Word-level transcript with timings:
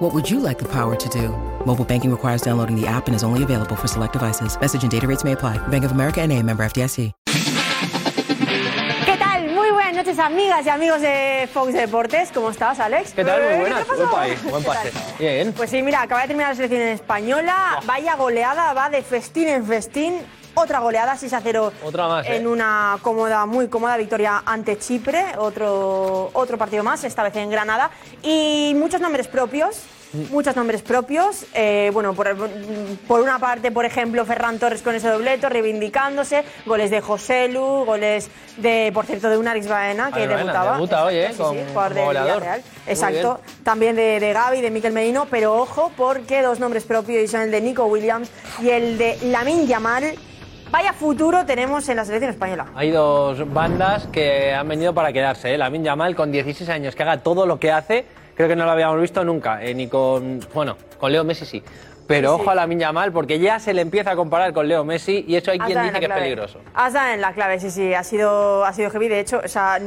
What 0.00 0.14
would 0.14 0.30
you 0.30 0.40
like 0.40 0.58
the 0.58 0.64
power 0.64 0.96
to 0.96 1.08
do? 1.10 1.28
Mobile 1.66 1.84
banking 1.84 2.10
requires 2.10 2.40
downloading 2.40 2.74
the 2.74 2.86
app 2.86 3.06
and 3.06 3.14
is 3.14 3.22
only 3.22 3.42
available 3.42 3.76
for 3.76 3.86
select 3.86 4.14
devices. 4.14 4.58
Message 4.58 4.82
and 4.82 4.90
data 4.90 5.06
rates 5.06 5.24
may 5.24 5.32
apply. 5.32 5.58
Bank 5.68 5.84
of 5.84 5.92
America 5.92 6.22
and 6.22 6.32
a 6.32 6.42
member 6.42 6.64
FDIC. 6.64 7.12
¿Qué 9.04 9.16
tal? 9.18 9.54
Muy 9.54 9.70
buenas 9.72 9.94
noches, 9.94 10.18
amigas 10.18 10.64
y 10.64 10.70
amigos 10.70 11.02
de 11.02 11.46
Fox 11.52 11.74
Deportes. 11.74 12.30
¿Cómo 12.32 12.48
estás, 12.48 12.80
Alex? 12.80 13.12
¿Qué 13.12 13.26
tal? 13.26 13.42
Muy 13.42 13.60
buenas. 13.60 13.80
¿qué 13.80 13.90
pasó? 13.90 14.08
Buen 14.08 14.10
pase. 14.10 14.48
Buen 14.48 14.64
pase. 14.64 14.92
Bien. 15.18 15.52
Pues 15.52 15.68
sí, 15.68 15.82
mira, 15.82 16.00
acaba 16.00 16.22
de 16.22 16.28
terminar 16.28 16.48
la 16.48 16.54
selección 16.54 16.80
española. 16.80 17.80
Vaya 17.84 18.16
goleada, 18.16 18.72
va 18.72 18.88
de 18.88 19.02
festín 19.02 19.48
en 19.48 19.66
festín. 19.66 20.14
Otra 20.54 20.80
goleada, 20.80 21.16
6 21.16 21.32
a 21.32 21.40
0 21.40 21.72
Otra 21.84 22.08
más, 22.08 22.26
¿eh? 22.26 22.36
en 22.36 22.46
una 22.46 22.98
cómoda, 23.02 23.46
muy 23.46 23.68
cómoda 23.68 23.96
victoria 23.96 24.42
ante 24.44 24.78
Chipre. 24.78 25.24
Otro, 25.38 26.30
otro 26.32 26.58
partido 26.58 26.82
más, 26.82 27.04
esta 27.04 27.22
vez 27.22 27.36
en 27.36 27.50
Granada. 27.50 27.90
Y 28.22 28.74
muchos 28.76 29.00
nombres 29.00 29.28
propios. 29.28 29.82
Muchos 30.30 30.56
nombres 30.56 30.82
propios. 30.82 31.44
Eh, 31.54 31.90
bueno, 31.92 32.14
por, 32.14 32.36
por 33.06 33.20
una 33.20 33.38
parte, 33.38 33.70
por 33.70 33.84
ejemplo, 33.84 34.24
Ferran 34.26 34.58
Torres 34.58 34.82
con 34.82 34.92
ese 34.96 35.08
dobleto, 35.08 35.48
reivindicándose. 35.48 36.42
Goles 36.66 36.90
de 36.90 37.00
José 37.00 37.46
Lu, 37.46 37.84
goles 37.84 38.28
de, 38.56 38.90
por 38.92 39.06
cierto, 39.06 39.30
de 39.30 39.38
Unaris 39.38 39.68
Baena, 39.68 40.10
que 40.10 40.26
debutaba. 40.26 40.72
debuta 40.72 41.04
hoy, 41.04 41.14
¿eh? 41.16 41.30
Sí, 41.32 41.42
goleador. 41.74 42.42
Muy 42.42 42.62
Exacto. 42.88 43.40
También 43.62 43.94
de, 43.94 44.18
de 44.18 44.32
Gaby, 44.32 44.60
de 44.60 44.70
Miquel 44.72 44.92
Medino, 44.92 45.26
pero 45.30 45.54
ojo, 45.54 45.92
porque 45.96 46.42
dos 46.42 46.58
nombres 46.58 46.82
propios 46.82 47.30
son 47.30 47.42
el 47.42 47.52
de 47.52 47.60
Nico 47.60 47.84
Williams 47.84 48.30
y 48.60 48.70
el 48.70 48.98
de 48.98 49.16
Lamin 49.22 49.68
Yamal. 49.68 50.16
Vaya 50.70 50.92
futuro 50.92 51.44
tenemos 51.44 51.88
en 51.88 51.96
la 51.96 52.04
selección 52.04 52.30
española. 52.30 52.66
Hay 52.76 52.90
dos 52.90 53.52
bandas 53.52 54.06
que 54.06 54.52
han 54.54 54.68
venido 54.68 54.94
para 54.94 55.12
quedarse. 55.12 55.52
¿eh? 55.52 55.58
Lamin 55.58 55.82
Yamal, 55.82 56.14
con 56.14 56.30
16 56.30 56.68
años, 56.70 56.94
que 56.94 57.02
haga 57.02 57.18
todo 57.18 57.44
lo 57.44 57.58
que 57.58 57.72
hace, 57.72 58.04
creo 58.36 58.48
que 58.48 58.54
no 58.54 58.64
lo 58.64 58.70
habíamos 58.70 59.00
visto 59.00 59.24
nunca. 59.24 59.62
eh, 59.64 59.74
ni 59.74 59.88
con. 59.88 60.38
Bueno, 60.54 60.76
con 60.98 61.10
Leo 61.10 61.24
Messi 61.24 61.44
sí. 61.44 61.62
Pero 62.10 62.34
ojo 62.34 62.50
a 62.50 62.56
Lamin 62.56 62.80
Yamal, 62.80 63.12
porque 63.12 63.38
ya 63.38 63.60
se 63.60 63.72
le 63.72 63.82
empieza 63.82 64.10
a 64.10 64.16
comparar 64.16 64.52
con 64.52 64.66
Leo 64.66 64.84
Messi 64.84 65.24
y 65.28 65.36
eso 65.36 65.52
hay 65.52 65.60
quien 65.60 65.80
dice 65.80 65.92
la 65.92 66.00
que 66.00 66.06
es 66.06 66.12
peligroso. 66.12 66.58
Has 66.74 66.92
dado 66.92 67.14
en 67.14 67.20
la 67.20 67.32
clave, 67.34 67.60
sí, 67.60 67.70
sí, 67.70 67.94
ha 67.94 68.02
sido, 68.02 68.64
ha 68.64 68.72
sido 68.72 68.90
heavy. 68.90 69.06
De 69.06 69.20
hecho, 69.20 69.40
o 69.44 69.46
sea, 69.46 69.78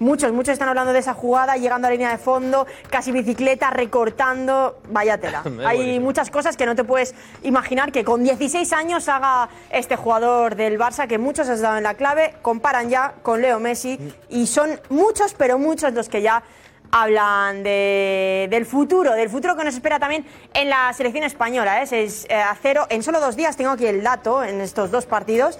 muchos, 0.00 0.32
muchos 0.32 0.54
están 0.54 0.68
hablando 0.68 0.92
de 0.92 0.98
esa 0.98 1.14
jugada, 1.14 1.56
llegando 1.56 1.86
a 1.86 1.90
la 1.90 1.94
línea 1.94 2.10
de 2.10 2.18
fondo, 2.18 2.66
casi 2.90 3.12
bicicleta, 3.12 3.70
recortando. 3.70 4.80
Vaya 4.90 5.18
tela. 5.18 5.42
Hay 5.64 5.76
buenísimo. 5.76 6.04
muchas 6.04 6.30
cosas 6.32 6.56
que 6.56 6.66
no 6.66 6.74
te 6.74 6.82
puedes 6.82 7.14
imaginar 7.44 7.92
que 7.92 8.02
con 8.02 8.24
16 8.24 8.72
años 8.72 9.08
haga 9.08 9.48
este 9.70 9.94
jugador 9.94 10.56
del 10.56 10.80
Barça, 10.80 11.06
que 11.06 11.18
muchos 11.18 11.48
has 11.48 11.60
dado 11.60 11.76
en 11.76 11.84
la 11.84 11.94
clave, 11.94 12.34
comparan 12.42 12.90
ya 12.90 13.14
con 13.22 13.40
Leo 13.40 13.60
Messi 13.60 14.00
y 14.28 14.48
son 14.48 14.80
muchos, 14.88 15.32
pero 15.34 15.60
muchos 15.60 15.92
los 15.92 16.08
que 16.08 16.22
ya 16.22 16.42
hablan 16.90 17.62
de- 17.62 18.48
del 18.50 18.66
futuro, 18.66 19.12
del 19.14 19.28
futuro 19.28 19.56
que 19.56 19.64
nos 19.64 19.74
espera 19.74 19.98
también 19.98 20.24
en 20.54 20.68
la 20.70 20.92
selección 20.92 21.24
española. 21.24 21.82
¿eh? 21.82 21.86
6 21.86 22.26
a 22.30 22.54
0 22.60 22.86
en 22.90 23.02
solo 23.02 23.20
dos 23.20 23.36
días, 23.36 23.56
tengo 23.56 23.70
aquí 23.70 23.86
el 23.86 24.02
dato 24.02 24.42
en 24.44 24.60
estos 24.60 24.90
dos 24.90 25.06
partidos. 25.06 25.58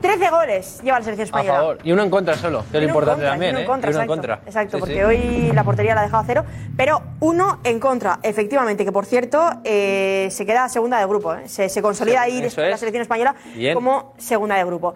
13 0.00 0.30
goles 0.30 0.80
lleva 0.84 0.98
la 1.00 1.04
selección 1.04 1.24
A 1.24 1.26
española. 1.26 1.58
favor. 1.58 1.78
Y 1.82 1.90
uno 1.90 2.04
en 2.04 2.10
contra 2.10 2.36
solo, 2.36 2.64
que 2.70 2.76
es 2.76 2.82
lo 2.84 2.88
importante 2.88 3.16
contra, 3.22 3.30
también, 3.30 3.50
uno 3.50 3.58
¿eh? 3.58 3.62
en 3.62 3.66
contra, 3.66 3.90
Y 3.90 3.94
uno 3.94 3.98
en 4.02 4.04
exacto, 4.04 4.12
contra. 4.22 4.40
Exacto, 4.46 4.76
Sí, 4.76 4.80
porque 4.80 4.94
sí. 4.94 5.02
hoy 5.02 5.52
la 5.52 5.64
portería 5.64 5.94
la 5.96 6.02
ha 6.02 6.04
dejado 6.04 6.22
a 6.22 6.26
cero, 6.26 6.44
pero 6.76 7.02
uno 7.18 7.58
en 7.64 7.80
contra, 7.80 8.20
efectivamente, 8.22 8.84
que 8.84 8.92
por 8.92 9.06
cierto 9.06 9.50
eh, 9.64 10.28
se 10.30 10.46
queda 10.46 10.68
segunda 10.68 11.00
de 11.00 11.06
grupo, 11.06 11.34
¿eh? 11.34 11.48
se, 11.48 11.68
se 11.68 11.82
consolida 11.82 12.20
ahí 12.22 12.40
Eso 12.44 12.60
la 12.60 12.76
selección 12.76 13.02
española 13.02 13.34
Bien. 13.56 13.74
como 13.74 14.14
segunda 14.18 14.54
de 14.54 14.64
grupo. 14.64 14.94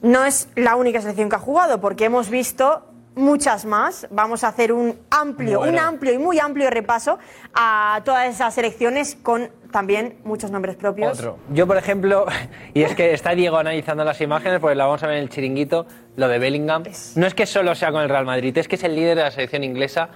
No 0.00 0.24
es 0.24 0.48
la 0.56 0.74
única 0.74 1.00
selección 1.00 1.28
que 1.28 1.36
ha 1.36 1.38
jugado, 1.38 1.80
porque 1.80 2.06
hemos 2.06 2.28
visto 2.28 2.82
muchas 3.14 3.64
más. 3.64 4.06
Vamos 4.10 4.44
a 4.44 4.48
hacer 4.48 4.72
un 4.72 4.98
amplio, 5.10 5.60
un 5.60 5.78
amplio 5.78 6.12
y 6.12 6.18
muy 6.18 6.38
amplio 6.38 6.70
repaso 6.70 7.18
a 7.54 8.00
todas 8.04 8.28
esas 8.28 8.54
selecciones 8.54 9.16
con 9.22 9.50
también 9.70 10.18
muchos 10.24 10.50
nombres 10.50 10.76
propios. 10.76 11.18
Otro. 11.18 11.38
Yo, 11.50 11.66
por 11.66 11.76
ejemplo, 11.76 12.26
y 12.74 12.82
es 12.82 12.94
que 12.94 13.12
está 13.14 13.34
Diego 13.34 13.56
analizando 13.58 14.04
las 14.04 14.20
imágenes, 14.20 14.60
porque 14.60 14.74
la 14.76 14.84
vamos 14.84 15.02
a 15.02 15.06
ver 15.06 15.16
en 15.16 15.22
el 15.24 15.28
chiringuito, 15.28 15.86
lo 16.16 16.28
de 16.28 16.38
Bellingham. 16.38 16.84
No 17.16 17.26
es 17.26 17.34
que 17.34 17.46
solo 17.46 17.74
sea 17.74 17.90
con 17.92 18.02
el 18.02 18.08
Real 18.08 18.26
Madrid, 18.26 18.56
es 18.58 18.68
que 18.68 18.76
es 18.76 18.84
el 18.84 18.94
líder 18.94 19.16
de 19.16 19.22
la 19.24 19.30
selección 19.30 19.64
inglesa. 19.64 20.10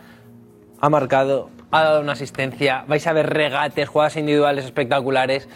Ha 0.78 0.90
marcado, 0.90 1.48
ha 1.70 1.82
dado 1.82 2.02
una 2.02 2.12
asistencia, 2.12 2.84
vais 2.86 3.06
a 3.06 3.12
ver 3.14 3.32
regates, 3.32 3.88
jugadas 3.88 4.16
individuales 4.16 4.66
espectaculares. 4.66 5.48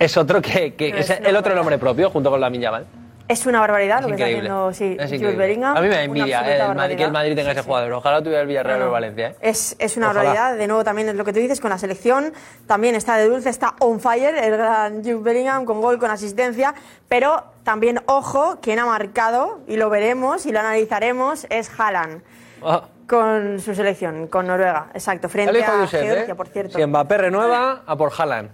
Es 0.00 0.16
otro 0.16 0.42
que, 0.42 0.74
que- 0.74 0.90
No, 0.90 0.98
es 0.98 1.10
el 1.10 1.36
otro 1.36 1.54
nombre 1.54 1.78
propio, 1.78 2.10
junto 2.10 2.28
con 2.28 2.40
la 2.40 2.50
Yamal. 2.50 2.86
Es 3.32 3.46
una 3.46 3.60
barbaridad 3.60 3.98
Es 4.00 4.02
lo 4.02 4.08
que 4.16 4.22
increíble. 4.22 4.48
está 4.48 4.68
haciendo 4.68 4.72
sí, 4.74 4.96
Es 5.04 5.12
increíble. 5.12 5.36
Bellingham. 5.46 5.76
A 5.76 5.80
mí 5.80 5.88
me 5.88 5.94
da 5.94 6.02
envidia 6.02 6.40
eh, 6.40 6.56
el 6.60 6.74
Madrid, 6.74 6.96
que 6.96 7.02
el 7.04 7.10
barbaridad. 7.10 7.12
Madrid 7.12 7.34
tenga 7.36 7.44
Sí, 7.44 7.52
ese 7.52 7.60
sí. 7.62 7.66
jugador. 7.66 7.92
Ojalá 7.92 8.18
tuviera 8.22 8.40
el 8.42 8.46
Villarreal 8.46 8.78
No, 8.78 8.84
o 8.84 8.88
el 8.88 8.92
Valencia. 8.92 9.28
¿eh? 9.28 9.36
Es, 9.40 9.76
es 9.78 9.96
una 9.96 10.06
Ojalá. 10.10 10.22
realidad, 10.22 10.56
de 10.58 10.66
nuevo 10.66 10.84
también 10.84 11.08
es 11.08 11.14
lo 11.14 11.24
que 11.24 11.32
tú 11.32 11.38
dices 11.40 11.60
con 11.60 11.70
la 11.70 11.78
selección, 11.78 12.32
también 12.66 12.94
está 12.94 13.16
de 13.16 13.28
dulce, 13.28 13.48
está 13.48 13.74
on 13.80 14.00
fire 14.00 14.34
el 14.36 14.50
gran 14.52 14.96
Jude 15.02 15.22
Bellingham 15.22 15.64
con 15.64 15.80
gol, 15.80 15.98
con 15.98 16.10
asistencia, 16.10 16.74
pero 17.08 17.42
también 17.64 18.00
ojo, 18.06 18.58
quien 18.60 18.78
ha 18.78 18.86
marcado, 18.86 19.60
y 19.66 19.76
lo 19.76 19.88
veremos 19.90 20.46
y 20.46 20.52
lo 20.52 20.60
analizaremos, 20.60 21.46
es 21.50 21.70
Haaland 21.78 22.22
Ah, 22.64 22.84
con 23.08 23.58
su 23.60 23.74
selección, 23.74 24.28
con 24.28 24.46
Noruega, 24.46 24.86
exacto, 24.94 25.28
frente 25.28 25.64
a 25.64 25.80
Josep, 25.80 26.02
Georgia, 26.02 26.32
¿eh? 26.32 26.34
por 26.36 26.48
cierto. 26.48 26.78
Si 26.78 26.86
Mbappé 26.86 27.18
renueva, 27.18 27.82
a 27.86 27.96
por 27.96 28.12
Haaland. 28.16 28.50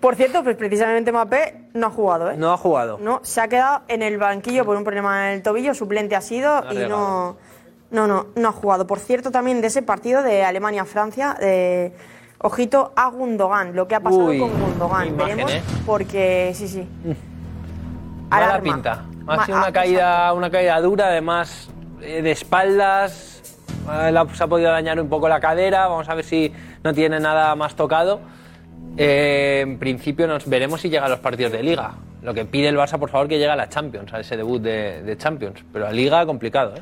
Por 0.00 0.16
cierto, 0.16 0.42
pues 0.42 0.56
precisamente 0.56 1.12
Mbappé 1.12 1.68
no 1.74 1.86
ha 1.86 1.90
jugado, 1.90 2.30
¿eh? 2.30 2.36
No 2.36 2.52
ha 2.52 2.56
jugado. 2.56 2.98
No, 3.00 3.20
se 3.22 3.40
ha 3.40 3.48
quedado 3.48 3.82
en 3.88 4.02
el 4.02 4.18
banquillo 4.18 4.64
por 4.64 4.76
un 4.76 4.84
problema 4.84 5.28
en 5.28 5.34
el 5.36 5.42
tobillo, 5.42 5.74
suplente 5.74 6.16
ha 6.16 6.20
sido 6.20 6.64
y 6.72 6.76
no, 6.88 7.36
no, 7.90 8.06
no, 8.06 8.26
no 8.34 8.48
ha 8.48 8.52
jugado. 8.52 8.86
Por 8.86 8.98
cierto, 8.98 9.30
también 9.30 9.60
de 9.60 9.68
ese 9.68 9.82
partido 9.82 10.22
de 10.22 10.44
Alemania-Francia, 10.44 11.36
de 11.38 11.92
ojito 12.38 12.92
a 12.96 13.08
Gundogan, 13.10 13.74
lo 13.76 13.86
que 13.86 13.94
ha 13.94 14.00
pasado 14.00 14.24
Uy, 14.26 14.38
con 14.40 14.50
Gundogan. 14.60 15.08
imagen, 15.08 15.36
Veremos, 15.36 15.52
¿eh? 15.52 15.62
porque 15.86 16.52
sí, 16.54 16.68
sí. 16.68 16.88
Mala 18.28 18.46
Alarma. 18.46 18.74
pinta. 18.74 19.04
Ha 19.26 19.36
Ma- 19.36 19.46
sido 19.46 19.58
una 19.58 19.66
ah, 19.68 19.72
caída, 19.72 20.32
una 20.32 20.50
caída 20.50 20.80
dura, 20.80 21.06
además 21.06 21.68
eh, 22.00 22.22
de 22.22 22.30
espaldas. 22.30 23.42
eh, 24.04 24.10
la- 24.12 24.26
se 24.34 24.42
ha 24.44 24.46
podido 24.46 24.70
dañar 24.70 25.00
un 25.00 25.08
poco 25.08 25.28
la 25.28 25.40
cadera. 25.40 25.86
Vamos 25.88 26.08
a 26.08 26.14
ver 26.14 26.24
si 26.24 26.52
no 26.82 26.92
tiene 26.94 27.20
nada 27.20 27.54
más 27.56 27.74
tocado. 27.74 28.20
Eh, 28.96 29.60
en 29.62 29.78
principio 29.78 30.26
nos 30.26 30.48
veremos 30.48 30.80
si 30.80 30.90
llega 30.90 31.06
a 31.06 31.08
los 31.08 31.20
partidos 31.20 31.52
de 31.52 31.62
Liga. 31.62 31.92
Lo 32.22 32.34
que 32.34 32.44
pide 32.44 32.68
el 32.68 32.76
Barça, 32.76 32.98
por 32.98 33.08
favor, 33.08 33.28
que 33.28 33.38
llegue 33.38 33.50
a 33.50 33.56
la 33.56 33.68
Champions, 33.68 34.12
a 34.12 34.20
ese 34.20 34.36
debut 34.36 34.60
de, 34.60 35.02
de 35.02 35.16
Champions. 35.16 35.64
Pero 35.72 35.86
a 35.86 35.92
Liga, 35.92 36.26
complicado, 36.26 36.74
¿eh? 36.76 36.80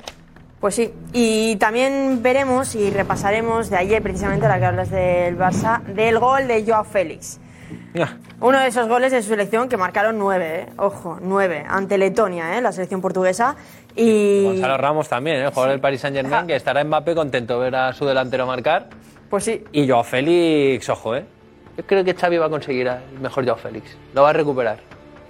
Pues 0.61 0.75
sí, 0.75 0.93
y 1.13 1.55
también 1.57 2.21
veremos 2.21 2.75
y 2.75 2.91
repasaremos 2.91 3.71
de 3.71 3.77
ayer 3.77 4.03
precisamente 4.03 4.49
la 4.49 4.59
que 4.59 4.65
hablas 4.65 4.91
del 4.91 5.39
Barça, 5.39 5.81
del 5.85 6.19
gol 6.19 6.49
de 6.49 6.65
Joao 6.67 6.83
Félix. 6.83 7.39
Uno 8.41 8.59
de 8.59 8.67
esos 8.67 8.89
goles 8.89 9.13
de 9.13 9.23
su 9.23 9.29
selección 9.29 9.69
que 9.69 9.77
marcaron 9.77 10.19
nueve, 10.19 10.67
¿eh? 10.69 10.73
ojo, 10.77 11.19
nueve, 11.23 11.65
ante 11.69 11.97
Letonia, 11.99 12.59
¿eh? 12.59 12.61
la 12.61 12.73
selección 12.73 13.01
portuguesa. 13.01 13.55
Y 13.95 14.43
Gonzalo 14.45 14.77
Ramos 14.79 15.09
también, 15.09 15.37
¿eh? 15.37 15.45
el 15.45 15.49
jugador 15.51 15.71
del 15.71 15.81
Paris 15.81 16.01
Saint 16.01 16.17
Germain, 16.17 16.47
que 16.47 16.57
estará 16.57 16.83
Mbappé 16.83 17.15
contento 17.15 17.59
de 17.59 17.65
ver 17.65 17.77
a 17.77 17.93
su 17.93 18.05
delantero 18.05 18.47
marcar. 18.47 18.89
pues 19.31 19.45
sí, 19.45 19.63
Y 19.73 19.89
Joao 19.89 20.03
Félix, 20.03 20.89
ojo, 20.89 21.15
¿eh? 21.15 21.25
Yo 21.79 21.87
creo 21.87 22.05
que 22.05 22.13
Xavi 22.13 22.37
va 22.39 22.47
a 22.47 22.51
conseguir 22.51 22.89
el 22.89 23.21
mejor 23.21 23.45
Joao 23.47 23.57
Félix. 23.57 23.97
Lo 24.13 24.23
va 24.23 24.31
a 24.31 24.33
recuperar. 24.35 24.81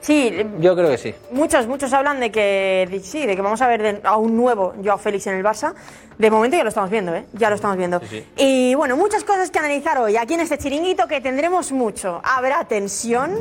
sí, 0.00 0.32
Yo 0.60 0.74
creo 0.74 0.88
que 0.88 0.96
sí. 0.96 1.14
muchos, 1.32 1.66
muchos 1.66 1.92
hablan 1.92 2.20
de 2.20 2.30
que 2.32 2.88
de- 2.90 3.00
sí, 3.00 3.26
de 3.26 3.36
que 3.36 3.42
vamos 3.42 3.60
a 3.60 3.66
ver 3.68 3.82
de- 3.82 4.00
a 4.04 4.16
un 4.16 4.34
nuevo 4.36 4.72
Joao 4.82 4.96
Félix 4.96 5.26
en 5.26 5.34
el 5.34 5.44
Barça. 5.44 5.74
De 6.16 6.30
momento 6.30 6.56
ya 6.56 6.62
lo 6.62 6.68
estamos 6.70 6.88
viendo, 6.88 7.14
¿eh? 7.14 7.26
Ya 7.34 7.50
lo 7.50 7.56
estamos 7.56 7.76
viendo. 7.76 8.00
Sí, 8.00 8.06
sí. 8.08 8.24
Y 8.36 8.74
bueno, 8.76 8.96
muchas 8.96 9.24
cosas 9.24 9.50
que 9.50 9.58
analizar 9.58 9.98
hoy 9.98 10.16
aquí 10.16 10.34
en 10.34 10.40
este 10.40 10.56
chiringuito 10.56 11.06
que 11.06 11.20
tendremos 11.20 11.70
mucho. 11.72 12.20
Habrá 12.24 12.64
tensión, 12.64 13.32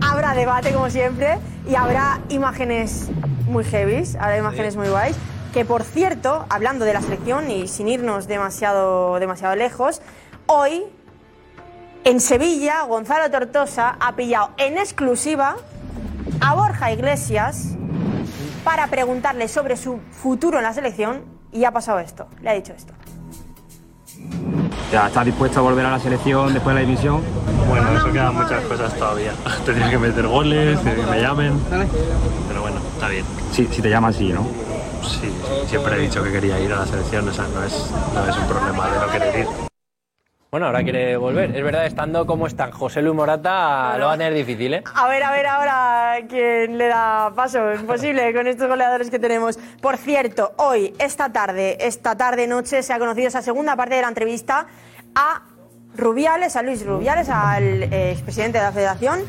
habrá 0.00 0.34
debate 0.34 0.70
como 0.72 0.88
siempre 0.90 1.38
y 1.68 1.74
habrá 1.74 2.20
imágenes 2.28 3.08
muy 3.48 3.64
heavies, 3.64 4.14
habrá 4.16 4.38
imágenes 4.38 4.76
muy 4.76 4.88
guays. 4.88 5.16
Que 5.52 5.64
por 5.64 5.82
cierto, 5.82 6.44
hablando 6.50 6.84
de 6.84 6.92
la 6.92 7.00
selección 7.00 7.50
y 7.50 7.66
sin 7.68 7.88
irnos 7.88 8.28
demasiado, 8.28 9.18
demasiado 9.18 9.56
lejos, 9.56 10.00
hoy 10.46 10.84
en 12.06 12.20
Sevilla, 12.20 12.84
Gonzalo 12.84 13.28
Tortosa 13.32 13.96
ha 13.98 14.14
pillado 14.14 14.50
en 14.58 14.78
exclusiva 14.78 15.56
a 16.40 16.54
Borja 16.54 16.92
Iglesias 16.92 17.70
para 18.62 18.86
preguntarle 18.86 19.48
sobre 19.48 19.76
su 19.76 19.98
futuro 20.12 20.58
en 20.58 20.62
la 20.62 20.72
selección 20.72 21.24
y 21.50 21.64
ha 21.64 21.72
pasado 21.72 21.98
esto. 21.98 22.28
Le 22.42 22.50
ha 22.50 22.52
dicho 22.52 22.72
esto. 22.74 22.92
Ya 24.92 25.08
está 25.08 25.24
dispuesto 25.24 25.58
a 25.58 25.62
volver 25.62 25.84
a 25.84 25.90
la 25.90 25.98
selección 25.98 26.54
después 26.54 26.76
de 26.76 26.82
la 26.82 26.86
dimisión. 26.86 27.22
Bueno, 27.68 27.98
eso 27.98 28.12
quedan 28.12 28.36
muchas 28.36 28.64
cosas 28.66 28.94
todavía. 28.94 29.32
Tendría 29.66 29.90
que 29.90 29.98
meter 29.98 30.28
goles, 30.28 30.78
que 30.78 31.02
me 31.10 31.20
llamen. 31.20 31.60
Pero 32.46 32.60
bueno, 32.60 32.76
está 32.94 33.08
bien. 33.08 33.24
Sí, 33.50 33.68
si 33.72 33.82
te 33.82 33.90
llaman, 33.90 34.14
sí, 34.14 34.32
¿no? 34.32 34.46
Sí, 35.02 35.28
siempre 35.66 35.96
he 35.96 35.98
dicho 36.02 36.22
que 36.22 36.30
quería 36.30 36.60
ir 36.60 36.72
a 36.72 36.76
la 36.76 36.86
selección, 36.86 37.28
o 37.28 37.32
sea, 37.32 37.48
no 37.52 37.64
es, 37.64 37.90
no 38.14 38.28
es 38.28 38.36
un 38.36 38.46
problema 38.46 38.88
de 38.90 39.00
no 39.00 39.06
querer 39.08 39.38
ir. 39.40 39.75
Bueno, 40.56 40.68
ahora 40.68 40.82
quiere 40.82 41.18
volver. 41.18 41.54
Es 41.54 41.62
verdad, 41.62 41.84
estando 41.84 42.24
como 42.24 42.46
están 42.46 42.70
José 42.70 43.02
Luis 43.02 43.14
Morata, 43.14 43.98
lo 43.98 44.06
va 44.06 44.14
a 44.14 44.16
tener 44.16 44.32
difícil, 44.32 44.72
¿eh? 44.72 44.84
A 44.94 45.06
ver, 45.06 45.22
a 45.22 45.30
ver 45.30 45.46
ahora 45.46 46.14
quién 46.30 46.78
le 46.78 46.88
da 46.88 47.30
paso. 47.36 47.74
Imposible 47.74 48.32
con 48.34 48.46
estos 48.46 48.66
goleadores 48.66 49.10
que 49.10 49.18
tenemos. 49.18 49.58
Por 49.82 49.98
cierto, 49.98 50.54
hoy, 50.56 50.94
esta 50.98 51.30
tarde, 51.30 51.76
esta 51.78 52.16
tarde 52.16 52.46
noche, 52.46 52.82
se 52.82 52.94
ha 52.94 52.98
conocido 52.98 53.28
esa 53.28 53.42
segunda 53.42 53.76
parte 53.76 53.96
de 53.96 54.00
la 54.00 54.08
entrevista 54.08 54.66
a 55.14 55.42
Rubiales, 55.94 56.56
a 56.56 56.62
Luis 56.62 56.86
Rubiales, 56.86 57.28
al 57.28 57.82
eh, 57.92 58.12
expresidente 58.12 58.56
de 58.56 58.64
la 58.64 58.72
Federación. 58.72 59.20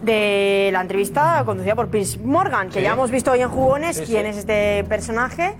De 0.00 0.70
la 0.72 0.80
entrevista 0.80 1.42
conducida 1.44 1.74
por 1.74 1.88
Piers 1.90 2.18
Morgan, 2.18 2.68
que 2.70 2.78
Sí. 2.78 2.84
ya 2.84 2.92
hemos 2.94 3.10
visto 3.10 3.32
hoy 3.32 3.42
en 3.42 3.50
Jugones 3.50 3.98
Sí, 3.98 4.04
quién 4.06 4.24
es 4.24 4.38
este 4.38 4.82
personaje 4.88 5.56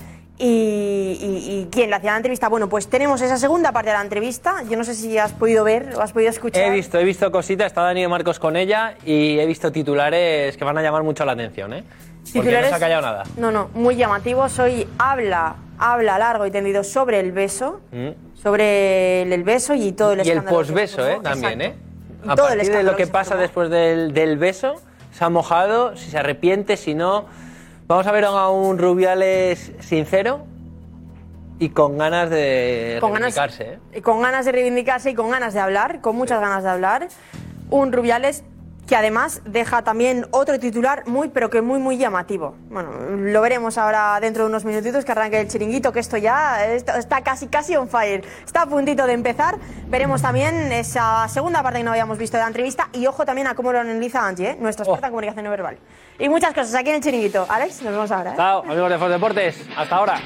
y, 0.47 1.19
y- 1.21 1.61
y 1.61 1.69
quién 1.71 1.89
le 1.91 1.97
hacía 1.97 2.11
la 2.11 2.17
entrevista. 2.17 2.49
Bueno, 2.49 2.69
pues 2.69 2.89
tenemos 2.89 3.21
esa 3.23 3.37
segunda 3.37 3.71
parte 3.71 3.91
de 3.91 3.97
la 3.97 4.03
entrevista. 4.03 4.56
Yo 4.69 4.77
no 4.77 4.83
sé 4.83 4.94
si 4.94 5.17
has 5.17 5.33
podido 5.33 5.62
ver 5.62 5.94
o 5.97 6.00
has 6.00 6.12
podido 6.12 6.31
escuchar. 6.31 6.65
He 6.65 6.71
visto, 6.71 6.99
he 6.99 7.05
visto 7.05 7.31
cositas, 7.31 7.69
está 7.69 7.83
Dani 7.83 8.03
de 8.03 8.09
Marcos 8.09 8.39
con 8.41 8.56
ella 8.56 8.94
y 9.05 9.39
he 9.39 9.47
visto 9.47 9.71
titulares 9.71 10.56
que 10.56 10.65
van 10.65 10.77
a 10.79 10.83
llamar 10.83 11.05
mucho 11.05 11.25
la 11.25 11.33
atención, 11.33 11.73
¿eh? 11.75 11.85
Porque 12.35 12.50
no 12.61 12.69
se 12.69 12.75
ha 12.75 12.79
callado 12.79 13.03
nada. 13.03 13.23
No, 13.37 13.50
no, 13.53 13.71
muy 13.75 13.94
llamativos. 13.97 14.59
Hoy 14.59 14.87
habla, 14.99 15.55
habla 15.79 16.19
largo 16.19 16.45
y 16.47 16.50
tendido 16.50 16.83
sobre 16.83 17.21
el 17.21 17.31
beso, 17.33 17.81
Mm. 17.93 18.09
sobre 18.43 19.23
el, 19.23 19.33
el 19.33 19.45
beso 19.45 19.75
y 19.75 19.93
todo 19.93 20.12
el 20.15 20.27
Y 20.27 20.31
el 20.31 20.43
posbeso, 20.43 21.06
¿eh? 21.09 21.19
También, 21.23 21.61
¿eh? 21.61 21.67
Exacto. 21.67 22.33
A 22.33 22.37
todo 22.37 22.47
el 22.49 22.50
partir 22.50 22.56
de 22.56 22.62
escándalo 22.62 22.91
lo 22.93 22.97
que 22.97 23.06
pasa 23.06 23.29
formó. 23.31 23.43
después 23.43 23.71
del, 23.71 24.12
del 24.12 24.38
beso, 24.38 24.75
se 25.12 25.25
ha 25.25 25.29
mojado, 25.29 25.97
si 25.97 26.11
se 26.11 26.19
arrepiente, 26.19 26.77
si 26.77 26.95
no. 26.95 27.27
Vamos 27.88 28.06
a 28.06 28.12
ver 28.12 28.25
a 28.25 28.49
un 28.49 28.79
Rubiales 28.79 29.73
sincero 29.81 30.46
y 31.58 31.70
con 31.70 31.99
ganas 31.99 32.31
de 32.31 32.99
Con 33.00 33.12
ganas, 33.12 33.34
reivindicarse, 33.34 33.75
¿eh? 33.75 33.99
y 33.99 34.00
con 34.00 34.23
ganas 34.23 34.44
de 34.46 34.52
reivindicarse 34.52 35.11
y 35.11 35.14
con 35.14 35.31
ganas 35.31 35.52
de 35.52 35.61
hablar, 35.61 36.00
con 36.00 36.17
muchas 36.17 36.40
ganas 36.40 36.62
de 36.62 36.70
hablar. 36.70 37.08
Un 37.70 37.93
Rubiales 37.93 38.44
que 38.87 38.96
además 38.96 39.40
deja 39.44 39.82
también 39.82 40.26
otro 40.31 40.58
titular 40.58 41.06
muy, 41.06 41.29
pero 41.29 41.50
que 41.50 41.62
muy, 41.62 41.79
muy 41.79 41.96
llamativo. 41.96 42.56
Bueno, 42.69 42.90
lo 43.17 43.40
veremos 43.40 43.79
ahora 43.79 44.19
dentro 44.20 44.44
de 44.44 44.50
unos 44.50 44.64
minutitos 44.64 45.05
que 45.05 45.12
arranque 45.12 45.40
el 45.40 45.49
chiringuito, 45.49 45.93
que 45.93 46.00
esto 46.00 46.17
ya 46.17 46.67
está, 46.67 46.99
está 46.99 47.23
casi, 47.23 47.46
casi 47.46 47.76
on 47.76 47.88
fire. 47.88 48.25
Está 48.44 48.62
a 48.62 48.67
puntito 48.67 49.06
de 49.06 49.12
empezar. 49.12 49.56
Veremos 49.88 50.23
también 50.23 50.73
esa 50.73 51.26
segunda 51.29 51.62
parte 51.62 51.79
que 51.79 51.84
no 51.84 51.93
habíamos 51.93 52.19
visto 52.19 52.37
de 52.37 52.43
la 52.43 52.49
entrevista 52.49 52.88
y 52.93 53.06
ojo 53.06 53.25
también 53.25 53.46
a 53.46 53.55
cómo 53.55 53.73
lo 53.73 53.81
analiza 53.81 54.26
Angie, 54.26 54.50
¿eh? 54.50 54.56
nuestra 54.58 54.85
experta 54.85 55.06
en 55.06 55.12
comunicación 55.12 55.44
no 55.44 55.50
verbal. 55.50 55.78
Y 56.19 56.28
muchas 56.28 56.52
cosas 56.52 56.75
aquí 56.75 56.90
en 56.90 56.96
el 56.96 57.02
chiringuito. 57.02 57.46
Alex, 57.49 57.82
nos 57.82 57.93
vemos 57.93 58.11
ahora. 58.11 58.32
¿eh? 58.32 58.37
Chao, 58.37 58.62
amigos 58.62 58.90
de 58.90 58.99
Fox 58.99 59.11
Deportes. 59.11 59.67
Hasta 59.76 59.96
ahora. 59.96 60.20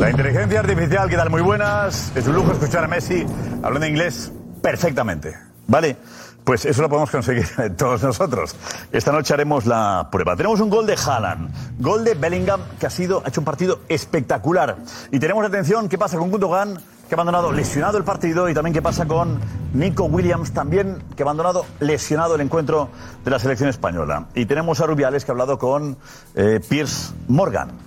La 0.00 0.10
inteligencia 0.10 0.60
artificial, 0.60 1.08
¿qué 1.08 1.16
tal? 1.16 1.30
Muy 1.30 1.40
buenas. 1.40 2.12
Es 2.14 2.26
un 2.26 2.34
lujo 2.34 2.52
escuchar 2.52 2.84
a 2.84 2.86
Messi 2.86 3.24
hablando 3.62 3.86
inglés 3.86 4.30
perfectamente. 4.60 5.34
¿Vale? 5.66 5.96
Pues 6.44 6.66
eso 6.66 6.82
lo 6.82 6.90
podemos 6.90 7.10
conseguir 7.10 7.46
todos 7.78 8.02
nosotros. 8.02 8.54
Esta 8.92 9.10
noche 9.10 9.32
haremos 9.32 9.64
la 9.64 10.08
prueba. 10.12 10.36
Tenemos 10.36 10.60
un 10.60 10.68
gol 10.68 10.86
de 10.86 10.96
Haaland, 10.96 11.50
gol 11.78 12.04
de 12.04 12.12
Bellingham, 12.12 12.60
que 12.78 12.86
ha, 12.86 12.90
sido, 12.90 13.22
ha 13.24 13.30
hecho 13.30 13.40
un 13.40 13.46
partido 13.46 13.80
espectacular. 13.88 14.76
Y 15.12 15.18
tenemos 15.18 15.46
atención, 15.46 15.88
¿qué 15.88 15.96
pasa 15.96 16.18
con 16.18 16.30
Gundogan, 16.30 16.74
que 17.08 17.14
ha 17.14 17.16
abandonado 17.16 17.50
lesionado 17.50 17.96
el 17.96 18.04
partido? 18.04 18.50
Y 18.50 18.54
también 18.54 18.74
qué 18.74 18.82
pasa 18.82 19.06
con 19.06 19.40
Nico 19.72 20.04
Williams, 20.04 20.52
también 20.52 21.02
que 21.16 21.22
ha 21.22 21.24
abandonado 21.24 21.64
lesionado 21.80 22.34
el 22.34 22.42
encuentro 22.42 22.90
de 23.24 23.30
la 23.30 23.38
selección 23.38 23.70
española. 23.70 24.26
Y 24.34 24.44
tenemos 24.44 24.78
a 24.82 24.86
Rubiales, 24.86 25.24
que 25.24 25.30
ha 25.30 25.32
hablado 25.32 25.58
con 25.58 25.96
eh, 26.34 26.60
Piers 26.68 27.14
Morgan. 27.28 27.85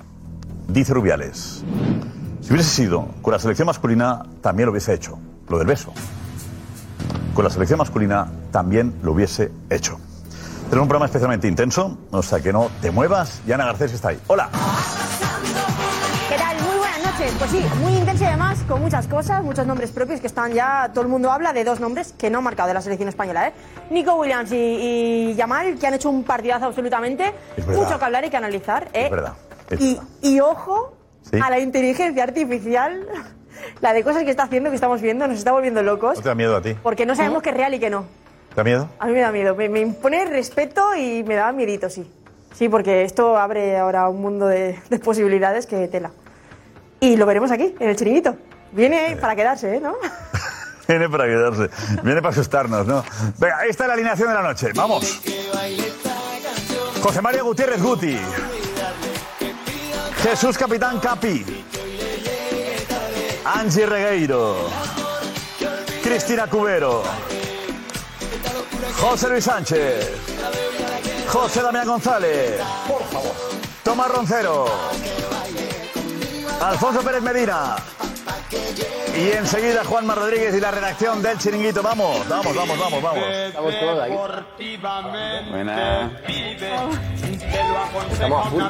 Dice 0.70 0.94
Rubiales. 0.94 1.64
Si 2.42 2.54
hubiese 2.54 2.70
sido 2.70 3.08
con 3.24 3.34
la 3.34 3.40
selección 3.40 3.66
masculina, 3.66 4.24
también 4.42 4.68
lo 4.68 4.72
hubiese 4.72 4.94
hecho. 4.94 5.18
Lo 5.48 5.58
del 5.58 5.66
beso. 5.66 5.92
Con 7.34 7.44
la 7.44 7.50
selección 7.50 7.80
masculina, 7.80 8.28
también 8.52 8.94
lo 9.02 9.14
hubiese 9.14 9.52
hecho. 9.72 10.00
Tenemos 10.70 10.84
un 10.84 10.88
programa 10.88 11.08
especialmente 11.08 11.48
intenso, 11.48 11.98
o 12.12 12.22
sea 12.22 12.40
que 12.40 12.54
no 12.54 12.70
te 12.82 12.92
muevas. 12.92 13.42
Y 13.48 13.52
Ana 13.52 13.66
Garcés 13.66 13.94
está 13.94 14.10
ahí. 14.10 14.20
Hola. 14.28 14.48
¿Qué 16.30 16.38
tal? 16.38 16.56
Muy 16.58 16.78
buenas 16.78 17.04
noches. 17.04 17.34
Pues 17.40 17.50
sí, 17.50 17.66
muy 17.82 17.94
intenso 17.94 18.24
y 18.24 18.28
además 18.28 18.60
con 18.68 18.80
muchas 18.80 19.08
cosas, 19.08 19.44
muchos 19.44 19.66
nombres 19.66 19.90
propios 19.90 20.22
que 20.22 20.28
están 20.28 20.54
ya, 20.54 20.92
todo 20.94 21.02
el 21.02 21.08
mundo 21.10 21.32
habla 21.32 21.52
de 21.52 21.64
dos 21.64 21.80
nombres 21.80 22.14
que 22.16 22.30
no 22.30 22.38
han 22.38 22.44
marcado 22.44 22.68
de 22.68 22.76
la 22.76 22.82
selección 22.82 23.10
española, 23.10 23.48
¿eh? 23.48 23.54
Nico 23.90 24.14
Williams 24.14 24.52
y, 24.52 24.56
y 25.32 25.36
Yamal, 25.36 25.80
que 25.80 25.88
han 25.88 25.96
hecho 25.96 26.12
un 26.12 26.24
partidazo 26.24 26.66
absolutamente. 26.66 27.34
Mucho 27.66 27.98
que 27.98 28.06
hablar 28.06 28.26
y 28.26 28.30
que 28.30 28.38
analizar, 28.38 28.88
¿eh? 28.94 29.06
Es 29.06 29.12
verdad. 29.12 29.34
Y, 29.78 30.00
y 30.22 30.40
ojo 30.40 30.96
Sí. 31.30 31.38
a 31.44 31.50
la 31.50 31.60
inteligencia 31.60 32.24
artificial, 32.24 33.06
la 33.82 33.94
de 33.94 34.04
cosas 34.04 34.24
que 34.24 34.32
está 34.32 34.44
haciendo, 34.44 34.70
que 34.70 34.76
estamos 34.76 35.00
viendo, 35.02 35.28
nos 35.28 35.38
está 35.38 35.52
volviendo 35.52 35.84
locos, 35.84 36.16
¿No 36.18 36.24
te 36.24 36.30
da 36.30 36.34
miedo 36.36 36.56
a 36.56 36.62
ti? 36.62 36.76
porque 36.82 37.06
no 37.06 37.16
sabemos 37.16 37.44
qué 37.44 37.50
es 37.50 37.58
real 37.58 37.74
y 37.76 37.80
qué 37.80 37.90
no. 37.90 38.06
¿Te 38.50 38.56
da 38.56 38.64
miedo? 38.64 38.90
A 38.98 39.06
mí 39.06 39.12
me 39.14 39.20
da 39.20 39.32
miedo, 39.32 39.56
me, 39.56 39.70
me 39.70 39.82
impone 39.82 40.26
respeto 40.26 40.96
y 40.96 41.24
me 41.24 41.36
da 41.36 41.52
miedito, 41.52 41.90
sí. 41.90 42.10
Sí, 42.56 42.68
porque 42.68 43.04
esto 43.04 43.38
abre 43.38 43.78
ahora 43.78 44.10
un 44.10 44.22
mundo 44.22 44.48
de, 44.48 44.80
de 44.90 45.00
posibilidades 45.00 45.68
que 45.68 45.88
tela. 45.88 46.10
Y 47.00 47.16
lo 47.16 47.26
veremos 47.28 47.52
aquí, 47.52 47.76
en 47.80 47.90
el 47.90 47.96
chiringuito. 47.96 48.36
Viene 48.72 49.18
para 49.22 49.36
quedarse, 49.36 49.76
¿eh? 49.76 49.80
¿no? 49.80 49.94
Viene 50.88 51.08
para 51.10 51.26
quedarse. 51.26 51.70
Viene 52.02 52.22
para 52.22 52.32
asustarnos, 52.32 52.88
¿no? 52.88 53.04
Venga, 53.38 53.66
esta 53.68 53.84
es 53.84 53.88
la 53.88 53.94
alineación 53.94 54.30
de 54.30 54.34
la 54.34 54.42
noche. 54.42 54.70
Vamos. 54.74 55.22
José 57.04 57.22
María 57.22 57.44
Gutiérrez 57.44 57.82
Guti. 57.84 58.18
Jesús 60.22 60.58
Capitán 60.58 61.00
Capi. 61.00 61.46
Angie 63.46 63.86
Regueiro. 63.86 64.70
Cristina 66.04 66.48
Cubero. 66.48 67.04
José 69.00 69.30
Luis 69.30 69.46
Sánchez. 69.46 70.12
José 71.28 71.62
Damián 71.62 71.88
González. 71.88 72.60
Tomás 73.84 74.12
Roncero. 74.12 74.66
Alfonso 76.62 77.02
Pérez 77.02 77.22
Medina. 77.22 77.78
Y 79.20 79.32
enseguida 79.32 79.84
Juanma 79.84 80.16
Rodríguez 80.16 80.56
y 80.56 80.62
la 80.62 80.72
redacción 80.72 81.22
del 81.22 81.38
Chiringuito. 81.38 81.84
Vamos, 81.84 82.26
vamos, 82.30 82.56
vamos, 82.56 82.80
vamos, 82.80 83.04
vamos. 83.04 83.24
Estamos 83.26 83.80
todos 83.80 84.00
ahí. 84.02 84.18
Buena. 85.52 86.12
Estamos 88.12 88.48
a 88.48 88.50
full. 88.50 88.64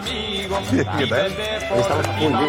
¿Qué 0.98 1.08
tal? 1.08 1.28
Estamos 1.28 1.92
a 1.92 1.96
full, 2.18 2.28
tío. 2.28 2.48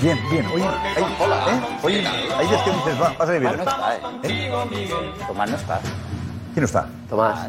Bien, 0.00 0.18
bien. 0.30 0.46
Oye, 0.46 0.64
ahí, 0.64 1.16
hola, 1.18 1.36
¿eh? 1.48 1.78
Oye, 1.82 2.06
ahí 2.06 2.46
es 2.54 2.62
que 2.62 2.70
dices, 2.70 3.02
va, 3.02 3.14
vas 3.18 3.28
a 3.28 3.32
vivir. 3.32 3.50
Tomás 3.50 3.66
no 3.66 3.72
está, 3.72 3.96
¿eh? 3.96 5.24
Tomás 5.26 5.50
no 5.50 5.56
está. 5.56 5.80
¿Quién 5.80 6.60
no 6.60 6.64
está? 6.66 6.86
Tomás. 7.10 7.48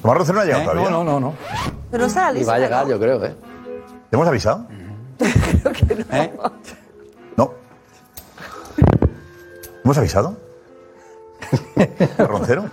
Tomás 0.00 0.16
Roncero 0.16 0.36
no 0.36 0.40
ha 0.40 0.44
llegado 0.46 0.62
¿Eh? 0.62 0.66
todavía. 0.66 0.90
No, 0.90 1.04
no, 1.04 1.20
no. 1.20 1.34
Pero 1.90 2.00
no 2.04 2.06
está 2.06 2.32
la 2.32 2.38
Y 2.38 2.44
va 2.44 2.54
a 2.54 2.58
llegar, 2.58 2.84
¿no? 2.84 2.90
yo 2.92 2.98
creo, 2.98 3.22
¿eh? 3.22 3.36
¿Te 4.08 4.16
hemos 4.16 4.26
avisado? 4.26 4.66
¿Eh? 5.20 6.32
No. 6.38 6.52
¿Hemos 9.84 9.98
avisado? 9.98 10.36
¿A 12.18 12.24
Roncero? 12.24 12.64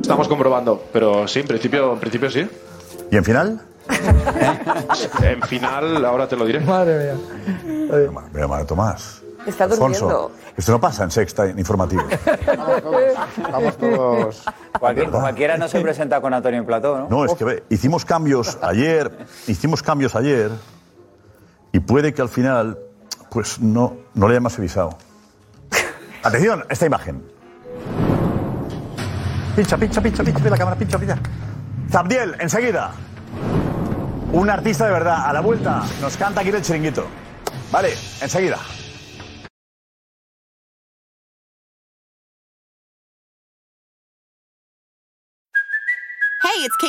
Estamos 0.00 0.28
comprobando, 0.28 0.82
pero 0.92 1.26
sí, 1.28 1.40
en 1.40 1.46
principio, 1.46 1.92
en 1.94 1.98
principio 2.00 2.30
sí. 2.30 2.48
¿Y 3.10 3.16
en 3.16 3.24
final? 3.24 3.60
En 5.22 5.42
final, 5.42 6.04
ahora 6.04 6.26
te 6.28 6.36
lo 6.36 6.44
diré. 6.46 6.60
Madre 6.60 7.14
mía. 7.14 8.22
Llamar 8.34 8.62
a 8.62 8.66
Tomás. 8.66 9.20
Está 9.46 9.64
Alfonso, 9.64 10.06
durmiendo. 10.08 10.30
esto 10.56 10.72
no 10.72 10.80
pasa 10.80 11.04
en 11.04 11.10
sexta 11.10 11.46
en 11.46 11.58
informativo. 11.58 12.02
Vamos 13.52 13.76
todos. 13.76 14.42
Cualquier- 14.80 15.10
cualquiera 15.10 15.58
no 15.58 15.68
se 15.68 15.80
presenta 15.80 16.20
con 16.22 16.32
Antonio 16.32 16.60
en 16.60 16.66
plató, 16.66 16.98
¿no? 16.98 17.08
No, 17.10 17.24
es 17.26 17.34
que 17.34 17.44
ve, 17.44 17.62
hicimos 17.68 18.06
cambios 18.06 18.56
ayer, 18.62 19.26
hicimos 19.46 19.82
cambios 19.82 20.16
ayer 20.16 20.50
y 21.72 21.80
puede 21.80 22.14
que 22.14 22.22
al 22.22 22.30
final, 22.30 22.78
pues 23.34 23.60
no, 23.60 23.96
no 24.14 24.28
le 24.28 24.34
hayamos 24.34 24.56
avisado. 24.58 24.96
Atención, 26.22 26.64
esta 26.70 26.86
imagen. 26.86 27.22
Pincha, 29.56 29.76
pincha, 29.76 30.00
pincha, 30.00 30.22
pincha, 30.22 30.48
la 30.48 30.56
cámara, 30.56 30.78
pincha, 30.78 30.98
pincha. 30.98 31.18
Zabdiel, 31.90 32.36
enseguida. 32.38 32.92
Un 34.32 34.48
artista 34.48 34.86
de 34.86 34.92
verdad, 34.92 35.28
a 35.28 35.32
la 35.32 35.40
vuelta, 35.40 35.82
nos 36.00 36.16
canta 36.16 36.40
aquí 36.40 36.50
el 36.50 36.62
chiringuito. 36.62 37.06
Vale, 37.72 37.94
enseguida. 38.20 38.58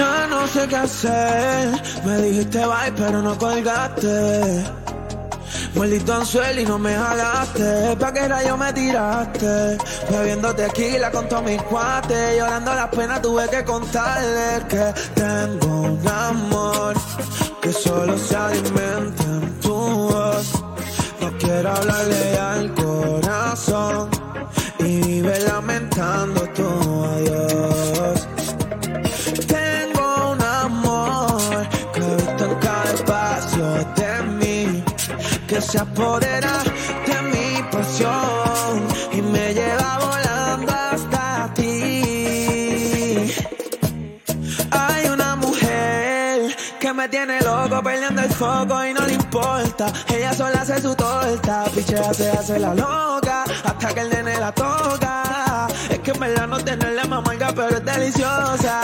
Ya 0.00 0.26
no 0.28 0.46
sé 0.46 0.66
qué 0.66 0.76
hacer. 0.76 1.82
Me 2.06 2.16
dijiste 2.22 2.58
bye, 2.64 2.92
pero 2.96 3.20
no 3.20 3.36
colgaste. 3.36 4.64
Maldito 5.74 6.14
anzuelo 6.14 6.58
y 6.58 6.64
no 6.64 6.78
me 6.78 6.94
jalaste. 6.94 7.96
¿Pa' 8.00 8.10
qué 8.10 8.26
rayo 8.26 8.56
me 8.56 8.72
tiraste? 8.72 9.76
Bebiendo 10.10 10.54
tequila 10.54 11.10
con 11.10 11.28
todos 11.28 11.42
mis 11.42 11.60
cuates. 11.64 12.38
Llorando 12.38 12.74
las 12.74 12.88
penas 12.88 13.20
tuve 13.20 13.46
que 13.50 13.62
contarles 13.62 14.64
que 14.70 14.94
tengo 15.14 15.82
un 15.82 16.08
amor 16.08 16.94
que 17.60 17.70
solo 17.70 18.16
se 18.16 18.36
alimenta 18.36 19.22
en 19.22 19.60
tu 19.60 19.74
voz. 19.74 20.46
No 21.20 21.30
quiero 21.38 21.72
hablarle 21.72 22.38
al 22.38 22.74
corazón 22.74 24.08
y 24.78 25.02
vive 25.02 25.40
lamentando 25.40 26.40
tu 26.56 27.04
adiós. 27.04 28.19
Se 35.60 35.78
apodera 35.78 36.62
de 37.06 37.22
mi 37.22 37.62
pasión 37.70 38.86
y 39.12 39.20
me 39.20 39.52
lleva 39.52 39.98
volando 39.98 40.72
hasta 40.72 41.52
ti. 41.54 43.32
Hay 44.70 45.06
una 45.08 45.36
mujer 45.36 46.56
que 46.78 46.92
me 46.92 47.08
tiene 47.08 47.40
loco 47.42 47.82
perdiendo 47.82 48.22
el 48.22 48.30
foco 48.30 48.84
y 48.84 48.94
no 48.94 49.06
le 49.06 49.14
importa. 49.14 49.92
Ella 50.08 50.32
sola 50.32 50.62
hace 50.62 50.80
su 50.80 50.94
torta, 50.94 51.64
pichea 51.74 52.14
se 52.14 52.30
hace 52.30 52.58
la 52.58 52.74
loca 52.74 53.44
hasta 53.64 53.94
que 53.94 54.00
el 54.00 54.10
nene 54.10 54.40
la 54.40 54.52
toca. 54.52 55.66
Es 55.90 55.98
que 55.98 56.12
en 56.12 56.20
verdad 56.20 56.46
no 56.46 56.58
tenerla 56.58 57.04
más 57.04 57.18
amarga, 57.18 57.52
pero 57.54 57.76
es 57.76 57.84
deliciosa. 57.84 58.80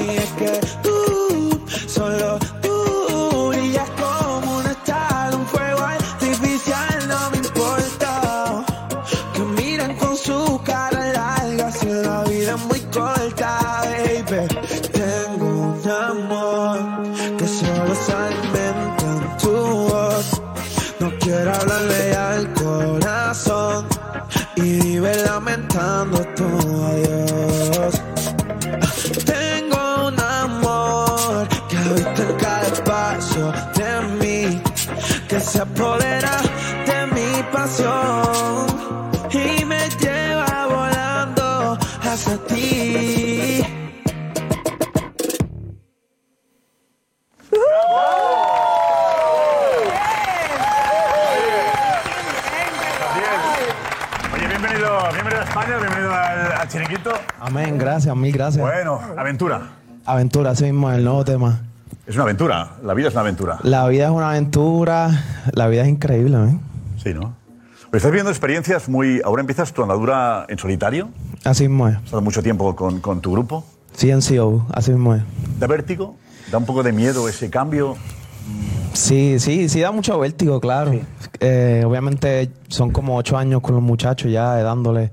Y 0.00 0.16
es 0.16 0.30
que 0.32 0.60
se 35.48 35.62
apodera 35.62 36.36
de 36.86 37.06
mi 37.14 37.42
pasión 37.50 38.66
y 39.30 39.64
me 39.64 39.88
lleva 39.98 40.66
volando 40.66 41.78
hacia 42.02 42.36
ti. 42.46 43.64
Oye, 54.34 54.46
bienvenido, 54.48 54.98
bienvenido 55.12 55.40
a 55.40 55.44
España, 55.44 55.78
bienvenido 55.78 56.14
al, 56.14 56.52
al 56.52 56.68
chiringuito. 56.68 57.12
Amén, 57.40 57.78
gracias, 57.78 58.14
mil 58.14 58.32
gracias. 58.32 58.60
Bueno, 58.60 59.00
aventura. 59.16 59.62
Aventura, 60.04 60.50
así 60.50 60.64
mismo 60.64 60.90
es 60.90 60.98
el 60.98 61.04
nuevo 61.04 61.24
tema. 61.24 61.67
Es 62.08 62.14
una 62.14 62.24
aventura, 62.24 62.70
la 62.82 62.94
vida 62.94 63.08
es 63.08 63.14
una 63.14 63.20
aventura. 63.20 63.58
La 63.64 63.86
vida 63.86 64.06
es 64.06 64.10
una 64.10 64.30
aventura, 64.30 65.10
la 65.52 65.68
vida 65.68 65.82
es 65.82 65.88
increíble, 65.88 66.38
¿eh? 66.38 66.58
Sí, 66.96 67.12
¿no? 67.12 67.36
Pero 67.90 67.98
estás 67.98 68.10
viviendo 68.10 68.30
experiencias 68.30 68.88
muy... 68.88 69.20
Ahora 69.26 69.42
empiezas 69.42 69.74
tu 69.74 69.82
andadura 69.82 70.46
en 70.48 70.58
solitario. 70.58 71.10
Así 71.44 71.68
mismo 71.68 71.86
es. 71.86 71.96
Has 71.96 72.04
estado 72.04 72.22
mucho 72.22 72.42
tiempo 72.42 72.74
con, 72.74 73.00
con 73.00 73.20
tu 73.20 73.32
grupo. 73.32 73.62
Sí, 73.92 74.10
en 74.10 74.22
CEO, 74.22 74.66
así 74.72 74.90
mismo 74.90 75.16
es. 75.16 75.22
¿Da 75.58 75.66
vértigo? 75.66 76.16
¿Da 76.50 76.56
un 76.56 76.64
poco 76.64 76.82
de 76.82 76.92
miedo 76.92 77.28
ese 77.28 77.50
cambio? 77.50 77.98
Sí, 78.94 79.38
sí, 79.38 79.68
sí 79.68 79.80
da 79.80 79.92
mucho 79.92 80.18
vértigo, 80.18 80.60
claro. 80.60 80.92
Eh, 81.40 81.82
obviamente 81.86 82.50
son 82.68 82.90
como 82.90 83.16
ocho 83.18 83.36
años 83.36 83.60
con 83.60 83.74
los 83.74 83.84
muchachos 83.84 84.32
ya 84.32 84.58
eh, 84.58 84.62
dándole 84.62 85.12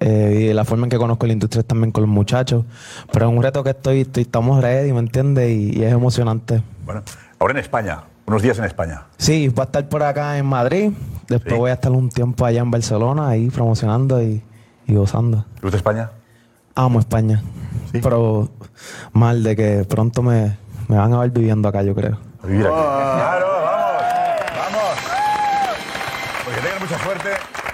eh, 0.00 0.48
y 0.50 0.52
la 0.52 0.64
forma 0.64 0.86
en 0.86 0.90
que 0.90 0.98
conozco 0.98 1.26
la 1.26 1.32
industria 1.32 1.60
es 1.60 1.66
también 1.66 1.92
con 1.92 2.02
los 2.02 2.10
muchachos. 2.10 2.64
Pero 3.12 3.28
es 3.28 3.36
un 3.36 3.42
reto 3.42 3.62
que 3.64 3.70
estoy, 3.70 4.02
estoy 4.02 4.22
estamos 4.24 4.62
ready, 4.62 4.92
¿me 4.92 5.00
entiendes? 5.00 5.50
Y, 5.50 5.78
y 5.78 5.84
es 5.84 5.92
emocionante. 5.92 6.62
Bueno, 6.84 7.02
ahora 7.38 7.52
en 7.52 7.58
España, 7.58 8.04
unos 8.26 8.42
días 8.42 8.58
en 8.58 8.64
España. 8.64 9.04
Sí, 9.18 9.48
voy 9.48 9.62
a 9.62 9.64
estar 9.64 9.88
por 9.88 10.02
acá 10.02 10.38
en 10.38 10.46
Madrid. 10.46 10.90
Después 11.28 11.56
voy 11.56 11.70
a 11.70 11.74
estar 11.74 11.92
un 11.92 12.08
tiempo 12.08 12.44
allá 12.44 12.60
en 12.60 12.70
Barcelona, 12.70 13.28
ahí 13.28 13.48
promocionando 13.50 14.22
y, 14.22 14.42
y 14.86 14.94
gozando. 14.94 15.44
¿Te 15.56 15.62
gusta 15.62 15.76
España? 15.76 16.10
Amo 16.74 17.00
España. 17.00 17.42
Pero 17.92 18.48
mal 19.12 19.42
de 19.42 19.54
que 19.54 19.84
pronto 19.88 20.22
me, 20.22 20.56
me 20.88 20.96
van 20.96 21.12
a 21.12 21.18
ver 21.18 21.30
viviendo 21.30 21.68
acá, 21.68 21.82
yo 21.82 21.94
creo. 21.94 22.18
A 22.42 22.46
vivir 22.46 22.66
aquí. 22.66 22.74
Claro, 22.74 23.46
vamos. 23.46 24.02
Vamos. 24.56 24.96
Pues 26.44 26.56
que 26.56 26.62
tengas 26.62 26.80
mucha 26.80 26.98
suerte. 27.04 27.28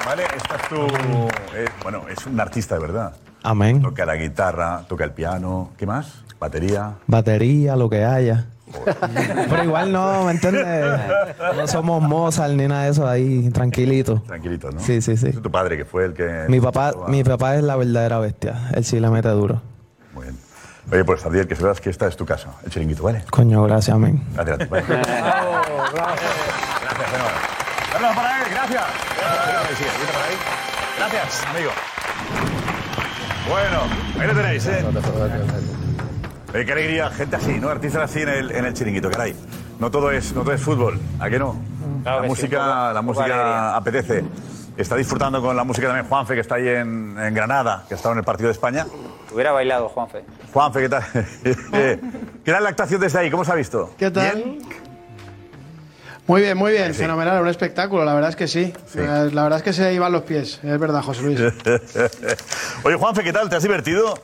¿Vale? 0.08 0.22
Esta 0.34 0.56
es 0.56 0.68
tu. 0.70 0.76
eh, 1.54 1.68
bueno, 1.82 2.04
es 2.08 2.24
un 2.24 2.40
artista 2.40 2.76
de 2.76 2.80
verdad. 2.80 3.12
Amén. 3.42 3.82
Toca 3.82 4.06
la 4.06 4.16
guitarra, 4.16 4.80
toca 4.88 5.04
el 5.04 5.10
piano. 5.12 5.72
¿Qué 5.76 5.84
más? 5.84 6.24
Batería. 6.40 6.94
Batería, 7.06 7.76
lo 7.76 7.90
que 7.90 8.06
haya. 8.06 8.46
Pero 9.50 9.64
igual 9.64 9.92
no, 9.92 10.24
¿me 10.24 10.30
entiendes? 10.32 10.66
No 11.56 11.66
somos 11.68 12.00
Mozart 12.02 12.54
ni 12.54 12.66
nada 12.66 12.84
de 12.84 12.90
eso 12.90 13.06
ahí, 13.06 13.50
tranquilito. 13.50 14.22
Tranquilito, 14.26 14.70
¿no? 14.70 14.80
Sí, 14.80 15.02
sí, 15.02 15.14
sí. 15.18 15.26
Es 15.28 15.42
tu 15.42 15.50
padre 15.50 15.76
que 15.76 15.84
fue 15.84 16.06
el 16.06 16.14
que. 16.14 16.46
Mi 16.48 16.58
papá, 16.58 16.94
mi 17.08 17.22
papá 17.22 17.56
es 17.56 17.62
la 17.62 17.76
verdadera 17.76 18.18
bestia. 18.18 18.70
Él 18.72 18.86
sí 18.86 19.00
le 19.00 19.10
mete 19.10 19.28
duro. 19.28 19.60
Oye, 20.90 21.04
pues 21.04 21.26
Adiel, 21.26 21.46
que 21.46 21.54
sepas 21.54 21.82
que 21.82 21.90
esta 21.90 22.06
es 22.06 22.16
tu 22.16 22.24
casa, 22.24 22.48
el 22.64 22.70
chiringuito, 22.70 23.02
¿vale? 23.02 23.22
Coño, 23.28 23.62
gracias, 23.64 23.94
amén. 23.94 24.24
Gracias 24.32 24.54
a 24.54 24.58
ti. 24.58 24.64
Vale. 24.70 24.84
Gracias, 24.86 25.02
Fenómeno. 27.10 27.58
Aplausos 27.94 28.16
para 28.16 28.38
él, 28.38 28.44
gracias. 28.50 28.84
Gracias, 29.18 29.78
sí, 29.78 29.84
vete 29.84 30.12
por 30.12 30.22
ahí. 30.22 30.36
Gracias, 31.10 31.44
amigo. 31.46 31.70
Bueno, 33.48 33.80
ahí 34.20 34.26
lo 34.28 34.34
tenéis, 34.34 34.66
¿eh? 34.66 34.84
Oye, 36.54 36.64
qué 36.64 36.72
alegría, 36.72 37.10
gente 37.10 37.36
así, 37.36 37.58
¿no? 37.60 37.68
Artistas 37.68 38.10
así 38.10 38.22
en 38.22 38.28
el, 38.28 38.50
en 38.50 38.64
el 38.66 38.74
chiringuito, 38.74 39.10
caray. 39.10 39.34
No 39.78 39.90
todo 39.90 40.10
es, 40.10 40.32
no 40.34 40.42
todo 40.42 40.52
es 40.52 40.60
fútbol, 40.62 40.98
¿a 41.20 41.28
qué 41.30 41.38
no? 41.38 41.56
Claro 42.02 42.16
la 42.18 42.22
que 42.22 42.28
música, 42.28 42.58
poco- 42.58 42.92
la 42.94 43.02
música 43.02 43.76
apetece. 43.76 44.24
Está 44.76 44.94
disfrutando 44.96 45.40
con 45.42 45.56
la 45.56 45.64
música 45.64 45.88
también 45.88 46.06
Juanfe, 46.06 46.34
que 46.34 46.40
está 46.40 46.54
ahí 46.56 46.68
en, 46.68 47.16
en 47.18 47.34
Granada, 47.34 47.84
que 47.88 47.94
ha 47.94 47.96
estado 47.96 48.12
en 48.12 48.18
el 48.20 48.24
partido 48.24 48.48
de 48.48 48.52
España. 48.52 48.86
Hubiera 49.32 49.50
bailado, 49.52 49.88
Juanfe. 49.88 50.24
Juanfe, 50.52 50.80
¿qué 50.80 50.88
tal? 50.88 51.02
¿Qué 52.44 52.52
tal 52.52 52.62
la 52.62 52.68
actuación 52.70 53.00
desde 53.00 53.18
ahí? 53.18 53.30
¿Cómo 53.30 53.44
se 53.44 53.52
ha 53.52 53.56
visto? 53.56 53.92
¿Qué 53.98 54.10
tal? 54.10 54.58
Muy 56.28 56.42
bien, 56.42 56.58
muy 56.58 56.72
bien, 56.72 56.94
fenomenal, 56.94 57.40
un 57.40 57.48
espectáculo, 57.48 58.04
la 58.04 58.12
verdad 58.12 58.28
es 58.30 58.36
que 58.36 58.46
sí. 58.46 58.72
La, 58.94 59.24
la 59.24 59.42
verdad 59.44 59.58
es 59.58 59.62
que 59.62 59.72
se 59.72 59.94
iban 59.94 60.12
los 60.12 60.22
pies, 60.22 60.60
es 60.62 60.78
verdad, 60.78 61.02
José 61.02 61.22
Luis. 61.22 61.40
Oye, 62.84 62.96
Juanfe, 62.96 63.24
¿qué 63.24 63.32
tal? 63.32 63.48
¿Te 63.48 63.56
has 63.56 63.62
divertido? 63.62 64.14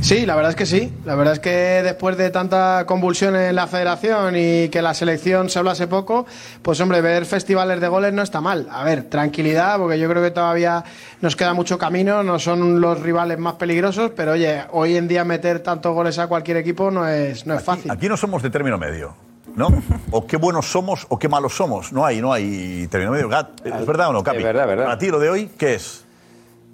Sí, 0.00 0.26
la 0.26 0.34
verdad 0.34 0.50
es 0.50 0.56
que 0.56 0.66
sí. 0.66 0.92
La 1.04 1.14
verdad 1.14 1.34
es 1.34 1.38
que 1.38 1.50
después 1.50 2.16
de 2.16 2.30
tanta 2.30 2.86
convulsión 2.86 3.36
en 3.36 3.54
la 3.54 3.68
federación 3.68 4.34
y 4.36 4.68
que 4.68 4.82
la 4.82 4.94
selección 4.94 5.48
se 5.48 5.60
hablase 5.60 5.86
poco, 5.86 6.26
pues 6.62 6.80
hombre, 6.80 7.00
ver 7.00 7.24
festivales 7.24 7.80
de 7.80 7.86
goles 7.86 8.12
no 8.12 8.22
está 8.22 8.40
mal. 8.40 8.66
A 8.72 8.82
ver, 8.82 9.04
tranquilidad, 9.04 9.78
porque 9.78 10.00
yo 10.00 10.08
creo 10.08 10.22
que 10.22 10.32
todavía 10.32 10.82
nos 11.20 11.36
queda 11.36 11.54
mucho 11.54 11.78
camino, 11.78 12.24
no 12.24 12.40
son 12.40 12.80
los 12.80 13.00
rivales 13.00 13.38
más 13.38 13.54
peligrosos, 13.54 14.10
pero 14.16 14.32
oye, 14.32 14.64
hoy 14.72 14.96
en 14.96 15.06
día 15.06 15.24
meter 15.24 15.60
tantos 15.60 15.94
goles 15.94 16.18
a 16.18 16.26
cualquier 16.26 16.56
equipo 16.56 16.90
no 16.90 17.06
es, 17.06 17.46
no 17.46 17.54
es 17.54 17.62
fácil. 17.62 17.90
Aquí 17.90 18.08
no 18.08 18.16
somos 18.16 18.42
de 18.42 18.50
término 18.50 18.78
medio, 18.78 19.14
¿no? 19.56 19.68
O 20.10 20.26
qué 20.26 20.36
buenos 20.36 20.70
somos 20.70 21.06
o 21.08 21.18
qué 21.18 21.28
malos 21.28 21.54
somos. 21.56 21.92
No 21.92 22.04
hay, 22.04 22.20
no 22.20 22.32
hay 22.32 22.86
término 22.88 23.12
medio. 23.12 23.28
¿Es 23.64 23.86
verdad 23.86 24.10
o 24.10 24.12
no, 24.12 24.22
Capi? 24.22 24.38
Es 24.38 24.44
verdad, 24.44 24.66
verdad. 24.66 24.84
Para 24.84 24.98
ti 24.98 25.08
lo 25.08 25.18
de 25.18 25.30
hoy, 25.30 25.50
¿qué 25.56 25.74
es? 25.74 26.04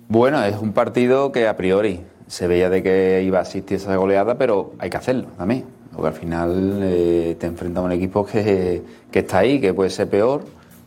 Bueno, 0.08 0.42
es 0.42 0.56
un 0.56 0.72
partido 0.72 1.32
que 1.32 1.46
a 1.48 1.56
priori 1.56 2.00
se 2.26 2.46
veía 2.46 2.70
de 2.70 2.82
que 2.82 3.22
iba 3.22 3.38
a 3.38 3.42
existir 3.42 3.76
esa 3.76 3.94
goleada, 3.96 4.36
pero 4.36 4.72
hay 4.78 4.90
que 4.90 4.96
hacerlo 4.96 5.28
también. 5.36 5.64
Porque 5.92 6.08
al 6.08 6.14
final 6.14 6.78
eh, 6.82 7.36
te 7.38 7.46
enfrentas 7.46 7.82
a 7.82 7.86
un 7.86 7.92
equipo 7.92 8.24
que, 8.24 8.82
que 9.10 9.18
está 9.18 9.38
ahí, 9.38 9.60
que 9.60 9.74
puede 9.74 9.90
ser 9.90 10.08
peor, 10.08 10.42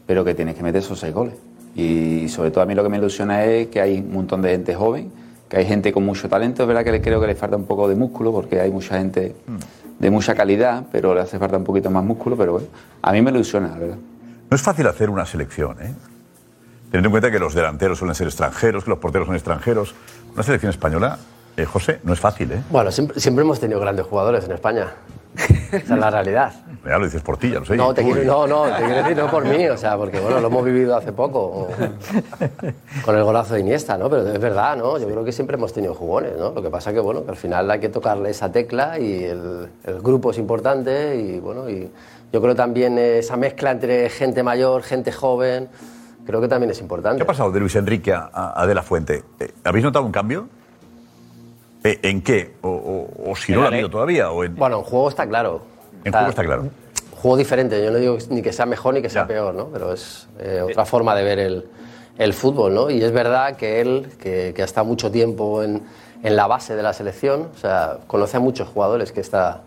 pero 0.05 0.23
que 0.23 0.33
tienes 0.33 0.55
que 0.55 0.63
meter 0.63 0.81
esos 0.81 0.99
seis 0.99 1.13
goles. 1.13 1.35
Y 1.75 2.27
sobre 2.29 2.51
todo 2.51 2.63
a 2.63 2.65
mí 2.65 2.75
lo 2.75 2.83
que 2.83 2.89
me 2.89 2.97
ilusiona 2.97 3.43
es 3.45 3.67
que 3.67 3.81
hay 3.81 3.99
un 3.99 4.13
montón 4.13 4.41
de 4.41 4.51
gente 4.51 4.73
joven, 4.73 5.11
que 5.49 5.57
hay 5.57 5.65
gente 5.65 5.91
con 5.91 6.05
mucho 6.05 6.29
talento. 6.29 6.63
Es 6.63 6.67
verdad 6.67 6.83
que 6.83 7.01
creo 7.01 7.19
que 7.19 7.27
le 7.27 7.35
falta 7.35 7.57
un 7.57 7.65
poco 7.65 7.87
de 7.87 7.95
músculo, 7.95 8.31
porque 8.31 8.59
hay 8.59 8.71
mucha 8.71 8.97
gente 8.97 9.35
de 10.01 10.09
mucha 10.09 10.33
calidad, 10.33 10.83
pero 10.91 11.13
le 11.13 11.21
hace 11.21 11.37
falta 11.37 11.57
un 11.57 11.63
poquito 11.63 11.91
más 11.91 12.03
músculo. 12.03 12.35
Pero 12.35 12.53
bueno, 12.53 12.67
a 13.03 13.11
mí 13.11 13.21
me 13.21 13.29
ilusiona, 13.29 13.67
la 13.67 13.77
verdad. 13.77 13.97
No 14.49 14.55
es 14.55 14.61
fácil 14.61 14.87
hacer 14.87 15.11
una 15.11 15.25
selección, 15.25 15.77
¿eh? 15.79 15.93
Teniendo 16.89 17.07
en 17.07 17.11
cuenta 17.11 17.31
que 17.31 17.39
los 17.39 17.53
delanteros 17.53 17.99
suelen 17.99 18.15
ser 18.15 18.27
extranjeros, 18.27 18.83
que 18.83 18.89
los 18.89 18.99
porteros 18.99 19.27
son 19.27 19.35
extranjeros. 19.35 19.93
Una 20.33 20.43
selección 20.43 20.71
española, 20.71 21.19
eh, 21.55 21.65
José, 21.65 21.99
no 22.03 22.13
es 22.13 22.19
fácil, 22.19 22.51
¿eh? 22.51 22.63
Bueno, 22.71 22.91
siempre, 22.91 23.19
siempre 23.19 23.45
hemos 23.45 23.59
tenido 23.59 23.79
grandes 23.79 24.07
jugadores 24.07 24.43
en 24.43 24.51
España. 24.53 24.87
Esa 25.71 25.93
es 25.93 25.99
la 25.99 26.09
realidad. 26.09 26.53
Ya 26.85 26.97
lo 26.97 27.05
dices 27.05 27.21
por 27.21 27.37
ti, 27.37 27.51
ya 27.51 27.59
lo 27.59 27.65
sé. 27.65 27.77
No, 27.77 27.93
te 27.93 28.03
quiero, 28.03 28.23
no, 28.23 28.47
no, 28.47 28.63
te 28.75 28.83
quiero 28.83 28.95
decir 29.03 29.15
no 29.17 29.29
por 29.29 29.45
mí, 29.45 29.67
o 29.69 29.77
sea, 29.77 29.97
porque 29.97 30.19
bueno, 30.19 30.41
lo 30.41 30.47
hemos 30.47 30.65
vivido 30.65 30.95
hace 30.95 31.13
poco 31.13 31.67
con 33.05 33.15
el 33.15 33.23
golazo 33.23 33.53
de 33.53 33.61
Iniesta, 33.61 33.97
¿no? 33.97 34.09
Pero 34.09 34.27
es 34.27 34.39
verdad, 34.39 34.75
¿no? 34.75 34.97
Yo 34.97 35.07
creo 35.07 35.23
que 35.23 35.31
siempre 35.31 35.55
hemos 35.55 35.71
tenido 35.73 35.93
jugones, 35.93 36.33
¿no? 36.37 36.51
Lo 36.51 36.61
que 36.61 36.69
pasa 36.69 36.91
que 36.91 36.99
bueno, 36.99 37.23
que 37.23 37.31
al 37.31 37.37
final 37.37 37.69
hay 37.71 37.79
que 37.79 37.89
tocarle 37.89 38.31
esa 38.31 38.51
tecla 38.51 38.99
y 38.99 39.23
el, 39.23 39.69
el 39.83 40.01
grupo 40.01 40.31
es 40.31 40.37
importante 40.37 41.15
y 41.15 41.39
bueno, 41.39 41.69
y 41.69 41.89
yo 42.33 42.41
creo 42.41 42.55
también 42.55 42.97
esa 42.97 43.37
mezcla 43.37 43.71
entre 43.71 44.09
gente 44.09 44.43
mayor, 44.43 44.83
gente 44.83 45.11
joven, 45.11 45.69
creo 46.25 46.41
que 46.41 46.47
también 46.47 46.71
es 46.71 46.79
importante. 46.81 47.17
¿Qué 47.17 47.23
ha 47.23 47.27
pasado 47.27 47.51
de 47.51 47.59
Luis 47.59 47.75
Enrique 47.75 48.11
a, 48.13 48.29
a 48.55 48.65
De 48.67 48.73
La 48.73 48.83
Fuente? 48.83 49.23
Eh, 49.39 49.51
¿Habéis 49.63 49.85
notado 49.85 50.05
un 50.05 50.11
cambio? 50.11 50.47
Eh, 51.83 51.99
¿En 52.03 52.21
qué? 52.21 52.53
O, 52.61 52.69
o- 52.69 53.31
o 53.31 53.35
si 53.35 53.51
no 53.53 53.59
lo 53.61 53.65
ha 53.65 53.69
habido 53.69 53.89
todavía. 53.89 54.31
O 54.31 54.43
en, 54.43 54.55
Bueno, 54.55 54.77
en 54.79 54.83
juego 54.83 55.09
está 55.09 55.27
claro. 55.27 55.61
en 56.03 56.11
juego 56.11 56.29
está 56.29 56.43
claro. 56.43 56.69
juego 57.21 57.37
diferente. 57.37 57.83
Yo 57.83 57.91
no 57.91 57.97
digo 57.97 58.17
ni 58.29 58.41
que 58.41 58.53
sea 58.53 58.65
mejor 58.65 58.93
ni 58.93 59.01
que 59.01 59.09
sea 59.09 59.25
peor, 59.27 59.53
¿no? 59.55 59.67
Pero 59.67 59.93
es 59.93 60.27
eh, 60.39 60.61
otra 60.63 60.85
forma 60.85 61.15
de 61.15 61.23
ver 61.23 61.39
el, 61.39 61.67
el 62.17 62.33
fútbol, 62.33 62.73
¿no? 62.73 62.89
Y 62.89 63.03
es 63.03 63.11
verdad 63.11 63.55
que 63.55 63.81
él, 63.81 64.09
que, 64.19 64.53
que 64.55 64.61
ha 64.61 64.65
estado 64.65 64.85
mucho 64.85 65.09
tiempo 65.11 65.63
en, 65.63 65.81
en 66.23 66.35
la 66.35 66.45
base 66.47 66.75
de 66.75 66.83
la 66.83 66.93
selección, 66.93 67.47
o 67.55 67.57
sea, 67.57 67.97
conoce 68.07 68.37
a 68.37 68.39
muchos 68.39 68.67
jugadores 68.67 69.11
que 69.11 69.21
está, 69.21 69.61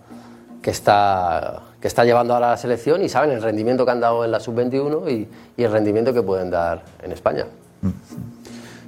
que 0.62 0.70
está, 0.70 1.62
que 1.80 1.88
está 1.88 2.04
llevando 2.04 2.32
ahora 2.34 2.46
a 2.48 2.50
la 2.52 2.56
selección 2.56 3.02
y 3.02 3.08
saben 3.08 3.30
el 3.32 3.42
rendimiento 3.42 3.84
que 3.84 3.90
han 3.90 4.00
dado 4.00 4.24
en 4.24 4.30
la 4.30 4.38
sub-21 4.40 5.10
y, 5.10 5.28
y 5.56 5.64
el 5.64 5.72
rendimiento 5.72 6.12
que 6.14 6.22
pueden 6.22 6.50
dar 6.50 6.82
en 7.02 7.10
España. 7.12 7.46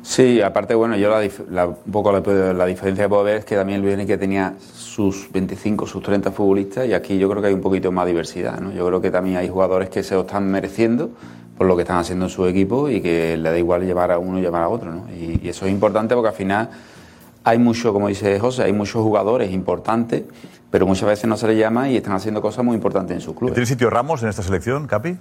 Sí, 0.07 0.41
aparte, 0.41 0.77
bueno, 0.77 0.97
yo 0.97 1.11
la, 1.51 1.67
un 1.67 1.93
poco 1.93 2.13
la, 2.13 2.21
la 2.53 2.65
diferencia 2.67 3.05
que 3.05 3.09
puedo 3.09 3.25
ver 3.25 3.39
es 3.39 3.45
que 3.45 3.57
también 3.57 3.83
Luis 3.83 3.95
Enrique 3.95 4.17
tenía 4.17 4.55
sus 4.61 5.31
25, 5.33 5.85
sus 5.85 6.01
30 6.01 6.31
futbolistas 6.31 6.87
y 6.87 6.95
aquí 6.95 7.19
yo 7.19 7.29
creo 7.29 7.43
que 7.43 7.49
hay 7.49 7.55
un 7.55 7.61
poquito 7.61 7.91
más 7.91 8.07
diversidad, 8.07 8.61
¿no? 8.61 8.71
Yo 8.71 8.87
creo 8.87 9.01
que 9.01 9.11
también 9.11 9.37
hay 9.37 9.49
jugadores 9.49 9.91
que 9.91 10.05
se 10.05 10.15
lo 10.15 10.21
están 10.21 10.49
mereciendo 10.49 11.11
por 11.59 11.67
lo 11.67 11.75
que 11.75 11.83
están 11.83 11.99
haciendo 11.99 12.27
en 12.27 12.31
su 12.31 12.47
equipo 12.47 12.89
y 12.89 13.01
que 13.01 13.37
le 13.37 13.51
da 13.51 13.59
igual 13.59 13.85
llevar 13.85 14.13
a 14.13 14.19
uno 14.19 14.39
y 14.39 14.43
llevar 14.43 14.63
a 14.63 14.69
otro, 14.69 14.93
¿no? 14.93 15.09
Y, 15.11 15.41
y 15.43 15.49
eso 15.49 15.67
es 15.67 15.73
importante 15.73 16.15
porque 16.15 16.29
al 16.29 16.37
final 16.37 16.71
hay 17.43 17.59
mucho, 17.59 17.93
como 17.93 18.07
dice 18.07 18.39
José, 18.39 18.63
hay 18.63 18.73
muchos 18.73 19.03
jugadores 19.03 19.51
importantes, 19.51 20.23
pero 20.71 20.87
muchas 20.87 21.09
veces 21.09 21.29
no 21.29 21.37
se 21.37 21.49
les 21.49 21.59
llama 21.59 21.91
y 21.91 21.97
están 21.97 22.15
haciendo 22.15 22.41
cosas 22.41 22.65
muy 22.65 22.77
importantes 22.77 23.17
en 23.17 23.21
sus 23.21 23.35
clubes. 23.35 23.55
¿Tiene 23.55 23.67
sitio 23.67 23.91
Ramos 23.91 24.23
en 24.23 24.29
esta 24.29 24.45
selección, 24.45 24.87
Capi? 24.87 25.17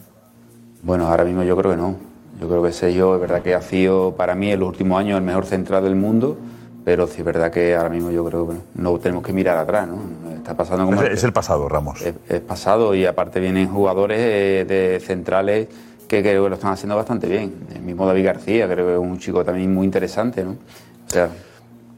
Bueno, 0.84 1.08
ahora 1.08 1.24
mismo 1.24 1.42
yo 1.42 1.58
creo 1.58 1.72
que 1.72 1.78
no. 1.78 2.15
Yo 2.40 2.48
creo 2.50 2.62
que 2.64 2.72
Sergio 2.72 3.16
es 3.16 3.22
verdad 3.22 3.42
que 3.42 3.54
ha 3.56 3.62
sido 3.62 4.16
para 4.16 4.36
mí 4.36 4.52
en 4.52 4.60
los 4.60 4.70
últimos 4.70 5.00
años 5.00 5.18
el 5.18 5.24
mejor 5.24 5.46
central 5.46 5.84
del 5.84 5.96
mundo, 5.96 6.38
pero 6.84 7.08
sí 7.08 7.20
es 7.20 7.26
verdad 7.26 7.52
que 7.52 7.76
ahora 7.76 7.90
mismo 7.90 8.12
yo 8.12 8.24
creo 8.26 8.42
que 8.42 8.46
bueno, 8.48 8.62
no 8.76 9.00
tenemos 9.00 9.24
que 9.24 9.34
mirar 9.34 9.58
atrás, 9.58 9.88
¿no? 9.88 9.98
Está 10.36 10.56
pasando 10.56 10.86
como 10.86 11.02
Es, 11.02 11.12
es 11.12 11.24
el 11.24 11.34
pasado, 11.34 11.68
Ramos. 11.70 12.02
es, 12.02 12.14
es 12.30 12.42
pasado 12.42 12.94
y 12.94 13.06
aparte 13.06 13.40
vienen 13.40 13.68
jugadores 13.70 14.20
eh, 14.20 14.66
de 14.68 15.00
centrales 15.00 15.68
que 16.08 16.22
creo 16.22 16.44
que 16.44 16.50
lo 16.50 16.56
están 16.56 16.72
haciendo 16.74 16.96
bastante 16.96 17.28
bien. 17.28 17.54
El 17.74 17.82
mismo 17.82 18.06
David 18.06 18.26
García 18.26 18.68
creo 18.70 18.86
que 18.86 18.94
es 18.94 19.00
un 19.00 19.18
chico 19.18 19.44
también 19.44 19.74
muy 19.74 19.86
interesante, 19.86 20.44
¿no? 20.44 20.52
O 20.52 21.10
sea, 21.10 21.30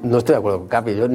No 0.02 0.20
estoy 0.20 0.34
de 0.34 0.40
acuerdo 0.40 0.60
con 0.60 0.68
Capi. 0.70 0.96
Yo 0.96 1.08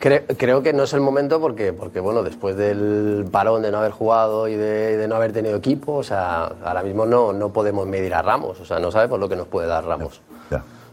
n- 0.00 0.26
cre- 0.26 0.36
creo 0.36 0.62
que 0.62 0.72
no 0.72 0.84
es 0.84 0.92
el 0.92 1.00
momento 1.00 1.40
porque, 1.40 1.72
porque 1.72 2.00
bueno, 2.00 2.22
después 2.22 2.56
del 2.56 3.26
parón 3.30 3.62
de 3.62 3.70
no 3.70 3.78
haber 3.78 3.92
jugado 3.92 4.48
y 4.48 4.56
de, 4.56 4.96
de 4.96 5.08
no 5.08 5.16
haber 5.16 5.32
tenido 5.32 5.56
equipo, 5.56 5.94
o 5.94 6.02
sea, 6.02 6.44
ahora 6.64 6.82
mismo 6.82 7.06
no, 7.06 7.32
no 7.32 7.52
podemos 7.52 7.86
medir 7.86 8.14
a 8.14 8.22
Ramos. 8.22 8.60
O 8.60 8.64
sea, 8.64 8.78
no 8.78 8.90
sabemos 8.90 9.18
lo 9.20 9.28
que 9.28 9.36
nos 9.36 9.46
puede 9.48 9.66
dar 9.68 9.84
Ramos. 9.84 10.20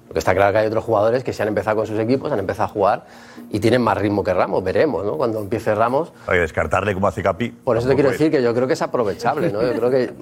Lo 0.08 0.14
que 0.14 0.20
está 0.20 0.36
claro 0.36 0.52
que 0.54 0.60
hay 0.60 0.68
otros 0.68 0.84
jugadores 0.84 1.24
que 1.24 1.34
se 1.34 1.42
han 1.42 1.48
empezado 1.48 1.78
con 1.78 1.88
sus 1.88 1.98
equipos, 1.98 2.32
han 2.32 2.38
empezado 2.38 2.66
a 2.66 2.72
jugar 2.72 3.06
y 3.50 3.60
tienen 3.60 3.82
más 3.82 3.98
ritmo 3.98 4.24
que 4.24 4.36
Ramos. 4.36 4.64
Veremos, 4.64 5.04
¿no? 5.04 5.18
Cuando 5.18 5.40
empiece 5.40 5.74
Ramos. 5.74 6.14
Hay 6.28 6.36
que 6.36 6.42
descartarle 6.42 6.94
como 6.94 7.08
hace 7.08 7.24
Capi. 7.24 7.50
Por 7.50 7.76
eso 7.76 7.88
te 7.88 7.96
quiero 7.96 8.12
decir 8.12 8.30
que 8.30 8.44
yo 8.44 8.54
creo 8.54 8.68
que 8.68 8.74
es 8.74 8.82
aprovechable, 8.84 9.52
¿no? 9.52 9.64
Yo 9.64 9.74
creo 9.74 9.90
que 9.90 10.14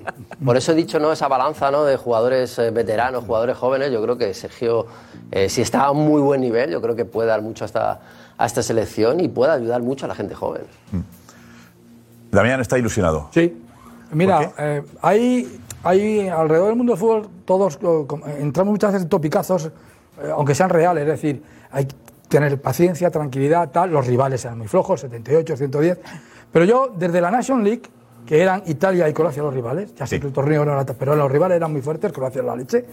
por 0.44 0.56
eso 0.56 0.72
he 0.72 0.76
dicho 0.76 1.00
no 1.00 1.12
esa 1.12 1.28
balanza, 1.28 1.70
¿no? 1.70 1.84
De 1.84 1.98
jugadores 1.98 2.58
eh, 2.60 2.72
veteranos, 2.72 3.26
jugadores 3.26 3.58
jóvenes. 3.58 3.92
Yo 3.92 4.02
creo 4.02 4.18
que 4.18 4.34
Sergio, 4.34 4.86
eh, 5.32 5.50
si 5.50 5.62
está 5.62 5.82
a 5.84 5.92
un 5.92 6.08
muy 6.08 6.22
buen 6.22 6.40
nivel, 6.40 6.72
yo 6.72 6.82
creo 6.82 6.96
que 6.96 7.04
puede 7.04 7.28
dar 7.28 7.42
mucho 7.42 7.66
a 7.66 7.68
esta, 7.68 8.00
a 8.44 8.46
esta 8.46 8.62
selección 8.62 9.22
y 9.22 9.30
puede 9.30 9.54
ayudar 9.54 9.82
mucho 9.82 10.04
a 10.04 10.10
la 10.10 10.16
gente 10.16 10.36
joven. 10.36 10.64
Damián 12.30 12.60
está 12.60 12.78
ilusionado. 12.78 13.30
Sí. 13.32 13.58
Mira, 14.12 14.52
eh, 14.58 14.84
hay, 15.02 15.62
hay 15.82 16.28
alrededor 16.28 16.68
del 16.68 16.76
mundo 16.76 16.92
del 16.92 17.00
fútbol, 17.00 17.30
todos 17.46 17.76
eh, 17.82 18.06
eh, 18.28 18.38
entramos 18.42 18.74
muchas 18.74 18.92
veces 18.92 19.04
en 19.04 19.10
topicazos, 19.10 19.68
eh, 19.68 20.30
aunque 20.36 20.54
sean 20.56 20.70
reales, 20.70 21.04
es 21.04 21.08
decir, 21.08 21.42
hay 21.72 21.86
que 21.86 21.96
tener 22.28 22.60
paciencia, 22.62 23.10
tranquilidad, 23.10 23.72
tal. 23.72 23.92
Los 23.92 24.08
rivales 24.08 24.44
eran 24.44 24.58
muy 24.58 24.68
flojos, 24.68 25.00
78, 25.00 25.56
110. 25.56 26.00
Pero 26.52 26.66
yo, 26.66 26.94
desde 26.94 27.22
la 27.22 27.32
Nation 27.32 27.64
League, 27.64 27.84
que 28.26 28.42
eran 28.42 28.62
Italia 28.66 29.08
y 29.08 29.14
Croacia 29.14 29.42
los 29.42 29.54
rivales, 29.54 29.96
ya 29.96 30.06
sé 30.06 30.20
que 30.20 30.28
el 30.28 30.34
torneo 30.34 30.66
no 30.66 30.74
era, 30.74 30.84
pero 30.94 31.16
los 31.16 31.32
rivales 31.32 31.56
eran 31.56 31.72
muy 31.72 31.82
fuertes, 31.82 32.12
Croacia 32.12 32.40
era 32.40 32.50
la 32.50 32.58
leche. 32.58 32.86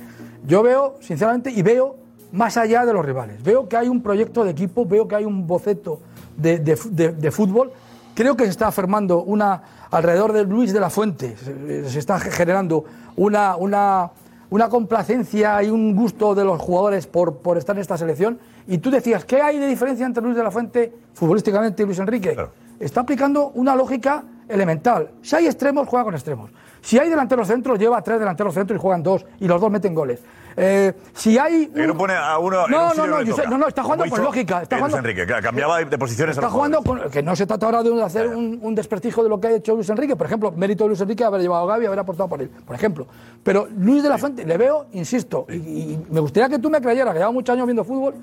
Yo 0.46 0.62
veo, 0.62 0.94
sinceramente, 1.00 1.50
y 1.50 1.60
veo 1.62 1.96
más 2.32 2.56
allá 2.56 2.84
de 2.86 2.92
los 2.92 3.04
rivales. 3.04 3.42
Veo 3.42 3.68
que 3.68 3.76
hay 3.76 3.88
un 3.88 4.02
proyecto 4.02 4.44
de 4.44 4.50
equipo, 4.50 4.84
veo 4.86 5.06
que 5.08 5.16
hay 5.16 5.24
un 5.24 5.46
boceto 5.46 6.00
de, 6.36 6.58
de 6.58 6.78
de- 6.90 7.12
de 7.12 7.30
fútbol. 7.30 7.72
Creo 8.14 8.36
que 8.36 8.44
se 8.44 8.50
está 8.50 8.70
formando 8.72 9.22
una, 9.22 9.62
alrededor 9.90 10.32
de 10.32 10.44
Luis 10.44 10.72
de 10.72 10.80
la 10.80 10.90
Fuente, 10.90 11.36
se, 11.36 11.88
se 11.88 11.98
está 11.98 12.18
generando 12.20 12.84
una, 13.16 13.56
una, 13.56 14.10
una 14.50 14.68
complacencia 14.68 15.62
y 15.62 15.70
un 15.70 15.94
gusto 15.96 16.34
de 16.34 16.44
los 16.44 16.60
jugadores 16.60 17.06
por, 17.06 17.36
por 17.38 17.56
estar 17.56 17.76
en 17.76 17.80
esta 17.82 17.96
selección. 17.96 18.38
Y 18.66 18.78
tú 18.78 18.90
decías, 18.90 19.24
¿qué 19.24 19.40
hay 19.40 19.58
de 19.58 19.66
diferencia 19.66 20.04
entre 20.06 20.22
Luis 20.22 20.36
de 20.36 20.42
la 20.42 20.50
Fuente 20.50 20.92
futbolísticamente 21.14 21.82
y 21.82 21.86
Luis 21.86 21.98
Enrique? 21.98 22.36
Está 22.78 23.00
aplicando 23.02 23.48
una 23.54 23.74
lógica 23.76 24.22
elemental. 24.48 25.10
Si 25.22 25.36
hay 25.36 25.46
extremos, 25.46 25.86
juega 25.88 26.04
con 26.04 26.14
extremos. 26.14 26.50
Si 26.82 26.98
hay 26.98 27.08
delanteros 27.10 27.46
centros, 27.46 27.78
lleva 27.78 27.98
a 27.98 28.02
tres 28.02 28.18
delanteros 28.18 28.54
centros 28.54 28.78
y 28.78 28.80
juegan 28.80 29.02
dos, 29.02 29.24
y 29.38 29.46
los 29.46 29.60
dos 29.60 29.70
meten 29.70 29.94
goles. 29.94 30.20
Eh, 30.62 30.92
si 31.14 31.38
hay. 31.38 31.70
No 31.74 31.96
pone 31.96 32.14
a 32.14 32.38
uno 32.38 32.66
en 32.66 32.70
No, 32.70 32.92
no, 32.94 33.16
Josep, 33.26 33.46
está 33.68 33.82
jugando 33.82 34.04
con 34.04 34.12
hizo 34.12 34.22
lógica. 34.22 34.62
Está 34.62 34.76
Luis 34.76 34.90
jugando, 34.92 35.08
Enrique, 35.08 35.26
que 35.26 35.40
cambiaba 35.42 35.78
de 35.82 35.96
posiciones 35.98 36.36
a 36.36 36.40
Está 36.40 36.46
los 36.46 36.52
jugando 36.52 36.82
con, 36.82 37.10
que 37.10 37.22
no 37.22 37.34
se 37.34 37.46
trata 37.46 37.66
ahora 37.66 37.82
de 37.82 38.02
hacer 38.02 38.28
un, 38.28 38.58
un 38.62 38.74
desprestigio 38.74 39.22
de 39.22 39.28
lo 39.30 39.40
que 39.40 39.46
ha 39.48 39.52
hecho 39.52 39.74
Luis 39.74 39.88
Enrique. 39.88 40.16
Por 40.16 40.26
ejemplo, 40.26 40.52
mérito 40.52 40.84
de 40.84 40.88
Luis 40.88 41.00
Enrique 41.00 41.24
haber 41.24 41.40
llevado 41.40 41.64
a 41.64 41.72
Gaby 41.74 41.84
y 41.84 41.86
haber 41.86 41.98
aportado 42.00 42.28
por 42.28 42.42
él, 42.42 42.50
por 42.66 42.76
ejemplo. 42.76 43.06
Pero 43.42 43.68
Luis 43.78 44.02
de 44.02 44.08
la 44.10 44.18
Fuente, 44.18 44.44
le 44.44 44.56
veo, 44.58 44.86
insisto, 44.92 45.46
y, 45.48 45.54
y 45.54 46.06
me 46.10 46.20
gustaría 46.20 46.48
que 46.50 46.58
tú 46.58 46.68
me 46.68 46.80
creyeras, 46.80 47.12
que 47.14 47.20
lleva 47.20 47.32
muchos 47.32 47.54
años 47.54 47.66
viendo 47.66 47.82
fútbol, 47.84 48.14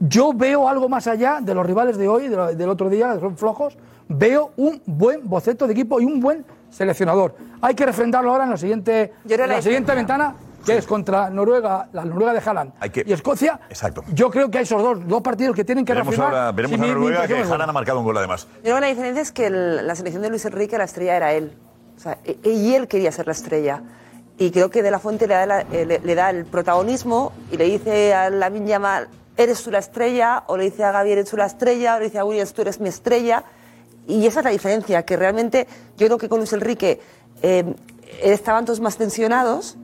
yo 0.00 0.32
veo 0.34 0.68
algo 0.68 0.88
más 0.88 1.06
allá 1.06 1.38
de 1.40 1.54
los 1.54 1.64
rivales 1.64 1.96
de 1.96 2.08
hoy, 2.08 2.28
de 2.28 2.36
lo- 2.36 2.52
del 2.54 2.68
otro 2.68 2.90
día, 2.90 3.14
que 3.14 3.20
son 3.20 3.36
flojos. 3.36 3.78
Veo 4.08 4.50
un 4.56 4.82
buen 4.86 5.20
boceto 5.28 5.66
de 5.66 5.72
equipo 5.72 6.00
y 6.00 6.04
un 6.04 6.20
buen 6.20 6.44
seleccionador. 6.70 7.34
Hay 7.62 7.74
que 7.74 7.86
refrendarlo 7.86 8.30
ahora 8.32 8.44
en 8.44 8.50
la 8.50 8.56
siguiente, 8.56 9.12
en 9.28 9.38
la 9.40 9.46
la 9.46 9.62
siguiente 9.62 9.94
ventana, 9.94 10.34
que 10.66 10.78
es 10.78 10.86
contra 10.86 11.30
Noruega, 11.30 11.88
la 11.92 12.04
Noruega 12.04 12.32
de 12.32 12.40
Haaland 12.44 12.72
y 13.06 13.12
Escocia. 13.12 13.60
Exacto. 13.68 14.02
Yo 14.12 14.30
creo 14.30 14.50
que 14.50 14.58
hay 14.58 14.64
esos 14.64 14.82
dos, 14.82 15.06
dos 15.06 15.22
partidos 15.22 15.54
que 15.56 15.64
tienen 15.64 15.84
que 15.84 15.92
Veremos 15.92 16.16
reafirmar. 16.16 16.38
ahora, 16.40 16.52
veremos 16.52 16.76
si 16.76 16.82
a 16.82 16.82
mi- 16.82 16.88
mi 16.88 16.94
Noruega 16.94 17.26
que. 17.26 17.34
Haaland 17.42 17.70
ha 17.70 17.72
marcado 17.72 17.98
un 18.00 18.04
gol 18.04 18.16
además. 18.18 18.46
Yo 18.56 18.60
creo 18.62 18.74
que 18.76 18.80
la 18.82 18.86
diferencia 18.88 19.22
es 19.22 19.32
que 19.32 19.46
el- 19.46 19.86
la 19.86 19.94
selección 19.94 20.22
de 20.22 20.30
Luis 20.30 20.44
Enrique, 20.44 20.76
la 20.78 20.84
estrella 20.84 21.16
era 21.16 21.32
él. 21.32 21.52
O 21.96 22.00
sea, 22.00 22.18
e- 22.24 22.38
y 22.50 22.74
él 22.74 22.88
quería 22.88 23.10
ser 23.12 23.26
la 23.26 23.32
estrella. 23.32 23.82
Y 24.38 24.50
creo 24.50 24.70
que 24.70 24.82
De 24.82 24.90
La 24.90 24.98
Fuente 24.98 25.26
le 25.26 25.34
da, 25.34 25.46
la- 25.46 25.60
eh, 25.62 25.86
le, 25.86 25.98
le 26.00 26.14
da 26.14 26.28
el 26.30 26.44
protagonismo 26.44 27.32
y 27.50 27.56
le 27.56 27.64
dice 27.64 28.12
a 28.12 28.28
Lamin 28.28 28.66
Yamal, 28.66 29.08
eres 29.38 29.62
tú 29.62 29.70
la 29.70 29.78
estrella, 29.78 30.44
o 30.46 30.56
le 30.58 30.64
dice 30.64 30.84
a 30.84 30.92
Gaby, 30.92 31.12
eres 31.12 31.30
tú 31.30 31.36
la 31.38 31.46
estrella, 31.46 31.96
o 31.96 31.98
le 31.98 32.04
dice 32.06 32.18
a 32.18 32.24
Williams, 32.24 32.52
tú 32.52 32.62
eres 32.62 32.80
mi 32.80 32.88
estrella. 32.90 33.44
Y 34.06 34.26
esa 34.26 34.40
es 34.40 34.44
la 34.44 34.50
diferencia, 34.50 35.04
que 35.04 35.16
realmente 35.16 35.66
yo 35.96 36.06
creo 36.06 36.18
que 36.18 36.28
con 36.28 36.38
Luis 36.38 36.52
Enrique 36.52 37.00
eh, 37.42 37.74
estaban 38.22 38.64
todos 38.64 38.80
más 38.80 38.96
tensionados, 38.96 39.76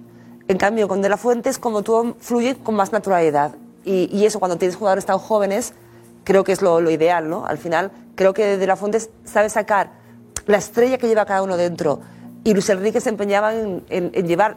en 0.49 0.59
cambio 0.59 0.89
con 0.89 1.03
De 1.03 1.09
La 1.09 1.17
Fuente 1.17 1.51
es 1.51 1.59
como 1.59 1.83
todo 1.83 2.15
fluye 2.21 2.57
con 2.57 2.75
más 2.75 2.93
naturalidad. 2.93 3.55
Y, 3.85 4.09
y 4.17 4.27
eso 4.27 4.39
cuando 4.39 4.57
tienes 4.57 4.77
jugadores 4.77 5.05
tan 5.07 5.19
jóvenes, 5.19 5.73
creo 6.25 6.45
que 6.45 6.53
es 6.53 6.63
lo, 6.63 6.81
lo 6.81 6.91
ideal, 6.91 7.29
¿no? 7.29 7.47
Al 7.47 7.59
final, 7.59 7.91
creo 8.15 8.33
que 8.35 8.57
De 8.57 8.67
La 8.67 8.77
Fuente 8.77 9.01
sabe 9.25 9.49
sacar 9.49 9.91
la 10.47 10.59
estrella 10.59 10.99
que 10.99 11.09
lleva 11.09 11.25
cada 11.25 11.43
uno 11.43 11.57
dentro. 11.57 12.01
Y 12.45 12.53
Luis 12.55 12.69
Enrique 12.71 13.01
se 13.01 13.09
empeñaba 13.09 13.55
en, 13.55 13.85
en- 13.89 14.11
en 14.15 14.27
llevar 14.27 14.57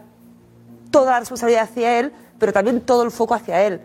toda 0.90 1.12
la 1.12 1.20
responsabilidad 1.20 1.64
hacia 1.64 1.98
él, 2.00 2.12
pero 2.38 2.52
también 2.52 2.80
todo 2.80 3.02
el 3.02 3.10
foco 3.10 3.34
hacia 3.34 3.62
él. 3.64 3.80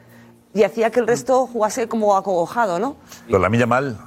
Y 0.54 0.64
hacía 0.64 0.90
que 0.90 1.00
el 1.00 1.08
resto 1.08 1.48
jugase 1.48 1.88
como 1.88 2.16
acogojado, 2.18 2.78
¿no? 2.80 2.96
Lo 3.28 3.40
la 3.40 3.50
milla 3.50 3.66
mal. 3.68 3.98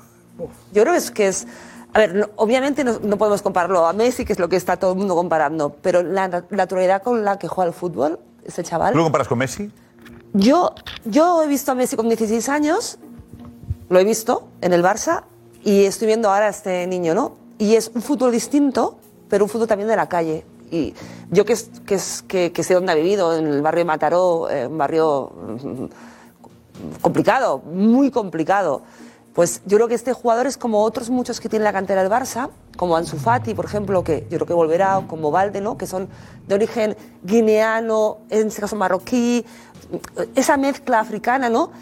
Yo 0.72 0.83
creo 0.83 0.92
que 0.92 0.98
es 0.98 1.11
que 1.11 1.28
es. 1.28 1.46
A 1.94 1.98
ver, 2.00 2.14
no- 2.14 2.28
obviamente 2.37 2.83
no, 2.85 2.98
no 3.02 3.16
podemos 3.16 3.40
compararlo 3.42 3.87
a 3.87 3.92
Messi, 3.92 4.24
que 4.24 4.33
es 4.33 4.38
lo 4.38 4.48
que 4.48 4.57
está 4.57 4.76
todo 4.76 4.92
el 4.92 4.98
mundo 4.98 5.14
comparando, 5.14 5.76
pero 5.80 6.02
la 6.02 6.28
na- 6.28 6.44
naturalidad 6.50 7.02
con 7.02 7.24
la 7.24 7.38
que 7.38 7.48
juega 7.48 7.68
el 7.68 7.74
fútbol, 7.74 8.18
ese 8.44 8.62
chaval. 8.64 8.92
¿Tú 8.92 8.98
lo 8.98 9.04
comparas 9.04 9.28
con 9.28 9.38
Messi? 9.38 9.70
Yo, 10.33 10.74
yo 11.04 11.42
he 11.42 11.46
visto 11.46 11.70
a 11.72 11.74
Messi 11.76 11.94
con 11.96 12.09
16 12.09 12.48
años, 12.48 12.98
lo 13.88 13.98
he 14.00 14.04
visto 14.04 14.48
en 14.61 14.72
el 14.72 14.83
Barça, 14.83 15.22
y 15.62 15.85
estoy 15.85 16.09
viendo 16.09 16.30
ahora 16.30 16.46
a 16.46 16.48
este 16.50 16.87
niño, 16.88 17.14
¿no? 17.14 17.37
Y 17.59 17.76
es 17.76 17.90
un 17.94 18.02
fútbol 18.02 18.33
distinto, 18.33 18.98
pero 19.28 19.44
un 19.44 19.48
fútbol 19.50 19.68
también 19.68 19.88
de 19.88 19.96
la 19.96 20.09
calle. 20.09 20.44
Y 20.72 20.92
yo 21.30 21.44
que, 21.44 21.52
es- 21.52 21.70
que, 21.87 21.94
es- 21.94 22.22
que, 22.26 22.50
que 22.52 22.64
sé 22.64 22.74
dónde 22.74 22.90
ha 22.90 22.96
vivido, 22.96 23.37
en 23.38 23.46
el 23.46 23.62
barrio 23.62 23.83
de 23.83 23.85
Mataró, 23.85 24.50
eh, 24.50 24.66
un 24.66 24.76
barrio 24.76 25.30
mm, 25.30 25.85
complicado, 27.00 27.59
muy 27.61 28.11
complicado. 28.11 28.83
Pues 29.34 29.62
yo 29.66 29.78
creo 29.78 29.88
que 29.88 29.94
este 29.94 30.12
jugador 30.12 30.46
es 30.46 30.56
como 30.56 30.82
otros 30.82 31.10
muchos 31.10 31.40
que 31.40 31.48
tiene 31.48 31.64
la 31.64 31.72
cantera 31.72 32.02
del 32.02 32.10
Barça, 32.10 32.50
como 32.76 32.96
Ansu 32.96 33.16
Fati, 33.16 33.52
por 33.52 33.64
ejemplo, 33.64 34.04
que 34.04 34.20
yo 34.30 34.38
creo 34.38 34.46
que 34.46 34.54
volverá, 34.54 35.02
como 35.08 35.32
Valde, 35.32 35.60
¿no? 35.60 35.76
que 35.76 35.88
son 35.88 36.08
de 36.46 36.54
origen 36.54 36.96
guineano, 37.24 38.18
en 38.30 38.46
este 38.46 38.60
caso 38.60 38.76
marroquí, 38.76 39.44
esa 40.36 40.56
mezcla 40.56 41.00
africana, 41.00 41.48
¿no? 41.48 41.72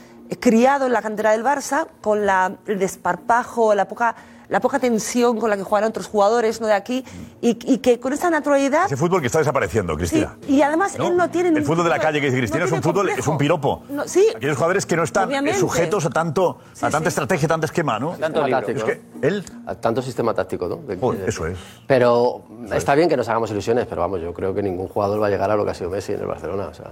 Criado 0.41 0.87
en 0.87 0.93
la 0.93 1.03
cantera 1.03 1.33
del 1.33 1.45
Barça, 1.45 1.87
con 2.01 2.25
la, 2.25 2.57
el 2.67 2.79
desparpajo, 2.79 3.75
la 3.75 3.87
poca, 3.87 4.17
la 4.53 4.61
poca 4.61 4.79
tensión 4.79 5.39
con 5.41 5.49
la 5.51 5.57
que 5.57 5.63
juegan 5.63 5.89
otros 5.89 6.07
jugadores 6.07 6.61
¿no? 6.61 6.67
de 6.67 6.75
aquí, 6.75 7.05
y, 7.41 7.59
y 7.73 7.79
que 7.79 7.99
con 7.99 8.13
esa 8.13 8.29
naturalidad... 8.31 8.85
Ese 8.87 8.97
fútbol 8.99 9.21
que 9.21 9.27
está 9.27 9.39
desapareciendo, 9.39 9.97
Cristina. 9.97 10.37
Y 10.47 10.61
además 10.63 10.95
él 10.97 11.17
no 11.17 11.31
tiene 11.31 11.49
El 11.49 11.65
fútbol 11.65 11.85
de 11.85 11.91
la 11.91 11.99
calle 11.99 12.21
que 12.21 12.27
dice 12.27 12.37
Cristina 12.39 12.61
no 12.61 12.67
es 12.67 12.73
un 12.73 12.83
fútbol, 12.83 13.07
complejo. 13.07 13.21
es 13.21 13.27
un 13.29 13.39
piropo. 13.39 13.83
No, 13.89 14.07
sí, 14.07 14.27
Aquellos 14.37 14.57
jugadores 14.57 14.85
que 14.87 14.95
no 14.95 15.03
están 15.05 15.25
eh, 15.25 15.27
Obviamente. 15.29 15.59
sujetos 15.59 16.05
a 16.05 16.11
tanto, 16.11 16.59
a 16.83 16.91
tanta 16.91 17.09
estrategia, 17.09 17.49
tanto 17.49 17.65
esquema, 17.67 17.99
¿no? 17.99 18.15
Sistema 18.15 18.49
táctico, 18.51 18.79
Es 18.79 18.85
que 18.85 19.01
¿no? 19.23 19.27
él. 19.29 19.45
A 19.67 19.75
Tanto 19.75 20.03
sistema 20.03 20.35
táctico, 20.35 20.69
¿no? 20.69 20.77
De- 20.77 21.27
eso 21.29 21.47
es. 21.47 21.57
Pero 21.87 22.43
está 22.73 22.95
bien 22.95 23.09
que 23.09 23.17
nos 23.17 23.29
hagamos 23.29 23.51
ilusiones, 23.51 23.87
pero 23.89 24.03
vamos, 24.03 24.21
yo 24.21 24.35
creo 24.35 24.55
que 24.55 24.63
ningún 24.63 24.87
jugador 24.89 25.21
va 25.23 25.29
a 25.29 25.31
llegar 25.31 25.51
a 25.51 25.57
lo 25.57 25.65
que 25.65 25.71
ha 25.71 25.75
sido 25.75 25.89
Messi 25.89 26.13
en 26.13 26.21
el 26.21 26.27
Barcelona. 26.27 26.67
O 26.69 26.75
sea, 26.75 26.91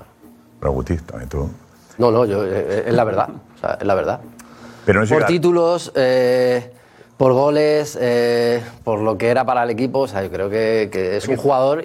Pero 0.58 0.72
Guti, 0.72 0.96
también 0.96 1.28
tú. 1.28 1.48
no, 1.98 2.10
no, 2.10 2.24
yo, 2.24 2.42
eh, 2.44 2.84
es 2.86 2.94
la 2.94 3.04
verdad. 3.04 3.28
O 3.56 3.58
sea, 3.60 3.74
es 3.78 3.86
la 3.86 3.94
verdad. 3.94 4.20
Pero 4.86 5.00
no 5.00 5.04
es 5.04 5.10
por 5.10 5.18
llegar- 5.18 5.28
títulos, 5.28 5.92
eh, 5.94 6.72
por 7.20 7.34
goles, 7.34 7.98
eh, 8.00 8.62
por 8.82 9.00
lo 9.00 9.18
que 9.18 9.28
era 9.28 9.44
para 9.44 9.64
el 9.64 9.68
equipo, 9.68 9.98
o 9.98 10.08
sea, 10.08 10.22
yo 10.22 10.30
creo 10.30 10.48
que, 10.48 10.88
que 10.90 11.18
es 11.18 11.28
un 11.28 11.36
jugador. 11.36 11.84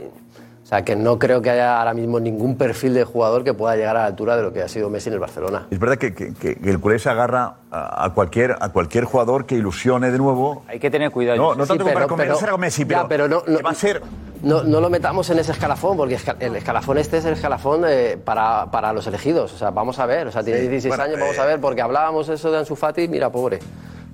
O 0.63 0.65
sea, 0.65 0.86
que 0.86 0.95
no 0.95 1.19
creo 1.19 1.41
que 1.41 1.50
haya 1.50 1.78
ahora 1.78 1.93
mismo 1.93 2.21
ningún 2.21 2.56
perfil 2.58 2.93
de 2.93 3.04
jugador 3.04 3.43
que 3.43 3.54
pueda 3.54 3.76
llegar 3.76 3.98
a 3.98 4.00
la 4.00 4.06
altura 4.06 4.38
de 4.38 4.43
lo 4.43 4.54
que 4.54 4.62
ha 4.62 4.69
sido 4.69 4.89
Messi 4.89 5.10
en 5.10 5.15
el 5.15 5.19
Barcelona. 5.19 5.67
Es 5.69 5.78
verdad 5.78 5.98
que, 5.98 6.13
que- 6.13 6.34
que 6.34 6.58
el 6.63 6.80
culé 6.80 7.00
se 7.00 7.10
agarra 7.10 7.56
a, 7.69 8.12
cualquier, 8.15 8.56
a 8.62 8.69
cualquier 8.69 9.04
jugador 9.04 9.45
que 9.45 9.56
ilusione 9.56 10.10
de 10.10 10.17
nuevo. 10.17 10.63
Hay 10.69 10.80
que 10.80 10.89
tener 10.89 11.12
cuidado. 11.12 11.36
No, 11.38 11.54
no 11.54 11.65
Sí, 11.65 11.67
tanto 11.67 11.84
comparar 11.84 12.08
pero- 12.08 12.52
con 12.54 12.62
Messi, 12.62 12.86
pero- 12.86 13.02
ya, 13.02 13.08
pero, 13.10 13.28
no- 13.28 13.43
no- 13.45 13.58
que 13.58 13.62
va 13.63 13.71
a 13.71 13.76
ser. 13.76 14.02
No, 14.41 14.63
no 14.63 14.80
lo 14.80 14.89
metamos 14.89 15.30
en 15.32 15.39
ese 15.39 15.52
escalafón, 15.52 15.98
porque 15.98 16.17
el 16.39 16.56
escalafón 16.56 16.98
este 16.98 17.17
es 17.17 17.26
el 17.26 17.34
escalafón 17.34 17.84
eh, 17.89 18.17
para, 18.24 18.71
para 18.71 18.93
los 18.93 19.06
elegidos. 19.06 19.52
O 19.54 19.58
sea, 19.58 19.71
vamos 19.71 20.00
a 20.00 20.06
ver. 20.06 20.28
O 20.28 20.32
sea, 20.32 20.43
tiene 20.43 20.62
Sí, 20.62 20.67
16 20.69 20.89
bueno, 20.95 21.04
años, 21.04 21.19
vamos 21.19 21.38
eh, 21.38 21.41
a 21.41 21.45
ver, 21.45 21.60
porque 21.60 21.82
hablábamos 21.82 22.30
eso 22.30 22.50
de 22.52 22.60
Ansu 22.60 22.78
Fati, 22.78 23.10
mira, 23.10 23.30
pobre. 23.30 23.60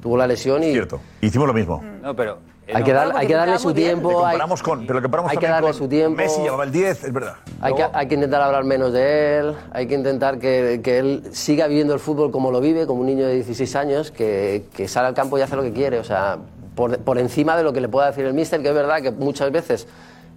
Tuvo 0.02 0.18
la 0.18 0.28
lesión 0.28 0.64
y. 0.64 0.72
Cierto. 0.72 1.00
Hicimos 1.22 1.48
lo 1.48 1.54
mismo. 1.54 1.84
No, 2.02 2.16
pero. 2.16 2.40
Hay 2.74 2.80
no. 2.80 2.86
que, 2.86 2.94
dar- 2.94 3.12
hay 3.18 3.28
que 3.28 3.34
darle 3.34 3.60
su 3.60 3.74
tiempo. 3.74 4.10
Hay- 4.26 4.32
comparamos 4.34 4.64
con, 4.64 4.82
pero 4.88 5.00
lo 5.00 5.02
comparamos 5.02 5.32
hay 5.32 5.38
que 5.38 5.48
darle 5.48 5.68
con 5.68 5.74
su 5.78 5.88
tiempo. 5.90 6.16
Messi 6.18 6.42
llevaba 6.42 6.64
el 6.64 6.72
10, 6.72 7.04
es 7.04 7.12
verdad. 7.14 7.36
Hay 7.60 7.74
que, 7.74 7.86
hay 7.92 8.08
que 8.08 8.16
intentar 8.16 8.42
hablar 8.42 8.64
menos 8.64 8.94
de 8.94 9.38
él, 9.40 9.56
hay 9.74 9.88
que 9.88 9.96
intentar 9.96 10.40
que, 10.40 10.80
que 10.82 11.00
él 11.00 11.24
siga 11.32 11.68
viviendo 11.68 11.94
el 11.94 12.00
fútbol 12.00 12.32
como 12.32 12.50
lo 12.50 12.62
vive, 12.62 12.88
como 12.88 13.02
un 13.02 13.08
niño 13.08 13.28
de 13.28 13.34
16 13.36 13.76
años, 13.76 14.12
que, 14.12 14.66
que 14.74 14.88
sale 14.88 15.08
al 15.08 15.14
campo 15.14 15.38
y 15.38 15.42
hace 15.42 15.56
lo 15.58 15.64
que 15.64 15.74
quiere, 15.74 16.00
o 16.00 16.04
sea, 16.06 16.38
por, 16.76 16.98
por 17.00 17.18
encima 17.18 17.58
de 17.58 17.64
lo 17.64 17.74
que 17.74 17.82
le 17.82 17.90
pueda 17.90 18.08
decir 18.08 18.26
el 18.26 18.34
míster, 18.34 18.62
que 18.62 18.70
es 18.70 18.74
verdad 18.76 19.02
que 19.02 19.12
muchas 19.12 19.52
veces 19.52 19.86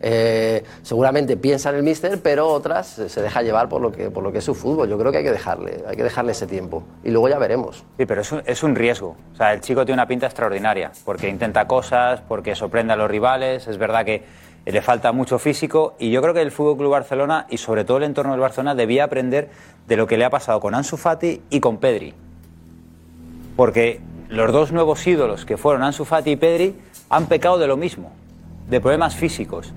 eh, 0.06 0.62
seguramente 0.82 1.38
piensa 1.38 1.70
en 1.70 1.76
el 1.76 1.82
míster, 1.82 2.20
pero 2.22 2.48
otras 2.48 2.86
se 2.88 3.22
deja 3.22 3.40
llevar 3.40 3.70
por 3.70 3.80
lo, 3.80 3.90
que, 3.90 4.10
por 4.10 4.22
lo 4.22 4.32
que 4.32 4.38
es 4.38 4.44
su 4.44 4.54
fútbol. 4.54 4.86
Yo 4.86 4.98
creo 4.98 5.10
que 5.10 5.18
hay 5.18 5.24
que 5.24 5.32
dejarle, 5.32 5.82
hay 5.88 5.96
que 5.96 6.02
dejarle 6.02 6.32
ese 6.32 6.46
tiempo 6.46 6.84
y 7.02 7.10
luego 7.10 7.30
ya 7.30 7.38
veremos. 7.38 7.84
Sí, 7.96 8.04
pero 8.04 8.20
es 8.20 8.30
un, 8.30 8.42
es 8.44 8.62
un 8.62 8.74
riesgo. 8.74 9.16
O 9.32 9.36
sea, 9.36 9.54
el 9.54 9.62
chico 9.62 9.86
tiene 9.86 9.94
una 9.94 10.06
pinta 10.06 10.26
extraordinaria, 10.26 10.92
porque 11.06 11.30
intenta 11.30 11.66
cosas, 11.66 12.20
porque 12.20 12.54
sorprende 12.54 12.92
a 12.92 12.96
los 12.96 13.10
rivales. 13.10 13.66
Es 13.66 13.78
verdad 13.78 14.04
que 14.04 14.24
le 14.66 14.82
falta 14.82 15.10
mucho 15.12 15.38
físico 15.38 15.94
y 15.98 16.10
yo 16.10 16.20
creo 16.20 16.34
que 16.34 16.42
el 16.42 16.50
Fútbol 16.50 16.76
Club 16.76 16.90
Barcelona 16.90 17.46
y 17.48 17.56
sobre 17.56 17.86
todo 17.86 17.96
el 17.96 18.02
entorno 18.02 18.32
del 18.32 18.42
Barcelona 18.42 18.74
debía 18.74 19.04
aprender 19.04 19.48
de 19.88 19.96
lo 19.96 20.06
que 20.06 20.18
le 20.18 20.26
ha 20.26 20.30
pasado 20.30 20.60
con 20.60 20.74
Ansu 20.74 20.98
Fati 20.98 21.40
y 21.48 21.60
con 21.60 21.78
Pedri. 21.78 22.12
Porque 23.56 24.02
los 24.28 24.52
dos 24.52 24.70
nuevos 24.70 25.06
ídolos 25.06 25.46
que 25.46 25.56
fueron 25.56 25.82
Ansu 25.82 26.04
Fati 26.04 26.32
y 26.32 26.36
Pedri 26.36 26.74
han 27.08 27.24
pecado 27.24 27.56
de 27.56 27.68
lo 27.68 27.78
mismo, 27.78 28.12
de 28.68 28.82
problemas 28.82 29.16
físicos. 29.16 29.72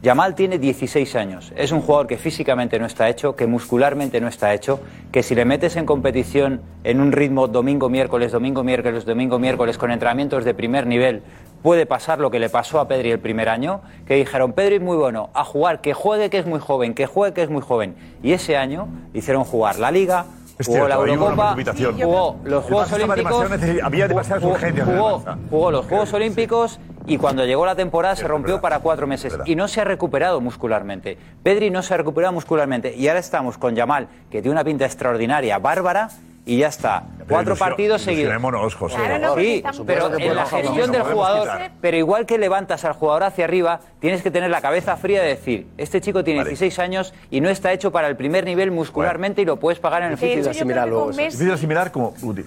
Yamal 0.00 0.36
tiene 0.36 0.60
16 0.60 1.16
años, 1.16 1.52
es 1.56 1.72
un 1.72 1.80
jugador 1.80 2.06
que 2.06 2.18
físicamente 2.18 2.78
no 2.78 2.86
está 2.86 3.08
hecho, 3.08 3.34
que 3.34 3.48
muscularmente 3.48 4.20
no 4.20 4.28
está 4.28 4.54
hecho, 4.54 4.78
que 5.10 5.24
si 5.24 5.34
le 5.34 5.44
metes 5.44 5.74
en 5.74 5.86
competición 5.86 6.60
en 6.84 7.00
un 7.00 7.10
ritmo 7.10 7.48
domingo, 7.48 7.88
miércoles, 7.88 8.30
domingo, 8.30 8.62
miércoles, 8.62 9.04
domingo, 9.04 9.40
miércoles, 9.40 9.76
con 9.76 9.90
entrenamientos 9.90 10.44
de 10.44 10.54
primer 10.54 10.86
nivel, 10.86 11.22
puede 11.64 11.84
pasar 11.84 12.20
lo 12.20 12.30
que 12.30 12.38
le 12.38 12.48
pasó 12.48 12.78
a 12.78 12.86
Pedri 12.86 13.10
el 13.10 13.18
primer 13.18 13.48
año, 13.48 13.80
que 14.06 14.14
dijeron, 14.14 14.52
Pedri 14.52 14.76
es 14.76 14.82
muy 14.82 14.96
bueno, 14.96 15.30
a 15.34 15.42
jugar, 15.42 15.80
que 15.80 15.94
juegue 15.94 16.30
que 16.30 16.38
es 16.38 16.46
muy 16.46 16.60
joven, 16.60 16.94
que 16.94 17.06
juegue 17.06 17.34
que 17.34 17.42
es 17.42 17.50
muy 17.50 17.62
joven. 17.62 17.96
Y 18.22 18.34
ese 18.34 18.56
año 18.56 18.86
hicieron 19.14 19.42
jugar 19.42 19.80
la 19.80 19.90
Liga, 19.90 20.26
Es 20.58 20.66
jugó 20.66 20.76
cierto, 20.78 20.88
la 20.88 20.94
Eurocopa, 20.96 21.56
jugó 22.02 22.36
los 22.44 22.64
Juegos 22.64 22.92
Olímpicos, 22.92 23.42
demasiado 23.50 23.86
había 23.86 24.08
demasiadas 24.08 24.42
jugó- 24.42 24.54
urgencias 24.54 24.86
jugó, 24.88 25.22
jugó 25.50 25.70
los 25.70 25.86
Juegos 25.86 26.12
Olímpicos 26.12 26.80
y 27.06 27.16
cuando 27.16 27.44
llegó 27.46 27.64
la 27.64 27.74
temporada 27.76 28.16
se 28.16 28.26
rompió 28.26 28.60
para 28.60 28.80
cuatro 28.80 29.06
meses 29.06 29.38
y 29.44 29.54
no 29.54 29.68
se 29.68 29.80
ha 29.80 29.84
recuperado 29.84 30.40
muscularmente. 30.40 31.16
Pedri 31.42 31.70
no 31.70 31.82
se 31.82 31.94
ha 31.94 31.96
recuperado 31.96 32.32
muscularmente 32.32 32.94
y 32.94 33.06
ahora 33.08 33.20
estamos 33.20 33.56
con 33.56 33.74
Yamal, 33.76 34.08
que 34.30 34.42
tiene 34.42 34.52
una 34.52 34.64
pinta 34.64 34.84
extraordinaria, 34.84 35.58
bárbara, 35.58 36.10
y 36.48 36.56
ya 36.56 36.68
está. 36.68 37.04
Cuatro 37.28 37.52
ilusión- 37.52 37.58
partidos 37.58 38.00
seguidos. 38.02 38.74
José. 38.74 38.96
Claro, 38.96 39.18
no, 39.18 39.36
sí, 39.36 39.62
pero 39.86 40.16
en 40.16 40.34
la 40.34 40.46
gestión 40.46 40.90
del 40.90 41.02
jugador, 41.02 41.42
quitar. 41.42 41.72
pero 41.82 41.96
igual 41.98 42.24
que 42.24 42.38
levantas 42.38 42.86
al 42.86 42.94
jugador 42.94 43.24
hacia 43.24 43.44
arriba, 43.44 43.80
tienes 44.00 44.22
que 44.22 44.30
tener 44.30 44.50
la 44.50 44.62
cabeza 44.62 44.96
fría 44.96 45.20
de 45.20 45.28
decir, 45.28 45.66
este 45.76 46.00
chico 46.00 46.24
tiene 46.24 46.42
16 46.44 46.78
años 46.78 47.12
y 47.30 47.42
no 47.42 47.50
está 47.50 47.72
hecho 47.74 47.92
para 47.92 48.08
el 48.08 48.16
primer 48.16 48.46
nivel 48.46 48.70
muscularmente 48.70 49.42
y 49.42 49.44
lo 49.44 49.56
puedes 49.56 49.78
pagar 49.78 50.02
en 50.04 50.12
el 50.12 50.18
de 50.18 50.50
asimilar 50.50 50.88
luego 50.88 51.10
asimilar 51.52 51.92
como 51.92 52.14
Guti. 52.18 52.44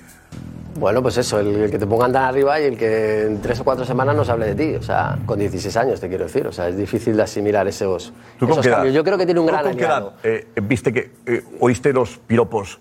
Bueno, 0.80 1.04
pues 1.04 1.18
eso, 1.18 1.40
el, 1.40 1.48
el 1.64 1.70
que 1.70 1.78
te 1.78 1.86
pongan 1.86 2.12
tan 2.12 2.24
arriba 2.24 2.60
y 2.60 2.64
el 2.64 2.78
que 2.78 3.28
en 3.28 3.40
tres 3.42 3.60
o 3.60 3.64
cuatro 3.64 3.86
semanas 3.86 4.16
nos 4.16 4.30
hable 4.30 4.54
de 4.54 4.56
ti. 4.56 4.76
O 4.78 4.82
sea, 4.82 5.20
con 5.28 5.38
16 5.38 5.76
años 5.78 6.00
te 6.00 6.08
quiero 6.08 6.24
decir. 6.24 6.48
O 6.48 6.52
sea, 6.52 6.70
es 6.70 6.78
difícil 6.78 7.16
de 7.18 7.24
asimilar 7.24 7.68
esos, 7.68 8.14
cambios. 8.40 8.96
Yo 8.96 9.04
creo 9.04 9.18
que 9.18 9.26
tiene 9.26 9.42
un 9.42 9.48
¿Tú 9.48 9.52
gran 9.52 9.64
con 9.66 9.76
qué 9.76 9.86
aliado. 9.86 10.14
edad, 10.24 10.36
eh, 10.56 10.62
viste 10.64 10.92
que 10.94 11.12
eh, 11.28 11.44
oíste 11.60 11.94
los 11.94 12.18
piropos 12.18 12.80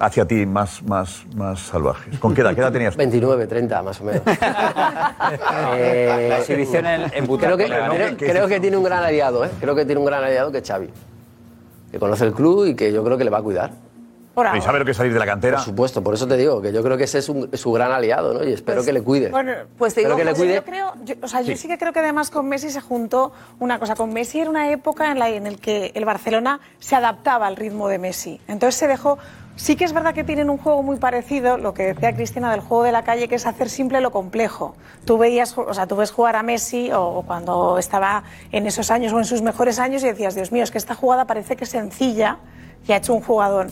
hacia 0.00 0.26
ti 0.26 0.46
más, 0.46 0.82
más, 0.82 1.24
más 1.36 1.60
salvajes? 1.60 2.18
¿Con 2.18 2.34
qué 2.34 2.40
edad? 2.40 2.54
¿Qué 2.54 2.60
edad 2.60 2.72
tenías? 2.72 2.96
29, 2.96 3.46
30 3.46 3.82
más 3.82 4.00
o 4.00 4.04
menos. 4.04 4.22
Eh, 5.76 6.26
La 6.28 6.38
exhibición 6.38 6.86
en- 6.86 7.12
en 7.14 7.26
Butaca, 7.26 7.54
Creo 7.54 7.68
que, 7.68 7.68
¿no? 7.86 7.94
creo- 7.94 8.16
¿Qué- 8.16 8.26
creo 8.30 8.48
que 8.48 8.60
tiene 8.60 8.76
un 8.76 8.82
gran 8.84 9.04
aliado, 9.04 9.44
¿eh? 9.44 9.50
Creo 9.60 9.74
que 9.74 9.84
tiene 9.84 9.98
un 10.00 10.06
gran 10.06 10.24
aliado 10.24 10.50
que 10.50 10.58
es 10.58 10.66
Xavi. 10.68 10.88
Que 11.92 11.98
conoce 11.98 12.24
el 12.24 12.32
club 12.32 12.66
y 12.66 12.74
que 12.74 12.92
yo 12.92 13.04
creo 13.04 13.18
que 13.18 13.24
le 13.24 13.30
va 13.30 13.38
a 13.38 13.42
cuidar. 13.42 13.70
¿Y 14.56 14.60
sabe 14.62 14.78
lo 14.78 14.84
que 14.86 14.92
es 14.92 14.96
salir 14.96 15.12
de 15.12 15.18
la 15.18 15.26
cantera? 15.26 15.56
Por 15.58 15.66
supuesto, 15.66 16.02
por 16.02 16.14
eso 16.14 16.26
te 16.26 16.34
digo 16.36 16.62
que 16.62 16.72
yo 16.72 16.82
creo 16.82 16.96
que 16.96 17.04
ese 17.04 17.18
es 17.18 17.28
un- 17.28 17.50
su 17.58 17.72
gran 17.72 17.92
aliado, 17.92 18.32
¿no? 18.32 18.42
Y 18.44 18.52
espero 18.54 18.82
que 18.82 18.92
le 18.92 19.02
cuide. 19.02 19.28
Bueno, 19.28 19.52
pues 19.76 19.92
te 19.92 20.00
digo 20.00 20.16
que 20.16 20.24
le 20.24 20.32
cuide. 20.34 20.54
Yo 20.54 20.64
creo, 20.64 20.94
yo- 21.04 21.16
o 21.20 21.28
sea, 21.28 21.42
yo 21.42 21.48
Sí. 21.48 21.56
sí 21.56 21.68
que 21.68 21.76
creo 21.76 21.92
que 21.92 21.98
además 21.98 22.30
con 22.30 22.48
Messi 22.48 22.70
se 22.70 22.80
juntó 22.80 23.32
una 23.58 23.78
cosa. 23.78 23.96
Con 23.96 24.14
Messi 24.14 24.40
era 24.40 24.48
una 24.48 24.70
época 24.70 25.10
en 25.10 25.18
la 25.18 25.28
en 25.28 25.46
el 25.46 25.60
que 25.60 25.90
el 25.94 26.04
Barcelona 26.06 26.60
se 26.78 26.96
adaptaba 26.96 27.46
al 27.48 27.56
ritmo 27.56 27.88
de 27.88 27.98
Messi. 27.98 28.40
Entonces 28.48 28.76
se 28.76 28.86
dejó. 28.86 29.18
Sí 29.60 29.76
que 29.76 29.84
es 29.84 29.92
verdad 29.92 30.14
que 30.14 30.24
tienen 30.24 30.48
un 30.48 30.56
juego 30.56 30.82
muy 30.82 30.96
parecido, 30.96 31.58
lo 31.58 31.74
que 31.74 31.92
decía 31.92 32.14
Cristina 32.14 32.50
del 32.50 32.60
juego 32.60 32.82
de 32.82 32.92
la 32.92 33.04
calle, 33.04 33.28
que 33.28 33.34
es 33.34 33.46
hacer 33.46 33.68
simple 33.68 34.00
lo 34.00 34.10
complejo. 34.10 34.74
Tú 35.04 35.18
veías, 35.18 35.56
o 35.58 35.74
sea, 35.74 35.86
tú 35.86 35.96
ves 35.96 36.12
jugar 36.12 36.34
a 36.34 36.42
Messi 36.42 36.90
o, 36.94 37.22
cuando 37.26 37.76
estaba 37.76 38.24
en 38.52 38.66
esos 38.66 38.90
años 38.90 39.12
o 39.12 39.18
en 39.18 39.26
sus 39.26 39.42
mejores 39.42 39.78
años 39.78 40.02
y 40.02 40.06
decías, 40.06 40.34
Dios 40.34 40.50
mío, 40.50 40.64
es 40.64 40.70
que 40.70 40.78
esta 40.78 40.94
jugada 40.94 41.26
parece 41.26 41.56
que 41.56 41.64
es 41.64 41.70
sencilla 41.70 42.38
y 42.88 42.92
ha 42.92 42.96
hecho 42.96 43.12
un 43.12 43.20
jugador. 43.20 43.66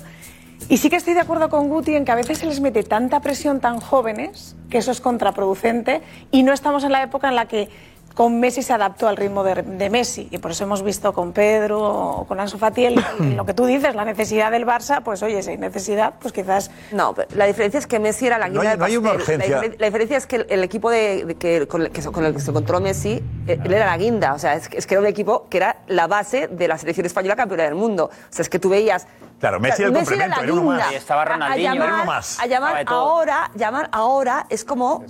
Y 0.68 0.77
sí 0.77 0.90
que 0.90 0.96
estoy 0.96 1.14
de 1.14 1.20
acuerdo 1.20 1.48
con 1.48 1.70
Guti 1.70 1.94
en 1.94 2.05
que 2.05 2.12
a 2.12 2.16
veces 2.16 2.37
se 2.37 2.44
les 2.44 2.61
mete 2.61 2.83
tanta 2.83 3.20
presión 3.20 3.61
tan 3.61 3.81
jóvenes 3.81 4.57
que 4.68 4.77
eso 4.77 4.90
es 4.90 5.01
contraproducente 5.01 6.03
y 6.31 6.42
no 6.42 6.53
estamos 6.53 6.85
en 6.85 6.92
la 6.92 7.03
época 7.03 7.31
en 7.31 7.35
la 7.35 7.46
que 7.46 7.70
con 8.14 8.40
Messi 8.40 8.62
se 8.62 8.73
adaptó 8.73 9.07
al 9.07 9.16
ritmo 9.16 9.44
de, 9.44 9.62
de 9.62 9.90
Messi 9.90 10.27
y 10.33 10.38
por 10.38 10.51
eso 10.51 10.64
hemos 10.64 10.83
visto 10.83 11.12
con 11.12 11.33
Pedro 11.33 11.81
o 11.81 12.25
con 12.27 12.40
Ansu 12.40 12.59
Fati 12.59 12.85
el- 12.87 13.05
el- 13.21 13.37
lo 13.37 13.47
que 13.47 13.55
tú 13.55 13.64
dices, 13.64 13.94
la 13.94 14.05
necesidad 14.05 14.51
del 14.51 14.66
Barça, 14.66 15.03
pues 15.05 15.23
oye, 15.23 15.40
si 15.42 15.51
hay 15.51 15.59
necesidad, 15.59 16.14
pues 16.21 16.33
quizás... 16.33 16.71
No, 16.90 17.14
pero 17.14 17.29
la 17.37 17.44
diferencia 17.47 17.79
es 17.79 17.87
que 17.87 18.01
Messi 18.01 18.27
era 18.27 18.37
la 18.38 18.49
No 18.49 18.55
guinda 18.61 18.71
hay- 18.71 18.71
del 18.71 18.79
no 18.81 18.85
hay 18.87 18.97
una. 18.97 19.09
La 19.11 19.14
urgencia. 19.16 19.61
diferen- 19.61 19.77
La, 19.79 19.87
diferencia 19.87 20.16
es 20.16 20.27
que 20.27 20.37
el, 20.37 20.47
el 20.51 20.64
equipo 20.64 20.90
de, 20.90 21.25
de 21.27 21.35
que, 21.37 21.68
con, 21.68 21.83
el 21.83 21.90
que, 21.92 22.03
con 22.03 22.25
el 22.25 22.35
que 22.35 22.40
se 22.40 22.51
encontró 22.51 22.81
Messi, 22.81 23.23
eh, 23.47 23.59
él 23.64 23.73
era 23.73 23.87
la 23.87 23.97
guinda. 23.97 24.35
O 24.35 24.38
sea, 24.40 24.55
es, 24.55 24.68
que- 24.68 24.79
es 24.79 24.87
que 24.87 24.94
era 24.94 25.01
un 25.01 25.07
equipo 25.07 25.47
que 25.49 25.59
era 25.59 25.77
la 25.87 26.09
base 26.09 26.49
de 26.49 26.66
la 26.66 26.77
selección 26.77 27.07
española 27.07 27.37
campeona 27.37 27.62
del 27.64 27.77
mundo. 27.77 28.07
O 28.07 28.11
sea, 28.31 28.42
es 28.42 28.49
que 28.49 28.59
tú 28.59 28.68
veías... 28.71 29.07
Claro, 29.38 29.61
Messi 29.61 29.75
o 29.75 29.77
sea, 29.77 29.87
era 29.87 29.99
el 30.01 30.05
complemento, 30.05 30.42
era 30.42 30.53
uno 30.55 30.62
más. 30.64 30.92
Y 30.92 30.94
estaba 30.97 31.23
A- 31.23 31.25
Ronaldinho, 31.27 31.71
a 31.71 31.75
era 31.75 31.85
llamar, 31.85 31.94
uno 31.94 32.05
más. 32.05 32.40
A 32.40 32.47
llamar 32.47 32.85
ahora, 32.88 33.51
llamar 33.55 33.88
ahora 33.92 34.47
es 34.51 34.64
como 34.64 35.05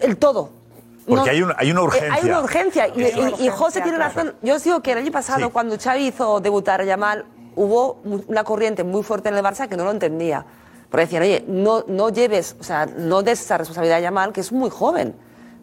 el 0.00 0.16
todo. 0.16 0.63
Porque 1.06 1.30
hay 1.30 1.42
una- 1.42 1.54
hay 1.58 1.70
una 1.70 1.80
eh, 1.80 1.84
urgencia. 1.84 2.14
Hay 2.14 2.24
una 2.24 2.40
urgencia. 2.40 2.88
Y, 2.88 3.02
y- 3.02 3.46
y 3.46 3.48
José 3.50 3.80
tiene 3.82 3.96
claro. 3.98 4.14
razón. 4.14 4.34
Yo 4.42 4.54
os 4.56 4.64
digo 4.64 4.80
que 4.80 4.92
el 4.92 4.98
año 4.98 5.12
pasado, 5.12 5.50
cuando 5.50 5.76
Xavi 5.78 6.06
hizo 6.08 6.40
debutar 6.40 6.80
a 6.80 6.84
Yamal, 6.84 7.24
hubo 7.56 8.00
una 8.26 8.42
corriente 8.44 8.84
muy 8.84 9.02
fuerte 9.02 9.28
en 9.28 9.36
el 9.36 9.44
Barça 9.44 9.68
que 9.68 9.76
no 9.76 9.84
lo 9.84 9.90
entendía. 9.90 10.44
Porque 10.90 11.06
decían, 11.06 11.22
oye, 11.22 11.44
no, 11.48 11.84
no 11.88 12.08
lleves, 12.08 12.56
o 12.60 12.64
sea, 12.64 12.86
no 12.86 13.22
des 13.22 13.40
esa 13.40 13.58
responsabilidad 13.58 13.98
a 13.98 14.00
Yamal, 14.00 14.32
que 14.32 14.40
es 14.40 14.52
muy 14.52 14.70
joven. 14.70 15.14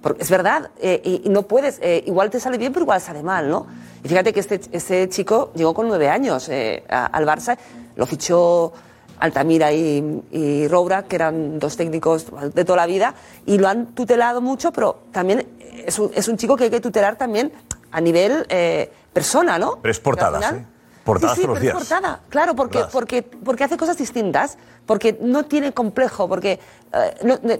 Porque 0.02 0.24
es 0.24 0.30
verdad, 0.30 0.72
eh, 0.80 1.02
y, 1.06 1.22
y 1.26 1.30
no 1.30 1.44
puedes, 1.44 1.80
eh, 1.82 2.04
igual 2.08 2.30
te 2.30 2.40
sale 2.40 2.58
bien, 2.58 2.74
pero 2.74 2.84
igual 2.84 3.00
sale 3.02 3.22
mal, 3.24 3.50
¿no? 3.50 3.68
Y 4.04 4.08
fíjate 4.10 4.34
que 4.34 4.40
este, 4.40 4.60
este 4.72 5.08
chico 5.10 5.52
llegó 5.56 5.74
con 5.74 5.88
nueve 5.88 6.10
años 6.10 6.50
eh, 6.50 6.84
a- 6.90 7.06
al 7.06 7.26
Barça, 7.26 7.58
lo 7.96 8.06
fichó 8.08 8.74
Altamira 9.22 9.72
y, 9.72 10.22
y 10.32 10.68
Roura, 10.68 11.04
que 11.04 11.16
eran 11.16 11.58
dos 11.60 11.78
técnicos 11.78 12.26
de 12.54 12.66
toda 12.66 12.78
la 12.78 12.86
vida, 12.88 13.14
y 13.46 13.58
lo 13.58 13.68
han 13.70 13.88
tutelado 13.96 14.42
mucho, 14.42 14.74
pero 14.74 15.04
también 15.14 15.48
es 15.86 15.98
un, 16.00 16.12
es 16.14 16.28
un 16.28 16.36
chico 16.38 16.58
que 16.58 16.66
hay 16.66 16.70
que 16.70 16.82
tutelar 16.82 17.16
también 17.16 17.52
a 17.92 18.02
nivel 18.02 18.46
eh, 18.50 18.92
persona, 19.14 19.58
¿no? 19.60 19.78
Pero 19.82 19.92
es 19.92 20.00
portadas, 20.00 20.44
Al 20.44 20.50
final- 20.50 20.66
¿eh? 20.66 20.68
Portadas 21.04 21.36
sí, 21.36 21.42
sí, 21.42 21.48
todos 21.48 21.56
los 21.56 21.60
pero 21.64 21.72
días. 21.80 21.82
es 21.84 21.90
portada, 21.90 22.22
claro, 22.30 22.56
porque, 22.56 22.74
Portadas. 22.80 22.94
porque, 22.94 23.24
porque 23.24 23.64
hace 23.64 23.78
cosas 23.78 23.98
distintas, 23.98 24.58
porque 24.86 25.18
no 25.22 25.46
tiene 25.46 25.72
complejo, 25.74 26.28
porque 26.28 26.60
eh, 26.94 27.16
no, 27.24 27.40
no- 27.42 27.56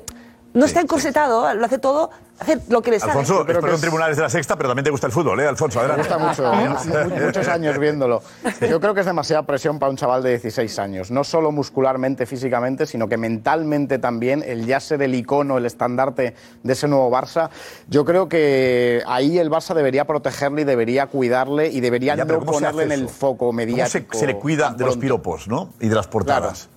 no 0.54 0.66
está 0.66 0.82
encorsetado, 0.82 1.54
lo 1.54 1.66
hace 1.66 1.78
todo, 1.80 2.10
hace 2.40 2.60
lo 2.70 2.82
que 2.82 2.92
le 2.92 3.00
sale. 3.00 3.12
Alfonso, 3.14 3.42
espero 3.48 3.74
en 3.74 3.80
tribunales 3.82 4.18
de 4.18 4.24
la 4.24 4.30
sexta, 4.30 4.56
pero 4.58 4.70
también 4.70 4.84
te 4.84 4.92
gusta 4.92 5.08
el 5.08 5.14
fútbol, 5.14 5.40
¿eh, 5.40 5.48
Alfonso? 5.48 5.80
Me 5.80 5.86
Adelante. 5.86 6.14
gusta 6.14 6.44
mucho, 6.52 6.54
mu- 7.10 7.26
muchos 7.26 7.48
años 7.48 7.78
viéndolo. 7.80 8.22
Yo 8.70 8.80
creo 8.82 8.94
que 8.94 9.00
es 9.02 9.06
demasiada 9.06 9.44
presión 9.46 9.80
para 9.80 9.90
un 9.90 9.96
chaval 9.98 10.24
de 10.24 10.32
16 10.32 10.80
años, 10.80 11.12
no 11.12 11.24
solo 11.24 11.52
muscularmente, 11.52 12.26
físicamente, 12.26 12.86
sino 12.86 13.08
que 13.08 13.18
mentalmente 13.18 13.98
también, 14.00 14.44
el 14.46 14.66
ya 14.66 14.80
ser 14.80 15.02
el 15.02 15.16
icono, 15.16 15.58
el 15.58 15.66
estandarte 15.66 16.36
de 16.64 16.74
ese 16.74 16.88
nuevo 16.88 17.10
Barça. 17.10 17.50
Yo 17.88 18.04
creo 18.04 18.28
que 18.28 19.04
ahí 19.08 19.38
el 19.40 19.50
Barça 19.50 19.74
debería 19.74 20.06
protegerle 20.06 20.62
y 20.64 20.66
debería 20.66 21.08
cuidarle 21.08 21.68
y 21.68 21.80
debería 21.80 22.16
Ya, 22.16 22.26
pero 22.26 22.40
no 22.40 22.46
¿cómo 22.46 22.60
se 22.60 22.66
ponerle 22.66 22.94
en 22.94 23.00
el 23.02 23.08
foco 23.10 23.48
¿Cómo 23.48 23.52
se, 23.60 23.66
mediático. 23.68 24.18
se 24.18 24.28
le 24.28 24.36
cuida 24.38 24.72
de 24.72 24.86
los 24.86 24.98
piropos, 24.98 25.48
¿no? 25.48 25.70
Y 25.80 25.88
de 25.88 25.96
las 25.96 26.08
portadas. 26.08 26.68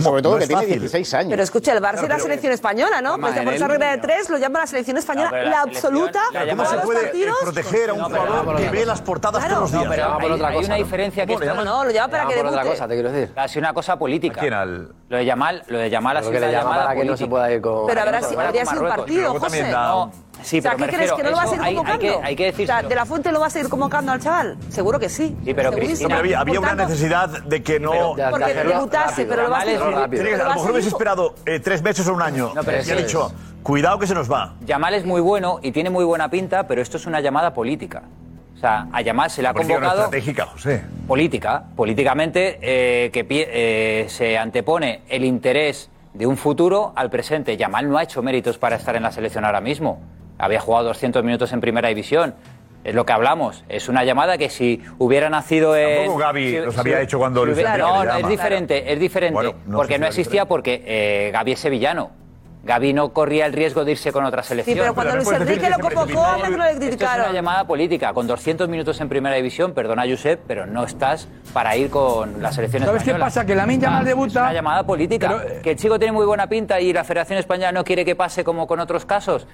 Sobre 0.00 0.22
todo 0.22 0.34
No 0.34 0.38
que 0.38 0.46
tiene 0.46 0.62
fácil. 0.62 0.80
16 0.80 1.14
años. 1.14 1.30
Pero 1.30 1.42
escucha, 1.42 1.72
el 1.72 1.78
Barça 1.80 1.92
Claro, 1.92 2.06
y 2.06 2.08
la 2.08 2.18
selección 2.18 2.52
española, 2.52 3.02
¿no? 3.02 3.18
Pues 3.18 3.38
por 3.38 3.52
esa 3.52 3.68
regla 3.68 3.90
de 3.90 3.98
tres 3.98 4.30
lo 4.30 4.38
llama 4.38 4.60
la 4.60 4.66
selección 4.66 4.96
española, 4.96 5.30
la, 5.30 5.44
la 5.50 5.60
absoluta. 5.62 6.20
Pero 6.32 6.46
¿Cómo 6.50 6.56
todos 6.62 6.68
se 6.70 6.76
los 6.76 6.84
puede 6.84 7.02
partidos. 7.02 7.36
proteger 7.42 7.90
a 7.90 7.92
un 7.92 8.02
jugador 8.04 8.56
que 8.56 8.70
ve 8.70 8.86
las 8.86 9.02
portadas 9.02 9.44
Claro. 9.44 9.54
todos 9.56 9.72
los 9.72 9.80
días? 9.80 9.84
No, 9.84 10.18
pero 10.18 10.34
hay, 10.46 10.56
hay 10.56 10.64
una 10.64 10.74
diferencia 10.76 11.26
que 11.26 11.34
¿Cómo? 11.34 11.64
No, 11.64 11.84
lo 11.84 11.90
llama 11.90 12.08
para 12.10 12.26
que 12.26 12.34
debute. 12.36 12.56
te 12.56 12.88
quiero 12.94 13.12
decir. 13.12 13.32
Ha 13.36 13.48
sido 13.48 13.60
una 13.60 13.74
cosa 13.74 13.98
política. 13.98 14.40
quién? 14.40 14.54
Al- 14.54 14.88
Lo 15.08 15.16
de 15.18 15.24
Yamal, 15.24 15.62
lo 15.66 15.78
de 15.78 15.90
llama 15.90 16.14
llamada 16.20 16.84
para 16.86 16.94
que 17.00 17.04
no 17.04 17.16
se 17.16 17.26
pueda 17.26 17.52
ir 17.52 17.60
con- 17.60 17.86
Pero 17.86 18.00
habría 18.00 18.22
sido 18.64 18.82
un 18.82 18.88
partido, 18.88 19.38
José. 19.38 19.74
Sí, 20.42 20.58
o 20.58 20.62
sea, 20.62 20.72
pero 20.72 20.86
¿qué 20.86 20.92
me 20.92 20.96
crees? 20.98 21.12
¿Que 21.12 21.22
no 21.22 21.30
lo 21.30 21.36
va 21.36 21.42
a 21.42 21.46
seguir 21.46 21.60
hay- 21.62 21.68
hay 21.70 21.74
convocando? 21.76 22.00
que- 22.20 22.26
hay 22.26 22.36
que 22.36 22.50
O 22.62 22.66
sea, 22.66 22.82
¿De 22.82 22.94
la 22.94 23.06
Fuente 23.06 23.32
lo 23.32 23.40
va 23.40 23.46
a 23.46 23.50
seguir 23.50 23.68
convocando 23.68 24.12
al 24.12 24.20
chaval? 24.20 24.56
Seguro 24.68 24.98
que 24.98 25.08
sí. 25.08 25.36
Sí, 25.44 25.54
pero. 25.54 25.70
Cristina- 25.72 26.08
Pero 26.20 26.38
había, 26.40 26.60
una 26.60 26.74
necesidad 26.74 27.28
de 27.42 27.62
que 27.62 27.80
no. 27.80 28.14
Porque 28.30 28.54
debutase, 28.54 29.24
pero 29.26 29.44
lo 29.44 29.50
va 29.50 29.58
a 29.58 29.64
seguir. 29.64 29.80
Pero 30.10 30.44
a 30.44 30.48
lo 30.48 30.54
mejor 30.54 30.70
hubiese 30.72 30.88
esperado 30.88 31.34
eh, 31.46 31.60
tres 31.60 31.82
meses 31.82 32.06
o 32.08 32.14
un 32.14 32.22
año. 32.22 32.52
No, 32.54 32.62
pero 32.62 32.78
y 32.78 32.80
eso 32.80 32.92
ha 32.92 32.96
es. 32.96 33.06
dicho, 33.06 33.32
cuidado 33.62 33.98
que 33.98 34.06
se 34.06 34.14
nos 34.14 34.30
va. 34.30 34.54
Yamal 34.64 34.94
es 34.94 35.04
muy 35.04 35.20
bueno 35.20 35.58
y 35.62 35.72
tiene 35.72 35.90
muy 35.90 36.04
buena 36.04 36.28
pinta, 36.28 36.66
pero 36.66 36.82
esto 36.82 36.96
es 36.96 37.06
una 37.06 37.20
llamada 37.20 37.54
política. 37.54 38.02
O 38.56 38.58
sea, 38.58 38.86
a 38.92 39.00
Yamal 39.00 39.28
se 39.30 39.42
le 39.42 39.48
ha 39.48 39.54
convocado 39.54 40.02
estratégica, 40.04 40.46
José. 40.46 40.84
política, 41.08 41.64
políticamente 41.74 42.58
eh, 42.62 43.10
que 43.10 43.26
eh, 43.28 44.06
se 44.08 44.38
antepone 44.38 45.02
el 45.08 45.24
interés 45.24 45.90
de 46.14 46.26
un 46.26 46.36
futuro 46.36 46.92
al 46.94 47.10
presente. 47.10 47.56
Yamal 47.56 47.88
no 47.90 47.98
ha 47.98 48.04
hecho 48.04 48.22
méritos 48.22 48.58
para 48.58 48.76
estar 48.76 48.94
en 48.94 49.02
la 49.02 49.10
selección 49.10 49.44
ahora 49.44 49.60
mismo. 49.60 50.00
Había 50.38 50.60
jugado 50.60 50.86
200 50.88 51.22
minutos 51.24 51.52
en 51.52 51.60
primera 51.60 51.88
división. 51.88 52.34
Es 52.84 52.94
lo 52.96 53.06
que 53.06 53.12
hablamos. 53.12 53.62
Es 53.68 53.88
una 53.88 54.02
llamada 54.04 54.36
que 54.38 54.50
si 54.50 54.82
hubiera 54.98 55.30
nacido 55.30 55.76
en. 55.76 55.98
Tampoco 55.98 56.18
Gaby 56.18 56.50
si- 56.50 56.58
los 56.58 56.74
si- 56.74 56.80
había 56.80 57.00
hecho 57.00 57.18
cuando 57.18 57.40
si 57.40 57.46
Luis 57.46 57.54
hubiera- 57.58 57.74
Enrique 57.74 57.88
No, 57.92 58.04
le 58.04 58.10
no, 58.10 58.16
es 58.18 58.28
diferente, 58.28 58.92
es 58.92 58.98
diferente. 59.00 59.34
Bueno, 59.34 59.54
no 59.66 59.76
porque 59.76 59.94
si 59.94 60.00
no 60.00 60.06
existía 60.06 60.44
porque 60.46 60.82
eh, 60.84 61.30
Gaby 61.32 61.52
es 61.52 61.60
sevillano. 61.60 62.10
Gaby 62.64 62.92
no 62.92 63.12
corría 63.12 63.46
el 63.46 63.52
riesgo 63.52 63.84
de 63.84 63.90
irse 63.92 64.12
con 64.12 64.24
otra 64.24 64.42
selección. 64.44 64.74
Sí, 64.76 64.80
pero 64.80 64.94
cuando 64.94 65.16
Luis 65.16 65.32
Enrique 65.32 65.68
lo 65.68 65.78
convocó, 65.80 66.24
a 66.24 66.36
mí 66.36 66.42
me 66.44 66.56
lo 66.56 66.64
Esto 66.64 66.68
es 66.70 66.76
una 66.76 66.86
criticaron. 66.86 67.32
llamada 67.34 67.66
política. 67.66 68.12
Con 68.12 68.26
200 68.28 68.68
minutos 68.68 69.00
en 69.00 69.08
primera 69.08 69.34
división, 69.34 69.72
perdona, 69.74 70.04
Josep, 70.08 70.40
pero 70.46 70.64
no 70.66 70.84
estás 70.84 71.28
para 71.52 71.76
ir 71.76 71.90
con 71.90 72.40
la 72.40 72.52
selección 72.52 72.84
¿Sabes 72.84 73.02
qué 73.02 73.10
española. 73.10 73.26
pasa? 73.26 73.44
Que 73.46 73.56
Lamine 73.56 73.82
Yamal 73.82 74.02
Ah, 74.02 74.04
debuta- 74.04 74.28
Es 74.30 74.36
una 74.36 74.52
llamada 74.52 74.86
política. 74.86 75.28
Pero, 75.40 75.54
eh, 75.56 75.60
que 75.60 75.70
el 75.72 75.76
chico 75.76 75.98
tiene 75.98 76.12
muy 76.12 76.24
buena 76.24 76.48
pinta 76.48 76.80
y 76.80 76.92
la 76.92 77.02
Federación 77.02 77.38
Española 77.40 77.72
no 77.72 77.82
quiere 77.84 78.04
que 78.04 78.14
pase 78.14 78.44
como 78.44 78.66
con 78.68 78.78
otros 78.78 79.04
casos. 79.06 79.46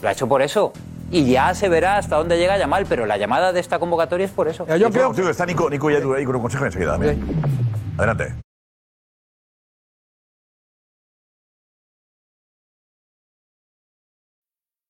Lo 0.00 0.08
ha 0.08 0.12
hecho 0.12 0.28
por 0.28 0.42
eso. 0.42 0.72
Y 1.10 1.30
ya 1.30 1.54
se 1.54 1.68
verá 1.68 1.96
hasta 1.96 2.16
dónde 2.16 2.36
llega 2.38 2.58
Yamal, 2.58 2.86
pero 2.86 3.06
la 3.06 3.16
llamada 3.16 3.52
de 3.52 3.60
esta 3.60 3.78
convocatoria 3.78 4.26
es 4.26 4.32
por 4.32 4.48
eso. 4.48 4.66
Yo 4.76 4.90
creo 4.90 5.12
que 5.12 5.30
está 5.30 5.46
Nico, 5.46 5.70
Nico 5.70 5.90
Yadu 5.90 6.14
ahí 6.14 6.24
con 6.24 6.36
un 6.36 6.42
consejo 6.42 6.66
enseguida. 6.66 6.92
también. 6.92 7.22
Adelante. 7.96 8.47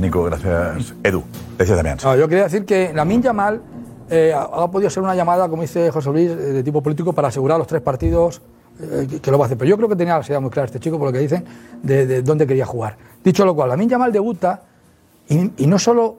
Nico, 0.00 0.24
gracias. 0.24 0.94
Edu, 1.02 1.22
decía 1.56 1.76
Damián. 1.76 1.98
Yo 1.98 2.28
quería 2.28 2.44
decir 2.44 2.64
que 2.64 2.92
la 2.92 3.04
Yamal 3.04 3.60
eh, 4.10 4.32
ha 4.34 4.70
podido 4.70 4.90
ser 4.90 5.02
una 5.02 5.14
llamada, 5.14 5.48
como 5.48 5.62
dice 5.62 5.90
José 5.90 6.10
Luis, 6.10 6.30
eh, 6.30 6.34
de 6.34 6.62
tipo 6.62 6.82
político 6.82 7.12
para 7.12 7.28
asegurar 7.28 7.58
los 7.58 7.66
tres 7.66 7.82
partidos 7.82 8.40
eh, 8.80 9.20
que, 9.20 9.30
lo 9.30 9.38
va 9.38 9.44
a 9.44 9.46
hacer. 9.46 9.58
Pero 9.58 9.68
yo 9.68 9.76
creo 9.76 9.88
que 9.88 9.96
tenía 9.96 10.18
la 10.18 10.24
idea 10.24 10.40
muy 10.40 10.50
clara 10.50 10.66
este 10.66 10.80
chico, 10.80 10.98
por 10.98 11.08
lo 11.08 11.12
que 11.12 11.18
dicen, 11.18 11.44
de, 11.82 12.06
de 12.06 12.22
dónde 12.22 12.46
quería 12.46 12.66
jugar. 12.66 12.96
Dicho 13.22 13.44
lo 13.44 13.54
cual, 13.54 13.68
la 13.68 13.84
Yamal 13.84 14.12
debuta 14.12 14.62
y, 15.28 15.64
y 15.64 15.66
no 15.66 15.78
solo 15.78 16.16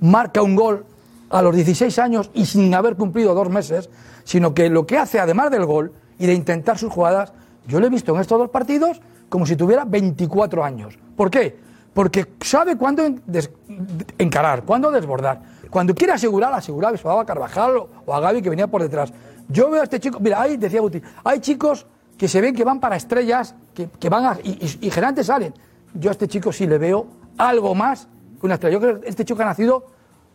marca 0.00 0.42
un 0.42 0.56
gol 0.56 0.84
a 1.30 1.42
los 1.42 1.54
16 1.54 1.98
años 1.98 2.30
y 2.34 2.46
sin 2.46 2.74
haber 2.74 2.96
cumplido 2.96 3.34
dos 3.34 3.50
meses, 3.50 3.90
sino 4.24 4.54
que 4.54 4.68
lo 4.70 4.86
que 4.86 4.98
hace, 4.98 5.20
además 5.20 5.50
del 5.50 5.66
gol 5.66 5.92
y 6.18 6.26
de 6.26 6.34
intentar 6.34 6.78
sus 6.78 6.92
jugadas, 6.92 7.32
yo 7.66 7.80
lo 7.80 7.86
he 7.86 7.90
visto 7.90 8.14
en 8.14 8.20
estos 8.20 8.38
dos 8.38 8.50
partidos 8.50 9.00
como 9.28 9.46
si 9.46 9.56
tuviera 9.56 9.84
24 9.84 10.64
años. 10.64 10.98
¿Por 11.16 11.30
qué? 11.30 11.67
Porque 11.98 12.28
sabe 12.42 12.76
cuándo 12.76 13.04
en- 13.04 13.20
des- 13.26 13.50
encarar, 14.18 14.62
cuándo 14.62 14.88
desbordar. 14.92 15.40
Cuando 15.68 15.96
quiere 15.96 16.12
asegurar, 16.12 16.54
aseguraba, 16.54 16.96
se 16.96 17.08
a 17.08 17.24
Carvajal 17.24 17.76
o- 17.76 17.88
o 18.06 18.14
a 18.14 18.20
Gaby 18.20 18.40
que 18.40 18.50
venía 18.50 18.68
por 18.68 18.80
detrás. 18.82 19.12
Yo 19.48 19.68
veo 19.68 19.80
a 19.80 19.82
este 19.82 19.98
chico, 19.98 20.20
mira, 20.20 20.40
ahí 20.40 20.56
decía 20.56 20.80
Guti, 20.80 21.02
hay 21.24 21.40
chicos 21.40 21.88
que 22.16 22.28
se 22.28 22.40
ven 22.40 22.54
que 22.54 22.62
van 22.62 22.78
para 22.78 22.94
estrellas, 22.94 23.56
que, 23.74 23.88
que 23.98 24.08
van 24.08 24.26
a, 24.26 24.36
y, 24.44 24.50
y, 24.50 24.86
y 24.86 24.90
generalmente 24.92 25.24
salen. 25.24 25.52
Yo 25.92 26.10
a 26.10 26.12
este 26.12 26.28
chico 26.28 26.52
sí 26.52 26.68
le 26.68 26.78
veo 26.78 27.04
algo 27.36 27.74
más 27.74 28.06
que 28.38 28.46
una 28.46 28.54
estrella. 28.54 28.74
Yo 28.74 28.80
creo 28.80 29.00
que 29.00 29.08
este 29.08 29.24
chico 29.24 29.42
ha 29.42 29.46
nacido 29.46 29.84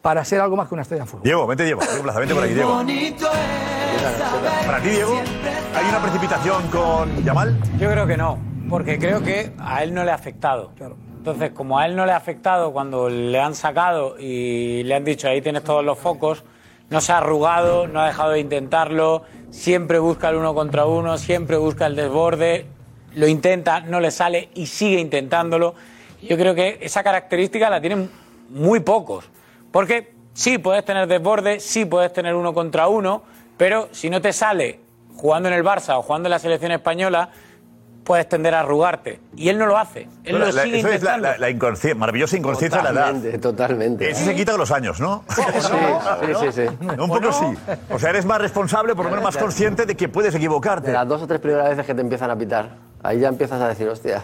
para 0.01 0.25
ser 0.25 0.41
algo 0.41 0.57
más 0.57 0.67
que 0.67 0.73
una 0.73 0.81
estrella 0.81 1.03
en 1.03 1.07
fútbol. 1.07 1.23
Diego, 1.23 1.47
vente 1.47 1.63
Diego, 1.63 1.79
Diego 1.81 2.03
Plaza, 2.03 2.19
vente 2.19 2.35
por 2.35 2.43
aquí, 2.43 2.53
Diego. 2.55 2.83
Para 4.65 4.81
ti, 4.81 4.89
Diego, 4.89 5.13
¿hay 5.75 5.87
una 5.87 6.01
precipitación 6.01 6.67
con 6.67 7.23
Yamal? 7.23 7.57
Yo 7.79 7.89
creo 7.89 8.05
que 8.05 8.17
no, 8.17 8.37
porque 8.69 8.99
creo 8.99 9.23
que 9.23 9.53
a 9.59 9.81
él 9.81 9.93
no 9.93 10.03
le 10.03 10.11
ha 10.11 10.15
afectado. 10.15 10.71
Entonces, 11.23 11.51
como 11.51 11.79
a 11.79 11.85
él 11.85 11.95
no 11.95 12.05
le 12.05 12.11
ha 12.11 12.17
afectado 12.17 12.73
cuando 12.73 13.07
le 13.07 13.39
han 13.39 13.55
sacado 13.55 14.19
y 14.19 14.83
le 14.83 14.93
han 14.93 15.05
dicho 15.05 15.29
ahí 15.29 15.41
tienes 15.41 15.63
todos 15.63 15.81
los 15.81 15.97
focos, 15.97 16.43
no 16.89 16.99
se 16.99 17.13
ha 17.13 17.19
arrugado, 17.19 17.87
no 17.87 18.01
ha 18.01 18.07
dejado 18.07 18.31
de 18.31 18.41
intentarlo, 18.41 19.23
siempre 19.49 19.99
busca 19.99 20.27
el 20.27 20.35
uno 20.35 20.53
contra 20.53 20.85
uno, 20.85 21.17
siempre 21.17 21.55
busca 21.55 21.85
el 21.85 21.95
desborde, 21.95 22.65
lo 23.15 23.25
intenta, 23.25 23.79
no 23.79 24.01
le 24.01 24.11
sale 24.11 24.49
y 24.53 24.65
sigue 24.65 24.99
intentándolo. 24.99 25.75
Yo 26.21 26.35
creo 26.35 26.53
que 26.55 26.79
esa 26.81 27.03
característica 27.03 27.69
la 27.69 27.79
tienen 27.79 28.11
muy 28.49 28.81
pocos. 28.81 29.29
Porque 29.71 30.13
sí 30.33 30.57
puedes 30.57 30.83
tener 30.83 31.07
desborde, 31.07 31.61
sí 31.61 31.85
puedes 31.85 32.11
tener 32.11 32.35
uno 32.35 32.53
contra 32.53 32.89
uno, 32.89 33.23
pero 33.55 33.87
si 33.93 34.09
no 34.09 34.19
te 34.19 34.33
sale 34.33 34.81
jugando 35.15 35.47
en 35.47 35.55
el 35.55 35.63
Barça 35.63 35.97
o 35.97 36.01
jugando 36.01 36.27
en 36.27 36.31
la 36.31 36.39
selección 36.39 36.73
española, 36.73 37.29
puedes 38.03 38.27
tender 38.29 38.53
a 38.53 38.59
arrugarte. 38.61 39.19
Y 39.35 39.49
él 39.49 39.57
no 39.57 39.65
lo 39.65 39.77
hace. 39.77 40.07
Él 40.23 40.37
lo 40.39 40.51
la- 40.51 40.63
sigue 40.63 40.79
eso 40.79 40.89
es 40.89 41.03
la, 41.03 41.17
la- 41.17 41.37
la 41.37 41.49
inconscien- 41.49 41.95
maravillosa 41.95 42.37
inconsciencia 42.37 42.79
de 42.81 42.83
la 42.85 42.89
edad. 42.91 43.05
Totalmente, 43.07 43.37
totalmente. 43.39 44.09
Eso 44.11 44.25
se 44.25 44.35
quita 44.35 44.51
con 44.53 44.59
los 44.61 44.71
años, 44.71 44.99
¿no? 44.99 45.23
sí, 45.29 45.41
sí, 46.39 46.51
sí. 46.51 46.87
Un 46.99 47.07
poco 47.09 47.31
sí. 47.31 47.45
O 47.89 47.99
sea, 47.99 48.09
eres 48.11 48.25
más 48.25 48.39
responsable, 48.41 48.95
por 48.95 49.05
lo 49.05 49.11
menos 49.11 49.23
más 49.23 49.37
consciente 49.37 49.85
de 49.85 49.95
que 49.95 50.09
puedes 50.09 50.33
equivocarte. 50.35 50.87
De 50.87 50.93
las 50.93 51.07
dos 51.07 51.21
o 51.21 51.27
tres 51.27 51.39
primeras 51.39 51.69
veces 51.69 51.85
que 51.85 51.93
te 51.95 52.01
empiezan 52.01 52.29
a 52.31 52.35
pitar. 52.37 52.92
Ahí 53.05 53.19
ya 53.19 53.27
empiezas 53.27 53.61
a 53.61 53.67
decir, 53.67 53.87
hostia, 53.89 54.23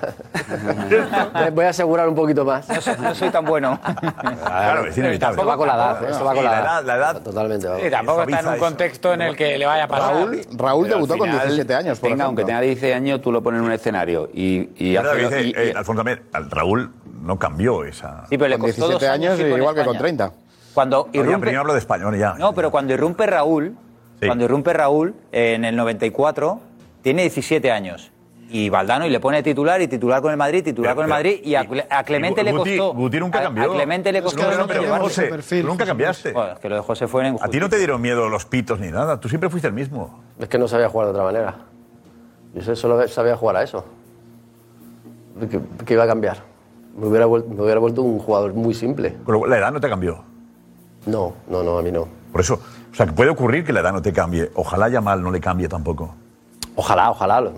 voy 1.54 1.65
a 1.65 1.70
asegurar 1.70 2.08
un 2.08 2.15
poquito 2.15 2.46
más. 2.46 2.65
No 3.00 3.13
soy, 3.13 3.30
tan 3.30 3.44
bueno. 3.44 3.78
Claro, 3.82 4.86
es 4.86 4.98
inevitable. 4.98 5.36
Esto 5.36 5.46
va 5.46 5.58
con 5.58 5.68
la 5.68 5.76
edad, 5.76 6.10
esto 6.10 6.24
va 6.24 6.32
con 6.34 6.39
Sí, 6.39 6.46
la 6.46 6.52
la 6.52 6.60
edad. 6.62 6.84
la 6.86 6.96
edad. 6.96 7.22
Totalmente. 7.22 7.68
Sí, 7.84 7.89
tampoco 7.92 8.22
está 8.24 8.39
en 8.39 8.48
un 8.48 8.54
eso. 8.54 8.63
contexto 8.63 9.13
en 9.13 9.22
el 9.22 9.36
que 9.36 9.58
le 9.58 9.65
vaya 9.65 9.84
a 9.84 9.88
pasar. 9.88 10.13
Raúl, 10.15 10.42
Raúl 10.56 10.84
Pero 10.86 10.96
debutó 10.96 11.13
al 11.13 11.20
con 11.20 11.30
final, 11.30 11.42
17 11.48 11.76
años, 11.76 12.00
por 12.00 12.10
Venga, 12.10 12.24
aunque 12.26 12.46
tenga 12.46 12.62
16 12.62 12.96
años, 12.96 13.22
tú 13.22 13.32
lo 13.34 13.44
pones 13.44 13.60
en 13.60 13.65
un 13.65 13.72
escenario 13.74 14.30
y, 14.34 14.70
y 14.78 14.96
hace- 14.96 15.15
dice, 15.18 15.42
y- 15.44 15.50
y- 15.50 15.54
eh, 15.58 15.74
Alfonso 15.76 16.00
también, 16.00 16.22
al 16.32 16.50
Raúl 16.50 16.92
no 17.22 17.38
cambió 17.38 17.84
esa. 17.84 18.24
Sí, 18.30 18.38
pero 18.38 18.48
le 18.48 18.58
Con 18.58 18.70
costó 18.70 18.88
17 18.88 19.06
dos 19.06 19.13
años, 19.13 19.38
con 19.39 19.60
igual 19.60 19.76
que 19.76 19.82
con 19.84 19.96
España. 19.96 20.00
30. 20.00 20.32
Cuando 20.74 20.98
No, 21.08 21.12
ya, 21.13 21.20
irrumpe, 21.20 21.39
pero 21.42 21.52
yo 21.52 21.60
hablo 21.60 21.74
de 21.74 21.80
español 21.80 22.18
ya. 22.18 22.34
no, 22.36 22.54
pero 22.54 22.72
cuando 22.72 22.94
irrumpe 22.94 23.26
Raúl, 23.28 23.76
cuando 24.26 24.46
irrumpe 24.46 24.72
Raúl 24.74 25.15
eh, 25.34 25.56
en 25.56 25.65
el 25.65 25.76
94, 25.76 26.62
tiene 27.02 27.24
17 27.24 27.72
años. 27.72 28.12
Y 28.52 28.70
Valdano 28.70 29.06
y 29.06 29.10
le 29.12 29.20
pone 29.20 29.44
titular 29.44 29.80
y 29.82 29.88
titular 29.88 30.22
con 30.22 30.32
el 30.32 30.38
Madrid, 30.38 30.64
titular 30.64 30.90
Pero- 30.92 30.96
con 30.96 31.04
el 31.06 31.10
Madrid 31.10 31.40
y 31.44 31.54
a, 31.56 31.66
Clemente 32.04 32.42
y 32.42 32.44
le 32.44 32.52
costó. 32.52 32.94
Guti 32.94 33.20
nunca 33.20 33.40
a- 33.40 33.44
cambió. 33.44 33.72
A, 33.72 33.76
Clemente 33.76 34.12
le 34.12 34.22
costó. 34.24 34.42
no, 34.50 34.58
no 34.58 34.68
pero. 34.68 34.98
José, 35.00 35.64
nunca 35.64 35.86
cambiaste. 35.86 36.34
Joder, 36.34 36.54
es 36.54 36.60
que 36.60 36.70
lo 36.70 36.76
de 36.76 36.82
José 36.82 37.08
fue 37.08 37.28
en 37.28 37.38
A 37.40 37.48
ti 37.48 37.60
no 37.60 37.70
te 37.70 37.78
dieron 37.78 38.02
miedo 38.02 38.28
los 38.28 38.46
pitos 38.46 38.80
ni 38.80 38.90
nada. 38.90 39.20
Tú 39.20 39.30
siempre 39.30 39.50
fuiste 39.50 39.68
el 39.68 39.74
mismo. 39.74 40.24
Es 40.40 40.48
que 40.50 40.58
no 40.58 40.68
sabía 40.68 40.90
jugar 40.90 41.08
de 41.08 41.12
otra 41.12 41.24
manera. 41.24 41.56
Yo 42.56 42.76
solo 42.76 43.08
sabía 43.08 43.36
jugar 43.38 43.58
a 43.58 43.64
eso. 43.64 43.86
¿Qué, 45.50 45.60
qué 45.86 45.94
iba 45.94 46.04
a 46.04 46.08
cambiar? 46.08 46.38
Me 46.98 47.08
hubiera, 47.08 47.28
vuel- 47.28 47.46
me 47.48 47.62
hubiera 47.62 47.80
vuelto 47.80 48.02
un 48.02 48.20
jugador 48.20 48.54
muy 48.54 48.74
simple. 48.74 49.16
Pero 49.26 49.46
la 49.46 49.58
edad 49.58 49.72
no 49.72 49.80
te 49.80 49.88
cambió. 49.88 50.24
No, 51.06 51.34
no, 51.48 51.64
no, 51.64 51.78
a 51.78 51.82
mí 51.82 51.92
no. 51.92 52.08
Por 52.32 52.42
eso, 52.42 52.60
o 52.92 52.96
sea, 52.96 53.06
que 53.06 53.14
puede 53.14 53.30
ocurrir 53.30 53.64
que 53.64 53.72
la 53.72 53.80
edad 53.82 53.94
no 53.94 54.02
te 54.02 54.12
cambie. 54.12 54.50
Ojalá 54.56 54.90
Yamal 54.90 55.22
no 55.22 55.32
le 55.32 55.40
cambie 55.40 55.70
tampoco. 55.70 56.16
Ojalá, 56.80 57.12
ojalá. 57.12 57.42
lo- 57.42 57.52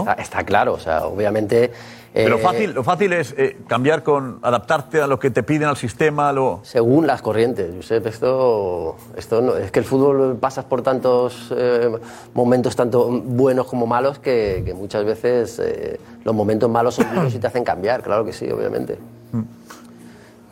Está, 0.00 0.12
está 0.14 0.44
claro, 0.44 0.74
o 0.74 0.78
sea, 0.78 1.06
obviamente... 1.06 1.70
Pero 2.12 2.36
eh, 2.36 2.40
fácil, 2.40 2.72
lo 2.72 2.82
fácil 2.82 3.12
es 3.12 3.34
eh, 3.38 3.58
cambiar 3.68 4.02
con, 4.02 4.38
adaptarte 4.42 5.00
a 5.00 5.06
lo 5.06 5.18
que 5.18 5.30
te 5.30 5.42
piden 5.42 5.68
al 5.68 5.76
sistema, 5.76 6.32
lo... 6.32 6.60
Según 6.62 7.06
las 7.06 7.22
corrientes, 7.22 7.70
Josep, 7.76 8.06
esto, 8.06 8.96
esto 9.16 9.40
no- 9.42 9.56
es 9.56 9.70
que 9.70 9.78
el 9.78 9.84
fútbol 9.84 10.36
pasas 10.40 10.64
por 10.64 10.82
tantos 10.82 11.52
eh, 11.56 11.90
momentos 12.34 12.74
tanto 12.74 13.08
buenos 13.08 13.66
como 13.66 13.86
malos 13.86 14.18
que, 14.18 14.62
que 14.64 14.74
muchas 14.74 15.04
veces 15.04 15.58
eh, 15.62 16.00
los 16.24 16.34
momentos 16.34 16.68
malos 16.68 16.94
son 16.96 17.06
duros 17.14 17.34
y 17.34 17.38
te 17.38 17.46
hacen 17.46 17.64
cambiar, 17.64 18.02
claro 18.02 18.24
que 18.24 18.32
sí, 18.32 18.50
obviamente. 18.50 18.98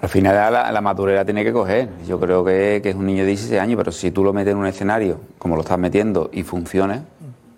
Al 0.01 0.09
final 0.11 0.53
la, 0.53 0.71
la 0.71 0.81
madurez 0.83 1.15
la 1.17 1.25
tiene 1.25 1.43
que 1.45 1.53
coger. 1.53 1.89
Yo 2.07 2.21
creo 2.21 2.45
que, 2.45 2.81
que 2.83 2.91
es 2.91 2.95
un 2.95 3.07
niño 3.07 3.23
de 3.23 3.29
16 3.29 3.59
años, 3.59 3.79
pero 3.79 3.91
si 3.91 4.11
tú 4.11 4.23
lo 4.23 4.35
metes 4.35 4.53
en 4.53 4.59
un 4.59 4.67
escenario, 4.67 5.19
como 5.39 5.57
lo 5.57 5.63
estás 5.63 5.79
metiendo, 5.79 6.29
y 6.31 6.43
funcione, 6.43 7.03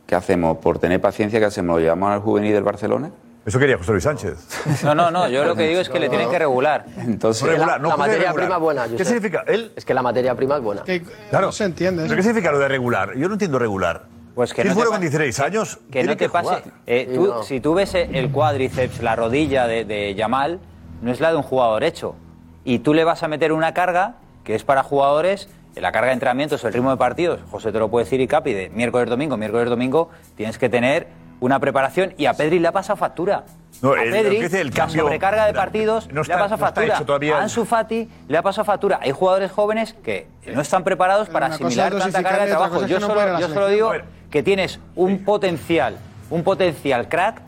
¿qué 0.06 0.14
hacemos? 0.14 0.58
Por 0.58 0.78
tener 0.78 1.00
paciencia, 1.00 1.38
¿qué 1.38 1.46
hacemos? 1.46 1.76
¿Lo 1.76 1.80
llevamos 1.82 2.10
al 2.12 2.20
juvenil 2.20 2.52
del 2.52 2.62
Barcelona? 2.64 3.10
Eso 3.44 3.60
quería 3.60 3.78
José 3.78 3.92
Luis 3.92 4.02
Sánchez. 4.04 4.34
No, 4.82 4.94
no, 4.94 5.10
no. 5.12 5.28
Yo 5.28 5.44
lo 5.44 5.54
que 5.54 5.68
digo 5.68 5.80
es 5.80 5.88
que 5.88 6.00
le 6.00 6.08
tienen 6.08 6.28
que 6.30 6.38
regular. 6.38 6.84
Entonces, 6.96 7.42
Es 7.44 7.48
que 7.54 7.58
la, 7.64 7.78
materia 7.78 8.16
regular. 8.16 8.34
prima 8.34 8.54
es 8.56 8.60
buena, 8.60 8.88
¿Qué 8.96 9.04
significa? 9.04 9.44
Él, 9.46 9.72
Es 9.76 9.84
que 9.84 9.94
la 9.94 10.02
materia 10.02 10.34
prima 10.34 10.56
es 10.56 10.62
buena. 10.62 10.82
claro. 11.30 11.46
No 11.46 11.52
se 11.52 11.64
entiende. 11.64 12.02
¿Pero 12.04 12.16
qué 12.16 12.22
significa 12.24 12.50
lo 12.50 12.58
de 12.58 12.66
regular? 12.68 13.14
Yo 13.16 13.28
no 13.28 13.34
entiendo 13.34 13.58
regular. 13.60 14.04
Pues 14.34 14.52
que 14.52 14.62
si 14.62 14.68
no 14.68 14.74
fuera 14.74 14.88
con 14.88 14.96
pa- 14.96 15.00
16 15.00 15.38
años, 15.40 15.76
Que 15.86 16.00
tiene 16.00 16.08
no 16.08 16.16
te 16.16 16.28
pase. 16.28 16.62
eh, 16.86 17.10
tú- 17.14 17.26
no. 17.28 17.42
Si 17.44 17.60
tú 17.60 17.74
ves 17.74 17.94
el 17.94 18.30
cuádriceps, 18.32 19.00
la 19.00 19.14
rodilla 19.16 19.66
de, 19.68 19.84
de 19.84 20.14
Yamal, 20.16 20.58
no 21.00 21.12
es 21.12 21.20
la 21.20 21.30
de 21.30 21.36
un 21.36 21.42
jugador 21.42 21.84
hecho. 21.84 22.16
Y 22.64 22.80
tú 22.80 22.94
le 22.94 23.04
vas 23.04 23.22
a 23.22 23.28
meter 23.28 23.52
una 23.52 23.72
carga 23.72 24.16
que 24.44 24.56
es 24.56 24.64
para 24.64 24.82
jugadores, 24.82 25.48
la 25.76 25.92
carga 25.92 26.08
de 26.08 26.14
entrenamientos, 26.14 26.64
el 26.64 26.72
ritmo 26.72 26.90
de 26.90 26.96
partidos. 26.96 27.40
José 27.50 27.70
te 27.72 27.78
lo 27.78 27.88
puede 27.90 28.04
decir 28.04 28.20
y 28.20 28.26
Capi, 28.26 28.52
de 28.52 28.70
miércoles, 28.70 29.08
domingo, 29.08 29.36
miércoles, 29.36 29.68
domingo, 29.68 30.10
tienes 30.36 30.58
que 30.58 30.68
tener 30.68 31.06
una 31.40 31.58
preparación. 31.60 32.14
Y 32.16 32.26
a 32.26 32.32
Pedri 32.34 32.58
le 32.58 32.68
ha 32.68 32.72
pasado 32.72 32.96
factura. 32.96 33.44
No, 33.82 33.92
a 33.92 34.02
el- 34.02 34.10
Pedri, 34.10 34.40
dice 34.40 34.60
el 34.62 34.68
la 34.68 34.72
cambio- 34.74 35.02
sobrecarga 35.02 35.44
de 35.46 35.52
partidos 35.52 36.10
no 36.10 36.22
está- 36.22 36.34
le 36.34 36.40
ha 36.40 36.44
pasado 36.44 36.60
no 36.60 36.66
factura. 36.66 36.98
todavía 37.04 37.36
a 37.38 37.42
Ansu 37.42 37.66
Fati 37.66 38.08
le 38.26 38.38
ha 38.38 38.42
pasado 38.42 38.64
factura. 38.64 38.98
Hay 39.02 39.12
jugadores 39.12 39.52
jóvenes 39.52 39.94
que 40.02 40.26
no 40.54 40.62
están 40.62 40.82
preparados 40.82 41.28
para 41.28 41.46
asimilar 41.46 41.94
tanta 41.94 42.22
carga 42.22 42.44
de 42.44 42.50
trabajo. 42.50 42.86
Yo 42.86 43.00
solo, 43.00 43.38
yo 43.38 43.48
solo 43.48 43.68
digo 43.68 43.92
que 44.30 44.42
tienes 44.42 44.80
un 44.94 45.24
potencial, 45.24 45.98
un 46.30 46.42
potencial 46.42 47.08
crack 47.08 47.42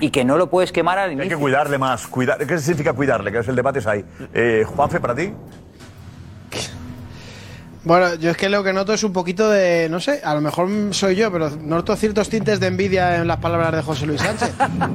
y 0.00 0.08
que 0.10 0.24
no 0.24 0.38
lo 0.38 0.48
puedes 0.48 0.72
quemar 0.72 0.98
al 0.98 1.10
Hay 1.10 1.16
que 1.16 1.22
inicio. 1.22 1.38
cuidarle 1.38 1.76
más. 1.76 2.06
Cuidar, 2.06 2.38
¿Qué 2.46 2.58
significa 2.58 2.94
cuidarle? 2.94 3.30
Que 3.30 3.38
es 3.40 3.48
el 3.48 3.54
debate 3.56 3.80
es 3.80 3.86
ahí. 3.86 4.04
Eh, 4.32 4.64
Juanfe, 4.66 5.00
para 5.00 5.14
ti. 5.14 5.34
Bueno, 7.84 8.14
yo 8.16 8.30
es 8.30 8.36
que 8.36 8.48
lo 8.48 8.62
que 8.64 8.72
noto 8.72 8.92
es 8.92 9.02
un 9.04 9.12
poquito 9.12 9.48
de, 9.48 9.88
no 9.88 10.00
sé, 10.00 10.20
a 10.24 10.34
lo 10.34 10.40
mejor 10.40 10.68
soy 10.90 11.14
yo, 11.16 11.30
pero 11.32 11.48
noto 11.50 11.94
ciertos 11.96 12.28
tintes 12.28 12.60
de 12.60 12.66
envidia 12.66 13.16
en 13.16 13.26
las 13.26 13.38
palabras 13.38 13.72
de 13.72 13.82
José 13.82 14.04
Luis 14.06 14.20
Sánchez. 14.20 14.50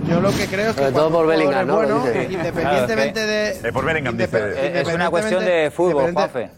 Yo 0.07 0.19
lo 0.21 0.29
que 0.31 0.45
creo 0.47 0.69
es 0.71 0.75
que 0.75 0.81
Sobre 0.81 0.91
todo 0.93 1.09
por 1.09 1.27
Bellingham, 1.27 1.61
es 1.61 1.67
¿no? 1.67 1.75
bueno, 1.77 2.05
Lo 2.05 2.21
independientemente 2.23 3.19
de... 3.25 3.49
Eh, 3.67 3.71
por 3.73 3.85
Bellingham, 3.85 4.17
dice. 4.17 4.81
Es 4.81 4.87
una 4.93 5.09
cuestión 5.09 5.43
de 5.45 5.71
fútbol, 5.73 6.11
Juanfe. 6.13 6.49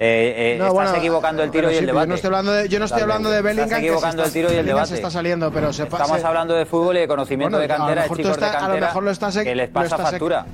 Eh, 0.00 0.54
eh, 0.54 0.56
No, 0.58 0.64
estás 0.66 0.74
bueno, 0.74 0.94
equivocando 0.96 1.42
el 1.44 1.50
tiro 1.52 1.70
y 1.70 1.76
el 1.76 1.86
debate. 1.86 2.06
Yo 2.06 2.08
no 2.08 2.14
estoy 2.16 2.28
hablando 2.28 2.52
de, 2.52 2.68
yo 2.68 2.78
no 2.80 2.84
estoy 2.84 3.02
hablando 3.02 3.30
de 3.30 3.42
Bellingham. 3.42 3.64
Estás 3.68 3.78
que 3.78 3.82
se 3.82 3.86
equivocando 3.86 4.22
está- 4.24 4.26
el 4.26 4.32
tiro 4.46 4.52
y 4.52 4.56
el 4.58 4.66
debate. 4.66 4.88
se 4.88 4.94
está 4.96 5.10
saliendo, 5.10 5.52
pero 5.52 5.72
se 5.72 5.84
Estamos 5.84 6.20
se- 6.20 6.26
hablando 6.26 6.54
de 6.54 6.66
fútbol 6.66 6.96
y 6.96 7.00
de 7.00 7.08
conocimiento 7.08 7.56
Bueno, 7.58 7.68
de 7.68 7.72
a 7.72 7.78
lo 7.78 7.84
cantera, 7.84 8.02
de 8.02 8.08
chicos 8.08 8.24
de 8.24 8.32
estás- 8.32 8.50
a 8.50 8.54
lo 8.54 8.66
cantera 8.66 8.86
mejor 8.88 9.02
lo 9.04 9.10
estás 9.12 9.38
que 9.38 9.54
les 9.54 9.68
lo 9.68 9.72
pasa 9.72 9.86
estás 9.86 10.00
e- 10.00 10.10
factura. 10.10 10.46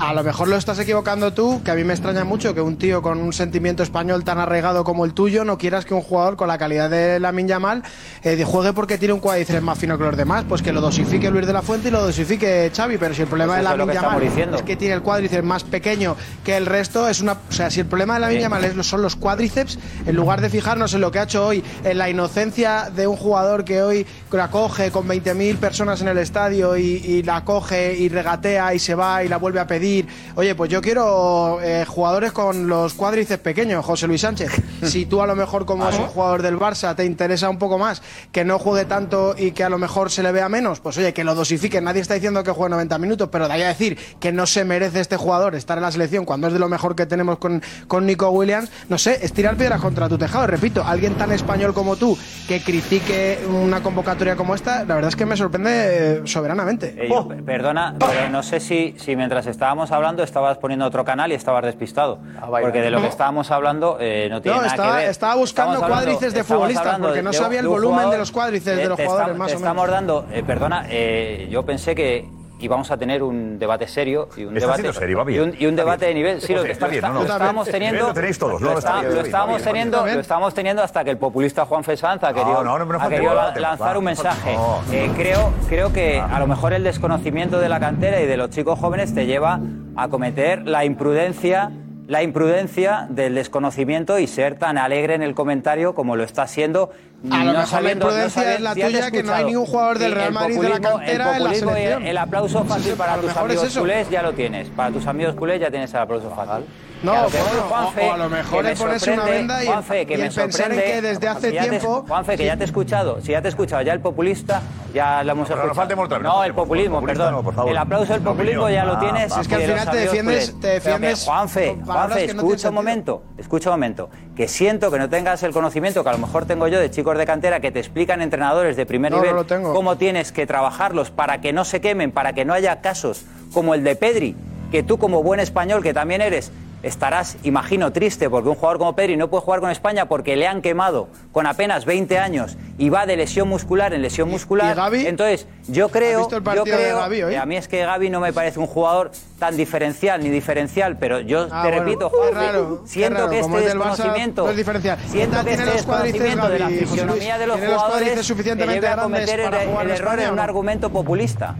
A 0.00 0.14
lo 0.14 0.22
mejor 0.22 0.46
lo 0.46 0.54
estás 0.54 0.78
equivocando 0.78 1.32
tú, 1.32 1.60
que 1.64 1.72
a 1.72 1.74
mí 1.74 1.82
me 1.82 1.92
extraña 1.92 2.22
mucho 2.22 2.54
que 2.54 2.60
un 2.60 2.76
tío 2.76 3.02
con 3.02 3.18
un 3.18 3.32
sentimiento 3.32 3.82
español 3.82 4.22
tan 4.22 4.38
arraigado 4.38 4.84
como 4.84 5.04
el 5.04 5.12
tuyo 5.12 5.44
no 5.44 5.58
quieras 5.58 5.84
que 5.84 5.92
un 5.92 6.02
jugador 6.02 6.36
con 6.36 6.46
la 6.46 6.56
calidad 6.56 6.88
de 6.88 7.18
Lamin 7.18 7.48
Yamal 7.48 7.82
eh, 8.22 8.40
juegue 8.46 8.72
porque 8.72 8.96
tiene 8.96 9.12
un 9.14 9.18
cuádriceps 9.18 9.60
más 9.60 9.76
fino 9.76 9.98
que 9.98 10.04
los 10.04 10.16
demás. 10.16 10.44
Pues 10.48 10.62
que 10.62 10.72
lo 10.72 10.80
dosifique 10.80 11.28
Luis 11.32 11.48
de 11.48 11.52
la 11.52 11.62
Fuente 11.62 11.88
y 11.88 11.90
lo 11.90 12.00
dosifique 12.00 12.70
Xavi. 12.72 12.96
Pero 12.96 13.12
si 13.12 13.22
el 13.22 13.28
problema 13.28 13.54
Pues 13.54 13.58
de 13.58 13.62
que 13.86 13.94
Yamal 13.94 14.10
es 14.54 14.62
que 14.62 14.76
tiene 14.76 14.94
el 14.94 15.02
cuádriceps 15.02 15.44
más 15.44 15.64
pequeño 15.64 16.14
que 16.44 16.56
el 16.56 16.66
resto, 16.66 17.08
es 17.08 17.20
una. 17.20 17.32
O 17.32 17.52
sea, 17.52 17.68
si 17.68 17.80
el 17.80 17.86
problema 17.86 18.14
de 18.14 18.20
Lamin 18.20 18.36
Sí. 18.36 18.42
Yamal 18.42 18.64
es- 18.66 18.86
son 18.86 19.02
los 19.02 19.16
cuádriceps, 19.16 19.80
en 20.06 20.14
lugar 20.14 20.40
de 20.40 20.48
fijarnos 20.48 20.94
en 20.94 21.00
lo 21.00 21.10
que 21.10 21.18
ha 21.18 21.24
hecho 21.24 21.44
hoy, 21.44 21.64
en 21.82 21.98
la 21.98 22.08
inocencia 22.08 22.88
de 22.94 23.08
un 23.08 23.16
jugador 23.16 23.64
que 23.64 23.82
hoy 23.82 24.06
la 24.30 24.48
coge 24.48 24.92
con 24.92 25.08
20.000 25.08 25.56
personas 25.56 26.00
en 26.02 26.06
el 26.08 26.18
estadio 26.18 26.76
y, 26.76 26.82
y 27.04 27.22
la 27.24 27.44
coge 27.44 27.94
y 27.98 28.08
regatea 28.08 28.74
y 28.74 28.78
se 28.78 28.94
va 28.94 29.24
y 29.24 29.28
la 29.28 29.38
vuelve 29.38 29.58
a 29.58 29.66
pedir. 29.66 29.87
Oye, 30.36 30.54
pues 30.54 30.70
yo 30.70 30.80
quiero 30.80 31.60
eh, 31.62 31.84
jugadores 31.86 32.32
con 32.32 32.68
los 32.68 32.94
cuádriceps 32.94 33.42
pequeños, 33.42 33.84
José 33.84 34.06
Luis 34.06 34.20
Sánchez. 34.22 34.50
Si 34.88 35.06
tú 35.06 35.20
a 35.22 35.26
lo 35.26 35.34
mejor 35.34 35.66
como 35.66 35.88
es 35.88 35.98
un 35.98 36.06
jugador 36.06 36.40
del 36.40 36.56
Barça 36.56 36.94
te 36.94 37.04
interesa 37.04 37.50
un 37.50 37.58
poco 37.58 37.78
más 37.78 38.00
que 38.30 38.44
no 38.44 38.58
juegue 38.60 38.84
tanto 38.84 39.34
y 39.36 39.50
que 39.50 39.64
a 39.64 39.68
lo 39.68 39.76
mejor 39.76 40.08
se 40.10 40.22
le 40.22 40.30
vea 40.30 40.48
menos, 40.48 40.78
pues 40.80 40.96
oye, 40.98 41.12
que 41.12 41.24
lo 41.24 41.34
dosifique. 41.34 41.80
Nadie 41.80 42.00
está 42.00 42.14
diciendo 42.14 42.44
que 42.44 42.52
juegue 42.52 42.70
90 42.70 42.96
minutos, 42.98 43.28
pero 43.32 43.48
de 43.48 43.54
ahí 43.54 43.62
a 43.62 43.68
decir 43.68 43.98
que 44.20 44.30
no 44.32 44.46
se 44.46 44.64
merece 44.64 45.00
este 45.00 45.16
jugador 45.16 45.54
estar 45.56 45.76
en 45.78 45.82
la 45.82 45.90
selección 45.90 46.24
cuando 46.24 46.46
es 46.46 46.52
de 46.52 46.58
lo 46.60 46.68
mejor 46.68 46.94
que 46.94 47.06
tenemos 47.06 47.38
con, 47.38 47.60
con 47.88 48.06
Nico 48.06 48.30
Williams, 48.30 48.70
no 48.88 48.98
sé, 48.98 49.18
es 49.20 49.32
tirar 49.32 49.56
piedras 49.56 49.80
contra 49.80 50.08
tu 50.08 50.16
tejado. 50.16 50.46
Repito, 50.46 50.84
alguien 50.84 51.14
tan 51.14 51.32
español 51.32 51.74
como 51.74 51.96
tú 51.96 52.16
que 52.46 52.62
critique 52.62 53.38
una 53.48 53.82
convocatoria 53.82 54.36
como 54.36 54.54
esta, 54.54 54.84
la 54.84 54.94
verdad 54.94 55.08
es 55.08 55.16
que 55.16 55.26
me 55.26 55.36
sorprende 55.36 55.70
eh, 55.72 56.22
soberanamente. 56.24 56.94
Eh, 56.96 57.08
yo, 57.10 57.26
per- 57.26 57.42
Perdona, 57.44 57.94
pero 57.98 58.30
no 58.30 58.42
sé 58.42 58.60
si, 58.60 58.94
si 58.98 59.16
mientras 59.16 59.46
estábamos 59.46 59.77
hablando 59.92 60.22
estabas 60.22 60.58
poniendo 60.58 60.84
otro 60.86 61.04
canal 61.04 61.30
y 61.32 61.34
estabas 61.34 61.64
despistado. 61.64 62.18
Porque 62.60 62.80
de 62.82 62.90
lo 62.90 63.00
que 63.00 63.06
estábamos 63.08 63.50
hablando 63.50 63.96
eh, 64.00 64.28
no 64.30 64.40
tiene 64.42 64.56
No, 64.56 64.62
nada 64.62 64.74
estaba, 64.74 64.92
que 64.92 64.98
ver. 65.02 65.10
estaba 65.10 65.34
buscando 65.36 65.74
Estamos 65.74 65.84
hablando- 65.90 66.04
cuádriceps 66.12 66.34
de 66.34 66.44
futbolistas 66.44 66.86
hablando 66.86 67.08
porque 67.08 67.22
no 67.22 67.30
de- 67.30 67.36
sabía 67.36 67.58
el 67.60 67.64
de 67.64 67.68
un 67.68 67.74
volumen 67.74 67.94
jugador, 67.94 68.12
de 68.12 68.18
los 68.18 68.32
cuádriceps 68.32 68.78
eh, 68.78 68.82
de 68.82 68.88
los 68.88 68.98
jugadores, 69.00 69.20
estamos- 69.28 69.38
más 69.38 69.46
o 69.46 69.54
menos. 69.54 69.62
estamos 69.62 69.90
dando, 69.90 70.26
eh, 70.32 70.42
perdona, 70.46 70.86
eh, 70.88 71.48
yo 71.50 71.64
pensé 71.64 71.94
que 71.94 72.28
y 72.58 72.68
vamos 72.68 72.90
a 72.90 72.96
tener 72.96 73.22
un 73.22 73.58
debate 73.58 73.86
serio 73.86 74.28
y 74.36 74.44
un 74.44 74.54
debate 74.54 74.90
va 75.14 75.24
bien. 75.24 75.54
Y, 75.58 75.66
un, 75.66 75.76
debate 75.76 76.06
de 76.06 76.14
nivel 76.14 76.40
sí 76.40 76.54
lo, 76.54 76.64
está 76.64 76.88
estábamos 76.88 77.68
teniendo 77.68 78.08
lo 78.08 78.14
tenéis 78.14 78.38
estábamos 78.38 79.62
teniendo 79.62 80.06
lo 80.06 80.20
estábamos 80.20 80.54
teniendo 80.54 80.82
hasta 80.82 81.04
que 81.04 81.10
el 81.10 81.18
populista 81.18 81.64
Juan 81.66 81.84
Fesanza 81.84 82.28
ha 82.28 82.34
querido, 82.34 82.58
ha 82.60 83.08
querido 83.08 83.34
lanzar 83.56 83.96
un 83.96 84.04
mensaje. 84.04 84.56
Eh, 84.92 85.10
creo 85.16 85.52
creo 85.68 85.92
que 85.92 86.18
a 86.18 86.38
lo 86.38 86.46
mejor 86.46 86.72
el 86.72 86.84
desconocimiento 86.84 87.58
de 87.58 87.68
la 87.68 87.80
cantera 87.80 88.20
y 88.20 88.26
de 88.26 88.36
los 88.36 88.50
chicos 88.50 88.78
jóvenes 88.78 89.14
te 89.14 89.26
lleva 89.26 89.60
a 89.96 90.08
cometer 90.08 90.66
la 90.66 90.84
imprudencia 90.84 91.70
la 92.08 92.22
imprudencia 92.22 93.06
del 93.10 93.34
desconocimiento 93.34 94.18
y 94.18 94.26
ser 94.26 94.58
tan 94.58 94.78
alegre 94.78 95.14
en 95.14 95.22
el 95.22 95.34
comentario 95.34 95.94
como 95.94 96.16
lo 96.16 96.24
está 96.24 96.46
siendo. 96.46 96.90
A 97.30 97.44
no 97.44 97.52
mejor 97.52 97.66
sabiendo, 97.66 98.10
la 98.10 98.24
no 98.24 98.30
sabiendo, 98.30 98.70
es 98.86 98.94
la 98.94 99.10
que 99.10 99.22
no 99.22 99.34
hay 99.34 99.44
ningún 99.44 99.66
jugador 99.66 99.98
del 99.98 100.12
Real 100.12 100.32
Madrid 100.32 100.58
de 100.58 100.68
la 100.70 100.80
cantera 100.80 101.36
el. 101.36 102.06
El, 102.06 102.16
aplauso 102.16 102.60
pues 102.60 102.72
fácil 102.72 102.94
para 102.94 103.18
tus 103.18 103.36
amigos 103.36 103.76
culés 103.76 104.08
ya 104.08 104.22
lo 104.22 104.32
tienes. 104.32 104.70
Para 104.70 104.90
tus 104.90 105.06
amigos 105.06 105.34
culés 105.34 105.60
ya 105.60 105.70
tienes 105.70 105.92
el 105.92 106.00
aplauso 106.00 106.30
fácil. 106.30 106.64
No, 107.02 107.12
a 107.12 107.28
Juanfe, 107.28 108.08
o, 108.08 108.14
o 108.14 108.16
lo 108.16 108.28
mejor 108.28 108.64
le 108.64 108.74
pones 108.74 109.06
una 109.06 109.24
venda 109.24 109.62
y, 109.62 109.66
Juanfe, 109.66 110.06
que 110.06 110.18
me 110.18 110.30
pensar 110.30 110.72
en 110.72 110.80
que 110.80 111.02
desde 111.02 111.28
hace 111.28 111.52
tiempo... 111.52 112.04
Juanfe, 112.08 112.36
que 112.36 112.44
ya 112.44 112.56
te 112.56 112.64
he 112.64 112.66
escuchado, 112.66 113.20
si 113.20 113.32
ya 113.32 113.40
te 113.40 113.48
he 113.48 113.50
escuchado, 113.50 113.82
ya 113.82 113.92
el 113.92 114.00
populista, 114.00 114.62
ya 114.92 115.22
lo 115.22 115.32
hemos 115.32 115.48
escuchado. 115.48 116.18
No, 116.18 116.18
no, 116.18 116.44
el 116.44 116.54
populismo, 116.54 117.00
perdón. 117.02 117.44
El 117.68 117.76
aplauso 117.76 118.12
del 118.12 118.22
populismo 118.22 118.68
ya 118.68 118.84
lo 118.84 118.98
tienes. 118.98 119.36
Es 119.36 119.46
que 119.46 119.54
al 119.54 119.62
final 119.62 119.90
te 119.90 119.96
defiendes... 119.96 120.60
Te 120.60 120.66
defiendes 120.68 121.24
Juanfe, 121.24 121.76
Juanfe, 121.84 122.24
escucha 122.24 122.68
un 122.70 122.74
momento, 122.74 123.22
escucha 123.36 123.70
un 123.70 123.74
momento. 123.74 124.10
Que 124.34 124.48
siento 124.48 124.90
que 124.90 124.98
no 124.98 125.08
tengas 125.08 125.42
el 125.42 125.52
conocimiento 125.52 126.02
que 126.02 126.08
a 126.08 126.12
lo 126.12 126.18
mejor 126.18 126.46
tengo 126.46 126.68
yo 126.68 126.80
de 126.80 126.90
chicos 126.90 127.16
de 127.16 127.26
cantera 127.26 127.60
que 127.60 127.70
te 127.70 127.78
explican 127.78 128.22
entrenadores 128.22 128.76
de 128.76 128.86
primer 128.86 129.12
nivel 129.12 129.34
cómo 129.62 129.96
tienes 129.96 130.32
que 130.32 130.46
trabajarlos 130.46 131.10
para 131.10 131.40
que 131.40 131.52
no 131.52 131.64
se 131.64 131.80
quemen, 131.80 132.10
para 132.12 132.32
que 132.32 132.44
no 132.44 132.54
haya 132.54 132.80
casos 132.80 133.24
como 133.52 133.74
el 133.74 133.84
de 133.84 133.96
Pedri, 133.96 134.36
que 134.70 134.82
tú 134.82 134.98
como 134.98 135.22
buen 135.22 135.40
español 135.40 135.82
que 135.82 135.94
también 135.94 136.20
eres 136.20 136.52
estarás, 136.82 137.36
imagino, 137.42 137.92
triste 137.92 138.30
porque 138.30 138.48
un 138.48 138.54
jugador 138.54 138.78
como 138.78 138.94
Pedri 138.94 139.16
no 139.16 139.28
puede 139.28 139.42
jugar 139.42 139.60
con 139.60 139.70
España 139.70 140.06
porque 140.06 140.36
le 140.36 140.46
han 140.46 140.62
quemado 140.62 141.08
con 141.32 141.46
apenas 141.46 141.84
20 141.84 142.18
años 142.18 142.56
y 142.78 142.88
va 142.88 143.06
de 143.06 143.16
lesión 143.16 143.48
muscular 143.48 143.92
en 143.94 144.02
lesión 144.02 144.30
muscular. 144.30 144.72
¿Y 144.72 144.76
Gaby? 144.76 145.06
Entonces, 145.06 145.46
yo 145.66 145.88
creo, 145.88 146.28
yo 146.30 146.42
creo 146.64 146.64
que 146.64 147.36
a 147.36 147.46
mí 147.46 147.56
es 147.56 147.68
que 147.68 147.84
Gaby 147.84 148.10
no 148.10 148.20
me 148.20 148.32
parece 148.32 148.58
un 148.58 148.66
jugador 148.66 149.10
tan 149.38 149.56
diferencial 149.56 150.22
ni 150.22 150.30
diferencial, 150.30 150.96
pero 150.98 151.20
yo 151.20 151.46
te 151.46 151.70
repito, 151.70 152.10
Jorge, 152.10 152.46
este 152.46 152.88
siento 152.88 153.28
que 153.28 153.40
este 153.40 153.60
desconocimiento, 153.60 154.50
es 154.50 154.66
siento 155.06 155.44
que 155.44 155.52
este 155.52 155.64
desconocimiento 155.64 156.48
de 156.48 156.58
la 156.58 156.68
fisionomía 156.68 157.38
de 157.38 157.46
los 157.46 157.60
jugadores 157.60 158.16
los 158.16 158.26
suficientemente 158.26 158.80
que 158.80 158.86
a 158.86 158.96
cometer 158.96 159.40
el, 159.40 159.90
error 159.90 160.20
en 160.20 160.32
un 160.32 160.40
argumento 160.40 160.90
populista. 160.90 161.56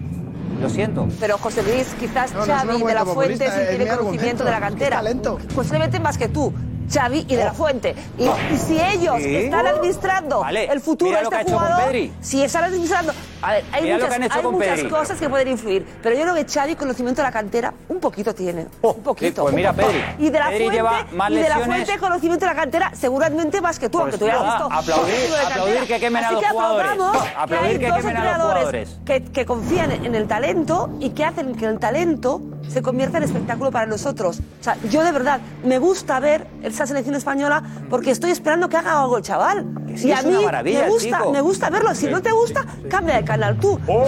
Lo 0.61 0.69
siento. 0.69 1.09
Pero 1.21 1.39
José 1.39 1.63
Luis, 1.63 1.87
quizás 1.99 2.33
no, 2.35 2.45
de 2.45 2.95
la 2.95 3.05
Fuente 3.05 3.49
sí 3.51 3.77
tiene 3.77 3.97
conocimiento 3.97 4.45
de 4.45 4.51
la 4.51 4.61
cantera. 4.61 5.03
Está 5.03 5.35
pues, 5.55 6.01
más 6.01 6.19
que 6.19 6.29
tú, 6.29 6.53
Xavi 6.93 7.26
y 7.28 7.36
de 7.36 7.45
la 7.45 7.53
oh. 7.53 7.55
Fuente. 7.55 7.95
Y, 8.18 8.24
y 8.24 8.59
si 8.59 8.80
ellos 8.80 9.16
¿Sí? 9.18 9.36
están 9.36 9.66
uh. 9.66 9.68
administrando 9.70 10.41
vale, 10.41 10.64
el 10.66 10.80
futuro 10.80 11.12
de 11.12 11.22
este 11.22 11.53
jugador, 11.53 11.95
si 12.20 12.43
están 12.43 12.64
administrando, 12.64 13.12
a 13.43 13.53
ver, 13.53 13.64
hay 13.72 13.82
mira 13.82 13.97
muchas, 13.97 14.12
hay 14.12 14.43
muchas 14.43 14.68
Pedri, 14.76 14.89
cosas 14.89 15.09
pero... 15.09 15.20
que 15.20 15.28
pueden 15.30 15.49
influir, 15.49 15.86
pero 16.03 16.16
yo 16.16 16.22
creo 16.22 16.34
que 16.34 16.45
Xavi 16.45 16.76
conocimiento 16.76 17.22
de 17.22 17.28
la 17.28 17.32
cantera 17.32 17.74
un 17.89 18.01
poquito 18.01 18.34
tiene, 18.34 18.66
oh, 18.82 18.93
un 18.93 19.03
poquito. 19.03 19.43
Sí, 19.43 19.43
pues 19.43 19.55
mira, 19.55 19.72
Pedri, 19.72 20.05
y 20.18 20.30
de 20.30 20.39
la 20.39 20.49
Pedri 20.49 20.64
Fuente, 20.64 20.76
lleva 20.76 21.07
más 21.12 21.30
y 21.30 21.34
de 21.34 21.49
la 21.49 21.59
Fuente 21.61 21.99
conocimiento 21.99 22.47
de 22.47 22.53
la 22.53 22.61
cantera 22.61 22.93
seguramente 22.95 23.61
más 23.61 23.78
que 23.78 23.89
tú, 23.89 23.99
pues 23.99 24.03
aunque 24.03 24.18
tú 24.18 24.24
hubieras 24.24 24.45
visto 24.45 24.68
aplaudir, 24.70 25.34
aplaudir 25.47 25.86
que 25.86 26.01
quemen 26.01 26.24
Así 26.24 26.26
a 26.26 26.32
los 26.32 26.43
que 26.43 26.49
jugadores. 26.51 26.91
Aplaudir 27.36 27.68
que, 27.68 27.68
hay 27.68 27.78
que 27.78 27.89
dos 27.89 27.97
quemen 27.99 28.16
a 28.16 28.39
los 28.39 28.43
jugadores. 28.43 28.99
que, 29.05 29.22
que 29.24 29.47
confían 29.47 29.93
en 29.93 30.14
el 30.14 30.26
talento 30.26 30.91
y 31.01 31.11
que 31.11 31.24
hacen 31.24 31.55
que 31.55 31.66
el 31.66 31.78
talento 31.78 32.41
se 32.69 32.83
convierta 32.83 33.19
en 33.19 33.25
espectáculo 33.25 33.71
para 33.71 33.87
nosotros. 33.87 34.41
O 34.61 34.64
sea, 34.64 34.77
yo 34.91 35.03
de 35.03 35.12
verdad 35.12 35.41
me 35.64 35.79
gusta 35.79 36.21
ver 36.21 36.47
esa 36.62 36.87
selección 36.87 37.14
española 37.14 37.62
porque 37.91 38.11
estoy 38.11 38.31
esperando 38.31 38.69
que 38.69 38.77
haga 38.77 39.01
algo 39.01 39.16
el 39.16 39.23
chaval. 39.23 39.66
Sí, 39.97 40.09
y 40.09 40.12
a 40.12 40.23
mí 40.23 40.37
me 40.62 40.89
gusta, 40.89 41.25
me 41.31 41.41
gusta 41.41 41.71
verlo. 41.71 41.95
Si 41.95 42.07
sí, 42.07 42.12
no 42.12 42.23
te 42.23 42.31
gusta, 42.31 42.62
sí, 42.62 42.89
cambia 42.89 43.16
de 43.16 43.25
canal 43.25 43.59
tú. 43.59 43.79
Oh. 43.89 44.05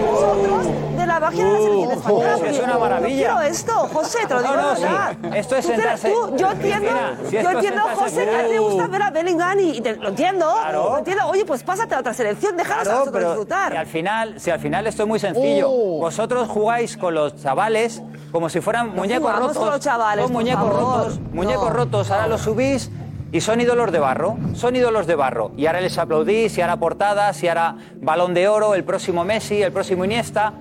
Nosotros, 0.00 0.66
de 0.96 1.06
la 1.06 1.20
magia 1.20 1.44
de 1.44 1.52
la 1.52 1.58
selección 1.58 1.90
española. 1.92 2.36
Oh, 2.40 2.44
es 2.44 2.58
una 2.58 2.78
maravilla. 2.78 3.28
No 3.28 3.38
quiero 3.38 3.40
esto, 3.42 3.72
José, 3.72 4.18
te 4.26 4.34
lo 4.34 4.42
digo 4.42 4.54
no, 4.54 4.62
no, 4.62 4.74
de 4.74 4.80
verdad. 4.80 5.36
Esto 5.36 5.56
es 5.56 5.66
sentarse. 5.66 6.10
Tú, 6.10 6.36
yo 6.36 6.50
entiendo, 6.50 6.90
si 7.28 7.36
yo 7.36 7.50
entiendo, 7.50 7.82
José, 7.94 8.26
que 8.26 8.48
te 8.48 8.58
gusta 8.58 8.86
ver 8.86 9.02
a 9.02 9.10
Bellingham 9.10 9.60
y, 9.60 9.80
te, 9.80 9.96
lo 9.96 10.08
entiendo. 10.08 10.52
Claro. 10.52 10.90
Lo 10.90 10.98
entiendo. 10.98 11.26
Oye, 11.26 11.44
pues 11.44 11.62
pásate 11.62 11.94
a 11.94 12.00
otra 12.00 12.14
selección, 12.14 12.56
déjanos 12.56 12.82
claro, 12.82 12.96
a 12.96 13.00
nosotros 13.00 13.24
disfrutar. 13.24 13.74
Y 13.74 13.76
al 13.76 13.86
final, 13.86 14.40
si 14.40 14.50
al 14.50 14.60
final 14.60 14.86
esto 14.86 15.02
es 15.02 15.08
muy 15.08 15.18
sencillo, 15.18 15.70
oh. 15.70 16.00
vosotros 16.00 16.48
jugáis 16.48 16.96
con 16.96 17.14
los 17.14 17.25
los 17.32 17.42
chavales 17.42 18.02
como 18.32 18.48
si 18.48 18.60
fueran 18.60 18.94
muñecos 18.94 19.36
rotos. 19.36 19.66
Los 19.66 19.80
chavales, 19.80 20.24
son 20.24 20.32
muñecos 20.32 20.68
favor. 20.68 20.98
rotos, 20.98 21.20
muñecos 21.32 21.68
no, 21.68 21.76
rotos. 21.76 22.10
Ahora 22.10 22.26
los 22.26 22.42
subís 22.42 22.90
y 23.32 23.40
son 23.40 23.60
ídolos 23.60 23.90
de 23.92 23.98
barro, 23.98 24.36
son 24.54 24.76
ídolos 24.76 25.06
de 25.06 25.14
barro. 25.14 25.52
Y 25.56 25.66
ahora 25.66 25.80
les 25.80 25.98
aplaudís, 25.98 26.56
y 26.56 26.60
ahora 26.60 26.76
portadas, 26.76 27.42
y 27.42 27.48
ahora 27.48 27.76
balón 28.00 28.34
de 28.34 28.48
oro, 28.48 28.74
el 28.74 28.84
próximo 28.84 29.24
Messi, 29.24 29.62
el 29.62 29.72
próximo 29.72 30.04
Iniesta. 30.04 30.54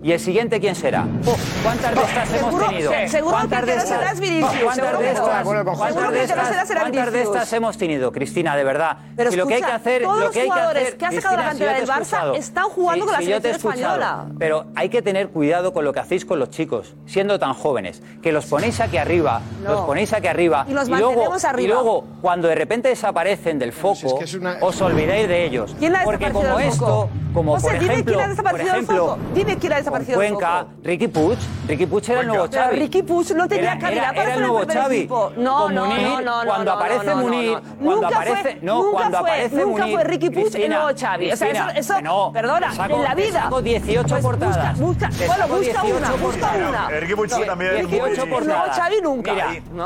¿Y 0.00 0.12
el 0.12 0.20
siguiente 0.20 0.60
quién 0.60 0.76
será? 0.76 1.06
Oh, 1.26 1.36
¿Cuántas 1.64 1.92
de 1.92 2.00
estas 2.02 2.34
hemos 2.40 2.68
tenido? 2.68 2.92
Seguro 3.08 3.36
que 3.48 3.56
de 3.56 3.72
estas? 3.72 3.88
serás 3.88 4.20
Vinicius. 4.20 4.62
¿Cuántas 4.62 4.98
de 4.98 5.10
estas? 5.10 5.44
Pues, 5.44 5.64
¿Cuántas 5.76 6.12
de 6.12 6.22
estas? 6.22 6.68
¿Cuántas 6.78 7.12
de 7.12 7.22
estas 7.22 7.52
hemos 7.52 7.78
tenido, 7.78 8.12
Cristina? 8.12 8.56
De 8.56 8.62
verdad. 8.62 8.98
Pero 9.16 9.32
y 9.32 9.36
lo 9.36 9.42
escucha, 9.42 9.56
que 9.56 9.64
hay 9.64 9.70
que 9.70 9.76
hacer, 9.76 10.02
todos 10.02 10.20
lo 10.20 10.30
que 10.30 10.40
hay 10.42 10.48
que 10.48 10.60
hacer, 10.60 10.96
que 10.96 11.06
ha 11.06 11.12
sacado 11.12 11.36
Cristina, 11.36 11.36
la 11.36 11.48
cantera 11.48 11.74
si 11.74 11.80
del 11.80 11.88
Barça 11.88 12.36
están 12.36 12.64
jugando 12.64 12.94
sí, 12.94 13.00
con 13.00 13.12
la 13.12 13.18
si 13.18 13.24
selección 13.24 13.54
española. 13.54 14.26
Pero 14.38 14.66
hay 14.76 14.88
que 14.88 15.02
tener 15.02 15.28
cuidado 15.30 15.72
con 15.72 15.84
lo 15.84 15.92
que 15.92 15.98
hacéis 15.98 16.24
con 16.24 16.38
los 16.38 16.50
chicos, 16.50 16.94
siendo 17.06 17.40
tan 17.40 17.54
jóvenes, 17.54 18.00
que 18.22 18.30
los 18.30 18.46
ponéis 18.46 18.78
aquí 18.78 18.98
arriba, 18.98 19.40
no. 19.64 19.72
los 19.72 19.80
ponéis 19.80 20.12
aquí 20.12 20.28
arriba 20.28 20.64
y, 20.68 20.74
los 20.74 20.88
y 20.88 20.92
luego, 20.92 21.34
arriba. 21.34 21.60
y 21.60 21.66
luego 21.66 22.04
cuando 22.22 22.46
de 22.46 22.54
repente 22.54 22.88
desaparecen 22.88 23.58
del 23.58 23.72
foco, 23.72 23.96
si 23.96 24.06
es 24.06 24.14
que 24.14 24.24
es 24.24 24.34
una... 24.34 24.58
os 24.60 24.80
olvidáis 24.80 25.26
de 25.26 25.44
ellos. 25.44 25.74
¿Quién 25.76 25.92
la 25.92 26.04
Porque 26.04 26.30
como 26.30 26.60
esto, 26.60 27.10
como 27.34 27.58
por 27.58 27.74
ejemplo, 27.74 29.18
dime 29.34 29.56
quién 29.58 29.72
ha 29.72 29.76
desaparecido 29.76 29.87
Cuenca, 29.90 30.66
Ricky 30.82 31.08
Puch, 31.08 31.38
Ricky 31.66 31.86
Puch 31.86 32.08
era 32.08 32.20
el 32.20 32.26
nuevo 32.26 32.48
Xavi. 32.50 32.78
Ricky 32.78 33.02
Puch 33.02 33.30
no 33.32 33.48
tenía 33.48 33.72
era, 33.72 33.78
calidad 33.78 34.04
era, 34.04 34.14
para 34.14 34.34
el 34.34 34.40
nuevo 34.40 34.60
Xavi. 34.66 34.96
Equipo. 34.96 35.32
No, 35.36 35.68
no, 35.68 35.86
no, 35.86 36.20
no, 36.20 36.40
cuando 36.46 36.72
aparece 36.72 37.14
Munir. 37.14 37.58
Nunca 37.80 39.22
fue 39.90 40.04
Ricky 40.04 40.30
Puch 40.30 40.54
el 40.54 40.70
nuevo 40.70 40.88
Xavi. 40.98 41.30
Eso, 41.30 42.32
perdona, 42.32 42.72
en 42.88 43.02
la 43.02 43.14
vida. 43.14 43.50
18 43.62 44.08
pues 44.08 44.22
portadas. 44.22 44.78
Busca, 44.78 45.10
bueno, 45.26 45.48
busca 45.48 45.82
una, 45.82 46.10
busca 46.12 46.52
una. 46.68 46.88
Ricky 46.88 47.14
Puch 47.14 47.46
también. 47.46 47.88
18 47.88 48.26
portadas. 48.28 48.78
No, 49.02 49.10
nunca. 49.10 49.32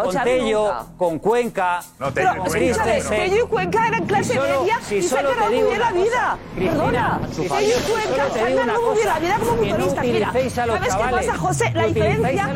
Con 0.03 0.25
Tello, 0.25 0.73
con 0.97 1.19
Cuenca. 1.19 1.83
Tello 2.15 3.45
y 3.45 3.49
Cuenca 3.49 3.89
eran 3.89 4.07
clase 4.07 4.39
media 4.39 4.81
y 4.91 5.03
se 5.03 5.19
han 5.19 5.27
muy 5.39 5.63
bien 5.63 5.79
la 5.79 5.93
vida. 5.93 6.39
Perdona, 6.57 7.21
Tello 7.35 7.49
y 7.49 7.91
Cuenca 7.91 8.31
se 8.33 8.41
han 8.41 8.55
muy 8.55 8.95
bien 8.95 9.07
la 9.07 9.19
vida 9.19 9.39
como. 9.39 9.92
¿sabes 9.95 10.95
qué 10.95 11.11
pasa, 11.11 11.35
José? 11.39 11.71
La 11.75 11.87
diferencia, 11.87 12.51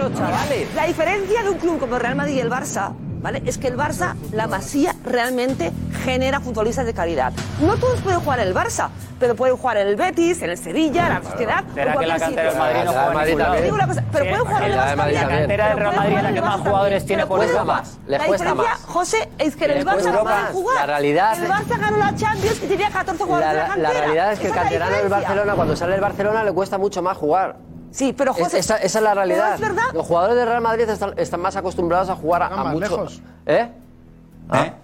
la 0.75 0.87
diferencia 0.87 1.43
de 1.43 1.51
un 1.51 1.59
club 1.59 1.79
como 1.79 1.99
Real 1.99 2.17
Madrid 2.17 2.35
y 2.35 2.41
el 2.41 2.51
Barça 2.51 2.93
¿vale? 3.27 3.43
Es 3.45 3.59
que 3.59 3.67
el 3.67 3.77
Barça, 3.77 4.15
la 4.31 4.47
Masía, 4.47 4.95
realmente 5.05 5.73
genera 6.05 6.39
futbolistas 6.39 6.87
de 6.87 6.95
calidad. 6.95 7.33
No 7.61 7.77
todos 7.77 8.01
pueden 8.01 8.21
jugar 8.21 8.39
en 8.39 8.47
el 8.47 8.55
Barça, 8.55 8.91
pero 9.19 9.35
pueden 9.35 9.57
jugar 9.57 9.79
en 9.79 9.89
el 9.89 9.97
Betis, 9.97 10.43
en 10.43 10.51
el 10.51 10.57
Sevilla, 10.57 11.09
en 11.09 11.15
la 11.15 11.23
Sociedad. 11.29 11.65
¿Será 11.75 11.97
que 11.97 12.07
la 12.07 12.19
cantera 12.21 12.51
del 12.51 12.59
Madrid 12.59 12.85
no 12.85 12.93
juega 12.93 13.07
en 13.09 13.15
Madrid 13.15 13.63
digo 13.65 13.75
una 13.75 13.89
cosa, 13.89 14.05
pero 14.13 14.25
pueden 14.27 14.45
jugar 14.45 14.63
en 14.63 14.73
el 14.73 14.79
Barça. 14.79 15.13
La 15.13 15.29
cantera 15.29 15.69
del 15.71 15.79
Real 15.79 15.97
Madrid, 15.97 16.19
la 16.23 16.33
que 16.33 16.41
más 16.41 16.61
jugadores 16.61 17.07
tiene 17.07 17.27
por 17.27 17.43
eso. 17.43 17.65
más. 17.65 17.99
La 18.07 18.19
diferencia, 18.19 18.77
José, 18.87 19.29
es 19.39 19.57
que 19.57 19.65
en 19.65 19.71
el 19.73 19.85
Barça 19.85 20.13
no 20.13 20.23
pueden 20.23 20.47
jugar. 20.53 20.77
La 20.77 20.87
realidad. 20.87 21.43
El 21.43 21.51
Barça 21.51 21.81
ganó 21.81 21.97
la 21.97 22.15
Champions 22.15 22.63
y 22.63 22.67
tenía 22.69 22.91
14 22.91 23.25
jugadores 23.25 23.51
de 23.51 23.59
la 23.59 23.67
cantera. 23.67 23.93
La 23.93 24.01
realidad 24.01 24.33
es 24.35 24.39
que 24.39 24.47
el 24.47 24.55
canterano 24.55 24.97
del 24.99 25.09
Barcelona, 25.09 25.55
cuando 25.55 25.75
sale 25.75 25.97
el 25.97 26.01
Barcelona, 26.01 26.45
le 26.45 26.53
cuesta 26.53 26.79
mucho 26.79 27.03
más 27.03 27.17
jugar. 27.17 27.57
Sí, 27.91 28.13
pero 28.13 28.35
José. 28.35 28.59
Esa, 28.59 28.77
es 28.77 28.95
la 28.95 29.15
realidad. 29.15 29.55
Es 29.55 29.61
verdad. 29.61 29.93
Los 29.93 30.07
jugadores 30.07 30.37
de 30.37 30.45
Real 30.45 30.61
Madrid 30.61 30.89
están, 30.89 31.41
más 31.41 31.57
acostumbrados 31.57 32.09
a 32.09 32.17
jugar 32.17 32.43
a, 32.43 32.65
muchos. 32.65 33.23
¿Eh? 33.47 33.61
¿Eh? 33.61 33.73
¿Ah? 34.49 34.75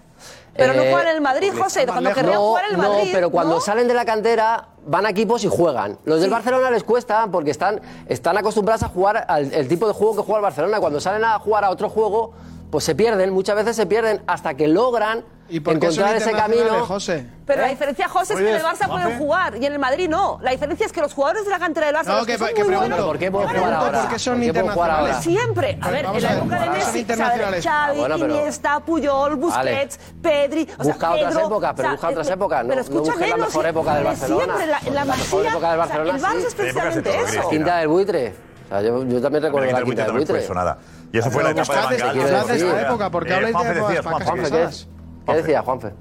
Pero 0.54 0.74
no 0.74 0.82
juegan 0.82 1.02
en 1.02 1.08
el 1.08 1.16
eh, 1.16 1.20
Madrid, 1.20 1.52
José. 1.56 1.86
Cuando 1.86 2.12
querrían 2.12 2.34
no, 2.34 2.48
jugar 2.48 2.64
el 2.70 2.76
Madrid. 2.76 3.06
No, 3.06 3.12
pero 3.12 3.30
cuando 3.30 3.60
salen 3.60 3.88
de 3.88 3.94
la 3.94 4.04
cantera, 4.04 4.68
van 4.86 5.06
a 5.06 5.10
equipos 5.10 5.44
y 5.44 5.48
juegan. 5.48 5.98
Los 6.04 6.20
del. 6.20 6.30
Barcelona 6.30 6.70
les 6.70 6.84
cuesta 6.84 7.26
porque 7.30 7.50
están, 7.50 7.80
están 8.06 8.36
acostumbrados 8.36 8.82
a 8.82 8.88
jugar 8.88 9.24
al 9.28 9.52
el 9.52 9.68
tipo 9.68 9.86
de 9.86 9.94
juego 9.94 10.16
que 10.16 10.22
juega 10.22 10.38
el 10.38 10.42
Barcelona. 10.42 10.80
Cuando 10.80 11.00
salen 11.00 11.24
a 11.24 11.38
jugar 11.38 11.64
a 11.64 11.70
otro 11.70 11.88
juego, 11.88 12.32
pues 12.72 12.84
se 12.84 12.94
pierden, 12.94 13.30
muchas 13.34 13.54
veces 13.54 13.76
se 13.76 13.84
pierden 13.84 14.22
hasta 14.26 14.54
que 14.54 14.66
logran 14.66 15.20
por 15.20 15.28
qué 15.50 15.60
son 15.60 15.74
encontrar 15.76 16.16
ese 16.16 16.32
camino. 16.32 16.86
José? 16.86 17.26
Pero 17.44 17.60
la 17.60 17.66
¿Eh? 17.66 17.70
diferencia, 17.72 18.08
José, 18.08 18.32
es 18.32 18.40
que 18.40 18.48
en 18.48 18.54
el 18.56 18.62
Barça 18.62 18.88
pueden 18.88 19.18
jugar 19.18 19.56
y 19.60 19.66
en 19.66 19.72
el 19.74 19.78
Madrid 19.78 20.08
no. 20.08 20.38
La 20.40 20.52
diferencia 20.52 20.86
es 20.86 20.92
que 20.92 21.02
los 21.02 21.12
jugadores 21.12 21.44
de 21.44 21.50
la 21.50 21.58
cantera 21.58 21.88
del 21.88 21.96
Barça, 21.96 22.06
No, 22.06 22.16
los 22.16 22.26
que, 22.26 22.32
que- 22.32 22.38
son 22.38 22.48
que 22.48 22.54
muy 22.54 22.68
pregunto, 22.68 22.88
buenos, 22.88 23.06
¿por 23.06 23.18
qué 23.18 23.30
pueden 23.30 23.48
jugar 23.50 23.62
en 23.68 23.74
ahora? 23.74 24.00
¿Por 24.00 24.08
qué 24.10 24.18
son. 24.18 24.40
Siempre. 25.20 25.78
A 25.82 25.90
ver, 25.90 26.04
en 26.06 26.22
la 26.22 26.32
época 26.32 26.60
de 26.62 26.70
Messi, 26.70 26.98
internacionales. 27.00 27.64
Xavi, 27.64 27.92
Ah, 27.92 28.00
bueno, 28.00 28.16
pero- 28.18 28.34
Iniesta, 28.36 28.80
Puyol, 28.80 29.36
Busquets, 29.36 30.00
Pedri, 30.22 30.62
o 30.78 30.84
sea, 30.84 30.92
Busca 30.94 31.12
otras 31.12 31.36
épocas, 31.36 31.72
pero 31.76 31.88
o 31.88 31.90
sea, 31.90 31.92
busca 31.92 32.08
otras 32.08 32.30
épocas, 32.30 32.62
no- 32.62 32.68
Pero 32.70 32.74
no 32.76 32.82
escúchame, 32.82 33.10
busques 33.10 33.28
la 33.30 33.36
no, 33.36 33.44
mejor 33.44 33.66
época 33.66 33.94
del 33.94 34.02
de 34.04 34.08
Barcelona. 34.08 34.44
Siempre, 34.44 34.66
la, 34.66 34.78
en 34.78 34.94
la, 34.94 35.04
La 35.04 35.04
mejor 35.16 35.18
Masía, 35.42 35.50
época 35.50 35.68
del 35.70 35.78
Barcelona, 35.78 36.10
el 36.16 36.22
Barça 36.22 36.46
es 36.46 36.54
precisamente 36.54 37.02
todo, 37.02 37.12
eso. 37.12 37.24
Cristina. 37.24 37.50
Quinta 37.50 37.76
del 37.76 37.88
buitre. 37.88 38.34
Yo, 38.72 39.20
también 39.20 39.42
recuerdo 39.42 39.70
la 39.70 39.82
quinta 39.82 40.02
del 40.04 40.12
no 40.12 40.18
buitre. 40.18 40.46
Y 41.12 41.18
eso 41.18 41.30
fue 41.30 41.42
la 41.42 41.50
etapa 41.50 41.88
de 41.90 41.96
de- 41.96 42.54
esta 42.56 42.56
Eh, 42.56 42.82
época, 42.82 43.10
porque 43.10 43.34
habláis 43.34 43.54
de 43.54 43.62
Juanfe, 43.74 43.98
épocas. 43.98 44.88
¿Qué 45.26 45.34
decía, 45.34 45.62
Juanfe? 45.62 45.92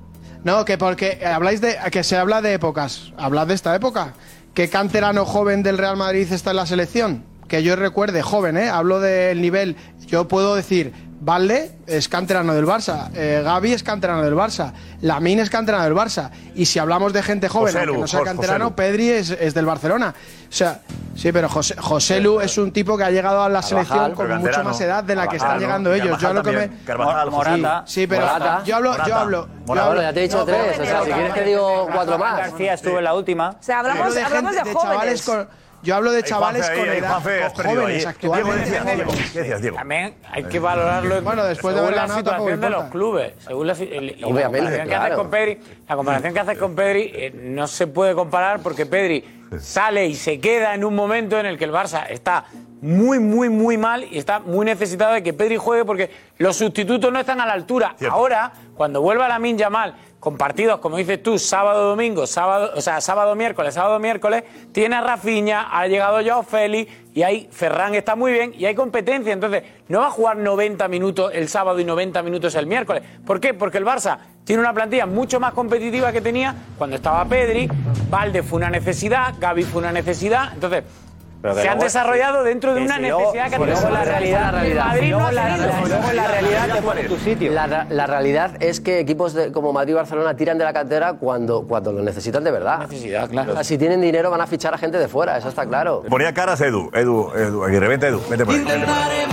No, 0.44 0.66
que 0.66 0.78
porque 0.78 1.24
habláis 1.26 1.62
de 1.62 1.78
que 1.92 2.04
se 2.04 2.18
habla 2.18 2.42
de 2.42 2.54
épocas. 2.54 3.14
Hablad 3.18 3.48
de 3.48 3.54
esta 3.54 3.76
época. 3.76 4.14
¿Qué 4.54 4.70
canterano 4.70 5.26
joven 5.26 5.64
del 5.64 5.78
Real 5.78 5.98
Madrid 5.98 6.32
está 6.32 6.52
en 6.52 6.56
la 6.58 6.66
selección? 6.66 7.26
Que 7.48 7.62
yo 7.64 7.76
recuerde, 7.76 8.22
joven, 8.22 8.58
¿eh? 8.58 8.70
Hablo 8.70 9.00
del 9.00 9.42
nivel. 9.42 9.76
Yo 10.08 10.28
puedo 10.28 10.56
decir, 10.56 10.94
Valde 11.24 11.72
es 11.86 12.10
canterano 12.10 12.52
del 12.56 12.66
Barça, 12.66 13.12
eh, 13.14 13.42
Gaby 13.46 13.74
es 13.74 13.84
canterano 13.84 14.24
del 14.24 14.34
Barça, 14.34 14.74
Lamín 15.02 15.40
es 15.40 15.52
canterano 15.52 15.84
del 15.84 15.94
Barça. 15.94 16.32
Y 16.56 16.66
si 16.66 16.80
hablamos 16.80 17.14
de 17.14 17.22
gente 17.22 17.48
joven, 17.48 17.68
Joselu, 17.74 17.92
aunque 17.94 18.02
no 18.02 18.08
sea 18.08 18.24
canterano. 18.24 18.76
Pedri 18.76 19.10
es, 19.10 19.30
es 19.30 19.54
del 19.54 19.68
Barcelona. 19.68 20.16
O 20.50 20.52
sea, 20.54 20.80
sí, 21.16 21.32
pero 21.32 21.48
José, 21.48 21.76
Joselu 21.78 22.42
es 22.42 22.58
un 22.58 22.72
tipo 22.72 22.98
que 22.98 23.04
ha 23.04 23.12
llegado 23.12 23.44
a 23.44 23.50
la 23.50 23.62
selección 23.62 24.14
con 24.16 24.36
mucho 24.40 24.64
más 24.64 24.82
edad 24.82 25.04
de 25.04 25.16
la 25.16 25.28
que 25.28 25.38
están 25.38 25.60
llegando 25.60 25.92
¿no? 25.92 25.96
ellos. 25.96 26.20
Yo 26.20 26.34
Carvajal 26.34 26.36
lo 26.36 26.44
que 26.44 26.52
me. 26.52 27.30
Morata. 27.32 27.84
Sí, 27.86 28.08
pero 28.08 28.26
Morata. 28.26 28.64
yo 28.66 28.76
hablo, 28.78 28.92
yo 28.94 28.98
Morata. 28.98 29.22
hablo. 29.22 29.48
yo 29.68 29.74
hablo- 29.84 30.02
ya 30.02 30.14
te 30.14 30.20
he 30.20 30.24
dicho 30.24 30.38
no, 30.40 30.46
tres. 30.46 30.80
O 30.80 30.84
sea, 30.86 31.04
si 31.06 31.12
quieres 31.12 31.34
te 31.36 31.44
digo 31.44 31.88
cuatro 31.94 32.18
más. 32.18 32.38
García 32.38 32.74
estuvo 32.74 32.98
en 32.98 33.04
la 33.04 33.14
última. 33.14 33.50
O 33.52 33.56
sea, 33.60 33.80
hablamos, 33.80 34.02
Hablo 34.08 34.16
de, 34.16 34.24
hablamos 34.24 34.52
gente- 34.56 34.70
de 34.70 34.74
de 34.76 34.82
chavales 34.82 35.24
jóvenes. 35.24 35.48
Yo 35.84 35.96
hablo 35.96 36.12
de 36.12 36.22
chavales 36.24 36.70
con 36.70 36.90
ahí, 36.90 36.98
edad, 37.00 37.10
Juanfe, 37.22 37.42
jóvenes 37.64 38.06
ahí. 38.06 38.12
actualmente. 38.12 38.52
Diego, 38.52 38.54
decías, 38.82 38.86
Diego, 38.96 39.12
¿qué 39.34 39.40
decías, 39.40 39.62
Diego? 39.62 39.78
También 39.78 40.16
hay 40.32 40.44
que 40.44 40.60
valorarlo 40.60 41.22
Bueno, 41.22 41.44
después 41.46 41.74
de 41.76 41.82
según 41.82 41.96
la 41.96 42.06
tampoco 42.08 42.20
situación 42.20 42.62
de 42.62 42.70
los 42.70 42.84
clubes. 42.86 43.34
Según 43.40 43.68
la, 43.68 43.76
si- 43.76 43.84
el- 43.92 44.12
y 44.12 44.16
la 44.22 44.28
Obviamente, 44.28 44.58
comparación 44.60 44.88
que 44.88 44.96
haces 44.96 45.08
claro. 45.08 45.22
con 45.24 45.32
Pedri, 45.32 45.60
la 45.90 45.96
comparación 45.96 46.34
que 46.34 46.40
haces 46.40 46.58
con 46.58 46.76
Pedri 46.76 47.12
eh, 47.16 47.32
no 47.36 47.68
se 47.68 47.88
puede 47.88 48.14
comparar 48.14 48.60
porque 48.62 48.86
Pedri 48.86 49.48
sale 49.60 50.06
y 50.06 50.16
se 50.16 50.40
queda 50.40 50.76
en 50.76 50.84
un 50.86 50.96
momento 50.96 51.40
en 51.40 51.46
el 51.48 51.58
que 51.58 51.66
el 51.66 51.72
Barça 51.72 52.06
está 52.10 52.46
muy, 52.82 53.20
muy, 53.20 53.50
muy 53.50 53.78
mal 53.78 54.06
y 54.10 54.18
está 54.18 54.40
muy 54.40 54.66
necesitado 54.66 55.14
de 55.14 55.24
que 55.24 55.34
Pedri 55.34 55.58
juegue 55.58 55.86
porque 55.86 56.10
los 56.38 56.58
sustitutos 56.58 57.12
no 57.12 57.20
están 57.20 57.40
a 57.40 57.46
la 57.46 57.54
altura. 57.54 57.96
Ahora, 58.10 58.52
cuando 58.76 59.02
vuelva 59.02 59.28
la 59.28 59.40
Yamal 59.40 59.96
con 60.20 60.38
partidos, 60.38 60.80
como 60.80 60.98
dices 60.98 61.22
tú, 61.22 61.38
sábado, 61.40 61.90
domingo, 61.90 62.28
sábado, 62.28 62.72
o 62.76 62.82
sea, 62.82 63.02
sábado, 63.02 63.36
miércoles, 63.36 63.74
sábado, 63.74 64.00
miércoles, 64.00 64.44
tiene 64.72 64.96
a 64.96 65.02
Rafinha, 65.02 65.70
ha 65.72 65.88
llegado 65.88 66.24
Joao 66.24 66.44
Félix 66.44 66.92
y 67.14 67.24
ahí 67.24 67.50
Ferran 67.52 67.96
está 67.96 68.16
muy 68.16 68.32
bien 68.32 68.54
y 68.58 68.66
hay 68.66 68.76
competencia. 68.76 69.34
Entonces, 69.34 69.64
no 69.88 70.00
va 70.00 70.08
a 70.08 70.12
jugar 70.12 70.38
90 70.38 70.88
minutos 70.88 71.32
el 71.34 71.50
sábado 71.50 71.80
y 71.80 71.86
90 71.86 72.22
minutos 72.24 72.56
el 72.56 72.68
miércoles. 72.68 73.04
¿Por 73.26 73.40
qué? 73.40 73.54
Porque 73.54 73.78
el 73.78 73.86
Barça 73.86 74.18
tiene 74.44 74.62
una 74.62 74.74
plantilla 74.74 75.06
mucho 75.06 75.40
más 75.40 75.54
competitiva 75.54 76.12
que 76.12 76.22
tenía 76.22 76.56
cuando 76.78 76.96
estaba 76.96 77.26
Pedri, 77.26 77.70
Valde 78.10 78.44
fue 78.44 78.58
una 78.58 78.70
necesidad, 78.70 79.36
Gaby 79.40 79.64
fue 79.64 79.82
una 79.82 79.92
necesidad. 79.92 80.54
Entonces, 80.54 80.84
se 81.56 81.70
han 81.70 81.80
desarrollado 81.80 82.44
dentro 82.44 82.74
de 82.74 82.80
que 82.82 82.86
una 82.86 82.98
necesidad 83.00 83.44
que 83.46 83.50
si 83.50 83.56
ha 83.56 83.60
tenido 83.60 83.80
luego 83.82 83.90
la 83.90 84.04
realidad-. 84.04 84.52
Madrid 84.86 85.12
no 85.12 85.32
la- 85.32 86.28
realidad 86.28 86.76
te 86.76 86.82
pone 86.82 87.02
en 87.02 87.08
tu 87.08 87.18
sitio. 87.18 87.52
La, 87.52 88.08
realidad 88.08 88.52
es 88.60 88.80
que 88.80 89.00
equipos 89.00 89.34
de- 89.34 89.52
como 89.52 89.74
Madrid 89.74 89.92
y 89.92 89.96
Barcelona 89.96 90.36
tiran 90.36 90.58
de 90.58 90.64
la 90.64 90.74
cantera 90.74 91.14
cuando, 91.14 91.64
cuando 91.68 91.92
lo 91.92 92.02
necesitan 92.02 92.44
de 92.44 92.52
verdad. 92.52 92.80
Necesidad, 92.80 93.30
claro. 93.30 93.52
O 93.52 93.56
sea, 93.56 93.64
si 93.64 93.78
tienen 93.78 94.02
dinero 94.02 94.30
van 94.30 94.42
a 94.42 94.48
fichar 94.48 94.74
a 94.74 94.78
gente 94.78 94.98
de 94.98 95.08
fuera, 95.08 95.38
eso 95.38 95.50
está 95.50 95.66
claro. 95.66 96.04
Ponía 96.10 96.34
caras 96.34 96.62
Edu, 96.62 96.90
Edu, 96.94 97.32
Edu, 97.36 97.64
Aguirre, 97.64 97.88
vente 97.88 98.08
Edu, 98.08 98.22
vente 98.30 98.46
por 98.46 98.54
ahí. 98.56 98.62
vente 98.64 98.86
por 98.86 98.94
ahí. 98.96 99.26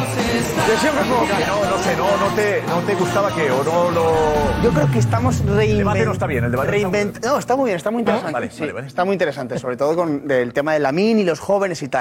Yo 0.69 0.77
siempre 0.77 1.03
pongo 1.05 1.25
Que 1.27 1.47
No, 1.47 1.71
no 1.71 1.79
sé, 1.83 1.97
no, 1.97 2.17
no 2.29 2.35
te, 2.37 2.63
no 2.69 2.79
te 2.81 2.95
gustaba 2.95 3.35
que 3.35 3.51
o 3.51 3.65
no 3.65 3.91
lo... 3.91 4.63
Yo 4.63 4.71
creo 4.71 4.91
que 4.91 4.99
estamos 4.99 5.41
El 5.41 5.47
debate 5.47 5.67
reinventando. 5.67 6.05
no 6.05 6.13
está 6.13 6.27
bien, 6.27 6.45
el 6.45 6.51
debate 6.51 6.71
no 6.83 6.89
está 6.95 7.29
No, 7.29 7.39
está 7.39 7.57
muy 7.57 7.65
bien, 7.67 7.77
está 7.77 7.91
muy 7.91 8.01
interesante. 8.01 8.33
Vale, 8.33 8.51
sí, 8.51 8.61
vale, 8.61 8.73
vale. 8.73 8.87
Está 8.87 9.05
muy 9.05 9.13
interesante, 9.15 9.59
sobre 9.59 9.77
todo 9.77 9.97
con 9.97 10.31
el 10.31 10.53
tema 10.53 10.75
de 10.75 10.81
la 10.81 10.93
min 10.93 11.19
y 11.21 11.25
los 11.25 11.41
jóvenes 11.41 11.83
y 11.83 11.89
tal. 11.89 11.98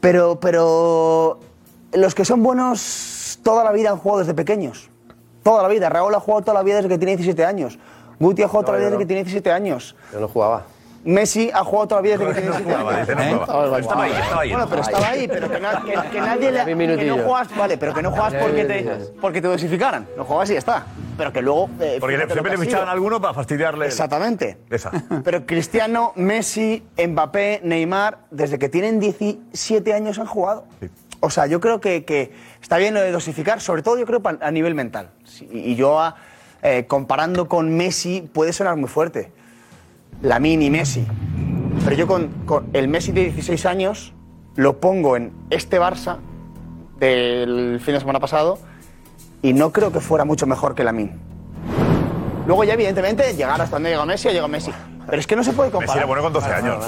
Pero, 0.00 0.38
pero 0.40 1.40
los 1.92 2.14
que 2.14 2.24
son 2.24 2.42
buenos 2.42 3.38
toda 3.42 3.64
la 3.64 3.72
vida 3.72 3.90
han 3.90 3.98
jugado 3.98 4.20
desde 4.20 4.34
pequeños. 4.34 4.90
Toda 5.42 5.62
la 5.62 5.68
vida. 5.68 5.88
Raúl 5.88 6.14
ha 6.14 6.20
jugado 6.20 6.42
toda 6.42 6.54
la 6.54 6.62
vida 6.62 6.76
desde 6.76 6.88
que 6.88 6.98
tiene 6.98 7.16
17 7.16 7.44
años. 7.44 7.78
Guti 8.20 8.42
ha 8.42 8.48
jugado 8.48 8.66
toda 8.66 8.78
la 8.78 8.78
vida 8.78 8.90
desde 8.90 9.02
que 9.02 9.06
tiene 9.06 9.24
17 9.24 9.52
años. 9.52 9.96
Yo 10.12 10.20
no 10.20 10.28
jugaba. 10.28 10.66
Messi 11.08 11.50
ha 11.54 11.64
jugado 11.64 11.88
toda 11.88 12.00
la 12.02 12.02
vida 12.02 12.18
desde 12.18 12.34
que 12.34 12.40
tiene 12.40 12.56
17 12.56 12.70
jugaba, 12.74 12.90
años. 12.96 13.80
Estaba 13.80 14.02
ahí, 14.04 14.12
estaba 14.12 14.40
ahí. 14.42 14.50
Bueno, 14.50 14.66
pero 14.68 14.82
estaba 14.82 15.08
ahí, 15.08 15.26
pero 15.28 15.50
que, 15.50 15.60
na- 15.60 15.82
que- 15.84 16.10
que 16.10 16.20
nadie 16.20 16.52
le, 16.52 16.64
que 16.98 17.04
no 17.06 17.16
juegas, 17.24 17.56
vale, 17.56 17.78
pero 17.78 17.94
que 17.94 18.02
no 18.02 18.10
juegas 18.10 18.34
porque 18.34 18.64
te, 18.66 18.82
porque 19.20 19.40
te 19.40 19.48
dosificaran. 19.48 20.06
No 20.18 20.24
juegas 20.24 20.50
y 20.50 20.52
ya 20.52 20.58
está. 20.58 20.86
Pero 21.16 21.32
que 21.32 21.40
luego. 21.42 21.70
eh, 21.80 21.96
Porque 21.98 22.16
fíjate 22.16 22.28
lo 22.28 22.34
siempre 22.34 22.52
que 22.52 22.58
le 22.58 22.64
fichaban 22.66 22.88
a 22.88 22.92
alguno 22.92 23.20
para 23.20 23.32
fastidiarle. 23.32 23.86
Exactamente. 23.86 24.58
Esa. 24.70 24.90
Pero 25.24 25.46
Cristiano, 25.46 26.12
Messi, 26.16 26.84
Mbappé, 26.96 27.60
Neymar, 27.64 28.18
desde 28.30 28.58
que 28.58 28.68
tienen 28.68 29.00
17 29.00 29.94
años 29.94 30.18
han 30.18 30.26
jugado. 30.26 30.66
O 31.20 31.30
sea, 31.30 31.46
yo 31.46 31.58
creo 31.60 31.80
que, 31.80 32.04
que 32.04 32.32
está 32.62 32.76
bien 32.76 32.92
lo 32.94 33.00
de 33.00 33.10
dosificar, 33.10 33.60
sobre 33.60 33.82
todo 33.82 33.98
yo 33.98 34.04
creo 34.06 34.20
pa- 34.20 34.36
a 34.40 34.50
nivel 34.50 34.74
mental. 34.74 35.08
Sí, 35.24 35.48
Y 35.50 35.74
yo, 35.74 35.98
ah, 35.98 36.14
eh, 36.62 36.84
comparando 36.86 37.48
con 37.48 37.74
Messi, 37.76 38.20
puede 38.32 38.52
sonar 38.52 38.76
muy 38.76 38.88
fuerte. 38.88 39.32
Lamine 40.22 40.64
y 40.64 40.70
Messi. 40.70 41.06
Pero 41.84 41.96
yo 41.96 42.06
con, 42.06 42.28
con 42.44 42.68
el 42.72 42.88
Messi 42.88 43.12
de 43.12 43.24
16 43.24 43.66
años 43.66 44.12
lo 44.56 44.80
pongo 44.80 45.16
en 45.16 45.32
este 45.50 45.80
Barça 45.80 46.18
del 46.98 47.80
fin 47.80 47.94
de 47.94 48.00
semana 48.00 48.20
pasado 48.20 48.58
y 49.42 49.52
no 49.52 49.72
creo 49.72 49.92
que 49.92 50.00
fuera 50.00 50.24
mucho 50.24 50.46
mejor 50.46 50.74
que 50.74 50.84
Lamine. 50.84 51.16
Luego 52.46 52.64
ya 52.64 52.74
evidentemente 52.74 53.34
llegar 53.34 53.60
hasta 53.60 53.76
donde 53.76 53.90
llega 53.90 54.04
Messi, 54.04 54.28
llegado 54.28 54.48
Messi. 54.48 54.72
Pero 55.06 55.20
es 55.20 55.26
que 55.26 55.36
no 55.36 55.44
se 55.44 55.52
puede 55.52 55.68
Messi 55.68 55.76
comparar. 55.76 55.98
era 55.98 56.06
bueno 56.06 56.22
con 56.22 56.32
12 56.32 56.52
años. 56.52 56.84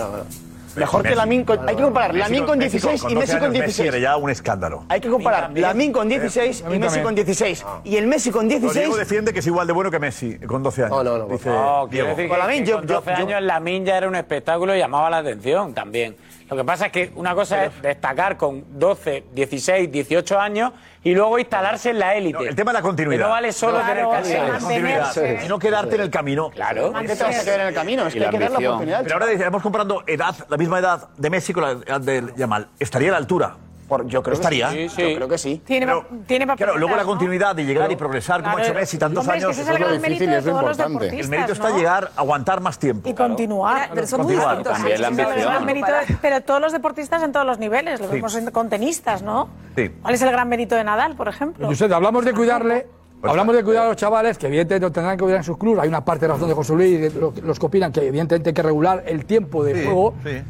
Mejor 0.81 1.03
que 1.03 1.11
Messi- 1.11 1.17
Lamine 1.17 1.45
con, 1.45 1.69
hay 1.69 1.77
que 1.77 1.83
comparar 1.83 2.13
Messi 2.13 2.21
Lamine 2.29 2.47
con 2.47 2.59
Messi 2.59 2.71
16 2.79 3.01
y 3.03 3.15
12 3.15 3.15
Messi 3.17 3.33
con 3.33 3.43
años, 3.45 3.53
Messi 3.53 3.65
16. 3.83 3.89
era 3.89 3.99
ya 3.99 4.17
un 4.17 4.31
escándalo. 4.31 4.85
Hay 4.89 5.01
que 5.01 5.09
comparar. 5.09 5.51
Lamine 5.55 5.93
con 5.93 6.09
16 6.09 6.65
A 6.67 6.75
y 6.75 6.79
Messi 6.79 7.01
con 7.01 7.15
16. 7.15 7.65
Y 7.85 7.97
el 7.97 8.07
Messi 8.07 8.31
con 8.31 8.49
Pero 8.49 8.61
16 8.61 8.85
Diego 8.87 8.97
defiende 8.97 9.33
que 9.33 9.39
es 9.41 9.47
igual 9.47 9.67
de 9.67 9.73
bueno 9.73 9.91
que 9.91 9.99
Messi 9.99 10.39
con 10.39 10.63
12 10.63 10.85
años. 10.85 10.97
No, 10.97 11.05
no, 11.05 11.19
no, 11.19 11.27
Dice 11.27 11.51
Diego. 11.91 12.17
Con 12.29 12.39
Lamine, 12.39 12.61
que 12.65 12.71
yo- 12.71 12.77
con 12.79 12.87
yo- 12.87 12.95
12 12.97 13.11
yo- 13.11 13.17
años 13.27 13.43
la 13.43 13.61
ya 13.85 13.97
era 13.99 14.09
un 14.09 14.17
espectáculo 14.17 14.75
y 14.75 14.79
llamaba 14.79 15.09
la 15.11 15.19
atención 15.19 15.73
también. 15.75 16.17
Lo 16.51 16.57
que 16.57 16.65
pasa 16.65 16.87
es 16.87 16.93
que 16.93 17.13
una 17.15 17.35
cosa 17.35 17.65
es 17.65 17.81
destacar 17.81 18.37
con 18.37 18.65
12, 18.79 19.25
16, 19.33 19.91
18 19.91 20.41
años 20.41 20.73
y 21.05 21.15
luego 21.15 21.39
instalarse 21.39 21.91
en 21.91 21.99
la 22.01 22.15
élite. 22.17 22.39
No, 22.39 22.45
el 22.45 22.57
tema 22.57 22.73
de 22.73 22.79
la 22.79 22.83
continuidad. 22.83 23.19
Que 23.21 23.25
no 23.25 23.31
vale 23.31 23.53
solo 23.53 23.79
tener 23.79 24.05
Claro, 24.05 24.11
calidad. 24.11 24.59
sí, 24.59 24.65
mantenerse. 24.65 25.41
Y 25.45 25.49
no 25.49 25.59
quedarte 25.61 25.95
en 25.95 26.01
el 26.01 26.11
camino. 26.11 26.51
Claro. 26.51 26.93
¿Qué 27.01 27.15
te 27.15 27.23
vas 27.23 27.39
a 27.41 27.45
quedar 27.45 27.61
en 27.61 27.67
el 27.69 27.75
camino? 27.75 28.07
Es 28.07 28.15
Y 28.17 28.19
que 28.19 28.25
hay 28.27 28.33
la 28.33 28.39
que 28.39 28.45
dar 28.45 28.51
la 28.53 28.59
oportunidad. 28.69 29.03
Pero 29.05 29.15
ahora 29.15 29.31
estamos 29.33 29.63
comparando 29.63 30.03
edad, 30.07 30.35
la 30.49 30.57
misma 30.57 30.79
edad 30.81 31.09
de 31.17 31.31
Messi 31.31 31.53
con 31.53 31.63
la 31.63 31.71
edad 31.71 32.01
de 32.01 32.33
Yamal. 32.37 32.69
Estaría 32.79 33.09
a 33.09 33.13
la 33.13 33.19
altura. 33.19 33.57
Por- 33.91 34.07
yo 34.07 34.23
creo 34.23 34.35
Estaría. 34.35 34.71
que 34.71 34.89
sí. 34.89 35.03
Yo 35.11 35.17
creo 35.17 35.29
que 35.29 35.37
sí. 35.37 35.61
Tiene, 35.67 35.85
Pero, 35.85 36.07
tiene 36.25 36.47
Claro, 36.57 36.79
luego 36.79 36.95
la 36.95 37.03
continuidad 37.03 37.57
de 37.57 37.65
llegar 37.65 37.91
y 37.91 37.97
progresar 37.97 38.41
como 38.41 38.57
ha 38.57 38.63
hecho 38.63 38.73
Messi 38.73 38.97
tantos 38.99 39.19
Hombre, 39.27 39.41
que 39.41 39.45
años. 39.47 39.59
es 39.59 39.67
mérito 39.67 39.89
difícil, 39.99 40.31
de 40.31 40.39
es 40.39 40.45
los 40.47 40.55
importante. 40.61 41.21
El 41.21 41.29
mérito 41.29 41.53
está 41.53 41.71
¿no? 41.71 41.77
llegar, 41.77 42.13
aguantar 42.17 42.61
más 42.61 42.79
tiempo. 42.79 43.09
Y 43.09 43.15
continuar. 43.15 43.91
Pero 43.93 44.07
son 44.07 44.21
muy 44.23 44.35
Continuar. 44.37 44.57
distintos. 44.59 44.73
También 44.79 45.03
la 45.03 45.09
ambición. 45.09 45.41
gran 45.41 45.65
mérito 45.67 45.87
de- 45.89 46.17
pero 46.23 46.41
todos 46.43 46.61
los 46.61 46.73
deportistas 46.73 47.23
en 47.25 47.33
todos 47.33 47.45
los 47.45 47.59
niveles, 47.59 48.01
lo 48.01 48.09
vemos 48.09 48.39
con 48.53 48.69
tenistas, 48.71 49.23
¿no? 49.23 49.49
Sí. 49.77 49.89
¿Cuál 50.01 50.15
es 50.15 50.23
el 50.23 50.31
gran 50.31 50.49
mérito 50.49 50.77
de 50.77 50.85
Nadal, 50.85 51.17
por 51.17 51.27
ejemplo? 51.27 51.67
Josep, 51.67 51.93
hablamos 51.93 52.25
de 52.25 52.33
cuidarle, 52.33 52.87
hablamos 53.25 53.57
de 53.57 53.65
cuidar 53.65 53.87
a 53.87 53.89
los 53.89 53.97
chavales, 53.97 54.39
que 54.39 54.47
evidentemente 54.47 54.87
lo 54.87 54.93
tendrán 54.93 55.17
que 55.17 55.25
cuidar 55.25 55.39
en 55.39 55.45
sus 55.45 55.59
clubes. 55.59 55.81
Hay 55.83 55.89
una 55.89 56.05
parte 56.05 56.27
de 56.29 56.33
razón 56.33 56.49
de 56.49 56.55
José 56.55 56.75
Luis, 56.75 57.01
de 57.13 57.21
lo- 57.21 57.35
los 57.43 57.59
que 57.59 57.67
opinan 57.67 57.91
que 57.91 58.07
evidentemente 58.07 58.51
hay 58.51 58.55
que 58.55 58.63
regular 58.63 59.03
el 59.05 59.25
tiempo 59.27 59.65
de 59.65 59.75
Sí, 59.75 59.85
juego. 59.85 60.15
sí. 60.25 60.43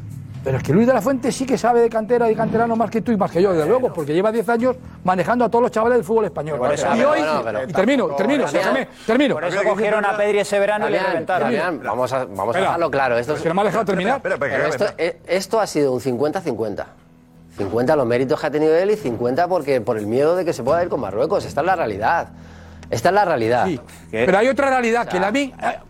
Pero 0.42 0.56
es 0.56 0.62
que 0.62 0.72
Luis 0.72 0.86
de 0.86 0.94
la 0.94 1.02
Fuente 1.02 1.30
sí 1.32 1.44
que 1.44 1.58
sabe 1.58 1.80
de 1.80 1.90
cantera 1.90 2.30
y 2.30 2.34
canterano 2.34 2.74
más 2.74 2.90
que 2.90 3.02
tú 3.02 3.12
y 3.12 3.16
más 3.16 3.30
que 3.30 3.42
yo, 3.42 3.52
desde 3.52 3.68
luego, 3.68 3.92
porque 3.92 4.14
lleva 4.14 4.32
10 4.32 4.48
años 4.48 4.76
manejando 5.04 5.44
a 5.44 5.50
todos 5.50 5.62
los 5.62 5.70
chavales 5.70 5.98
del 5.98 6.04
fútbol 6.04 6.24
español. 6.24 6.58
eso, 6.72 6.86
y 6.86 6.96
pero 6.96 7.10
hoy, 7.10 7.20
bueno, 7.20 7.42
pero 7.44 7.64
y 7.64 7.72
termino, 7.72 8.06
termino, 8.16 8.46
déjame, 8.50 8.88
termino. 9.06 9.34
Por 9.34 9.44
eso 9.44 9.62
cogieron 9.62 10.04
a 10.04 10.16
Pedri 10.16 10.38
ese 10.38 10.58
verano 10.58 10.88
y 10.88 10.92
le 10.92 10.98
reventaron. 10.98 11.52
Damián, 11.52 11.80
vamos 11.84 12.12
a, 12.12 12.24
vamos 12.24 12.56
a 12.56 12.60
dejarlo 12.60 12.90
claro. 12.90 13.18
Esto, 13.18 13.34
Es 13.34 13.42
que 13.42 13.48
no 13.48 13.54
me 13.54 13.60
ha 13.60 13.64
dejado 13.64 13.84
terminar. 13.84 14.16
Espera, 14.16 14.34
espera, 14.34 14.68
esto, 14.68 14.84
esto 15.26 15.60
ha 15.60 15.66
sido 15.66 15.92
un 15.92 16.00
50-50. 16.00 16.84
50 17.58 17.96
los 17.96 18.06
méritos 18.06 18.40
que 18.40 18.46
ha 18.46 18.50
tenido 18.50 18.74
él 18.74 18.90
y 18.90 18.96
50 18.96 19.46
porque, 19.48 19.80
por 19.82 19.98
el 19.98 20.06
miedo 20.06 20.36
de 20.36 20.46
que 20.46 20.54
se 20.54 20.62
pueda 20.62 20.82
ir 20.82 20.88
con 20.88 21.00
Marruecos. 21.00 21.44
Esta 21.44 21.60
es 21.60 21.66
la 21.66 21.76
realidad. 21.76 22.28
Esta 22.90 23.08
es 23.10 23.14
la 23.14 23.24
realidad. 23.24 23.66
Sí, 23.66 23.80
Pero 24.10 24.36
hay 24.38 24.48
otra 24.48 24.68
realidad, 24.68 25.06
que 25.08 25.20
la, 25.20 25.32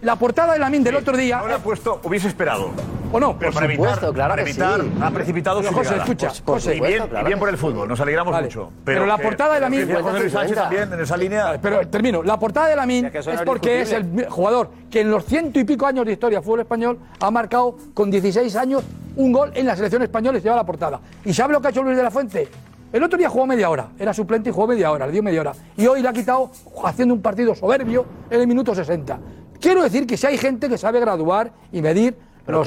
la 0.03 0.17
portada 0.17 0.53
de 0.53 0.59
la 0.59 0.69
MIN 0.69 0.85
del 0.85 0.97
otro 0.97 1.17
día... 1.17 1.39
Ahora 1.39 1.57
ha 1.57 1.59
puesto, 1.59 2.01
hubiese 2.05 2.29
esperado. 2.29 2.71
¿O 3.13 3.19
no? 3.19 3.37
Pero 3.39 3.53
para 3.53 3.67
evitar, 3.67 3.99
para 4.13 4.41
evitar 4.43 4.81
ha 5.03 5.11
precipitado 5.11 5.59
Pero, 5.59 5.71
su 5.73 5.79
José, 5.79 5.91
llegada. 5.91 6.05
escucha, 6.05 6.33
Por- 6.45 6.55
José. 6.57 6.77
y 6.77 6.81
bien, 6.81 7.03
y 7.21 7.25
bien 7.25 7.39
por 7.41 7.49
el 7.49 7.59
fútbol, 7.59 7.89
nos 7.89 7.99
alegramos 8.01 8.33
Vale. 8.33 8.47
mucho. 8.47 8.71
Pero, 8.85 9.05
la 9.05 9.17
que- 9.17 9.23
portada 9.25 9.55
de 9.55 9.61
la. 9.61 10.01
José 10.01 10.21
Luis 10.21 10.33
Sánchez 10.33 10.55
también 10.57 10.93
en 10.93 11.01
esa 11.01 11.17
línea. 11.17 11.59
Pero 11.61 11.89
termino. 11.89 12.23
La 12.23 12.39
portada 12.39 12.69
de 12.69 12.77
la 12.77 12.87
MIN 12.87 13.11
que 13.11 13.19
eso 13.19 13.33
es 13.33 13.41
porque 13.43 13.81
es 13.81 13.91
el 13.93 14.27
jugador 14.29 14.71
que 14.89 15.01
en 15.01 15.11
los 15.11 15.25
ciento 15.25 15.59
y 15.59 15.65
pico 15.65 15.87
años 15.87 16.07
de 16.07 16.13
historia 16.13 16.39
del 16.39 16.45
fútbol 16.45 16.61
español 16.61 16.99
ha 17.19 17.31
marcado 17.33 17.77
con 17.95 18.13
16 18.13 18.55
años 18.55 18.85
un 19.17 19.33
gol 19.33 19.51
en 19.57 19.67
la 19.67 19.75
selección 19.75 20.03
española 20.03 20.39
y 20.39 20.41
se 20.41 20.45
lleva 20.45 20.57
la 20.57 20.65
portada. 20.67 21.01
¿Y 21.25 21.35
sabe 21.35 21.53
lo 21.55 21.61
que 21.61 21.67
ha 21.67 21.71
hecho 21.71 21.83
Luis 21.83 21.97
de 21.97 22.03
la 22.05 22.13
Fuente? 22.13 22.49
El 22.93 23.03
otro 23.05 23.19
día 23.19 23.29
jugó 23.29 23.47
media 23.47 23.71
hora, 23.71 23.89
era 23.99 24.13
suplente 24.13 24.51
y 24.51 24.53
jugó 24.53 24.67
media 24.67 24.91
hora, 24.91 25.07
le 25.07 25.13
dio 25.13 25.23
media 25.23 25.41
hora. 25.41 25.53
Y 25.77 25.87
hoy 25.87 26.03
le 26.03 26.09
ha 26.09 26.13
quitado 26.13 26.51
haciendo 26.85 27.15
un 27.15 27.23
partido 27.23 27.55
soberbio 27.55 28.05
en 28.31 28.41
el 28.41 28.47
minuto 28.47 28.75
60. 28.75 29.19
Quiero 29.61 29.83
decir 29.83 30.07
que 30.07 30.17
si 30.17 30.27
hay 30.27 30.39
gente 30.39 30.69
que 30.69 30.77
sabe 30.79 30.99
graduar 31.01 31.53
y 31.71 31.83
medir 31.83 32.17
los, 32.47 32.67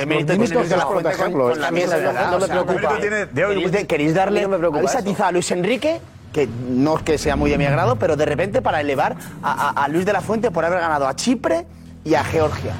los 0.56 0.70
de 0.70 0.78
la 0.78 0.86
Fuente 0.86 1.10
con- 1.18 1.32
con 1.56 1.62
la 1.62 1.72
mesa, 1.72 1.98
de 1.98 2.02
verdad, 2.14 2.34
o 2.36 2.40
sea, 2.48 2.56
¿Queréis, 3.50 3.72
de- 3.72 3.88
queréis 3.88 4.14
darle, 4.14 4.42
habéis 4.78 4.96
atizado 5.00 5.30
a 5.30 5.32
Luis 5.34 5.52
Enrique, 5.52 6.00
que 6.32 6.48
no 6.70 6.98
es 6.98 7.04
que 7.04 7.18
sea 7.18 7.36
muy 7.36 7.50
de 7.50 7.58
mi 7.58 7.66
agrado, 7.66 7.98
pero 7.98 8.16
de 8.16 8.26
repente 8.26 8.62
para 8.62 8.80
elevar 8.80 9.16
a, 9.42 9.52
a- 9.70 9.84
a 9.84 9.88
Luis 9.90 10.06
de 10.06 10.14
la 10.14 10.22
Fuente 10.22 10.52
por 10.52 10.64
haber 10.64 10.80
ganado 10.80 11.08
a 11.08 11.16
Chipre 11.16 11.66
y 12.06 12.14
a 12.16 12.24
Georgia. 12.24 12.74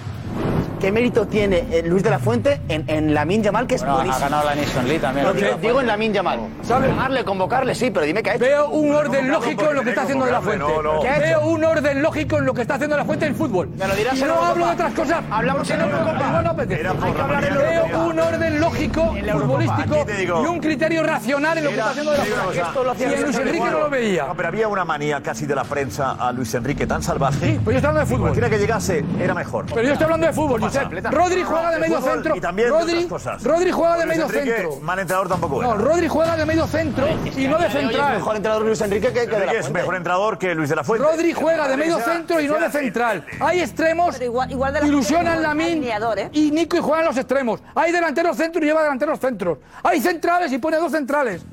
¿Qué 0.84 0.92
mérito 0.92 1.26
tiene 1.26 1.64
eh, 1.72 1.82
Luis 1.86 2.04
de 2.04 2.10
la 2.10 2.20
Fuente 2.20 2.60
en, 2.68 2.84
en 2.90 3.14
Lamin 3.14 3.42
Yamal, 3.42 3.66
que 3.68 3.76
es 3.76 3.82
Bueno, 3.84 3.94
ha 3.94 3.98
buenísimo? 4.00 4.26
ganado 4.26 4.44
la 4.50 4.56
Nation 4.56 4.84
League 4.86 5.00
también. 5.00 5.26
No, 5.26 5.34
digo, 5.34 5.58
digo 5.62 5.80
en 5.80 5.88
Lamin 5.88 6.12
Yamal. 6.12 6.40
Llamarle, 6.68 7.24
convocarle, 7.24 7.74
sí, 7.74 7.90
pero 7.90 8.06
dime 8.06 8.22
qué 8.22 8.32
ha 8.32 8.36
hecho. 8.36 8.44
Veo 8.44 8.68
un 8.68 8.94
orden 8.94 9.32
lógico 9.32 9.70
en 9.70 9.76
lo 9.78 9.84
que 9.84 9.90
está 9.92 10.02
haciendo 10.02 10.26
de 10.26 10.32
la 10.34 10.42
fuente. 10.42 10.66
¿Qué 11.02 11.08
ha 11.08 11.16
hecho? 11.20 11.40
Veo 11.40 11.48
un 11.48 11.64
orden 11.64 12.02
lógico 12.02 12.38
en 12.38 12.46
lo 12.46 12.54
que 12.54 12.64
está 12.64 12.74
haciendo 12.74 12.98
de 12.98 13.02
la 13.02 13.06
fuente 13.06 13.24
del 13.24 13.34
fútbol. 13.34 13.70
Me 13.78 13.88
lo 13.88 13.96
dirás 13.96 14.18
y 14.18 14.24
en 14.24 14.28
no 14.28 14.44
hablo 14.44 14.66
de 14.66 14.72
otras 14.74 14.94
cosas. 14.94 15.24
Hablamos 15.32 15.70
en 15.70 15.80
Eurocopa. 15.80 16.42
no. 16.42 16.52
Hay 16.60 16.68
que 17.14 17.22
hablar 17.22 17.46
en 17.46 17.58
Veo 17.58 18.00
un 18.06 18.20
orden 18.20 18.60
lógico 18.60 19.16
futbolístico 19.32 20.06
y 20.20 20.46
un 20.48 20.60
criterio 20.60 21.04
racional 21.04 21.60
en 21.60 21.64
lo 21.64 21.70
que 21.70 21.78
está 21.78 21.92
haciendo 21.92 22.12
de 22.12 22.18
la 22.18 22.24
fuente. 22.26 23.10
Y 23.10 23.14
en 23.14 23.24
Luis 23.24 23.38
Enrique 23.38 23.60
no 23.72 23.80
lo 23.80 23.90
veía. 23.90 24.26
No, 24.28 24.36
pero 24.36 24.50
había 24.50 24.68
una 24.68 24.84
manía 24.84 25.22
casi 25.24 25.46
de 25.46 25.56
la 25.56 25.64
prensa 25.64 26.12
a 26.20 26.34
Luis 26.34 26.54
Enrique 26.54 26.86
tan 26.86 27.02
salvaje. 27.02 27.58
pues 27.64 27.74
yo 27.74 27.78
estoy 27.78 27.88
hablando 27.88 28.00
de 28.02 28.06
fútbol. 28.06 28.22
Cualquiera 28.22 28.50
que 28.50 28.58
llegase 28.60 29.06
era 29.18 29.34
mejor. 29.34 29.66
Pero 29.68 29.82
yo 29.82 29.94
estoy 29.94 30.04
hablando 30.04 30.28
de 30.28 30.34
fútbol, 30.34 30.60
Rodri 31.12 31.44
juega 31.44 31.72
de 31.72 31.80
medio 31.80 32.02
centro. 32.02 32.36
Y 32.36 32.42
también 32.42 32.70
de 32.70 32.74
Rodri. 32.74 33.08
Rodri 33.44 33.72
juega 33.72 33.98
de 33.98 34.06
medio 34.06 34.30
centro. 34.30 34.80
Mal 34.82 35.00
entrenador 35.00 35.30
tampoco 35.30 35.62
No. 35.62 35.78
Rodri 35.78 36.08
juega 36.08 36.36
de 36.36 36.46
medio 36.46 36.68
centro 36.68 37.08
y 37.36 37.48
no 37.48 37.58
de 37.58 37.70
central. 37.70 38.16
mejor 38.16 38.36
entrenador 38.36 38.66
Luis 38.66 38.82
Enrique 38.82 39.14
que, 39.14 39.24
Enrique 39.24 39.60
es 39.60 39.72
mejor 39.72 39.96
entrenador 39.96 40.38
que 40.38 40.56
Luis 40.56 40.70
de 40.70 40.76
la 40.76 40.84
Fuente. 40.84 41.06
Rodri 41.06 41.34
juega 41.34 41.68
de 41.68 41.78
medio 41.78 42.00
centro 42.00 42.40
y 42.40 42.48
no 42.48 42.60
de 42.60 42.70
central. 42.70 43.26
Hay 43.40 43.60
extremos, 43.60 44.20
igual 44.22 44.74
de 44.74 44.82
la 44.82 44.88
ilusionan 44.88 45.46
alineador, 45.46 46.20
¿eh? 46.20 46.30
y 46.32 46.52
Nico 46.52 46.78
y 46.78 46.80
juegan 46.80 47.06
los 47.06 47.18
extremos. 47.18 47.62
Hay 47.76 47.92
delanteros 47.92 48.38
centro 48.38 48.62
y 48.64 48.66
lleva 48.66 48.84
delanteros 48.84 49.20
centros. 49.20 49.60
Hay 49.84 50.02
centrales 50.02 50.52
y 50.52 50.58
pone 50.58 50.78
dos 50.78 50.92
centrales. 50.92 51.44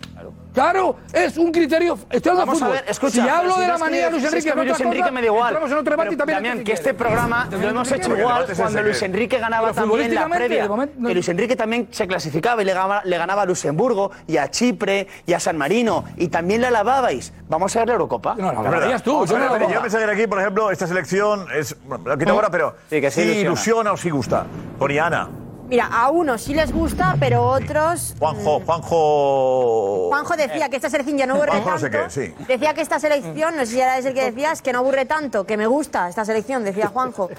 Claro, 0.52 0.96
es 1.12 1.36
un 1.38 1.52
criterio. 1.52 1.96
Estoy 2.10 2.30
hablando 2.32 2.54
de 2.54 2.60
Vamos 2.60 2.62
a 2.62 2.68
ver, 2.82 2.84
escucha. 2.90 3.12
si 3.22 3.28
hablo 3.28 3.56
de 3.56 3.66
no 3.66 3.72
la 3.72 3.78
manía 3.78 4.04
de 4.06 4.10
Luis 4.10 4.22
si 4.22 4.26
es 4.26 4.32
Enrique 4.32 4.44
que 4.52 4.60
en 4.60 4.66
Luis 4.66 4.80
Enrique 4.80 5.00
cosa, 5.02 5.10
me 5.12 5.20
da 5.20 5.26
igual. 5.26 5.48
entramos 5.48 5.70
en 5.70 5.78
otro 5.78 5.90
debate 5.92 6.14
y 6.14 6.16
también 6.16 6.36
Damián, 6.42 6.64
que 6.64 6.72
este 6.72 6.94
programa 6.94 7.48
lo 7.50 7.68
hemos 7.68 7.88
¿qué 7.88 7.94
hecho 7.96 8.16
igual 8.18 8.46
cuando 8.56 8.82
Luis 8.82 8.98
que- 8.98 9.04
Enrique 9.04 9.38
ganaba 9.38 9.72
también 9.72 10.14
la 10.14 10.28
previa. 10.28 10.66
momento, 10.68 10.94
no- 10.98 11.08
Que 11.08 11.14
Luis 11.14 11.28
Enrique 11.28 11.56
también 11.56 11.88
se 11.92 12.06
clasificaba 12.08 12.62
y 12.62 12.64
le 12.64 12.72
ganaba, 12.74 13.02
le 13.04 13.16
ganaba 13.16 13.42
a 13.42 13.46
Luxemburgo 13.46 14.10
y 14.26 14.36
a 14.38 14.50
Chipre 14.50 15.06
y 15.26 15.32
a 15.34 15.40
San 15.40 15.56
Marino. 15.56 16.04
Y 16.16 16.28
también 16.28 16.60
le 16.62 16.66
alababais. 16.66 17.32
Vamos 17.48 17.74
a 17.76 17.78
ver 17.80 17.88
la 17.88 17.94
Eurocopa. 17.94 18.34
No, 18.36 18.52
no, 18.52 18.62
la 18.64 18.98
tú. 19.02 19.24
Yo 19.26 19.38
no 19.38 19.52
ver, 19.52 19.68
yo 19.68 19.80
pensé 19.82 19.98
que 19.98 20.04
aquí, 20.04 20.26
por 20.26 20.40
ejemplo, 20.40 20.70
esta 20.70 20.86
selección 20.86 21.46
es. 21.54 21.76
bueno, 21.84 22.04
La 22.08 22.16
quito 22.18 22.32
ahora, 22.32 22.50
pero. 22.50 22.74
Sí, 22.90 23.00
que 23.00 23.10
sí 23.10 23.20
ilusiona. 23.22 23.40
ilusiona 23.40 23.92
o 23.92 23.96
sí 23.96 24.10
gusta. 24.10 24.46
Oriana, 24.80 25.28
Mira, 25.70 25.86
a 25.86 26.10
unos 26.10 26.42
sí 26.42 26.52
les 26.52 26.72
gusta, 26.72 27.14
pero 27.20 27.44
otros. 27.44 28.16
Juanjo, 28.18 28.60
Juanjo. 28.66 30.08
Juanjo 30.08 30.36
decía 30.36 30.68
que 30.68 30.74
esta 30.76 30.90
selección 30.90 31.16
ya 31.16 31.26
no 31.26 31.34
aburre 31.36 31.52
Juanjo 31.52 31.70
no 31.70 31.78
tanto. 31.90 32.10
sé 32.10 32.30
qué, 32.30 32.36
sí. 32.38 32.44
Decía 32.48 32.74
que 32.74 32.80
esta 32.80 32.98
selección, 32.98 33.56
no 33.56 33.64
sé 33.64 33.72
si 33.72 33.80
era 33.80 33.96
el 33.98 34.12
que 34.12 34.32
decías, 34.32 34.62
que 34.62 34.72
no 34.72 34.80
aburre 34.80 35.04
tanto, 35.06 35.44
que 35.46 35.56
me 35.56 35.68
gusta 35.68 36.08
esta 36.08 36.24
selección, 36.24 36.64
decía 36.64 36.88
Juanjo. 36.88 37.30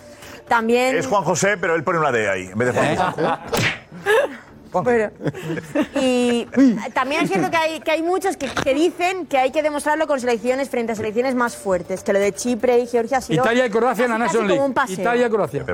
También. 0.47 0.95
Es 0.95 1.07
Juan 1.07 1.25
José, 1.25 1.57
pero 1.57 1.75
él 1.75 1.83
pone 1.83 1.99
una 1.99 2.09
D 2.09 2.29
ahí, 2.29 2.45
en 2.45 2.57
vez 2.57 2.73
de 2.73 2.79
¿Eh? 2.79 2.95
Juan 2.95 3.11
José. 3.11 3.27
Bueno. 4.71 5.11
Y 6.01 6.47
también 6.93 7.23
es 7.23 7.29
cierto 7.29 7.51
que 7.51 7.57
hay, 7.57 7.79
que 7.81 7.91
hay 7.91 8.01
muchos 8.01 8.37
que, 8.37 8.47
que 8.47 8.73
dicen 8.73 9.25
que 9.25 9.37
hay 9.37 9.51
que 9.51 9.61
demostrarlo 9.61 10.07
con 10.07 10.21
selecciones 10.21 10.69
frente 10.69 10.93
a 10.93 10.95
selecciones 10.95 11.35
más 11.35 11.57
fuertes, 11.57 12.01
que 12.05 12.13
lo 12.13 12.19
de 12.19 12.31
Chipre 12.31 12.79
y 12.79 12.87
Georgia 12.87 13.17
ha 13.17 13.21
sido 13.21 13.43
Italia 13.43 13.65
y 13.65 13.69
Croacia 13.69 14.05
en 14.05 14.11
la 14.11 14.17
casi, 14.19 14.37
casi 14.37 14.37
Nation 14.37 14.57
como 14.57 14.65
un 14.67 14.73
League. 14.73 15.01
Italia 15.01 15.27
y 15.27 15.29
Croacia. 15.29 15.65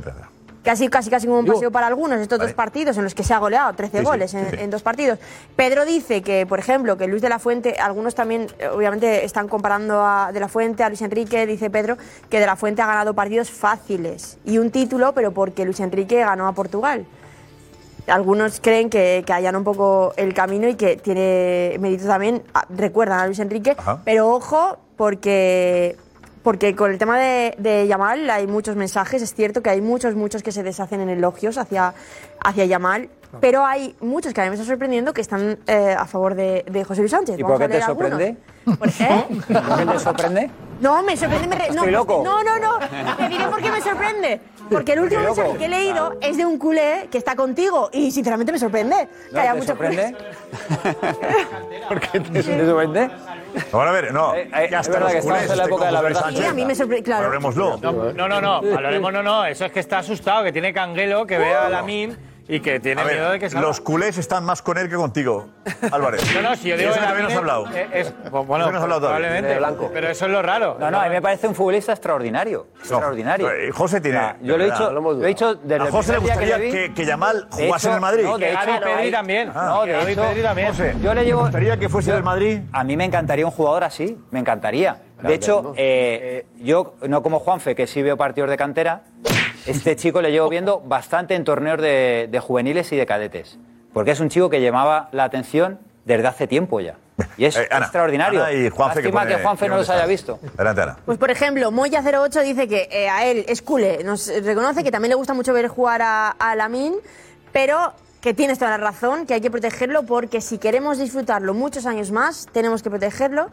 Casi, 0.68 0.90
casi, 0.90 1.10
casi 1.10 1.28
como 1.28 1.40
un 1.40 1.46
paseo 1.46 1.72
para 1.72 1.88
algunos, 1.88 2.20
estos 2.20 2.38
dos 2.40 2.52
partidos 2.52 2.98
en 2.98 3.06
los 3.06 3.16
que 3.16 3.24
se 3.24 3.34
ha 3.34 3.38
goleado, 3.38 3.72
13 3.74 3.92
Sí, 3.92 3.98
sí, 4.00 4.04
goles 4.04 4.32
sí, 4.32 4.38
en, 4.38 4.50
sí. 4.50 4.56
en 4.60 4.70
dos 4.70 4.84
partidos. 4.84 5.18
Pedro 5.56 5.86
dice 5.86 6.22
que, 6.22 6.46
por 6.46 6.60
ejemplo, 6.60 6.98
que 6.98 7.08
Luis 7.08 7.22
de 7.22 7.30
la 7.30 7.40
Fuente, 7.40 7.78
algunos 7.80 8.16
también, 8.16 8.48
eh, 8.60 8.68
obviamente, 8.68 9.24
están 9.24 9.48
comparando 9.48 10.04
a 10.06 10.32
De 10.34 10.42
la 10.42 10.50
Fuente, 10.50 10.84
a 10.84 10.90
Luis 10.90 11.02
Enrique, 11.02 11.46
dice 11.46 11.70
Pedro, 11.70 11.96
que 12.30 12.42
De 12.42 12.46
la 12.46 12.58
Fuente 12.58 12.82
ha 12.82 12.86
ganado 12.86 13.14
partidos 13.14 13.50
fáciles 13.50 14.40
y 14.44 14.58
un 14.58 14.70
título, 14.70 15.14
pero 15.14 15.32
porque 15.32 15.64
Luis 15.64 15.80
Enrique 15.80 16.20
ganó 16.20 16.48
a 16.50 16.52
Portugal. 16.52 17.06
Algunos 18.08 18.60
creen 18.60 18.90
que, 18.90 19.24
que 19.26 19.32
allana 19.32 19.58
un 19.58 19.64
poco 19.64 20.12
el 20.18 20.34
camino 20.34 20.68
y 20.68 20.76
que 20.76 20.98
tiene 20.98 21.78
mérito 21.80 22.08
también, 22.08 22.44
recuerdan 22.70 23.20
a 23.20 23.26
Luis 23.28 23.40
Enrique, 23.40 23.78
pero 24.04 24.30
ojo, 24.30 24.78
porque 24.98 25.96
porque 26.48 26.78
con 26.78 26.92
el 26.92 26.98
tema 26.98 27.20
de, 27.20 27.56
de 27.58 27.86
Yamal 27.88 28.30
hay 28.30 28.48
muchos 28.48 28.78
mensajes, 28.78 29.22
es 29.22 29.34
cierto 29.34 29.62
que 29.62 29.70
hay 29.70 29.82
muchos, 29.82 30.16
muchos 30.16 30.44
que 30.44 30.54
se 30.54 30.64
deshacen 30.64 31.02
en 31.02 31.10
elogios 31.10 31.58
hacia, 31.58 31.94
hacia 32.42 32.64
Yamal, 32.64 33.10
pero 33.42 33.66
hay 33.66 33.98
muchos 34.00 34.34
que 34.34 34.40
a 34.40 34.46
mí 34.46 34.50
me 34.52 34.56
está 34.56 34.66
sorprendiendo 34.66 35.14
que 35.14 35.20
están 35.20 35.60
eh, 35.68 35.94
a 36.00 36.06
favor 36.06 36.36
de, 36.36 36.64
de 36.72 36.86
José 36.86 37.02
Luis 37.02 37.12
Sánchez. 37.12 37.38
¿Y 37.38 37.44
Vamos 37.44 37.60
por 37.60 37.68
qué 37.70 37.76
te 37.78 37.84
sorprende? 37.84 38.38
¿Por 38.64 38.90
qué? 38.94 39.26
¿Por 39.68 39.78
qué 39.78 39.86
te 39.88 40.00
sorprende? 40.00 40.50
No, 40.80 41.04
me 41.04 41.18
sorprende. 41.18 41.48
Me 41.48 41.56
re- 41.58 41.68
no, 41.72 41.76
Estoy 41.82 41.92
loco. 41.92 42.22
No, 42.24 42.42
no, 42.42 42.58
no. 42.60 42.80
Te 43.18 43.28
diré 43.28 43.46
por 43.48 43.62
qué 43.62 43.70
me 43.70 43.82
sorprende. 43.82 44.40
Porque 44.70 44.94
el 44.94 45.00
último 45.00 45.22
Estoy 45.22 45.36
mensaje 45.44 45.58
que 45.60 45.66
he 45.66 45.70
leído 45.70 46.18
es 46.22 46.38
de 46.38 46.46
un 46.46 46.58
culé 46.58 47.08
que 47.12 47.18
está 47.18 47.36
contigo 47.36 47.90
y 47.94 48.12
sinceramente 48.12 48.52
me 48.52 48.60
sorprende. 48.60 49.08
que 49.30 49.34
¿No 49.36 49.40
haya 49.42 49.52
te 49.52 49.58
muchos 49.58 49.68
sorprende? 49.68 50.16
culés. 50.16 50.96
¿Por 51.88 52.00
qué 52.00 52.20
te 52.20 52.44
sorprende? 52.66 53.10
Ahora 53.72 53.90
a 53.90 53.94
ver, 53.94 54.14
no. 54.14 54.36
eh, 54.36 54.50
ya 54.70 54.80
es 54.82 54.88
está 54.88 55.00
los 55.00 55.14
culés, 55.16 55.50
en 55.50 55.58
la 55.58 55.64
época 55.66 55.86
de 55.86 55.92
la 55.92 56.00
con 56.00 56.08
José 56.10 56.14
verdad. 56.14 56.22
Sánchez. 56.22 56.42
Sí, 56.44 56.48
a 56.50 56.54
mí 56.54 56.66
me 56.66 56.76
sorprende, 56.76 57.04
claro. 57.04 57.22
Valoremoslo. 57.24 57.78
No, 57.78 58.28
no, 58.28 58.42
no, 58.42 58.62
valoremos, 58.62 59.14
no, 59.14 59.24
no. 59.24 59.46
Eso 59.46 59.66
es 59.66 59.72
que 59.72 59.80
está 59.80 60.00
asustado, 60.00 60.44
que 60.44 60.52
tiene 60.52 60.74
canguelo, 60.74 61.26
que 61.26 61.38
ve 61.38 61.54
a 61.54 61.70
Lamin 61.70 62.16
y 62.50 62.60
que 62.62 62.80
tiene 62.80 63.02
A 63.02 63.04
ver, 63.06 63.16
miedo 63.16 63.32
de 63.32 63.40
que 63.40 63.50
salga. 63.50 63.68
los 63.68 63.82
culés 63.82 64.18
están 64.18 64.46
más 64.46 64.62
con 64.62 64.78
él 64.78 64.90
que 64.90 64.96
contigo, 64.96 65.48
Álvarez. 65.92 66.22
No, 66.36 66.42
no, 66.50 66.56
si 66.56 66.70
yo 66.70 66.78
digo 66.78 66.92
Eso 66.92 67.00
que 67.00 67.06
todavía 67.06 67.24
no 67.24 67.30
Lamine 67.30 67.34
has 67.34 67.38
hablado. 67.38 67.68
es- 67.94 68.08
es- 68.08 68.14
bueno, 68.32 68.64
Eso 68.64 68.72
no 68.72 68.78
has 68.78 68.84
hablado 68.84 69.02
todavía. 69.02 69.28
probablemente. 69.42 69.90
Pero 69.94 70.08
eso 70.10 70.26
es 70.26 70.32
lo 70.32 70.42
raro. 70.42 70.78
No, 70.80 70.90
no, 70.92 71.00
a 71.00 71.04
mí 71.06 71.10
me 71.10 71.22
parece 71.22 71.48
un 71.48 71.56
futbolista 71.56 71.92
extraordinario. 71.94 72.68
Extraordinario. 72.80 73.52
Eh, 73.52 73.72
José 73.72 74.00
tiene. 74.02 74.18
O 74.18 74.22
sea, 74.22 74.38
yo 74.42 74.58
lo 74.58 74.64
he 74.64 74.72
dicho, 74.72 74.92
lo 74.92 75.24
he 75.24 75.28
dicho 75.28 75.56
desde 75.56 75.88
A 75.88 75.92
José 75.92 76.14
le 76.14 76.18
gustaría 76.20 76.58
que, 76.58 76.94
que 76.94 77.06
Yamal 77.06 77.48
jugase 77.52 77.88
hecho, 77.88 77.90
en 77.90 77.94
el 77.96 78.02
Madrid. 78.02 78.24
no, 78.24 78.38
de 78.38 78.50
hecho, 78.52 78.60
Gaby 78.66 78.80
Pedri 78.96 79.12
también. 79.12 79.52
Ah, 79.54 79.66
No, 79.68 79.86
de 79.86 79.92
Gaby 79.94 80.12
hecho, 80.14 80.22
Pedri 80.22 80.42
también. 80.42 80.68
José, 80.70 80.96
Yo 81.02 81.14
le 81.14 81.26
llevo. 81.26 81.42
gustaría 81.42 81.78
que 81.78 81.90
fuese 81.90 82.12
del 82.14 82.24
Madrid? 82.24 82.60
A 82.72 82.84
mí 82.84 82.96
me 82.98 83.06
encantaría 83.06 83.46
un 83.46 83.52
jugador 83.52 83.84
así, 83.84 84.18
me 84.32 84.40
encantaría. 84.40 85.02
De 85.22 85.34
hecho, 85.34 85.74
eh, 85.76 86.46
yo, 86.60 86.96
no 87.08 87.24
como 87.24 87.40
Juanfe, 87.40 87.74
que 87.76 87.88
sí 87.88 88.02
veo 88.04 88.16
partidos 88.18 88.50
de 88.52 88.58
cantera, 88.58 89.02
este 89.68 89.96
chico 89.96 90.22
le 90.22 90.32
llevo 90.32 90.50
viendo 90.50 90.80
bastante 90.80 91.36
en 91.36 91.44
torneos 91.44 91.82
de, 91.82 92.28
de 92.32 92.40
juveniles 92.40 92.92
y 92.92 92.96
de 92.96 93.06
cadetes. 93.06 93.58
Porque 93.94 94.12
es 94.12 94.20
un 94.20 94.30
chico 94.30 94.50
que 94.50 94.62
llamaba 94.62 95.10
la 95.12 95.24
atención 95.24 95.80
desde 96.06 96.28
hace 96.28 96.48
tiempo 96.48 96.80
ya. 96.80 96.96
Y 97.36 97.46
es 97.46 97.58
Eh, 97.58 97.68
Ana, 97.72 97.86
extraordinario. 97.86 98.44
Ana 98.44 98.54
y 98.54 98.70
Juanfe 98.70 99.02
que 99.02 99.10
pone- 99.10 99.36
que 99.36 99.42
Juanfe 99.42 99.68
no 99.70 99.78
los 99.78 99.90
haya 99.90 100.06
visto. 100.06 100.40
Adelante, 100.56 100.82
Ana. 100.82 100.98
Pues 101.06 101.18
por 101.18 101.32
ejemplo, 101.32 101.72
Moya08 101.72 102.44
dice 102.44 102.68
que 102.68 102.88
eh, 102.92 103.10
a 103.10 103.26
él 103.26 103.44
es 103.48 103.62
culé, 103.62 104.04
nos 104.04 104.28
reconoce 104.44 104.84
que 104.84 104.92
también 104.92 105.10
le 105.10 105.16
gusta 105.16 105.34
mucho 105.34 105.52
ver 105.54 105.68
jugar 105.68 106.02
a, 106.04 106.30
a 106.30 106.56
Lamin, 106.56 106.94
pero 107.52 107.94
que 108.22 108.34
tienes 108.34 108.60
toda 108.60 108.72
la 108.72 108.78
razón, 108.78 109.26
que 109.26 109.34
hay 109.36 109.42
que 109.42 109.50
protegerlo 109.52 110.04
porque 110.04 110.42
si 110.42 110.58
queremos 110.60 110.98
disfrutarlo 111.00 111.54
muchos 111.54 111.86
años 111.86 112.12
más, 112.12 112.46
tenemos 112.52 112.84
que 112.84 112.90
protegerlo. 112.90 113.48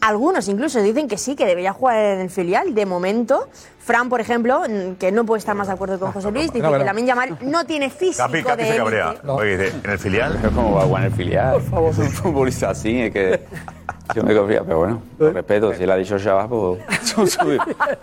Algunos 0.00 0.48
incluso 0.48 0.80
dicen 0.82 1.08
que 1.08 1.18
sí, 1.18 1.36
que 1.36 1.44
debería 1.46 1.72
jugar 1.72 1.96
en 1.96 2.20
el 2.20 2.30
filial, 2.30 2.74
de 2.74 2.86
momento. 2.86 3.48
Fran, 3.80 4.08
por 4.08 4.20
ejemplo, 4.20 4.62
que 4.98 5.10
no 5.10 5.24
puede 5.24 5.38
estar 5.40 5.54
más 5.54 5.66
de 5.66 5.72
acuerdo 5.72 5.98
con 5.98 6.12
José 6.12 6.30
Luis, 6.30 6.52
dice 6.52 6.62
No, 6.64 6.70
que 6.72 6.78
no. 6.78 6.84
Lamin 6.84 7.06
Yamal 7.06 7.38
no 7.42 7.64
tiene 7.64 7.90
físico 7.90 8.26
Capi, 8.26 8.42
Capi 8.42 8.62
de 8.64 8.70
se 8.72 8.76
cabrea. 8.76 9.14
Oye, 9.26 9.56
dice, 9.58 9.74
en 9.84 9.90
el 9.90 9.98
filial. 9.98 10.38
Pero 10.40 10.54
¿Cómo 10.54 10.74
va 10.76 10.82
a 10.82 10.84
jugar 10.86 11.02
en 11.02 11.10
el 11.10 11.16
filial? 11.16 11.52
Por 11.54 11.62
favor. 11.62 11.90
Es 11.92 11.98
un 11.98 12.08
futbolista 12.10 12.70
así, 12.70 13.00
es 13.02 13.12
que. 13.12 13.40
Yo 14.14 14.24
me 14.24 14.34
confía, 14.34 14.62
pero 14.64 14.78
bueno, 14.78 15.02
lo 15.20 15.30
respeto. 15.32 15.72
Si 15.72 15.84
él 15.84 15.90
ha 15.90 15.94
dicho 15.96 16.18
Shabbat, 16.18 16.48
pues. 16.48 17.38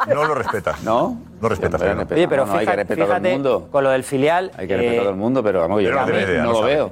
No 0.08 0.26
lo 0.26 0.36
respetas. 0.36 0.82
¿no? 0.84 1.18
No 1.42 1.50
respetas. 1.50 1.82
¿no? 1.82 1.88
respeto. 1.88 2.16
Oye, 2.16 2.28
pero 2.28 2.46
No, 2.46 2.54
no, 2.54 2.58
hay 2.60 2.66
que 2.66 2.72
fíjate, 2.72 2.84
respetar 2.96 3.04
a 3.04 3.08
todo 3.08 3.16
el 3.18 3.22
fíjate 3.22 3.34
mundo. 3.34 3.68
con 3.72 3.84
lo 3.84 3.90
del 3.90 4.04
filial. 4.04 4.52
Hay 4.58 4.68
que 4.68 4.78
respetar 4.78 5.00
a 5.00 5.02
todo 5.04 5.10
el 5.12 5.18
mundo, 5.18 5.44
pero 5.44 5.60
vamos, 5.62 5.82
yo 5.82 5.90
Pero 5.90 6.02
no 6.02 6.08
no, 6.08 6.20
idea, 6.20 6.38
no 6.44 6.44
no 6.46 6.52
lo 6.54 6.60
sabe. 6.60 6.74
veo. 6.76 6.92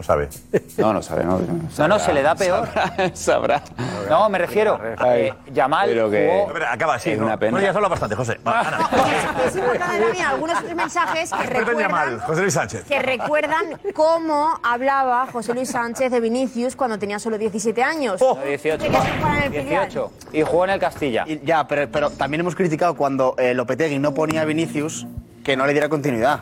No 0.00 0.04
sabe. 0.04 0.30
No, 0.78 0.94
no 0.94 1.02
sabe, 1.02 1.24
no. 1.24 1.38
No, 1.76 1.86
no, 1.88 1.98
se 1.98 2.14
le 2.14 2.22
da 2.22 2.34
peor. 2.34 2.66
Sabrá. 3.12 3.60
No, 4.08 4.30
me 4.30 4.38
refiero. 4.38 4.80
Eh, 5.04 5.30
Yamal 5.52 5.90
Pero 5.90 6.10
que- 6.10 6.42
jugó- 6.46 6.58
acaba 6.66 6.94
así, 6.94 7.10
Es 7.10 7.18
¿no? 7.18 7.26
una 7.26 7.36
pena. 7.36 7.50
Bueno, 7.50 7.64
ya 7.66 7.68
hablado 7.70 7.90
bastante, 7.90 8.16
José. 8.16 8.40
Va, 8.46 8.60
Ana. 8.60 8.78
También 9.78 10.24
algunos 10.24 10.58
otros 10.58 10.74
mensajes 10.74 11.30
que 11.30 11.42
recuerdan, 11.42 11.78
Yamal, 11.80 12.20
José 12.22 12.40
Luis 12.40 12.54
Sánchez. 12.54 12.84
que 12.84 13.02
recuerdan 13.02 13.78
cómo 13.94 14.58
hablaba 14.62 15.26
José 15.30 15.52
Luis 15.52 15.68
Sánchez 15.70 16.10
de 16.10 16.18
Vinicius 16.20 16.76
cuando 16.76 16.98
tenía 16.98 17.18
solo 17.18 17.36
17 17.36 17.82
años. 17.82 18.22
No, 18.22 18.36
18. 18.36 18.82
De 18.82 18.88
que 18.88 18.96
se 18.96 19.02
fuera 19.20 19.36
en 19.36 19.42
el 19.42 19.62
filial. 19.62 19.82
18. 19.88 20.12
Y 20.32 20.42
jugó 20.42 20.64
en 20.64 20.70
el 20.70 20.80
Castilla. 20.80 21.24
Y 21.26 21.44
ya, 21.44 21.68
pero, 21.68 21.90
pero 21.92 22.08
también 22.08 22.40
hemos 22.40 22.54
criticado 22.54 22.94
cuando 22.96 23.34
eh, 23.36 23.52
Lopetegui 23.52 23.98
no 23.98 24.14
ponía 24.14 24.40
a 24.40 24.44
Vinicius 24.46 25.06
que 25.44 25.58
no 25.58 25.66
le 25.66 25.72
diera 25.72 25.90
continuidad. 25.90 26.40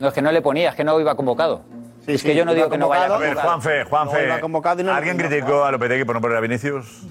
No, 0.00 0.08
es 0.08 0.14
que 0.14 0.22
no 0.22 0.32
le 0.32 0.40
ponía, 0.40 0.70
es 0.70 0.74
que 0.74 0.84
no 0.84 0.98
iba 0.98 1.14
convocado. 1.14 1.60
Es 2.06 2.20
sí, 2.20 2.26
que 2.26 2.34
yo 2.34 2.44
no 2.44 2.54
digo 2.54 2.68
que 2.68 2.78
no 2.78 2.88
vaya 2.88 3.14
A 3.14 3.18
ver. 3.18 3.34
Juanfe, 3.36 3.84
Juanfe. 3.84 4.26
No, 4.26 4.48
no 4.82 4.92
¿Alguien 4.92 5.16
criticó 5.16 5.64
a 5.64 5.70
Lopetegui 5.72 6.04
por 6.04 6.14
no 6.14 6.20
poner 6.20 6.36
a 6.36 6.40
Vinicius? 6.40 7.02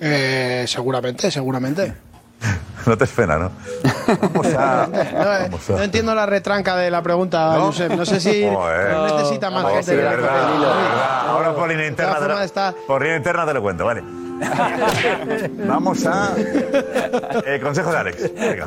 Eh, 0.00 0.64
seguramente, 0.66 1.30
seguramente. 1.30 1.92
No 2.86 2.96
te 2.96 3.04
es 3.04 3.10
pena, 3.10 3.36
¿no? 3.36 3.50
Vamos 4.22 4.46
a... 4.54 4.88
No, 4.90 4.98
eh, 5.02 5.10
vamos 5.50 5.68
a- 5.68 5.72
no 5.74 5.82
entiendo 5.82 6.14
la 6.14 6.24
retranca 6.24 6.76
de 6.78 6.90
la 6.90 7.02
pregunta, 7.02 7.54
¿No? 7.54 7.66
Josep. 7.66 7.92
No 7.92 8.06
sé 8.06 8.18
si 8.20 8.48
Joder. 8.48 9.12
necesita 9.12 9.50
más 9.50 9.70
gente 9.70 9.96
de 9.96 10.02
la 10.02 10.10
verdad, 10.12 10.46
de 10.48 10.58
verdad. 10.58 11.28
Ahora 11.28 11.54
por 11.54 11.68
línea 11.68 11.86
interna, 11.86 12.18
te 12.18 12.28
lo- 12.28 12.40
está- 12.40 12.74
por 12.86 13.02
línea 13.02 13.18
interna 13.18 13.44
te 13.44 13.52
lo 13.52 13.60
cuento, 13.60 13.84
vale. 13.84 14.02
Vamos 15.68 16.06
a... 16.06 16.32
eh, 17.44 17.60
consejo 17.62 17.92
de 17.92 17.98
Alex. 17.98 18.34
Venga. 18.34 18.66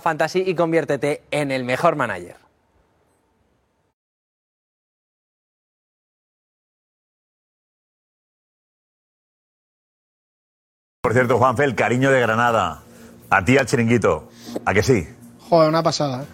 Fantasy 0.00 0.42
y 0.46 0.54
conviértete 0.54 1.22
en 1.30 1.50
el 1.50 1.64
mejor 1.64 1.96
manager. 1.96 2.36
Por 11.06 11.12
cierto, 11.12 11.38
Juanfe, 11.38 11.62
el 11.62 11.76
cariño 11.76 12.10
de 12.10 12.20
Granada. 12.20 12.82
A 13.30 13.44
ti 13.44 13.56
al 13.56 13.66
chiringuito. 13.66 14.28
¿A 14.64 14.74
que 14.74 14.82
sí? 14.82 15.06
Joder, 15.48 15.68
una 15.68 15.82
pasada. 15.82 16.24
¿eh? 16.24 16.26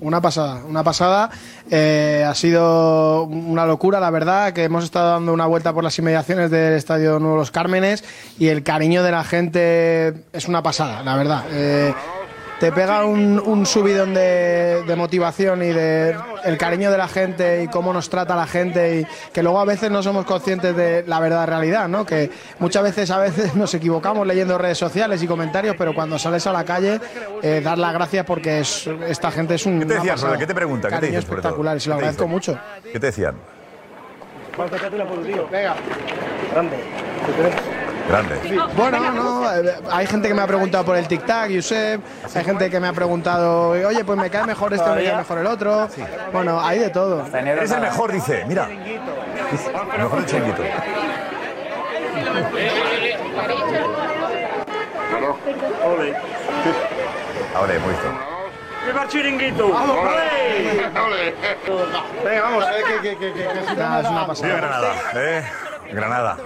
Una 0.00 0.20
pasada, 0.20 0.64
una 0.64 0.82
pasada. 0.82 1.30
Eh, 1.70 2.24
ha 2.26 2.34
sido 2.34 3.22
una 3.22 3.64
locura, 3.66 3.98
la 3.98 4.10
verdad, 4.10 4.52
que 4.52 4.64
hemos 4.64 4.84
estado 4.84 5.12
dando 5.12 5.32
una 5.32 5.46
vuelta 5.46 5.72
por 5.72 5.84
las 5.84 5.98
inmediaciones 5.98 6.50
del 6.50 6.74
Estadio 6.74 7.18
Nuevo 7.18 7.36
Los 7.36 7.50
Cármenes 7.50 8.04
y 8.38 8.48
el 8.48 8.62
cariño 8.62 9.02
de 9.02 9.10
la 9.10 9.24
gente 9.24 10.24
es 10.32 10.48
una 10.48 10.62
pasada, 10.62 11.02
la 11.02 11.16
verdad. 11.16 11.44
Eh, 11.52 11.94
te 12.60 12.72
pega 12.72 13.04
un, 13.04 13.38
un 13.38 13.66
subidón 13.66 14.14
de, 14.14 14.82
de 14.86 14.96
motivación 14.96 15.62
y 15.62 15.72
de 15.72 16.16
el 16.44 16.56
cariño 16.56 16.90
de 16.90 16.96
la 16.98 17.06
gente 17.08 17.62
y 17.62 17.68
cómo 17.68 17.92
nos 17.92 18.08
trata 18.08 18.34
la 18.34 18.46
gente 18.46 19.00
y 19.00 19.06
que 19.32 19.42
luego 19.42 19.60
a 19.60 19.64
veces 19.64 19.90
no 19.90 20.02
somos 20.02 20.24
conscientes 20.24 20.74
de 20.74 21.04
la 21.06 21.20
verdad 21.20 21.46
realidad, 21.46 21.86
¿no? 21.88 22.06
Que 22.06 22.30
muchas 22.58 22.82
veces 22.82 23.10
a 23.10 23.18
veces 23.18 23.54
nos 23.54 23.74
equivocamos 23.74 24.26
leyendo 24.26 24.56
redes 24.56 24.78
sociales 24.78 25.22
y 25.22 25.26
comentarios, 25.26 25.76
pero 25.76 25.94
cuando 25.94 26.18
sales 26.18 26.46
a 26.46 26.52
la 26.52 26.64
calle 26.64 27.00
eh, 27.42 27.60
dar 27.62 27.76
las 27.78 27.92
gracias 27.92 28.24
porque 28.24 28.60
es- 28.60 28.86
esta 29.06 29.30
gente 29.30 29.56
es 29.56 29.66
un 29.66 29.80
¿Qué 29.80 29.86
te 29.86 29.94
decían, 29.94 30.14
pasada. 30.16 30.38
¿Qué 30.38 30.46
te 30.46 30.54
pregunta? 30.54 30.88
¿Qué 30.88 30.98
te 30.98 31.16
espectacular 31.18 31.76
y 31.76 31.80
se 31.80 31.88
lo 31.90 31.96
¿Qué 31.96 32.00
te 32.00 32.04
agradezco 32.06 32.28
mucho. 32.28 32.58
¿Qué 32.92 32.98
te 33.00 33.06
decían? 33.06 33.34
Venga. 35.52 35.74
Grande. 36.52 36.76
Grande. 38.08 38.60
Bueno, 38.76 38.98
no, 39.12 39.48
hay 39.90 40.06
gente 40.06 40.28
que 40.28 40.34
me 40.34 40.42
ha 40.42 40.46
preguntado 40.46 40.84
por 40.84 40.96
el 40.96 41.08
tic-tac, 41.08 41.52
Josep, 41.54 42.00
hay 42.34 42.44
gente 42.44 42.70
que 42.70 42.78
me 42.78 42.86
ha 42.88 42.92
preguntado, 42.92 43.70
oye, 43.70 44.04
pues 44.04 44.18
me 44.18 44.30
cae 44.30 44.44
mejor 44.44 44.72
este, 44.74 44.88
me 44.90 45.04
cae 45.04 45.16
mejor 45.16 45.38
el 45.38 45.46
otro. 45.46 45.88
Bueno, 46.32 46.60
hay 46.60 46.78
de 46.78 46.90
todo. 46.90 47.26
Eres 47.34 47.70
el 47.72 47.80
mejor, 47.80 48.12
dice. 48.12 48.44
Mira. 48.46 48.68
El 48.70 50.02
mejor 50.02 50.18
del 50.18 50.26
chiringuito. 50.26 50.62
Ahora 57.54 57.74
hemos 57.74 57.88
visto. 57.88 58.08
¡Viva 58.86 59.08
chiringuito! 59.08 59.68
¡Vamos, 59.70 59.96
Venga, 62.24 62.42
vamos. 62.42 62.64
eh, 62.64 62.82
que, 62.86 63.00
que, 63.10 63.16
que, 63.18 63.32
que, 63.32 63.42
que- 63.44 63.74
Nada, 63.76 64.00
es 64.02 64.08
una 64.08 64.26
pasada. 64.26 64.56
Granada. 64.56 64.92
¿eh? 65.14 65.44
Granada. 65.92 66.36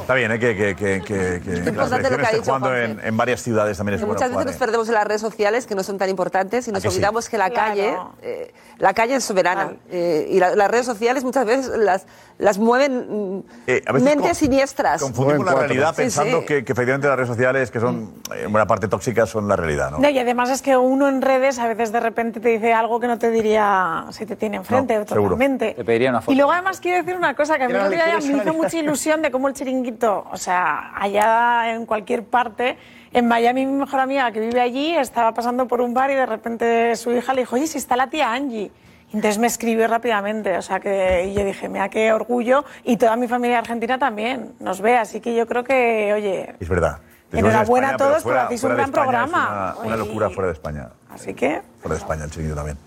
Está 0.00 0.14
bien, 0.14 0.32
¿eh? 0.32 0.38
que, 0.38 0.56
que, 0.56 0.74
que, 0.76 1.00
que, 1.02 1.40
que 1.40 1.50
las 1.50 1.66
importante 1.68 2.10
lo 2.10 2.16
que 2.16 2.22
ha 2.26 2.30
selecciones 2.30 2.30
estén 2.30 2.40
dicho 2.40 2.44
jugando 2.54 2.76
en, 2.76 3.00
en 3.06 3.16
varias 3.16 3.42
ciudades 3.42 3.76
también 3.76 3.94
es 3.94 4.00
Que 4.00 4.04
bueno 4.06 4.14
muchas 4.18 4.28
veces 4.30 4.34
jugar, 4.34 4.46
nos 4.46 4.54
¿eh? 4.54 4.58
perdemos 4.58 4.88
en 4.88 4.94
las 4.94 5.04
redes 5.06 5.20
sociales 5.20 5.66
que 5.66 5.74
no 5.74 5.82
son 5.82 5.98
tan 5.98 6.08
importantes 6.08 6.68
y 6.68 6.72
nos 6.72 6.82
que 6.82 6.90
sí? 6.90 6.96
olvidamos 6.96 7.28
que 7.28 7.38
la 7.38 7.50
Claro. 7.50 7.68
calle, 7.70 7.96
eh, 8.22 8.54
la 8.78 8.94
calle 8.94 9.16
es 9.16 9.24
soberana 9.24 9.72
eh, 9.90 10.28
y 10.30 10.38
la- 10.38 10.54
las 10.54 10.70
redes 10.70 10.86
sociales 10.86 11.24
muchas 11.24 11.44
veces 11.46 11.68
las, 11.76 12.06
las 12.38 12.58
mueven 12.58 13.44
Eh, 13.66 13.82
a 13.86 13.92
veces 13.92 14.04
mentes 14.04 14.26
con- 14.28 14.34
siniestras. 14.36 15.00
Confundimos 15.02 15.44
la 15.46 15.54
realidad 15.54 15.90
Sí, 15.90 16.02
pensando 16.02 16.40
sí. 16.40 16.46
Que, 16.46 16.64
que 16.64 16.72
efectivamente 16.72 17.08
las 17.08 17.16
redes 17.16 17.28
sociales, 17.28 17.70
que 17.72 17.80
son 17.80 18.14
eh, 18.34 18.42
en 18.44 18.52
buena 18.52 18.66
parte 18.66 18.86
tóxicas, 18.88 19.28
son 19.28 19.48
la 19.48 19.56
realidad, 19.56 19.90
¿no? 19.90 19.98
No, 19.98 20.08
y 20.08 20.18
además 20.18 20.50
es 20.50 20.62
que 20.62 20.76
uno 20.76 21.08
en 21.08 21.20
redes 21.22 21.58
a 21.58 21.66
veces 21.66 21.90
de 21.90 21.98
repente 22.00 22.38
te 22.38 22.50
dice 22.50 22.72
algo 22.72 23.00
que 23.00 23.08
no 23.08 23.18
te 23.18 23.30
diría 23.30 24.04
si 24.10 24.24
te 24.26 24.36
tiene 24.36 24.58
enfrente, 24.58 24.96
No, 24.98 25.06
seguro. 25.06 25.30
totalmente. 25.34 25.74
Te 25.74 25.84
pediría 25.84 26.10
una 26.10 26.20
foto. 26.20 26.32
Y 26.32 26.36
luego 26.36 26.52
además 26.52 26.78
quiero 26.80 26.98
decir 26.98 27.16
una 27.16 27.34
cosa 27.34 27.56
que 27.58 27.64
a 27.64 27.68
mí 27.68 27.74
me 27.74 28.38
hizo 28.42 28.54
mucha 28.54 28.76
ilusión 28.78 29.22
de 29.22 29.30
cómo 29.32 29.47
el 29.48 29.54
chiringuito, 29.54 30.26
o 30.30 30.36
sea, 30.36 30.92
allá 30.96 31.74
en 31.74 31.86
cualquier 31.86 32.24
parte, 32.24 32.76
en 33.12 33.26
Miami 33.26 33.66
mi 33.66 33.72
mejor 33.72 34.00
amiga 34.00 34.30
que 34.30 34.40
vive 34.40 34.60
allí 34.60 34.94
estaba 34.94 35.32
pasando 35.34 35.66
por 35.66 35.80
un 35.80 35.94
bar 35.94 36.10
y 36.10 36.14
de 36.14 36.26
repente 36.26 36.94
su 36.96 37.12
hija 37.12 37.34
le 37.34 37.42
dijo, 37.42 37.56
oye, 37.56 37.66
si 37.66 37.78
está 37.78 37.96
la 37.96 38.08
tía 38.08 38.32
Angie. 38.32 38.70
Entonces 39.12 39.38
me 39.38 39.46
escribió 39.46 39.88
rápidamente, 39.88 40.58
o 40.58 40.62
sea 40.62 40.80
que 40.80 41.28
y 41.30 41.34
yo 41.34 41.42
dije, 41.42 41.68
mira 41.70 41.88
qué 41.88 42.12
orgullo 42.12 42.64
y 42.84 42.98
toda 42.98 43.16
mi 43.16 43.26
familia 43.26 43.58
argentina 43.58 43.98
también 43.98 44.52
nos 44.60 44.82
ve, 44.82 44.98
así 44.98 45.20
que 45.20 45.34
yo 45.34 45.46
creo 45.46 45.64
que, 45.64 46.12
oye, 46.12 46.54
Es 46.60 46.68
verdad. 46.68 46.98
Enhorabuena 47.32 47.88
a 47.88 47.96
pero 47.96 48.10
todos, 48.10 48.22
porque 48.22 48.38
hacéis 48.38 48.64
un 48.64 48.74
gran 48.74 48.90
programa. 48.90 49.74
Una, 49.78 49.86
una 49.86 49.96
locura 49.96 50.30
fuera 50.30 50.48
de 50.48 50.52
España. 50.54 50.90
así 51.10 51.34
que... 51.34 51.62
Fuera 51.80 51.94
de 51.94 52.00
España, 52.00 52.24
el 52.24 52.30
chiquillo 52.30 52.54
también. 52.54 52.78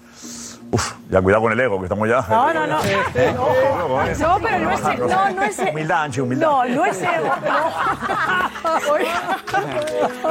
Uf, 0.74 0.94
ya 1.10 1.22
cuidado 1.22 1.44
con 1.44 1.52
el 1.52 1.60
ego, 1.60 1.78
que 1.80 1.84
estamos 1.86 2.08
ya. 2.08 2.22
No, 2.30 2.54
no, 2.54 2.66
no. 2.68 2.78
No, 4.20 4.40
pero 4.42 4.60
no 4.60 4.72
es, 4.72 4.82
no, 5.00 5.30
no 5.32 5.44
es, 5.44 5.60
Humildad, 5.60 6.04
Anchi, 6.04 6.22
humildad. 6.22 6.48
no, 6.48 6.66
no 6.66 6.86
es 6.86 7.02
ego. 7.02 7.30
no. 7.44 7.62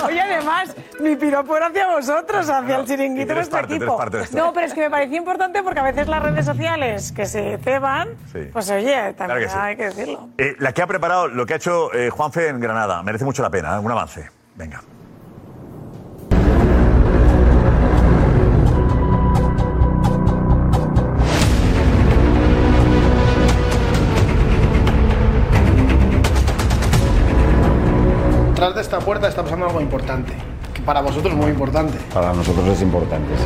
Oye, 0.06 0.20
además, 0.20 0.74
mi 1.00 1.16
piropo 1.16 1.56
era 1.56 1.66
hacia 1.66 1.88
vosotros, 1.88 2.48
hacia 2.48 2.76
el 2.76 2.86
chiringuito 2.86 3.28
de 3.28 3.34
nuestro 3.34 3.58
parte, 3.58 3.76
equipo. 3.76 3.96
parte 3.96 4.16
de 4.18 4.22
esto. 4.24 4.36
No, 4.36 4.52
pero 4.52 4.66
es 4.66 4.74
que 4.74 4.80
me 4.82 4.90
parecía 4.90 5.18
importante 5.18 5.62
porque 5.62 5.80
a 5.80 5.84
veces 5.84 6.08
las 6.08 6.22
redes 6.22 6.46
sociales 6.46 7.12
que 7.12 7.26
se 7.26 7.58
ceban, 7.58 8.08
Sí. 8.32 8.48
pues 8.52 8.70
oye, 8.70 9.12
también 9.14 9.16
Claro 9.16 9.40
que 9.40 9.48
sí. 9.48 9.56
hay 9.60 9.76
que 9.76 9.84
decirlo. 9.84 10.28
Eh, 10.38 10.56
la 10.58 10.72
que 10.72 10.82
ha 10.82 10.86
preparado, 10.86 11.28
lo 11.28 11.44
que 11.46 11.54
ha 11.54 11.56
hecho 11.56 11.92
eh, 11.94 12.10
Juanfe 12.10 12.48
en 12.48 12.60
Granada, 12.60 13.02
merece 13.02 13.24
mucho 13.24 13.42
la 13.42 13.50
pena, 13.50 13.76
¿eh? 13.76 13.78
un 13.78 13.90
avance. 13.90 14.30
Venga. 14.54 14.80
Tras 28.60 28.74
de 28.74 28.82
esta 28.82 28.98
puerta 28.98 29.26
está 29.26 29.42
pasando 29.42 29.64
algo 29.64 29.80
importante, 29.80 30.34
que 30.74 30.82
para 30.82 31.00
vosotros 31.00 31.32
es 31.32 31.40
muy 31.40 31.50
importante. 31.50 31.96
Para 32.12 32.34
nosotros 32.34 32.68
es 32.68 32.82
importante. 32.82 33.34
sí. 33.34 33.44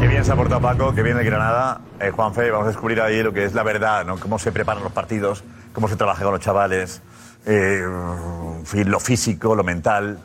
Qué 0.00 0.08
bien 0.08 0.24
se 0.24 0.32
ha 0.32 0.34
portado 0.34 0.62
Paco, 0.62 0.94
qué 0.94 1.02
bien 1.02 1.18
el 1.18 1.26
Granada. 1.26 1.82
Eh, 2.00 2.10
Juanfe, 2.10 2.50
vamos 2.50 2.64
a 2.64 2.68
descubrir 2.68 3.02
ahí 3.02 3.22
lo 3.22 3.34
que 3.34 3.44
es 3.44 3.52
la 3.52 3.64
verdad, 3.64 4.06
¿no? 4.06 4.18
Cómo 4.18 4.38
se 4.38 4.50
preparan 4.50 4.82
los 4.82 4.92
partidos, 4.92 5.44
cómo 5.74 5.88
se 5.88 5.96
trabaja 5.96 6.24
con 6.24 6.32
los 6.32 6.40
chavales, 6.40 7.02
eh, 7.44 7.82
en 7.84 8.64
fin, 8.64 8.90
lo 8.90 8.98
físico, 8.98 9.54
lo 9.54 9.62
mental, 9.62 10.20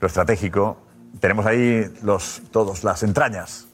lo 0.00 0.08
estratégico. 0.08 0.76
Tenemos 1.20 1.46
ahí 1.46 1.84
los, 2.02 2.42
todos, 2.50 2.82
las 2.82 3.04
entrañas. 3.04 3.67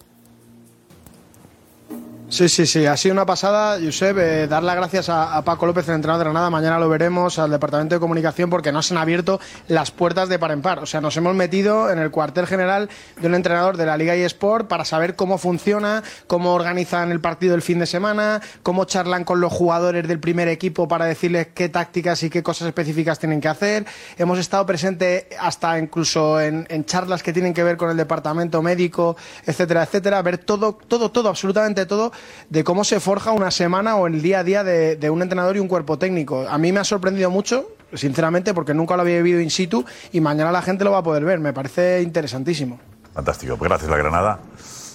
Sí, 2.35 2.49
sí, 2.49 2.67
sí, 2.67 2.85
ha 2.85 2.97
sido 2.97 3.13
una 3.13 3.25
pasada, 3.25 3.79
Josep, 3.81 4.19
eh, 4.19 4.49
dar 4.49 4.65
las 4.65 4.75
gracias 4.75 5.09
a, 5.09 5.41
Paco 5.45 5.67
López, 5.67 5.89
el 5.89 5.95
entrenador 5.95 6.19
de 6.19 6.31
Granada, 6.31 6.51
mañana 6.51 6.81
lo 6.81 6.89
veremos, 6.89 7.39
al 7.39 7.49
Departamento 7.49 7.95
de 7.95 8.01
Comunicación, 8.01 8.51
porque 8.51 8.73
nos 8.73 8.91
han 8.91 8.99
abierto 8.99 9.39
las 9.69 9.93
puertas 9.93 10.29
de 10.29 10.37
par 10.41 10.51
en 10.51 10.61
par. 10.61 10.81
O 10.81 10.87
sea, 10.87 11.01
nos 11.01 11.17
hemos 11.17 11.37
metido 11.37 11.93
en 11.93 12.01
el 12.01 12.11
cuartel 12.11 12.49
general 12.49 12.91
de 13.21 13.29
un 13.29 13.37
entrenador 13.37 13.77
de 13.77 13.87
la 13.87 13.97
Liga 13.97 14.17
eSport 14.17 14.67
para 14.67 14.85
saber 14.85 15.15
cómo 15.15 15.39
funciona, 15.39 16.03
cómo 16.27 16.55
organizan 16.55 17.13
el 17.13 17.21
partido 17.21 17.55
el 17.55 17.63
fin 17.63 17.79
de 17.79 17.87
semana, 17.87 18.43
cómo 18.65 18.85
charlan 18.85 19.23
con 19.23 19.41
los 19.41 19.53
jugadores 19.53 20.09
del 20.09 20.19
primer 20.19 20.49
equipo 20.49 20.89
para 20.89 21.05
decirles 21.05 21.47
qué 21.55 21.69
tácticas 21.69 22.21
y 22.25 22.31
qué 22.31 22.43
cosas 22.43 22.67
específicas 22.67 23.21
tienen 23.21 23.41
que 23.41 23.47
hacer. 23.47 23.87
Hemos 24.19 24.41
estado 24.41 24.67
presentes 24.67 25.27
hasta 25.39 25.79
incluso 25.79 26.41
en, 26.41 26.67
en 26.69 26.85
charlas 26.85 27.23
que 27.23 27.33
tienen 27.33 27.55
que 27.55 27.63
ver 27.63 27.77
con 27.77 27.91
el 27.91 27.97
departamento 27.97 28.61
médico, 28.61 29.17
etcétera, 29.47 29.85
etcétera, 29.85 30.21
ver 30.23 30.39
todo, 30.39 30.73
todo, 30.89 31.13
todo, 31.13 31.29
absolutamente 31.29 31.87
todo 31.87 32.11
de 32.51 32.65
cómo 32.65 32.85
se 32.85 33.01
forja 33.01 33.33
una 33.33 33.51
semana 33.51 33.97
o 33.97 34.07
el 34.07 34.23
día 34.23 34.41
a 34.41 34.45
día 34.45 34.65
de, 34.65 35.11
un 35.11 35.23
entrenador 35.23 35.57
y 35.57 35.61
un 35.61 35.69
cuerpo 35.69 35.99
técnico. 35.99 36.47
A 36.49 36.59
mí 36.59 36.73
me 36.73 36.81
ha 36.81 36.85
sorprendido 36.85 37.31
mucho, 37.31 37.69
sinceramente, 37.93 38.55
porque 38.55 38.75
nunca 38.75 38.97
lo 38.97 39.03
había 39.03 39.17
vivido 39.17 39.41
in 39.41 39.51
situ 39.51 39.85
y 40.13 40.21
mañana 40.21 40.53
la 40.53 40.63
gente 40.63 40.85
lo 40.85 40.91
va 40.91 40.99
a 40.99 41.03
poder 41.03 41.25
ver. 41.25 41.41
Me 41.41 41.53
parece 41.53 42.03
interesantísimo. 42.03 42.79
Fantástico. 43.15 43.57
Pues 43.57 43.69
gracias, 43.69 43.91
la 43.91 43.97
Granada. 43.97 44.41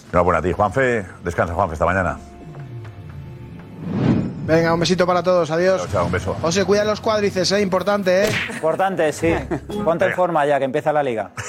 Enhorabuena 0.09 0.39
a 0.39 0.41
ti, 0.41 0.51
Juanfe. 0.51 1.05
Descansa, 1.23 1.53
Juanfe, 1.53 1.73
esta 1.73 1.85
mañana. 1.85 2.17
Venga, 4.49 4.73
un 4.73 4.79
besito 4.79 5.05
para 5.05 5.21
todos, 5.21 5.51
adiós. 5.51 5.87
Chao, 5.91 6.07
un 6.07 6.11
beso. 6.11 6.35
José, 6.41 6.65
cuida 6.65 6.83
los 6.83 6.99
cuádriceps, 6.99 7.51
¿eh? 7.51 7.61
Importante, 7.61 8.23
¿eh? 8.23 8.29
Importante, 8.51 9.13
sí. 9.13 9.31
Ponte 9.85 10.05
en 10.05 10.13
forma 10.13 10.43
ya, 10.47 10.57
que 10.57 10.65
empieza 10.65 10.91
la 10.91 11.03
liga. 11.03 11.31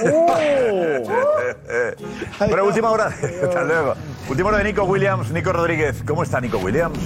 Bueno, 2.39 2.65
última 2.65 2.91
hora. 2.91 3.07
Hasta 3.43 3.63
luego. 3.65 3.95
Última 4.29 4.49
hora 4.49 4.59
de 4.59 4.65
Nico 4.65 4.85
Williams. 4.85 5.31
Nico 5.31 5.53
Rodríguez. 5.53 6.03
¿Cómo 6.07 6.23
está 6.23 6.41
Nico 6.41 6.59
Williams? 6.59 6.99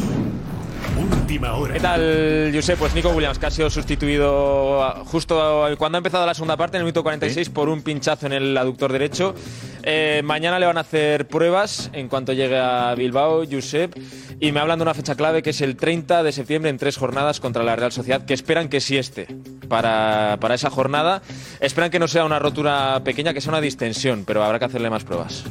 Última 0.97 1.55
hora. 1.55 1.75
¿Qué 1.75 1.81
tal, 1.81 2.51
Josep? 2.55 2.79
Pues 2.79 2.95
Nico 2.95 3.11
Williams, 3.11 3.39
que 3.39 3.47
ha 3.47 3.51
sido 3.51 3.69
sustituido 3.71 4.83
ah, 4.83 5.03
justo 5.05 5.67
cuando 5.79 5.97
ha 5.97 6.01
empezado 6.01 6.27
la 6.27 6.35
segunda 6.35 6.57
parte, 6.57 6.77
en 6.77 6.83
el 6.83 6.85
minuto 6.85 7.03
46, 7.03 7.51
por 7.51 7.69
un 7.69 7.83
pinchazo 7.83 8.27
en 8.27 8.33
el 8.33 8.57
aductor 8.57 8.93
derecho. 8.93 9.35
Eh, 9.83 10.23
mañana 10.25 10.59
le 10.59 10.67
van 10.67 10.79
a 10.79 10.81
hacer 10.81 11.27
pruebas 11.27 11.91
en 11.93 12.09
cuanto 12.09 12.33
llegue 12.33 12.59
a 12.59 12.95
Bilbao, 12.95 13.45
Josep, 13.51 13.95
y 14.41 14.53
me 14.53 14.61
hablan 14.61 14.79
de 14.79 14.83
una 14.83 14.95
fecha 14.95 15.15
clave 15.15 15.43
que 15.43 15.51
es 15.51 15.61
el 15.61 15.77
30 15.77 16.23
de 16.23 16.33
septiembre 16.33 16.71
en 16.71 16.79
tres 16.79 16.97
jornadas 16.97 17.41
contra 17.41 17.63
la 17.63 17.77
Real 17.77 17.93
Sociedad, 17.93 18.25
que 18.25 18.35
esperan 18.35 18.69
que 18.69 18.81
sí 18.81 18.97
esté 18.97 19.27
para, 19.69 20.39
para 20.41 20.55
esa 20.55 20.71
jornada. 20.71 21.23
Esperan 21.61 21.91
que 21.91 21.99
no 21.99 22.09
sea 22.09 22.25
una 22.25 22.39
rotura 22.39 23.03
pequeña, 23.05 23.35
que 23.35 23.41
sea 23.41 23.51
una 23.51 23.61
distensión, 23.61 24.25
pero 24.27 24.45
habrá 24.45 24.59
que 24.59 24.65
hacerle 24.67 24.91
más 24.91 25.05
pruebas. 25.05 25.45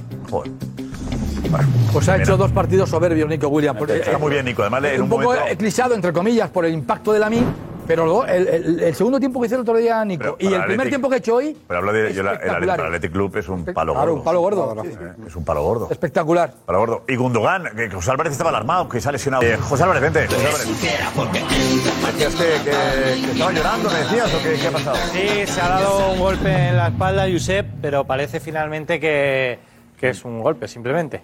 Pues 1.91 2.09
ha 2.09 2.17
hecho 2.17 2.37
dos 2.37 2.51
partidos 2.51 2.89
soberbios 2.89 3.27
Nico 3.29 3.47
Williams. 3.47 3.77
porque, 3.77 3.97
Está 3.97 4.17
muy 4.17 4.31
bien, 4.31 4.45
Nico. 4.45 4.61
Además, 4.63 4.83
en 4.85 4.95
un 4.97 5.01
un 5.03 5.09
poco 5.09 5.23
momento. 5.23 5.45
eclipsado, 5.47 5.93
entre 5.95 6.11
comillas, 6.13 6.49
por 6.49 6.65
el 6.65 6.73
impacto 6.73 7.13
de 7.13 7.19
la 7.19 7.29
MI, 7.29 7.43
pero 7.85 8.05
luego 8.05 8.25
el, 8.25 8.47
el- 8.47 8.79
el 8.79 8.95
segundo 8.95 9.19
tiempo 9.19 9.39
que 9.41 9.47
hizo 9.47 9.55
el 9.55 9.61
otro 9.61 9.75
día 9.77 10.03
Nico 10.05 10.37
y 10.39 10.47
el 10.53 10.63
primer 10.63 10.87
tiempo 10.87 11.09
que 11.09 11.15
ha 11.15 11.17
hecho 11.17 11.35
hoy, 11.35 11.55
Pero 11.67 11.79
habla 11.79 11.91
de. 11.91 12.13
Yo 12.13 12.23
la- 12.23 12.31
el 12.31 12.37
espectacular. 12.37 12.77
para 12.77 12.89
el 12.89 12.95
Athletic 12.95 13.11
Club 13.11 13.37
es 13.37 13.49
un 13.49 13.65
palo 13.65 13.93
Claro, 13.93 13.93
gordo. 14.11 14.13
un 14.15 14.23
palo 14.23 14.39
gordo. 14.41 14.83
Eh, 14.85 14.97
Es 15.27 15.35
un 15.35 15.43
palo 15.45 15.61
gordo. 15.63 15.87
espectacular. 15.91 16.53
Palo 16.65 16.79
gordo. 16.79 17.03
Y 17.07 17.15
Gundogan, 17.17 17.63
que 17.75 17.89
José 17.91 18.11
Álvarez 18.11 18.31
estaba 18.31 18.49
alarmado, 18.49 18.87
que 18.89 19.01
se 19.01 19.09
ha 19.09 19.11
lesionado. 19.11 19.43
Eh, 19.43 19.57
José 19.57 19.83
Álvarez, 19.83 20.01
vente. 20.01 20.25
José 20.27 20.47
Álvarez. 20.47 20.67
Decías 20.67 22.35
que, 22.35 22.45
que- 22.63 23.21
que 23.25 23.31
estaba 23.31 23.51
llorando, 23.51 23.89
¿me 23.89 23.97
decías? 23.99 24.33
¿O 24.33 24.41
qué, 24.43 24.53
qué 24.59 24.67
ha 24.67 24.71
pasado? 24.71 24.95
Sí, 25.11 25.45
se 25.51 25.61
ha 25.61 25.67
dado 25.69 26.11
un 26.13 26.19
golpe 26.19 26.49
en 26.69 26.77
la 26.77 26.87
espalda, 26.87 27.25
Josep, 27.31 27.65
pero 27.81 28.05
parece 28.05 28.39
finalmente 28.39 28.99
que, 28.99 29.59
que 30.03 30.09
es 30.09 30.25
un 30.25 30.41
golpe, 30.41 30.67
simplemente. 30.67 31.23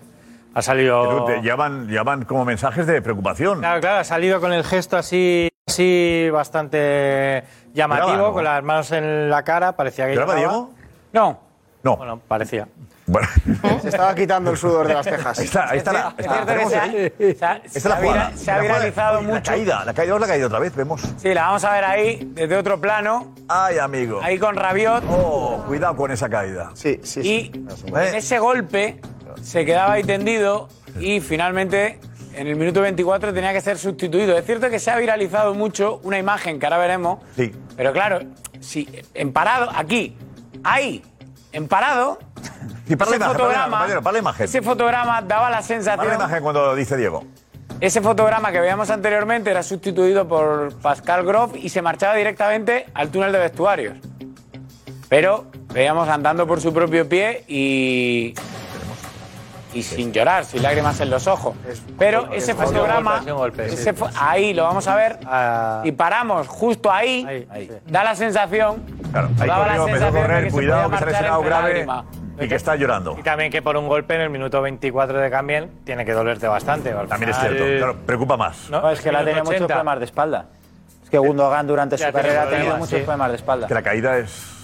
Ha 0.53 0.61
salido. 0.61 1.25
Como 2.25 2.45
mensajes 2.45 2.87
de 2.87 3.01
preocupación. 3.01 3.59
Claro, 3.59 3.81
claro, 3.81 3.97
ha 3.99 4.03
salido 4.05 4.39
con 4.39 4.53
el 4.53 4.63
gesto 4.63 4.95
así, 4.95 5.49
así 5.67 6.29
bastante 6.31 7.43
llamativo, 7.73 8.31
con 8.31 8.45
las 8.45 8.63
manos 8.63 8.89
en 8.93 9.29
la 9.29 9.43
cara, 9.43 9.75
parecía 9.75 10.07
que 10.07 10.15
¿Lloraba 10.15 10.35
lloraba. 10.35 10.53
Diego? 10.53 10.71
No. 11.11 11.48
No. 11.81 11.95
Bueno, 11.97 12.19
parecía. 12.27 12.67
Bueno. 13.07 13.27
Se 13.81 13.87
estaba 13.89 14.13
quitando 14.13 14.51
el 14.51 14.57
sudor 14.57 14.87
de 14.87 14.93
las 14.95 15.05
cejas. 15.05 15.39
Ahí 15.39 15.45
está, 15.45 15.69
ahí 15.69 15.77
está 15.77 15.93
la. 15.93 16.13
Es 16.17 16.25
cierto 16.27 16.53
que 16.53 16.69
se 17.35 17.45
ha- 17.45 17.61
se 17.65 17.77
es 17.79 17.85
la 17.85 17.95
jugada. 17.95 18.31
se 18.35 18.51
ha 18.51 18.55
La 18.57 18.61
viralizado 18.61 19.21
mucho. 19.21 19.35
La 19.35 19.41
caída, 19.43 19.85
la 19.85 19.93
caída, 19.93 20.19
la 20.19 20.27
caída 20.27 20.45
otra 20.47 20.59
vez, 20.59 20.75
vemos. 20.75 21.01
Sí, 21.17 21.33
la 21.33 21.43
vamos 21.47 21.63
a 21.63 21.71
ver 21.73 21.85
ahí, 21.85 22.29
desde 22.33 22.55
otro 22.57 22.79
plano. 22.81 23.33
Ay, 23.47 23.77
amigo. 23.79 24.19
Ahí 24.21 24.37
con 24.37 24.55
Rabiot. 24.57 25.03
Oh, 25.09 25.63
cuidado 25.67 25.95
con 25.95 26.11
esa 26.11 26.29
caída. 26.29 26.71
Sí, 26.73 26.99
sí, 27.03 27.21
Y 27.21 27.51
en 27.87 28.15
ese 28.15 28.39
golpe 28.39 28.99
se 29.41 29.63
quedaba 29.65 29.93
ahí 29.93 30.03
tendido 30.03 30.67
y 30.99 31.21
finalmente 31.21 31.99
en 32.35 32.45
el 32.47 32.57
minuto 32.57 32.81
24 32.81 33.33
tenía 33.33 33.53
que 33.53 33.61
ser 33.61 33.77
sustituido. 33.77 34.37
Es 34.37 34.45
cierto 34.45 34.69
que 34.69 34.79
se 34.79 34.91
ha 34.91 34.97
viralizado 34.97 35.53
mucho 35.53 35.99
una 36.03 36.19
imagen 36.19 36.59
que 36.59 36.65
ahora 36.65 36.77
veremos, 36.77 37.19
Sí. 37.37 37.53
pero 37.77 37.91
claro, 37.93 38.19
si 38.59 38.87
en 39.13 39.31
parado, 39.33 39.69
aquí, 39.73 40.15
ahí, 40.63 41.01
en 41.51 41.67
parado, 41.67 42.19
Y 42.87 42.95
para 42.95 43.11
la 43.11 43.17
ese 43.17 43.17
imagen, 43.17 43.19
para 43.19 43.19
la, 43.19 43.27
fotograma, 43.33 43.77
compañero, 43.77 44.01
para 44.01 44.13
la 44.13 44.19
imagen. 44.19 44.45
ese 44.45 44.61
fotograma 44.61 45.21
daba 45.21 45.43
la 45.43 45.47
Para 45.49 45.51
la 45.51 45.61
sensación... 45.63 46.13
imagen 46.15 46.43
cuando 46.43 46.75
dice 46.75 46.97
Diego. 46.97 47.23
Ese 47.79 48.01
fotograma 48.01 48.51
que 48.51 48.59
veíamos 48.59 48.89
anteriormente 48.89 49.49
era 49.51 49.63
sustituido 49.63 50.27
por 50.27 50.73
Pascal 50.81 51.25
Groff 51.25 51.53
y 51.55 51.69
se 51.69 51.81
marchaba 51.81 52.15
directamente 52.15 52.87
al 52.93 53.09
túnel 53.09 53.31
de 53.31 53.39
vestuarios. 53.39 53.97
Pero 55.07 55.45
veíamos 55.73 56.09
andando 56.09 56.45
por 56.45 56.59
su 56.61 56.73
propio 56.73 57.07
pie 57.07 57.43
y. 57.47 58.33
Y 59.73 59.83
sin 59.83 60.11
llorar, 60.11 60.45
sin 60.45 60.63
lágrimas 60.63 60.99
en 60.99 61.09
los 61.11 61.27
ojos. 61.27 61.55
Pero 61.97 62.31
ese 62.33 62.55
fotograma, 62.55 63.21
ese 63.65 63.93
fo- 63.95 64.09
ahí 64.19 64.53
lo 64.53 64.63
vamos 64.63 64.87
a 64.87 64.95
ver, 64.95 65.19
y 65.83 65.91
paramos 65.91 66.47
justo 66.47 66.91
ahí, 66.91 67.47
da 67.87 68.03
la 68.03 68.15
sensación, 68.15 68.83
Claro, 69.11 69.29
ahí 69.39 69.47
daba 69.47 69.67
la 69.67 69.77
corrió, 69.77 69.87
empezó 69.87 70.05
a 70.05 70.11
sensación 70.11 70.13
de 70.13 70.21
correr, 70.21 70.43
que 70.45 70.49
se 70.49 70.55
cuidado, 70.55 70.83
podía 70.83 70.97
que 70.99 71.05
se 71.05 71.05
ha 71.05 71.05
marchar 71.05 71.21
lesionado 71.21 71.37
entre 71.41 71.49
grave 71.49 71.73
lágrimas. 71.73 72.05
y 72.41 72.47
que 72.47 72.55
está 72.55 72.75
llorando. 72.75 73.15
Y 73.19 73.23
también 73.23 73.51
que 73.51 73.61
por 73.61 73.77
un 73.77 73.87
golpe 73.87 74.15
en 74.15 74.21
el 74.21 74.29
minuto 74.29 74.61
24 74.61 75.19
de 75.19 75.29
Cambien 75.29 75.69
tiene 75.83 76.05
que 76.05 76.13
dolerte 76.13 76.47
bastante. 76.47 76.91
También 77.07 77.29
es 77.31 77.37
cierto, 77.39 77.63
claro, 77.77 77.95
preocupa 78.05 78.37
más. 78.37 78.69
No, 78.69 78.89
es 78.89 79.01
que 79.01 79.09
él 79.09 79.15
ha 79.17 79.23
tenido 79.25 79.43
muchos 79.43 79.67
problemas 79.67 79.99
de 79.99 80.05
espalda. 80.05 80.45
Es 81.03 81.09
que 81.09 81.17
Gundogan 81.17 81.67
durante 81.67 81.97
Ya 81.97 82.07
su 82.07 82.13
carrera 82.13 82.41
ha 82.43 82.45
tenido 82.45 82.57
problemas, 82.57 82.79
muchos 82.79 82.99
sí. 82.99 83.03
problemas 83.05 83.29
de 83.31 83.35
espalda. 83.35 83.67
Que 83.67 83.73
la 83.73 83.81
caída 83.83 84.17
es. 84.17 84.58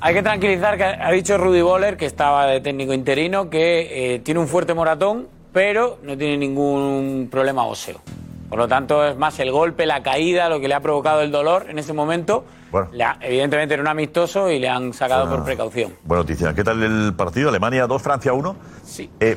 Hay 0.00 0.14
que 0.14 0.22
tranquilizar 0.22 0.76
que 0.76 0.84
ha 0.84 1.10
dicho 1.10 1.36
Rudy 1.38 1.60
Boller, 1.60 1.96
que 1.96 2.06
estaba 2.06 2.46
de 2.46 2.60
técnico 2.60 2.92
interino, 2.92 3.50
que 3.50 4.14
eh, 4.14 4.18
tiene 4.20 4.38
un 4.40 4.46
fuerte 4.46 4.72
moratón, 4.72 5.26
pero 5.52 5.98
no 6.04 6.16
tiene 6.16 6.36
ningún 6.36 7.28
problema 7.30 7.64
óseo. 7.66 8.00
Por 8.48 8.58
lo 8.58 8.68
tanto, 8.68 9.04
es 9.04 9.16
más 9.16 9.38
el 9.40 9.50
golpe, 9.50 9.86
la 9.86 10.02
caída, 10.02 10.48
lo 10.48 10.60
que 10.60 10.68
le 10.68 10.74
ha 10.74 10.80
provocado 10.80 11.20
el 11.22 11.32
dolor 11.32 11.66
en 11.68 11.78
ese 11.78 11.92
momento. 11.92 12.44
Bueno. 12.70 12.88
Le 12.92 13.02
ha- 13.04 13.18
evidentemente 13.20 13.74
era 13.74 13.82
un 13.82 13.88
amistoso 13.88 14.50
y 14.50 14.58
le 14.58 14.68
han 14.68 14.92
sacado 14.94 15.28
por 15.28 15.44
precaución. 15.44 15.92
Buena 16.04 16.22
noticia. 16.22 16.54
¿Qué 16.54 16.62
tal 16.64 16.82
el 16.82 17.14
partido? 17.14 17.48
Alemania 17.48 17.86
2, 17.86 18.00
Francia 18.00 18.32
1. 18.32 18.56
Sí. 18.84 19.10
Eh, 19.20 19.36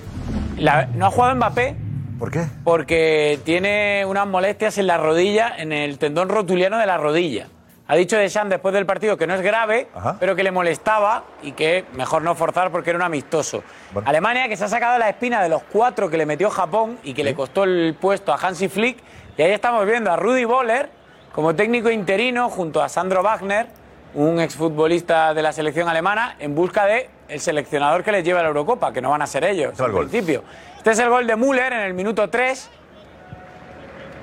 La- 0.58 0.86
no 0.86 1.08
ha 1.08 1.12
jugado 1.12 1.36
Mbappé 1.36 1.76
¿Por 2.20 2.30
qué? 2.32 2.46
porque 2.64 3.40
tiene 3.44 4.06
unas 4.06 4.28
molestias 4.28 4.78
en 4.78 4.88
la 4.88 4.98
rodilla, 4.98 5.54
en 5.58 5.72
el 5.74 5.98
tendón 5.98 6.30
rotuliano 6.30 6.78
de 6.78 6.86
la 6.86 6.98
rodilla. 6.98 7.48
Ha 7.92 7.96
dicho 7.98 8.16
Deschamps 8.16 8.50
después 8.52 8.74
del 8.74 8.86
partido 8.86 9.18
que 9.18 9.28
no 9.28 9.34
es 9.34 9.42
grave, 9.42 9.90
Ajá. 9.94 10.16
pero 10.18 10.34
que 10.34 10.44
le 10.44 10.52
molestaba 10.52 11.26
y 11.44 11.52
que 11.52 11.84
mejor 11.92 12.22
no 12.22 12.36
forzar 12.36 12.72
porque 12.72 12.92
era 12.92 12.96
un 12.98 13.04
amistoso. 13.04 13.66
Alemania 14.06 14.48
que 14.48 14.56
se 14.56 14.64
ha 14.64 14.70
sacado 14.70 14.98
la 14.98 15.10
espina 15.10 15.44
de 15.44 15.50
los 15.50 15.62
cuatro 15.64 16.10
que 16.10 16.16
le 16.16 16.26
metió 16.26 16.50
Japón 16.50 16.98
y 17.04 17.14
que 17.14 17.22
le 17.26 17.36
costó 17.36 17.66
el 17.66 17.98
puesto 18.00 18.32
a 18.32 18.38
Hansi 18.38 18.70
Flick. 18.70 18.98
Y 19.36 19.42
ahí 19.42 19.52
estamos 19.52 19.86
viendo 19.86 20.10
a 20.10 20.16
Rudy 20.16 20.46
Boller 20.46 20.90
como 21.34 21.54
técnico 21.54 21.90
interino 21.92 22.50
junto 22.50 22.82
a 22.82 22.88
Sandro 22.88 23.24
Wagner, 23.24 23.68
un 24.14 24.40
exfutbolista 24.40 25.34
de 25.34 25.42
la 25.42 25.52
selección 25.52 25.90
alemana, 25.90 26.38
en 26.40 26.56
busca 26.56 26.86
de 26.86 27.10
el 27.28 27.42
seleccionador 27.42 28.06
que 28.06 28.14
les 28.14 28.24
lleva 28.24 28.40
a 28.40 28.44
la 28.44 28.48
Eurocopa, 28.48 28.94
que 28.94 29.02
no 29.02 29.10
van 29.10 29.22
a 29.22 29.28
ser 29.28 29.44
ellos 29.44 29.74
Está 29.74 29.84
el 29.84 29.90
en 29.90 29.96
gol. 29.98 30.08
principio. 30.10 30.44
Este 30.78 30.92
es 30.92 31.00
el 31.00 31.10
gol 31.10 31.28
de 31.28 31.36
Müller 31.36 31.74
en 31.74 31.82
el 31.82 31.94
minuto 31.94 32.30
3. 32.30 32.70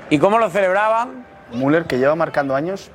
¿Y 0.08 0.18
cómo 0.18 0.38
lo 0.38 0.48
celebraban? 0.48 1.26
Müller, 1.52 1.84
que 1.84 1.98
lleva 1.98 2.14
marcando 2.14 2.54
años, 2.54 2.90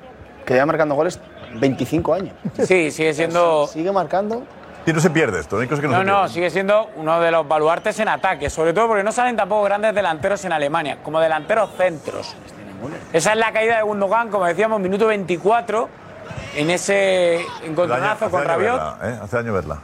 que 0.45 0.53
lleva 0.53 0.65
marcando 0.65 0.95
goles 0.95 1.19
25 1.55 2.13
años. 2.13 2.35
Sí, 2.63 2.91
sigue 2.91 3.13
siendo. 3.13 3.67
Sigue 3.67 3.91
marcando. 3.91 4.43
Y 4.85 4.91
no 4.91 4.99
se 4.99 5.09
pierde 5.09 5.39
esto, 5.39 5.57
hay 5.59 5.67
cosas 5.67 5.81
que 5.81 5.87
no, 5.87 5.93
No, 5.93 5.99
se 5.99 6.05
no, 6.05 6.27
sigue 6.27 6.49
siendo 6.49 6.89
uno 6.97 7.21
de 7.21 7.31
los 7.31 7.47
baluartes 7.47 7.97
en 7.99 8.09
ataque, 8.09 8.49
sobre 8.49 8.73
todo 8.73 8.87
porque 8.89 9.03
no 9.03 9.13
salen 9.13 9.37
tampoco 9.37 9.63
grandes 9.63 9.95
delanteros 9.95 10.43
en 10.43 10.51
Alemania, 10.51 10.97
como 11.01 11.21
delanteros 11.21 11.69
centros. 11.77 12.35
Esa 13.13 13.31
es 13.31 13.37
la 13.37 13.53
caída 13.53 13.77
de 13.77 13.83
Gundogan, 13.83 14.29
como 14.29 14.45
decíamos, 14.45 14.81
minuto 14.81 15.07
24, 15.07 15.87
en 16.57 16.69
ese 16.69 17.45
encontronazo 17.63 18.25
Hace 18.25 18.31
con 18.31 18.41
año 18.41 18.49
Rabiot. 18.49 18.75
verla, 18.75 18.97
¿eh? 19.03 19.19
Hace 19.23 19.37
año 19.37 19.53
verla. 19.53 19.79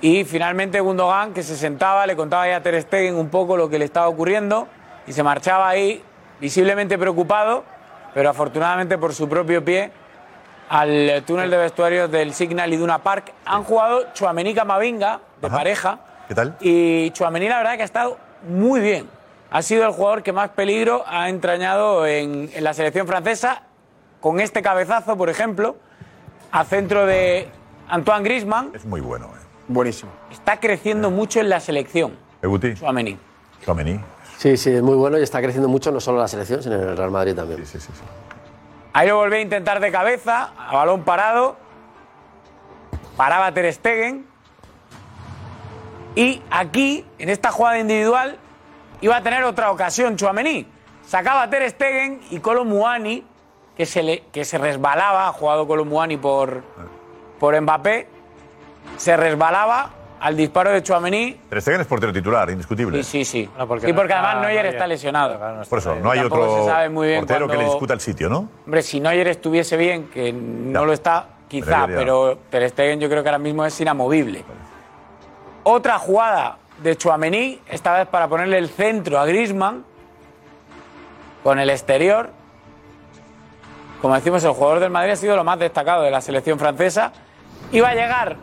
Y 0.00 0.24
finalmente 0.24 0.80
Gundogan, 0.80 1.32
que 1.32 1.44
se 1.44 1.56
sentaba, 1.56 2.04
le 2.04 2.16
contaba 2.16 2.48
ya 2.48 2.56
a 2.56 2.60
Ter 2.60 2.80
Stegen 2.82 3.14
un 3.14 3.28
poco 3.28 3.56
lo 3.56 3.68
que 3.68 3.78
le 3.78 3.84
estaba 3.84 4.08
ocurriendo 4.08 4.66
y 5.06 5.12
se 5.12 5.22
marchaba 5.22 5.68
ahí 5.68 6.02
visiblemente 6.40 6.98
preocupado, 6.98 7.64
pero 8.18 8.30
afortunadamente 8.30 8.98
por 8.98 9.14
su 9.14 9.28
propio 9.28 9.64
pie 9.64 9.92
al 10.70 11.22
túnel 11.24 11.48
de 11.52 11.56
vestuarios 11.56 12.10
del 12.10 12.34
Signal 12.34 12.72
Iduna 12.74 12.98
Park. 12.98 13.32
Han 13.44 13.62
jugado 13.62 14.12
Chuamení 14.12 14.52
Camavinga, 14.56 15.20
de 15.40 15.46
Ajá. 15.46 15.56
pareja, 15.56 15.98
¿Qué 16.26 16.34
tal? 16.34 16.56
y 16.60 17.12
Chuamení 17.12 17.48
la 17.48 17.58
verdad 17.58 17.76
que 17.76 17.82
ha 17.82 17.84
estado 17.84 18.18
muy 18.48 18.80
bien. 18.80 19.08
ha 19.52 19.62
sido 19.62 19.86
el 19.86 19.92
jugador 19.92 20.24
que 20.24 20.32
más 20.32 20.48
peligro 20.50 21.04
ha 21.06 21.28
entrañado 21.28 22.08
en, 22.08 22.50
en 22.52 22.64
la 22.64 22.74
selección 22.74 23.06
francesa, 23.06 23.62
con 24.20 24.40
este 24.40 24.62
cabezazo, 24.62 25.16
por 25.16 25.28
ejemplo, 25.30 25.76
a 26.50 26.64
centro 26.64 27.06
de 27.06 27.46
Antoine 27.88 28.24
Griezmann. 28.24 28.72
Es 28.74 28.84
muy 28.84 29.00
bueno. 29.00 29.26
¿eh? 29.26 29.44
Buenísimo. 29.68 30.10
Está 30.32 30.58
creciendo 30.58 31.12
mucho 31.12 31.38
en 31.38 31.50
la 31.50 31.60
selección. 31.60 32.16
Eguti. 32.42 32.74
Chouameni. 32.74 33.16
Chouameni. 33.64 34.00
Sí, 34.38 34.56
sí, 34.56 34.70
es 34.70 34.82
muy 34.82 34.94
bueno 34.94 35.18
y 35.18 35.22
está 35.24 35.42
creciendo 35.42 35.68
mucho 35.68 35.90
no 35.90 35.98
solo 35.98 36.18
en 36.18 36.22
la 36.22 36.28
selección, 36.28 36.62
sino 36.62 36.76
en 36.76 36.90
el 36.90 36.96
Real 36.96 37.10
Madrid 37.10 37.34
también. 37.34 37.66
Sí, 37.66 37.80
sí, 37.80 37.88
sí. 37.92 38.02
Ahí 38.92 39.08
lo 39.08 39.16
volví 39.16 39.34
a 39.34 39.40
intentar 39.40 39.80
de 39.80 39.90
cabeza, 39.90 40.52
a 40.56 40.76
balón 40.76 41.02
parado. 41.02 41.56
Paraba 43.16 43.52
Ter 43.52 43.74
Stegen. 43.74 44.26
Y 46.14 46.40
aquí, 46.52 47.04
en 47.18 47.30
esta 47.30 47.50
jugada 47.50 47.80
individual, 47.80 48.38
iba 49.00 49.16
a 49.16 49.22
tener 49.24 49.42
otra 49.42 49.72
ocasión 49.72 50.14
Chouameni. 50.16 50.68
Sacaba 51.04 51.42
a 51.42 51.50
Ter 51.50 51.68
Stegen 51.68 52.20
y 52.30 52.38
Colo 52.38 52.64
Muani, 52.64 53.24
que 53.76 53.86
se, 53.86 54.04
le, 54.04 54.20
que 54.30 54.44
se 54.44 54.56
resbalaba, 54.56 55.26
ha 55.26 55.32
jugado 55.32 55.66
Colo 55.66 55.84
Muani 55.84 56.16
por, 56.16 56.62
por 57.40 57.60
Mbappé, 57.60 58.06
se 58.98 59.16
resbalaba 59.16 59.97
al 60.20 60.36
disparo 60.36 60.70
de 60.70 60.82
Chouameni. 60.82 61.40
Ter 61.48 61.60
Stegen 61.62 61.80
es 61.80 61.86
portero 61.86 62.12
titular, 62.12 62.50
indiscutible. 62.50 63.02
Sí, 63.02 63.24
sí, 63.24 63.42
sí. 63.44 63.50
porque 63.66 63.90
y 63.90 63.92
porque 63.92 64.12
no 64.14 64.18
está 64.20 64.30
además 64.30 64.46
Neuer 64.48 64.66
está 64.66 64.86
lesionado. 64.86 65.64
Por 65.68 65.78
eso, 65.78 65.94
no 65.96 66.10
hay 66.10 66.20
Tampoco 66.20 66.42
otro 66.42 66.64
se 66.64 66.70
sabe 66.70 66.88
muy 66.88 67.08
bien 67.08 67.20
portero 67.20 67.46
que 67.46 67.52
le 67.52 67.56
cuándo- 67.58 67.72
discuta 67.72 67.94
el 67.94 68.00
sitio, 68.00 68.28
¿no? 68.28 68.48
Hombre, 68.64 68.82
si 68.82 69.00
Neuer 69.00 69.28
estuviese 69.28 69.76
bien, 69.76 70.08
que 70.08 70.32
no 70.32 70.84
lo 70.84 70.92
está, 70.92 71.26
quizá, 71.48 71.86
pero 71.86 72.38
Ter 72.50 72.68
Stegen 72.70 73.00
yo 73.00 73.08
creo 73.08 73.22
que 73.22 73.28
ahora 73.28 73.38
mismo 73.38 73.64
es 73.64 73.80
inamovible. 73.80 74.44
Otra 75.64 75.98
jugada 75.98 76.58
de 76.82 76.96
Chouameni, 76.96 77.60
esta 77.68 77.92
vez 77.98 78.08
para 78.08 78.28
ponerle 78.28 78.58
el 78.58 78.68
centro 78.68 79.18
a 79.18 79.26
Griezmann, 79.26 79.84
con 81.42 81.58
el 81.58 81.70
exterior. 81.70 82.30
Como 84.00 84.14
decimos, 84.14 84.44
el 84.44 84.52
jugador 84.52 84.80
del 84.80 84.90
Madrid 84.90 85.12
ha 85.12 85.16
sido 85.16 85.34
lo 85.36 85.44
más 85.44 85.58
destacado 85.58 86.02
de 86.02 86.10
la 86.10 86.20
selección 86.20 86.58
francesa. 86.58 87.12
Iba 87.72 87.88
a 87.88 87.94
llegar, 87.94 88.36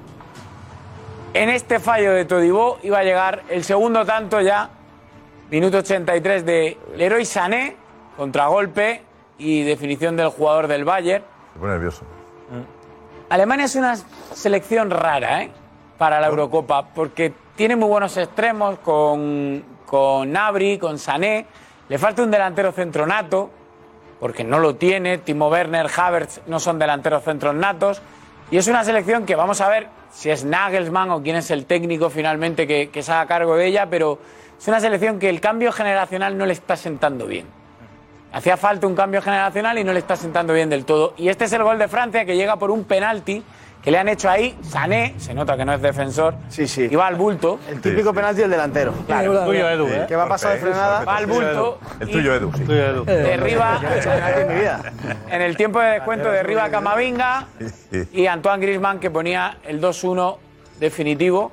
en 1.36 1.50
este 1.50 1.82
fallo 1.82 2.14
de 2.14 2.24
Todibó, 2.24 2.80
iba 2.82 3.00
a 3.00 3.04
llegar 3.04 3.44
el 3.50 3.66
segundo 3.66 4.06
tanto 4.06 4.40
ya, 4.40 4.70
minuto 5.52 5.80
83 5.80 6.46
de 6.46 6.78
Leroy 6.96 7.26
Sané, 7.26 7.76
contragolpe 8.16 9.02
y 9.38 9.64
definición 9.64 10.16
del 10.16 10.30
jugador 10.30 10.70
del 10.70 10.86
Bayern. 10.86 11.26
Se 11.54 11.60
pone 11.60 11.74
nervioso. 11.74 12.06
Alemania 13.28 13.66
es 13.66 13.76
una 13.76 13.98
selección 14.34 14.90
rara 14.90 15.44
¿eh? 15.44 15.52
para 15.98 16.22
la 16.22 16.28
Eurocopa 16.28 16.88
porque 16.96 17.34
tiene 17.58 17.76
muy 17.76 17.90
buenos 17.90 18.16
extremos 18.16 18.80
con, 18.80 19.62
con 19.86 20.32
Nabri, 20.32 20.78
con 20.78 20.98
Sané. 20.98 21.48
Le 21.90 21.98
falta 21.98 22.24
un 22.24 22.32
delantero 22.32 22.72
centro 22.72 23.06
nato 23.06 23.50
porque 24.22 24.46
no 24.46 24.60
lo 24.60 24.76
tiene. 24.76 25.18
Timo 25.18 25.50
Werner, 25.50 25.90
Havertz 25.94 26.40
no 26.48 26.62
son 26.62 26.80
delanteros 26.80 27.24
centros 27.24 27.54
natos. 27.56 28.02
Y 28.52 28.58
es 28.58 28.68
una 28.68 28.86
selección 28.86 29.26
que 29.26 29.36
vamos 29.36 29.60
a 29.60 29.68
ver 29.68 29.90
si 30.16 30.30
es 30.30 30.46
Nagelsmann 30.46 31.12
o 31.12 31.22
quién 31.22 31.36
es 31.36 31.52
el 31.52 31.66
técnico 31.66 32.10
finalmente 32.10 32.66
que, 32.66 32.90
que 32.90 33.04
se 33.04 33.12
haga 33.12 33.28
cargo 33.28 33.58
de 33.58 33.68
ella, 33.68 33.90
pero 33.90 34.18
es 34.58 34.68
una 34.68 34.80
selección 34.80 35.20
que 35.20 35.30
el 35.30 35.42
cambio 35.42 35.74
generacional 35.74 36.38
no 36.38 36.46
le 36.46 36.54
está 36.54 36.78
sentando 36.78 37.28
bien. 37.28 37.46
Hacía 38.32 38.58
falta 38.58 38.88
un 38.88 38.96
cambio 38.96 39.22
generacional 39.22 39.78
y 39.78 39.84
no 39.84 39.94
le 39.94 40.00
está 40.00 40.16
sentando 40.16 40.54
bien 40.54 40.70
del 40.70 40.86
todo. 40.86 41.14
Y 41.18 41.28
este 41.28 41.46
es 41.46 41.54
el 41.54 41.64
gol 41.64 41.78
de 41.78 41.88
Francia 41.88 42.26
que 42.26 42.36
llega 42.36 42.56
por 42.56 42.72
un 42.72 42.86
penalti 42.86 43.44
que 43.86 43.92
le 43.92 44.00
han 44.00 44.10
hecho 44.10 44.28
ahí. 44.28 44.58
Sané, 44.64 45.14
se 45.20 45.36
nota 45.36 45.56
que 45.56 45.64
no 45.64 45.72
es 45.72 45.80
defensor. 45.80 46.34
Sí, 46.50 46.68
sí. 46.68 46.88
Y 46.90 46.96
va 46.96 47.06
al 47.06 47.16
bulto. 47.16 47.60
El 47.70 47.80
típico 47.80 48.12
penalti 48.16 48.42
del 48.42 48.50
delantero. 48.50 48.92
Claro. 49.06 49.46
Tuyo, 49.46 49.70
Edu, 49.70 49.88
¿eh? 49.88 50.06
Que 50.08 50.16
va 50.16 50.24
a 50.24 50.28
pasar 50.28 50.54
de 50.54 50.60
frenada. 50.60 51.06
Va 51.06 51.18
al 51.18 51.28
bulto. 51.28 51.78
El 52.00 52.10
tuyo, 52.10 52.34
Edu. 52.34 52.52
Sí. 52.58 52.64
Derriba. 52.64 53.80
Yo 53.80 53.88
no 53.88 53.96
he 53.96 54.00
hecho 54.00 54.10
penalti 54.10 54.42
en 55.30 55.42
el 55.42 55.56
tiempo 55.56 55.80
de 55.80 55.92
descuento 55.92 56.32
derriba 56.32 56.64
a 56.64 56.72
Camavinga 56.72 57.46
y 58.12 58.26
Antoine 58.26 58.66
Griezmann 58.66 59.00
que 59.00 59.12
ponía 59.12 59.58
el 59.64 59.80
2-1 59.80 60.38
definitivo. 60.80 61.52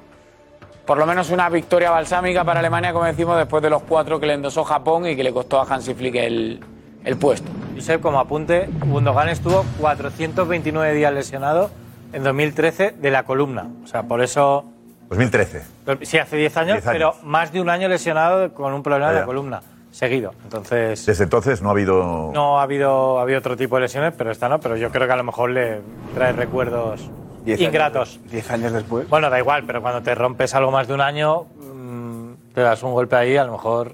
Por 0.87 0.97
lo 0.97 1.05
menos 1.05 1.29
una 1.31 1.51
victoria 1.51 1.91
balsámica 1.91 2.45
para 2.45 2.61
Alemania, 2.61 2.95
como 2.95 3.05
decimos, 3.05 3.37
después 3.37 3.63
de 3.63 3.69
los 3.69 3.83
cuatro 3.83 4.19
que 4.19 4.27
le 4.27 4.35
endosó 4.35 4.65
Japón 4.65 5.07
y 5.07 5.17
que 5.17 5.23
le 5.23 5.33
costó 5.33 5.61
a 5.61 5.67
Hansi 5.69 5.95
Flick 5.95 6.15
el, 6.15 6.61
el 7.05 7.17
puesto. 7.17 7.51
Josep, 7.75 8.01
como 8.01 8.19
apunte, 8.19 8.69
Gundogan 8.87 9.29
estuvo 9.29 9.65
429 9.79 10.95
días 10.95 11.13
lesionado 11.13 11.82
en 12.13 12.23
2013 12.23 12.95
de 13.01 13.11
la 13.11 13.25
columna. 13.25 13.67
O 13.85 13.87
sea, 13.87 14.03
por 14.05 14.23
eso... 14.23 14.65
2013. 15.09 15.63
Sí, 16.03 16.19
hace 16.19 16.37
10 16.37 16.57
años, 16.57 16.75
10 16.77 16.87
años. 16.87 16.93
pero 16.93 17.15
más 17.29 17.53
de 17.53 17.61
un 17.61 17.69
año 17.69 17.89
lesionado 17.89 18.53
con 18.55 18.73
un 18.73 18.83
problema 18.83 19.13
de 19.13 19.21
la 19.21 19.27
columna, 19.27 19.61
seguido. 19.91 20.33
Entonces, 20.45 21.05
Desde 21.05 21.25
entonces 21.25 21.61
no 21.61 21.69
ha 21.69 21.73
habido. 21.73 22.31
no 22.33 22.59
ha 22.59 22.63
habido, 22.63 23.19
ha 23.19 23.23
habido 23.23 23.39
otro 23.39 23.57
tipo 23.57 23.77
de 23.77 23.83
lesiones, 23.83 24.15
pero 24.17 24.31
esta 24.31 24.49
no. 24.49 24.59
Pero 24.59 24.77
yo 24.77 24.91
creo 24.91 25.07
que 25.07 25.13
a 25.13 25.17
lo 25.17 25.25
mejor 25.25 25.51
le 25.51 25.81
trae 26.15 26.33
recuerdos 26.33 27.11
Diez 27.45 27.59
años 27.59 27.69
ingratos. 27.69 28.21
Diez 28.31 28.51
años 28.51 28.73
después. 28.73 29.07
Bueno, 29.09 29.29
da 29.29 29.39
igual, 29.39 29.65
pero 29.67 29.83
cuando 29.83 30.01
te 30.03 30.15
rompes 30.15 30.55
algo 30.55 30.71
más 30.71 30.89
de 30.89 30.95
un 30.95 31.03
año, 31.03 31.43
mm, 31.43 32.33
te 32.55 32.63
das 32.63 32.83
un 32.83 32.93
golpe 32.93 33.17
ahí, 33.17 33.37
a 33.37 33.45
lo 33.45 33.53
mejor... 33.53 33.93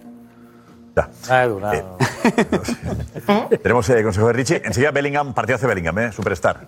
Ya. 0.94 1.08
Nada, 1.28 1.44
Edu, 1.44 1.60
nada. 1.60 1.84
Tenemos 3.62 3.88
eh, 3.90 4.02
consejo 4.02 4.26
de 4.28 4.32
Richie. 4.34 4.62
Enseguida 4.64 4.90
Bellingham, 4.90 5.32
partidazo 5.32 5.62
de 5.66 5.74
Bellingham, 5.74 5.98
¿eh? 5.98 6.12
Superstar. 6.12 6.66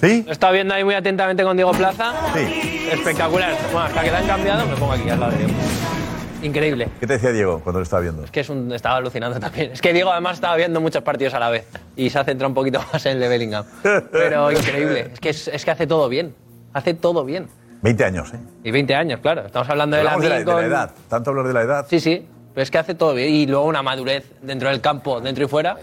¿Sí? 0.00 0.22
Lo 0.24 0.30
he 0.30 0.32
estado 0.32 0.52
viendo 0.52 0.74
ahí 0.74 0.84
muy 0.84 0.94
atentamente 0.94 1.42
con 1.42 1.56
Diego 1.56 1.72
Plaza. 1.72 2.12
Sí. 2.34 2.88
Espectacular. 2.92 3.54
Bueno, 3.72 3.86
hasta 3.86 4.02
que 4.02 4.10
la 4.10 4.18
han 4.18 4.26
cambiado, 4.26 4.66
me 4.66 4.76
pongo 4.76 4.92
aquí 4.92 5.08
al 5.08 5.20
lado 5.20 5.32
de 5.32 5.38
Diego. 5.38 5.52
Increíble. 6.42 6.88
¿Qué 7.00 7.06
te 7.06 7.14
decía 7.14 7.32
Diego 7.32 7.60
cuando 7.60 7.80
lo 7.80 7.82
estaba 7.82 8.02
viendo? 8.02 8.24
Es 8.24 8.30
que 8.30 8.40
es 8.40 8.48
un, 8.48 8.70
estaba 8.72 8.96
alucinando 8.96 9.40
también. 9.40 9.72
Es 9.72 9.80
que 9.80 9.92
Diego 9.92 10.12
además 10.12 10.34
estaba 10.34 10.54
viendo 10.56 10.80
muchos 10.80 11.02
partidos 11.02 11.34
a 11.34 11.40
la 11.40 11.50
vez 11.50 11.66
y 11.96 12.10
se 12.10 12.18
ha 12.18 12.24
centrado 12.24 12.50
un 12.50 12.54
poquito 12.54 12.80
más 12.92 13.04
en 13.06 13.12
el 13.12 13.20
de 13.20 13.28
Bellingham. 13.28 13.64
Pero 14.12 14.52
increíble. 14.52 15.10
Es 15.12 15.20
que, 15.20 15.30
es, 15.30 15.48
es 15.48 15.64
que 15.64 15.70
hace 15.70 15.86
todo 15.86 16.08
bien. 16.08 16.34
Hace 16.72 16.94
todo 16.94 17.24
bien. 17.24 17.48
20 17.82 18.04
años, 18.04 18.32
¿eh? 18.34 18.38
Y 18.64 18.70
20 18.70 18.94
años, 18.94 19.20
claro. 19.20 19.46
Estamos 19.46 19.68
hablando 19.68 19.96
de 19.96 20.04
la, 20.04 20.16
de 20.16 20.28
la, 20.28 20.38
de 20.38 20.44
la 20.44 20.64
edad. 20.66 20.90
Tanto 21.08 21.30
hablar 21.30 21.46
de 21.46 21.52
la 21.54 21.62
edad. 21.62 21.86
Sí, 21.88 22.00
sí. 22.00 22.26
Pero 22.54 22.62
es 22.62 22.70
que 22.70 22.78
hace 22.78 22.94
todo 22.94 23.14
bien. 23.14 23.32
Y 23.32 23.46
luego 23.46 23.64
una 23.64 23.82
madurez 23.82 24.32
dentro 24.42 24.68
del 24.68 24.80
campo, 24.80 25.20
dentro 25.20 25.44
y 25.44 25.48
fuera. 25.48 25.76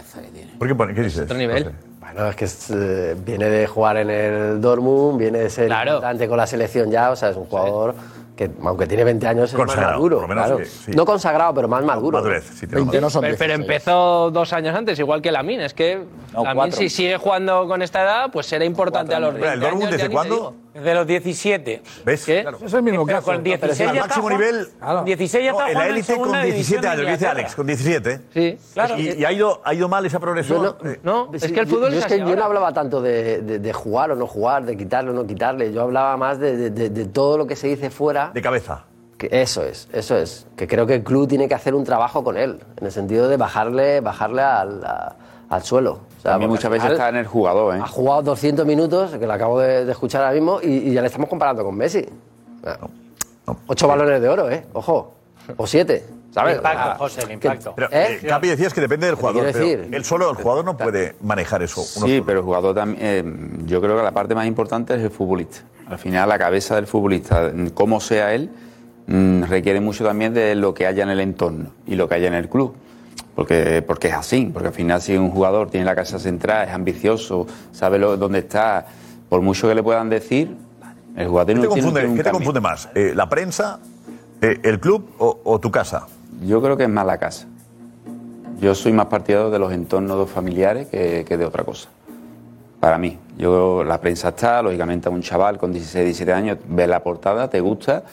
¿Por 0.58 0.68
qué 0.68 0.74
pone? 0.74 0.94
¿Qué 0.94 1.02
dices? 1.02 1.22
Otro 1.22 1.36
nivel. 1.36 1.70
Bueno, 2.04 2.28
es 2.28 2.36
que 2.36 2.44
es, 2.44 2.70
eh, 2.70 3.16
viene 3.18 3.48
de 3.48 3.66
jugar 3.66 3.96
en 3.96 4.10
el 4.10 4.60
Dortmund, 4.60 5.18
viene 5.18 5.38
de 5.38 5.50
ser 5.50 5.70
importante 5.70 6.28
con 6.28 6.36
la 6.36 6.46
selección 6.46 6.90
ya, 6.90 7.10
o 7.10 7.16
sea, 7.16 7.30
es 7.30 7.36
un 7.36 7.46
jugador 7.46 7.94
que, 8.36 8.50
aunque 8.62 8.86
tiene 8.86 9.04
20 9.04 9.26
años, 9.26 9.50
es 9.50 9.56
Consagrado, 9.56 9.92
más 9.92 9.96
maduro. 9.98 10.26
claro. 10.26 10.56
que 10.58 10.64
sí. 10.66 10.90
No 10.92 11.06
consagrado, 11.06 11.54
pero 11.54 11.68
más 11.68 11.82
maduro. 11.84 12.18
Madurez, 12.18 12.44
sí, 12.44 12.66
tiene 12.66 12.82
20 12.82 13.00
no 13.00 13.10
son 13.10 13.22
pero, 13.22 13.36
pero 13.38 13.56
16. 13.56 13.60
empezó 13.70 14.30
dos 14.30 14.52
años 14.52 14.76
antes, 14.76 14.98
igual 14.98 15.22
que 15.22 15.32
Lamin. 15.32 15.60
Es 15.60 15.72
que 15.72 16.04
Lamin, 16.34 16.54
cuatro. 16.54 16.76
si 16.76 16.88
sigue 16.90 17.16
jugando 17.16 17.66
con 17.66 17.80
esta 17.80 18.02
edad, 18.02 18.30
pues 18.32 18.46
será 18.46 18.64
importante 18.64 19.14
a 19.14 19.20
los 19.20 19.32
20 19.32 19.52
¿El 19.52 19.60
Dortmund 19.60 19.90
desde 19.90 20.10
cuándo? 20.10 20.54
Desde 20.74 20.94
los 20.94 21.06
17. 21.06 21.82
¿Ves? 22.04 22.24
¿Qué? 22.24 22.40
Es 22.64 22.72
el 22.74 22.82
mismo 22.82 23.06
Pero 23.06 23.18
caso. 23.18 23.32
con 23.32 23.42
16 23.44 23.80
Al 23.88 23.94
ya 23.94 24.00
está 24.02 24.06
máximo 24.08 24.30
nivel. 24.30 24.68
Con 24.80 25.04
16 25.04 25.44
ya 25.44 25.52
No, 25.52 25.58
está 25.58 25.70
en 25.70 25.78
la 25.78 25.84
en 25.86 25.90
élite 25.92 26.06
con 26.06 26.14
segunda 26.16 26.42
17 26.42 26.52
división 26.52 26.80
de 26.82 26.88
años, 26.88 27.18
dice. 27.20 27.26
Alex, 27.28 27.54
con 27.54 27.66
17. 27.66 28.20
Sí, 28.34 28.58
claro. 28.74 28.98
Y, 28.98 29.10
y 29.12 29.24
ha, 29.24 29.32
ido, 29.32 29.62
ha 29.64 29.72
ido 29.74 29.88
mal 29.88 30.04
esa 30.04 30.18
progresión. 30.18 30.76
Eh, 30.84 30.98
No, 31.04 31.28
Sí, 31.32 31.46
es 31.46 31.52
que 31.52 31.60
el 31.60 31.66
yo- 31.66 31.76
fútbol 31.76 31.92
yo 31.92 31.98
es 31.98 32.04
es 32.04 32.06
que 32.06 32.14
así 32.20 32.28
yo 32.28 32.36
no 32.36 32.44
hablaba 32.44 32.72
tanto 32.72 33.00
de, 33.00 33.40
de- 33.42 33.58
de 33.60 33.72
jugar 33.72 34.10
o 34.10 34.16
no 34.16 34.26
jugar, 34.26 34.64
de 34.64 34.76
quitarle 34.76 35.10
o 35.10 35.14
no 35.14 35.26
quitarle. 35.26 35.72
Yo 35.72 35.82
hablaba 35.82 36.16
más 36.16 36.38
de, 36.40 36.56
de- 36.56 36.70
de- 36.70 36.90
de 36.90 37.04
todo 37.06 37.38
lo 37.38 37.46
que 37.46 37.54
se 37.56 37.68
dice 37.68 37.90
fuera. 37.90 38.32
De 38.34 38.42
cabeza. 38.42 38.84
Que 39.16 39.28
eso 39.30 39.62
es, 39.62 39.88
eso 39.92 40.16
es. 40.18 40.44
Que 40.56 40.66
creo 40.66 40.86
que 40.86 40.94
el 40.96 41.04
club 41.04 41.28
tiene 41.28 41.46
que 41.48 41.54
hacer 41.54 41.72
un 41.76 41.84
trabajo 41.84 42.24
con 42.24 42.36
él, 42.36 42.58
en 42.78 42.86
el 42.86 42.90
sentido 42.92 43.28
de 43.28 43.36
bajarle, 43.36 44.00
bajarle 44.00 44.42
al, 44.42 44.84
a- 44.84 45.16
al 45.50 45.62
suelo. 45.62 45.92
O 45.92 46.22
sea, 46.22 46.32
También 46.32 46.50
muchas 46.50 46.70
veces 46.70 46.92
está 46.92 47.08
en 47.10 47.16
el 47.16 47.26
jugador, 47.26 47.76
¿eh? 47.76 47.80
Ha 47.82 47.86
jugado 47.86 48.22
200 48.22 48.64
minutos, 48.66 49.12
que 49.16 49.26
lo 49.26 49.32
acabo 49.32 49.60
de, 49.60 49.84
de 49.84 49.92
escuchar 49.92 50.22
ahora 50.22 50.34
mismo, 50.34 50.58
y, 50.62 50.68
y 50.88 50.92
ya 50.94 51.00
le 51.00 51.06
estamos 51.08 51.28
comparando 51.28 51.62
con 51.64 51.76
Messi. 51.76 52.04
Ocho 53.66 53.88
balones 53.88 54.20
de 54.20 54.28
oro, 54.28 54.50
¿eh? 54.50 54.64
Ojo. 54.72 55.12
O 55.58 55.66
siete, 55.66 56.06
¿sabes? 56.32 56.52
El 56.52 56.56
impacto, 56.60 56.80
O 56.80 56.86
sea, 56.86 56.94
José, 56.96 57.20
el 57.20 57.26
que- 57.26 57.34
impacto. 57.34 57.72
Pero, 57.76 57.88
¿Eh? 57.92 58.18
eh, 58.22 58.26
Capi 58.26 58.48
decías 58.48 58.72
que 58.72 58.80
depende 58.80 59.04
del 59.06 59.16
jugador. 59.16 59.42
quiero 59.42 59.52
Pero 59.58 59.66
decir? 59.82 59.94
él 59.94 60.04
solo, 60.06 60.30
el 60.30 60.36
jugador 60.36 60.64
no 60.64 60.74
puede 60.78 61.16
manejar 61.20 61.62
eso. 61.62 61.82
Sí, 61.82 62.00
solo. 62.00 62.24
pero 62.24 62.38
el 62.38 62.44
jugador 62.46 62.74
también. 62.74 62.98
eh, 63.02 63.24
yo 63.66 63.82
creo 63.82 63.98
que 63.98 64.02
la 64.02 64.12
parte 64.12 64.34
más 64.34 64.46
importante 64.46 64.94
es 64.94 65.02
el 65.02 65.10
futbolista. 65.10 65.58
Al 65.86 65.98
final, 65.98 66.30
la 66.30 66.38
cabeza 66.38 66.76
del 66.76 66.86
futbolista, 66.86 67.52
como 67.74 68.00
sea 68.00 68.32
él, 68.32 68.48
mm, 69.06 69.42
requiere 69.42 69.80
mucho 69.82 70.02
también 70.02 70.32
de 70.32 70.54
lo 70.54 70.72
que 70.72 70.86
haya 70.86 71.02
en 71.02 71.10
el 71.10 71.20
entorno 71.20 71.66
y 71.86 71.94
lo 71.96 72.08
que 72.08 72.14
haya 72.14 72.28
en 72.28 72.34
el 72.34 72.48
club. 72.48 72.74
Porque, 73.34 73.82
porque 73.86 74.08
es 74.08 74.14
así, 74.14 74.48
porque 74.52 74.68
al 74.68 74.74
final 74.74 75.00
si 75.02 75.16
un 75.16 75.30
jugador 75.30 75.68
tiene 75.70 75.84
la 75.86 75.94
casa 75.96 76.18
centrada, 76.18 76.64
es 76.64 76.70
ambicioso, 76.70 77.46
sabe 77.72 77.98
lo, 77.98 78.16
dónde 78.16 78.38
está, 78.40 78.86
por 79.28 79.40
mucho 79.40 79.68
que 79.68 79.74
le 79.74 79.82
puedan 79.82 80.08
decir, 80.08 80.56
el 81.16 81.26
jugador 81.28 81.46
¿Qué 81.48 81.54
no 81.54 81.60
te 81.62 81.66
tiene- 81.68 81.80
confunde, 81.82 82.00
tiene 82.02 82.16
qué 82.16 82.22
te 82.22 82.30
confunde 82.30 82.60
más? 82.60 82.88
Eh, 82.94 83.12
¿La 83.14 83.28
prensa, 83.28 83.80
eh, 84.40 84.60
el 84.62 84.78
club 84.78 85.08
o, 85.18 85.40
o 85.42 85.58
tu 85.58 85.70
casa? 85.70 86.06
Yo 86.46 86.62
creo 86.62 86.76
que 86.76 86.84
es 86.84 86.88
más 86.88 87.06
la 87.06 87.18
casa. 87.18 87.46
Yo 88.60 88.74
soy 88.74 88.92
más 88.92 89.06
partidario 89.06 89.50
de 89.50 89.58
los 89.58 89.72
entornos 89.72 90.30
familiares 90.30 90.86
que, 90.88 91.24
que 91.26 91.36
de 91.36 91.44
otra 91.44 91.64
cosa. 91.64 91.88
para 92.80 92.98
mí. 92.98 93.18
Yo, 93.36 93.82
la 93.82 94.00
prensa 94.00 94.28
está, 94.28 94.62
lógicamente 94.62 95.08
a 95.08 95.10
un 95.12 95.22
chaval 95.22 95.58
con 95.58 95.72
16, 95.72 96.04
17 96.04 96.32
años, 96.32 96.58
ves 96.68 96.88
la 96.88 97.02
portada, 97.02 97.48
te 97.50 97.60
gusta, 97.60 98.04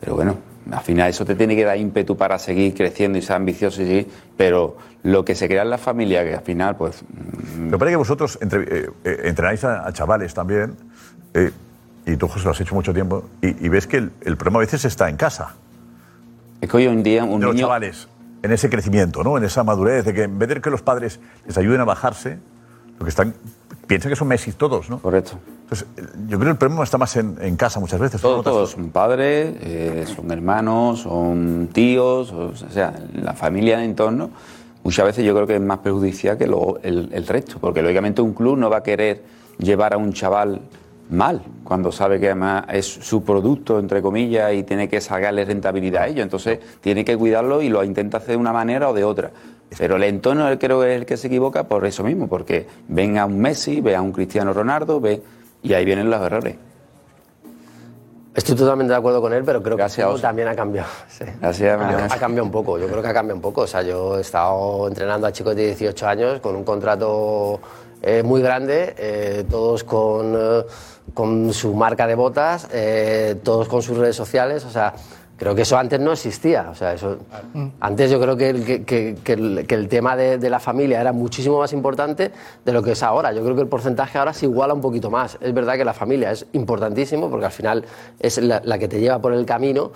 pero 0.00 0.16
bueno, 0.16 0.34
al 0.70 0.80
final 0.82 1.10
eso 1.10 1.24
te 1.24 1.34
tiene 1.34 1.54
que 1.56 1.64
dar 1.64 1.76
ímpetu 1.76 2.16
para 2.16 2.38
seguir 2.38 2.74
creciendo 2.74 3.18
y 3.18 3.22
ser 3.22 3.36
ambicioso 3.36 3.82
y 3.82 3.86
seguir, 3.86 4.08
pero 4.36 4.76
lo 5.02 5.24
que 5.24 5.34
se 5.34 5.46
crea 5.48 5.62
en 5.62 5.70
la 5.70 5.78
familia, 5.78 6.24
que 6.24 6.34
al 6.34 6.42
final, 6.42 6.76
pues... 6.76 7.02
Me 7.56 7.78
parece 7.78 7.92
que 7.92 7.96
vosotros 7.96 8.38
entre- 8.40 8.62
eh, 8.62 8.90
eh, 9.04 9.20
entrenáis 9.24 9.62
a, 9.64 9.86
a 9.86 9.92
chavales 9.92 10.34
también, 10.34 10.74
eh, 11.34 11.50
y 12.06 12.16
tú, 12.16 12.28
José, 12.28 12.44
lo 12.44 12.50
has 12.50 12.60
hecho 12.60 12.74
mucho 12.74 12.92
tiempo, 12.92 13.24
y, 13.42 13.66
y 13.66 13.68
ves 13.68 13.86
que 13.86 13.98
el, 13.98 14.12
el 14.24 14.36
problema 14.36 14.58
a 14.58 14.60
veces 14.60 14.84
está 14.84 15.08
en 15.08 15.16
casa. 15.16 15.54
Es 16.60 16.68
que 16.70 16.76
hoy 16.76 16.84
en 16.86 17.02
día 17.02 17.24
un 17.24 17.40
de 17.40 17.46
los 17.46 17.56
chavales, 17.56 18.08
en 18.42 18.52
ese 18.52 18.68
crecimiento, 18.70 19.22
¿no? 19.22 19.36
en 19.38 19.44
esa 19.44 19.62
madurez, 19.64 20.04
de 20.04 20.14
que 20.14 20.22
en 20.24 20.38
vez 20.38 20.48
de 20.48 20.60
que 20.60 20.70
los 20.70 20.82
padres 20.82 21.20
les 21.46 21.56
ayuden 21.58 21.80
a 21.80 21.84
bajarse, 21.84 22.38
lo 22.98 23.04
que 23.04 23.10
están, 23.10 23.34
piensan 23.86 24.10
que 24.10 24.16
son 24.16 24.28
Messi 24.28 24.52
todos, 24.52 24.90
¿no? 24.90 24.98
Correcto. 24.98 25.38
Entonces, 25.62 25.86
yo 26.28 26.38
creo 26.38 26.40
que 26.40 26.50
el 26.50 26.56
problema 26.56 26.84
está 26.84 26.98
más 26.98 27.16
en, 27.16 27.36
en 27.40 27.56
casa 27.56 27.80
muchas 27.80 28.00
veces. 28.00 28.20
Todos, 28.20 28.44
todos 28.44 28.70
son 28.70 28.90
padres, 28.90 29.54
eh, 29.60 30.04
son 30.14 30.30
hermanos, 30.30 31.00
son 31.00 31.68
tíos, 31.72 32.32
o 32.32 32.52
sea, 32.70 32.94
la 33.14 33.32
familia 33.34 33.78
de 33.78 33.84
entorno. 33.84 34.30
Muchas 34.84 35.06
veces 35.06 35.24
yo 35.24 35.34
creo 35.34 35.46
que 35.46 35.56
es 35.56 35.60
más 35.60 35.78
perjudicial 35.78 36.38
que 36.38 36.46
lo- 36.46 36.78
el, 36.82 37.08
el 37.12 37.26
resto, 37.26 37.58
porque 37.60 37.82
lógicamente 37.82 38.22
un 38.22 38.32
club 38.34 38.56
no 38.56 38.70
va 38.70 38.78
a 38.78 38.82
querer 38.82 39.22
llevar 39.58 39.94
a 39.94 39.96
un 39.96 40.12
chaval 40.12 40.60
mal, 41.10 41.40
cuando 41.64 41.90
sabe 41.92 42.18
que 42.20 42.26
además 42.26 42.64
es 42.72 42.86
su 42.86 43.22
producto, 43.24 43.78
entre 43.78 44.02
comillas, 44.02 44.52
y 44.54 44.62
tiene 44.64 44.88
que 44.88 45.00
sacarle 45.00 45.44
rentabilidad 45.44 46.02
a 46.02 46.06
ello. 46.08 46.22
Entonces 46.22 46.58
tiene 46.80 47.04
que 47.04 47.16
cuidarlo 47.16 47.62
y 47.62 47.68
lo 47.68 47.82
intenta 47.84 48.18
hacer 48.18 48.30
de 48.32 48.36
una 48.36 48.52
manera 48.52 48.88
o 48.90 48.94
de 48.94 49.04
otra. 49.04 49.30
Pero 49.76 49.96
el 49.96 50.04
entorno 50.04 50.46
creo 50.58 50.80
que 50.80 50.94
es 50.94 51.00
el 51.00 51.06
que 51.06 51.16
se 51.16 51.26
equivoca 51.26 51.64
por 51.64 51.84
eso 51.86 52.04
mismo, 52.04 52.28
porque 52.28 52.66
ven 52.88 53.18
a 53.18 53.26
un 53.26 53.40
Messi, 53.40 53.80
ve 53.80 53.96
a 53.96 54.02
un 54.02 54.12
Cristiano 54.12 54.52
Ronaldo, 54.52 55.00
ve 55.00 55.22
y 55.62 55.74
ahí 55.74 55.84
vienen 55.84 56.08
los 56.08 56.20
errores. 56.20 56.56
Estoy 58.34 58.54
totalmente 58.54 58.92
de 58.92 58.98
acuerdo 58.98 59.22
con 59.22 59.32
él, 59.32 59.42
pero 59.44 59.62
creo 59.62 59.78
que 59.78 59.86
también 60.20 60.48
ha 60.48 60.54
cambiado. 60.54 60.88
Sí. 61.08 61.24
Gracias, 61.40 61.80
ha, 61.80 62.04
ha 62.04 62.18
cambiado 62.18 62.44
un 62.44 62.52
poco, 62.52 62.78
yo 62.78 62.86
creo 62.86 63.00
que 63.00 63.08
ha 63.08 63.14
cambiado 63.14 63.36
un 63.36 63.42
poco. 63.42 63.62
O 63.62 63.66
sea, 63.66 63.80
yo 63.82 64.18
he 64.18 64.20
estado 64.20 64.86
entrenando 64.88 65.26
a 65.26 65.32
chicos 65.32 65.56
de 65.56 65.68
18 65.68 66.06
años 66.06 66.40
con 66.40 66.54
un 66.54 66.62
contrato 66.62 67.58
eh, 68.02 68.22
muy 68.22 68.42
grande, 68.42 68.94
eh, 68.98 69.44
todos 69.48 69.84
con, 69.84 70.34
eh, 70.36 70.64
con 71.14 71.50
su 71.54 71.74
marca 71.74 72.06
de 72.06 72.14
botas, 72.14 72.68
todos 73.42 73.68
con 73.68 73.80
sus 73.80 73.96
redes 73.96 74.16
sociales. 74.16 74.66
O 74.66 74.70
sea, 74.70 74.92
creo 75.36 75.54
que 75.54 75.62
eso 75.62 75.76
antes 75.78 76.00
no 76.00 76.12
existía. 76.12 76.68
O 76.70 76.74
sea, 76.74 76.92
eso, 76.94 77.18
antes 77.80 78.10
yo 78.10 78.20
creo 78.20 78.36
que 78.36 78.50
el, 78.50 78.64
que, 78.64 78.84
que- 78.84 79.16
que 79.22 79.32
el, 79.34 79.66
que 79.66 79.74
el 79.74 79.88
tema 79.88 80.16
de, 80.16 80.38
de 80.38 80.50
la 80.50 80.60
familia 80.60 81.00
era 81.00 81.12
muchísimo 81.12 81.58
más 81.58 81.72
importante 81.72 82.32
de 82.64 82.72
lo 82.72 82.82
que 82.82 82.92
es 82.92 83.02
ahora. 83.02 83.32
Yo 83.32 83.42
creo 83.42 83.54
que 83.54 83.62
el 83.62 83.68
porcentaje 83.68 84.18
ahora 84.18 84.32
se 84.32 84.46
iguala 84.46 84.74
un 84.74 84.80
poquito 84.80 85.10
más. 85.10 85.36
Es 85.40 85.52
verdad 85.54 85.74
que 85.74 85.84
la 85.84 85.94
familia 85.94 86.30
es 86.30 86.46
importantísimo 86.52 87.30
porque 87.30 87.46
al 87.46 87.52
final 87.52 87.84
es 88.18 88.38
la, 88.38 88.60
la 88.64 88.78
que 88.78 88.88
te 88.88 89.00
lleva 89.00 89.18
por 89.20 89.32
el 89.32 89.44
camino, 89.46 89.92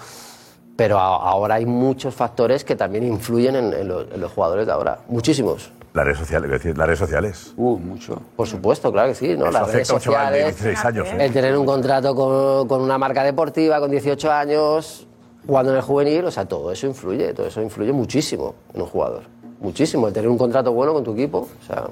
pero 0.76 0.98
a- 0.98 1.16
ahora 1.30 1.56
hay 1.56 1.66
muchos 1.66 2.14
factores 2.14 2.64
que 2.64 2.76
también 2.76 3.04
influyen 3.04 3.56
en, 3.56 3.72
en 3.72 3.88
los, 3.88 4.06
en 4.12 4.20
los 4.20 4.32
jugadores 4.32 4.66
de 4.66 4.72
ahora. 4.72 4.98
Muchísimos. 5.08 5.72
Las 5.92 6.04
redes 6.04 6.18
sociales, 6.18 6.46
es 6.52 6.52
decir, 6.62 6.78
las 6.78 6.86
redes 6.86 7.00
sociales. 7.00 7.52
Uh, 7.56 7.76
mucho. 7.76 8.22
Por 8.36 8.46
supuesto, 8.46 8.92
claro 8.92 9.08
que 9.08 9.14
sí, 9.16 9.36
¿no? 9.36 9.46
Eso 9.46 9.52
Las 9.58 9.72
redes 9.72 9.88
chaval 9.88 10.00
de 10.00 10.04
sociales, 10.04 10.44
16 10.62 10.84
años. 10.84 11.08
¿eh? 11.08 11.16
el 11.24 11.32
tener 11.32 11.58
un 11.58 11.66
contrato 11.66 12.14
con, 12.14 12.68
con 12.68 12.80
una 12.80 12.96
marca 12.96 13.24
deportiva 13.24 13.80
con 13.80 13.90
18 13.90 14.30
años, 14.30 15.08
jugando 15.46 15.72
en 15.72 15.76
el 15.78 15.82
juvenil, 15.82 16.24
o 16.24 16.30
sea, 16.30 16.44
todo 16.46 16.70
eso 16.72 16.86
influye, 16.86 17.32
todo 17.34 17.46
eso 17.46 17.60
influye 17.62 17.92
muchísimo 17.92 18.54
en 18.74 18.82
un 18.82 18.86
jugador. 18.88 19.22
Muchísimo, 19.60 20.08
el 20.08 20.12
tener 20.14 20.28
un 20.28 20.38
contrato 20.38 20.72
bueno 20.72 20.92
con 20.94 21.04
tu 21.04 21.12
equipo, 21.12 21.48
o 21.62 21.66
sea... 21.66 21.84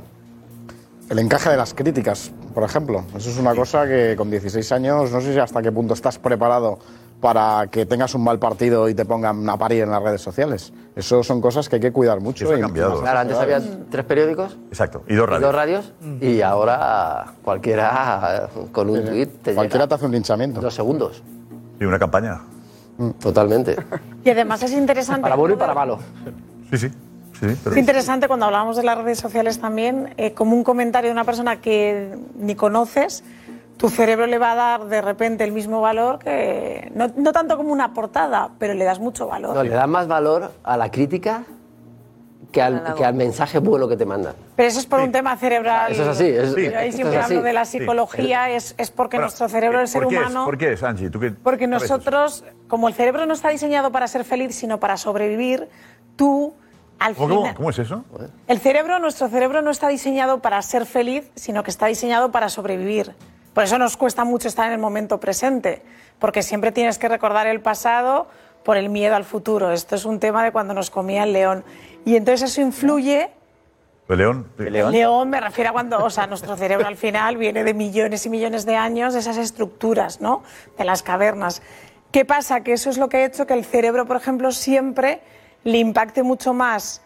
El 1.11 1.18
encaje 1.20 1.49
de 1.49 1.57
las 1.57 1.72
críticas, 1.72 2.30
por 2.53 2.64
ejemplo. 2.64 3.03
Eso 3.16 3.30
es 3.30 3.38
una 3.38 3.55
cosa 3.55 3.86
que 3.86 4.14
con 4.16 4.30
16 4.30 4.72
años 4.72 5.11
no 5.11 5.20
sé 5.22 5.32
si 5.32 5.38
hasta 5.38 5.62
qué 5.62 5.72
punto 5.72 5.94
estás 5.94 6.18
preparado 6.18 6.78
para 7.18 7.66
que 7.70 7.86
tengas 7.86 8.14
un 8.14 8.22
mal 8.22 8.38
partido 8.38 8.88
y 8.90 8.94
te 8.94 9.07
pongan 9.07 9.49
a 9.49 9.57
parir 9.57 9.84
en 9.84 9.90
las 9.90 10.03
redes 10.03 10.20
sociales. 10.20 10.70
Eso 10.94 11.22
son 11.24 11.40
cosas 11.40 11.66
que 11.68 11.76
hay 11.76 11.80
que 11.80 11.92
cuidar 11.92 12.20
mucho. 12.20 12.44
Eso 12.44 12.53
ha 12.55 12.59
y- 12.59 12.61
cambiado. 12.61 13.01
Claro, 13.01 13.20
antes 13.20 13.38
había 13.38 13.59
tres 13.90 14.05
periódicos 14.05 14.59
Exacto, 14.68 15.03
y 15.09 15.14
dos 15.14 15.24
y 15.26 15.30
radios. 15.30 15.42
dos 15.49 15.55
radios, 15.55 15.92
y 16.20 16.42
ahora 16.42 17.32
cualquiera 17.42 18.51
con 18.70 18.90
un 18.90 19.03
tuit 19.07 19.30
te 19.42 19.55
Cualquiera 19.55 19.84
llega. 19.84 19.88
te 19.88 19.94
hace 19.94 20.05
un 20.07 20.12
linchamiento. 20.12 20.61
Dos 20.61 20.74
segundos. 20.74 21.22
Y 21.80 21.84
una 21.86 21.99
campaña. 21.99 22.42
Totalmente. 23.20 23.76
Y 24.24 24.30
además 24.30 24.62
es 24.62 24.72
interesante. 24.72 25.22
Para 25.22 25.36
bueno 25.36 25.55
y 25.55 25.59
para 25.59 25.72
malo. 25.72 25.99
Sí, 26.70 26.76
sí. 26.76 26.88
sí, 26.88 26.94
sí, 27.49 27.57
pero- 27.64 27.70
Es 27.74 27.78
interesante 27.78 28.28
cuando 28.28 28.44
hablábamos 28.46 28.76
de 28.76 28.82
las 28.82 28.99
redes 28.99 29.18
sociales 29.18 29.59
también, 29.59 30.12
eh, 30.18 30.34
como 30.34 30.55
un 30.55 30.64
comentario 30.64 31.09
de 31.09 31.12
una 31.12 31.24
persona 31.24 31.61
que 31.62 32.18
ni 32.38 32.55
conoces, 32.55 33.24
tu 33.78 33.88
cerebro 33.88 34.26
le 34.26 34.36
va 34.38 34.53
a 34.53 34.55
dar 34.57 34.84
de 34.86 35.01
repente 35.01 35.44
el 35.44 35.53
mismo 35.53 35.80
valor 35.80 36.18
que. 36.18 36.90
No, 36.94 37.07
no 37.16 37.32
tanto 37.32 37.57
como 37.57 37.72
una 37.72 37.94
portada, 37.94 38.51
pero 38.59 38.74
le 38.74 38.84
das 38.84 38.99
mucho 38.99 39.28
valor. 39.28 39.55
No, 39.55 39.62
le 39.62 39.70
das 39.70 39.88
más 39.88 40.09
valor 40.09 40.53
a 40.62 40.76
la 40.76 40.90
crítica 40.90 41.44
que 42.53 42.62
al, 42.62 42.95
que 42.95 43.05
al 43.05 43.14
mensaje 43.14 43.59
bueno 43.59 43.89
que 43.89 43.97
te 43.97 44.07
mandan. 44.07 44.34
Pero 44.57 44.68
eso 44.68 44.78
es 44.80 44.86
por 44.86 45.01
un 45.01 45.12
tema 45.12 45.36
cerebral. 45.36 45.93
Eso 45.93 46.03
es 46.03 46.09
así, 46.09 46.24
es- 46.26 46.55
Yo 46.57 46.78
ahí 46.78 46.93
siempre 46.93 47.18
es 47.18 47.24
así. 47.24 47.34
hablo 47.34 47.43
de 47.45 47.53
la 47.53 47.64
Sí. 47.66 47.78
psicología, 47.78 48.49
es, 48.51 48.74
es 48.78 48.91
porque 48.91 49.16
Bueno, 49.18 49.26
nuestro 49.26 49.49
cerebro, 49.49 49.80
el 49.80 49.89
ser 49.89 50.03
¿por 50.03 50.11
qué 50.11 50.16
es? 50.16 50.20
humano. 50.22 50.45
¿Por 50.47 50.57
qué 50.59 50.72
es, 50.72 50.82
Angie? 50.82 51.11
¿Tú 51.11 51.20
qué- 51.20 51.30
Porque 51.32 51.66
nosotros, 51.66 52.45
como 52.68 52.89
el 52.89 52.95
cerebro 52.95 53.26
no 53.26 53.34
está 53.34 53.51
diseñado 53.51 53.93
para 53.93 54.09
ser 54.09 54.24
feliz, 54.24 54.55
sino 54.57 54.80
para 54.80 54.97
sobrevivir, 54.97 55.68
tú, 56.16 56.55
al 56.99 57.14
¿Cómo, 57.14 57.28
cómo? 57.28 57.41
final. 57.43 57.55
¿Cómo 57.57 57.70
es 57.70 57.78
eso? 57.78 58.05
El 58.47 58.59
cerebro, 58.61 58.99
nuestro 58.99 59.28
cerebro 59.28 59.61
no 59.62 59.70
está 59.70 59.89
diseñado 59.89 60.41
para 60.41 60.61
ser 60.62 60.86
feliz, 60.86 61.30
sino 61.34 61.62
que 61.62 61.70
está 61.70 61.86
diseñado 61.86 62.32
para 62.32 62.49
sobrevivir. 62.49 63.14
Por 63.53 63.64
eso 63.64 63.78
nos 63.78 63.97
cuesta 63.97 64.24
mucho 64.24 64.49
estar 64.49 64.66
en 64.68 64.72
el 64.72 64.78
momento 64.78 65.20
presente, 65.20 65.82
porque 66.18 66.43
siempre 66.43 66.72
tienes 66.72 66.99
que 66.99 67.09
recordar 67.09 67.47
el 67.47 67.61
pasado 67.61 68.28
por 68.64 68.76
el 68.76 68.89
miedo 68.89 69.14
al 69.16 69.24
futuro. 69.24 69.70
Esto 69.72 69.95
es 69.95 70.05
un 70.05 70.18
tema 70.20 70.43
de 70.45 70.51
cuando 70.53 70.74
nos 70.74 70.91
comía 70.91 71.22
el 71.24 71.32
león. 71.32 71.64
Y 72.09 72.16
entonces 72.16 72.50
eso 72.50 72.62
influye 72.62 73.28
¿El 74.09 74.16
león? 74.16 74.50
el 74.56 74.72
león 74.72 75.28
me 75.28 75.42
refiero 75.42 75.68
a 75.68 75.72
cuando, 75.74 76.02
o 76.02 76.09
sea, 76.09 76.26
nuestro 76.26 76.56
cerebro 76.56 76.86
al 76.86 76.96
final 76.96 77.36
viene 77.36 77.64
de 77.64 77.74
millones 77.74 78.24
y 78.24 78.30
millones 78.30 78.64
de 78.64 78.76
años, 78.76 79.12
de 79.12 79.20
esas 79.20 79.36
estructuras, 79.36 80.18
¿no? 80.22 80.42
De 80.78 80.84
las 80.84 81.02
cavernas. 81.02 81.61
¿Qué 82.11 82.24
pasa? 82.24 82.62
Que 82.62 82.72
eso 82.72 82.88
es 82.88 82.96
lo 82.96 83.11
que 83.11 83.18
ha 83.18 83.24
hecho 83.26 83.46
que 83.46 83.52
el 83.52 83.62
cerebro, 83.62 84.06
por 84.06 84.16
ejemplo, 84.16 84.52
siempre 84.52 85.20
le 85.64 85.76
impacte 85.76 86.22
mucho 86.22 86.54
más 86.54 87.02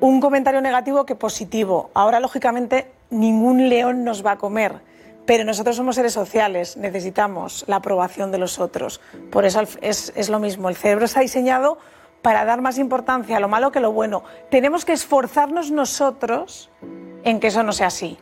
un 0.00 0.20
comentario 0.20 0.60
negativo 0.60 1.06
que 1.06 1.14
positivo. 1.14 1.88
Ahora, 1.94 2.20
lógicamente, 2.20 2.92
ningún 3.08 3.70
león 3.70 4.04
nos 4.04 4.22
va 4.22 4.32
a 4.32 4.36
comer. 4.36 4.82
Pero 5.24 5.44
nosotros 5.44 5.76
somos 5.76 5.96
seres 5.96 6.12
sociales, 6.12 6.76
necesitamos 6.76 7.64
la 7.68 7.76
aprobación 7.76 8.32
de 8.32 8.36
los 8.36 8.58
otros. 8.58 9.00
Por 9.30 9.46
eso 9.46 9.62
es, 9.80 10.12
es 10.14 10.28
lo 10.28 10.40
mismo, 10.40 10.68
el 10.68 10.76
cerebro 10.76 11.06
está 11.06 11.20
diseñado 11.20 11.78
para 12.22 12.44
dar 12.44 12.60
más 12.60 12.78
importancia 12.78 13.36
a 13.36 13.40
lo 13.40 13.48
malo 13.48 13.72
que 13.72 13.78
a 13.78 13.82
lo 13.82 13.92
bueno. 13.92 14.22
Tenemos 14.50 14.84
que 14.84 14.92
esforzarnos 14.92 15.70
nosotros 15.70 16.70
en 17.24 17.40
que 17.40 17.48
eso 17.48 17.62
no 17.62 17.72
sea 17.72 17.88
así. 17.88 18.18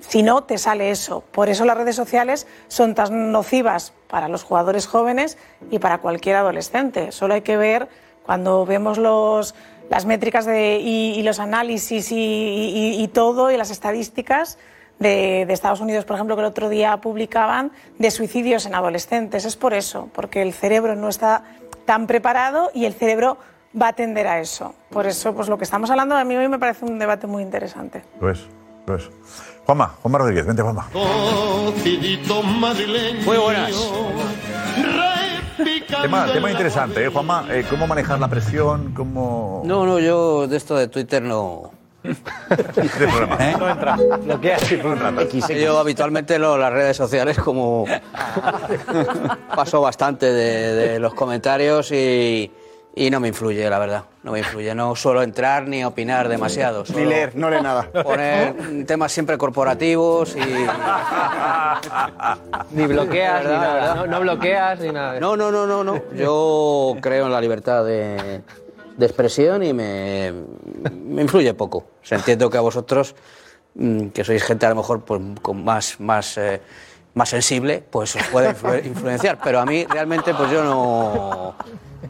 Si 0.00 0.22
no, 0.22 0.44
te 0.44 0.58
sale 0.58 0.90
eso. 0.90 1.22
Por 1.30 1.48
eso 1.48 1.64
las 1.64 1.76
redes 1.76 1.96
sociales 1.96 2.46
son 2.68 2.94
tan 2.94 3.32
nocivas 3.32 3.92
para 4.08 4.28
los 4.28 4.42
jugadores 4.42 4.86
jóvenes 4.86 5.38
y 5.70 5.78
para 5.78 5.98
cualquier 5.98 6.36
adolescente. 6.36 7.12
Solo 7.12 7.34
hay 7.34 7.42
que 7.42 7.56
ver 7.56 7.88
cuando 8.24 8.64
vemos 8.64 8.98
los, 8.98 9.54
las 9.90 10.06
métricas 10.06 10.46
y, 10.48 11.20
los 11.22 11.38
análisis 11.38 12.08
y, 12.10 13.10
todo 13.12 13.50
y 13.50 13.56
las 13.56 13.70
estadísticas 13.70 14.58
de 14.98 15.42
Estados 15.48 15.80
Unidos, 15.80 16.04
por 16.04 16.16
ejemplo, 16.16 16.36
que 16.36 16.40
el 16.40 16.48
otro 16.48 16.68
día 16.68 16.98
publicaban 16.98 17.72
de 17.98 18.10
suicidios 18.10 18.66
en 18.66 18.74
adolescentes. 18.74 19.44
Es 19.44 19.56
por 19.56 19.74
eso, 19.74 20.08
porque 20.12 20.42
el 20.42 20.52
cerebro 20.52 20.94
no 20.96 21.08
está 21.08 21.44
tan 21.90 22.06
preparado 22.06 22.70
y 22.72 22.84
el 22.84 22.94
cerebro 22.94 23.36
va 23.74 23.88
a 23.88 23.92
tender 23.94 24.28
a 24.28 24.38
eso. 24.38 24.76
Por 24.90 25.08
eso, 25.08 25.34
pues 25.34 25.48
lo 25.48 25.58
que 25.58 25.64
estamos 25.64 25.90
hablando 25.90 26.16
a 26.16 26.22
mí 26.22 26.36
hoy 26.36 26.46
me 26.46 26.60
parece 26.60 26.84
un 26.84 27.00
debate 27.00 27.26
muy 27.26 27.42
interesante. 27.42 28.04
Lo 28.20 28.30
es, 28.30 28.46
lo 28.86 28.94
es. 28.94 29.10
Juanma, 29.66 29.88
Juanma 30.00 30.18
Rodríguez, 30.18 30.46
vente, 30.46 30.62
Juanma. 30.62 30.88
Muy 33.24 33.36
buenas. 33.38 33.92
Tema, 36.00 36.32
tema 36.32 36.50
interesante, 36.52 37.04
¿eh, 37.04 37.08
Juanma? 37.08 37.46
Eh, 37.50 37.66
¿Cómo 37.68 37.88
manejar 37.88 38.20
la 38.20 38.28
presión? 38.28 38.94
¿Cómo...? 38.94 39.62
No, 39.64 39.84
no, 39.84 39.98
yo 39.98 40.46
de 40.46 40.56
esto 40.56 40.76
de 40.76 40.86
Twitter 40.86 41.20
no. 41.20 41.72
¿Eh? 42.04 43.54
No 43.58 43.68
entra. 43.68 43.96
Lo 44.26 44.40
que 44.40 44.54
hace 44.54 44.78
por 44.78 44.92
un 44.92 45.00
rato. 45.00 45.22
Yo 45.48 45.78
habitualmente 45.78 46.38
lo, 46.38 46.56
las 46.56 46.72
redes 46.72 46.96
sociales 46.96 47.38
como 47.38 47.84
paso 49.54 49.80
bastante 49.80 50.26
de, 50.32 50.74
de 50.74 50.98
los 50.98 51.14
comentarios 51.14 51.92
y, 51.92 52.50
y 52.94 53.10
no 53.10 53.20
me 53.20 53.28
influye, 53.28 53.68
la 53.68 53.78
verdad. 53.78 54.04
No 54.22 54.32
me 54.32 54.40
influye. 54.40 54.74
No 54.74 54.96
suelo 54.96 55.22
entrar 55.22 55.66
ni 55.68 55.84
opinar 55.84 56.28
demasiado. 56.28 56.84
Ni 56.94 57.04
leer, 57.04 57.36
no 57.36 57.48
lee 57.48 57.62
nada. 57.62 57.90
Poner 58.02 58.84
temas 58.86 59.12
siempre 59.12 59.38
corporativos 59.38 60.36
y... 60.36 60.40
Ni 62.72 62.86
bloqueas, 62.86 63.44
ni 63.44 63.50
nada. 63.50 63.94
No, 63.94 64.06
no 64.06 64.20
bloqueas, 64.20 64.80
ni 64.80 64.90
nada. 64.90 65.18
No, 65.20 65.36
no, 65.36 65.50
no, 65.50 65.66
no, 65.66 65.82
no. 65.84 66.00
Yo 66.14 66.96
creo 67.00 67.26
en 67.26 67.32
la 67.32 67.40
libertad 67.40 67.84
de, 67.84 68.42
de 69.00 69.06
expresión 69.06 69.62
y 69.64 69.72
me, 69.72 70.32
me 71.04 71.22
influye 71.22 71.52
poco. 71.54 71.78
O 71.78 72.04
sea, 72.04 72.18
entiendo 72.18 72.48
que 72.50 72.58
a 72.58 72.60
vosotros 72.60 73.14
mm, 73.74 74.08
que 74.08 74.22
sois 74.22 74.42
gente 74.44 74.66
a 74.66 74.70
lo 74.70 74.76
mejor 74.76 75.00
pues, 75.04 75.20
con 75.42 75.64
más, 75.64 75.98
más, 75.98 76.38
eh, 76.38 76.60
más 77.14 77.28
sensible, 77.30 77.82
pues 77.90 78.14
os 78.16 78.22
puede 78.28 78.54
influ- 78.54 78.84
influenciar. 78.94 79.38
Pero 79.42 79.60
a 79.60 79.66
mí 79.66 79.84
realmente 79.86 80.32
pues 80.34 80.50
yo 80.52 80.62
no, 80.62 81.54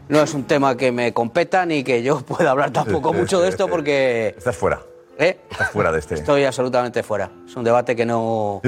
no 0.08 0.22
es 0.22 0.34
un 0.34 0.44
tema 0.44 0.76
que 0.76 0.92
me 0.92 1.12
competa 1.14 1.64
ni 1.64 1.82
que 1.82 2.02
yo 2.02 2.20
pueda 2.20 2.50
hablar 2.50 2.70
tampoco 2.72 3.12
mucho 3.12 3.40
de 3.40 3.48
esto 3.48 3.68
porque... 3.68 4.34
Estás 4.36 4.56
fuera. 4.56 4.82
¿Eh? 5.20 5.38
Estás 5.50 5.70
fuera 5.70 5.92
de 5.92 5.98
este. 5.98 6.14
Estoy 6.14 6.44
absolutamente 6.44 7.02
fuera. 7.02 7.30
Es 7.46 7.54
un 7.54 7.62
debate 7.62 7.94
que 7.94 8.06
no 8.06 8.62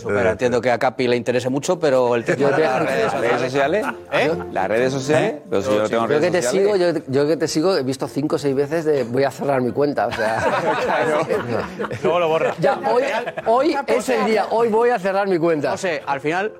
supera. 0.00 0.30
Entiendo 0.30 0.58
que 0.62 0.70
a 0.70 0.78
Capi 0.78 1.06
le 1.06 1.16
interese 1.16 1.50
mucho, 1.50 1.78
pero 1.78 2.14
el 2.14 2.24
tema 2.24 2.50
de 2.50 2.62
las 2.62 2.82
redes 2.82 3.12
¿Las 3.12 3.20
redes 3.20 3.40
sociales? 3.42 3.86
¿Eh? 4.12 4.32
¿Las 4.50 4.68
redes 4.68 4.92
sociales? 4.94 5.34
Pero 5.50 5.60
si 5.62 5.68
yo 5.70 5.82
no 5.82 5.88
tengo 5.88 6.02
Yo 6.02 6.08
redes 6.08 6.20
que 6.24 6.30
te 6.30 6.42
sociales. 6.42 6.72
sigo, 6.72 6.92
yo, 6.94 7.00
yo 7.08 7.26
que 7.26 7.36
te 7.36 7.46
sigo, 7.46 7.76
he 7.76 7.82
visto 7.82 8.08
cinco 8.08 8.36
o 8.36 8.38
seis 8.38 8.54
veces 8.54 8.86
de 8.86 9.04
voy 9.04 9.24
a 9.24 9.30
cerrar 9.30 9.60
mi 9.60 9.70
cuenta. 9.70 10.06
O 10.06 10.12
sea, 10.12 10.42
Luego 12.02 12.20
lo 12.20 12.28
borra. 12.28 12.54
Ya, 12.58 12.80
hoy, 12.90 13.02
hoy 13.44 13.76
es 13.86 14.08
el 14.08 14.24
día, 14.24 14.46
hoy 14.50 14.68
voy 14.68 14.88
a 14.88 14.98
cerrar 14.98 15.28
mi 15.28 15.38
cuenta. 15.38 15.72
No 15.72 15.76
sé, 15.76 16.02
al 16.06 16.20
final. 16.22 16.54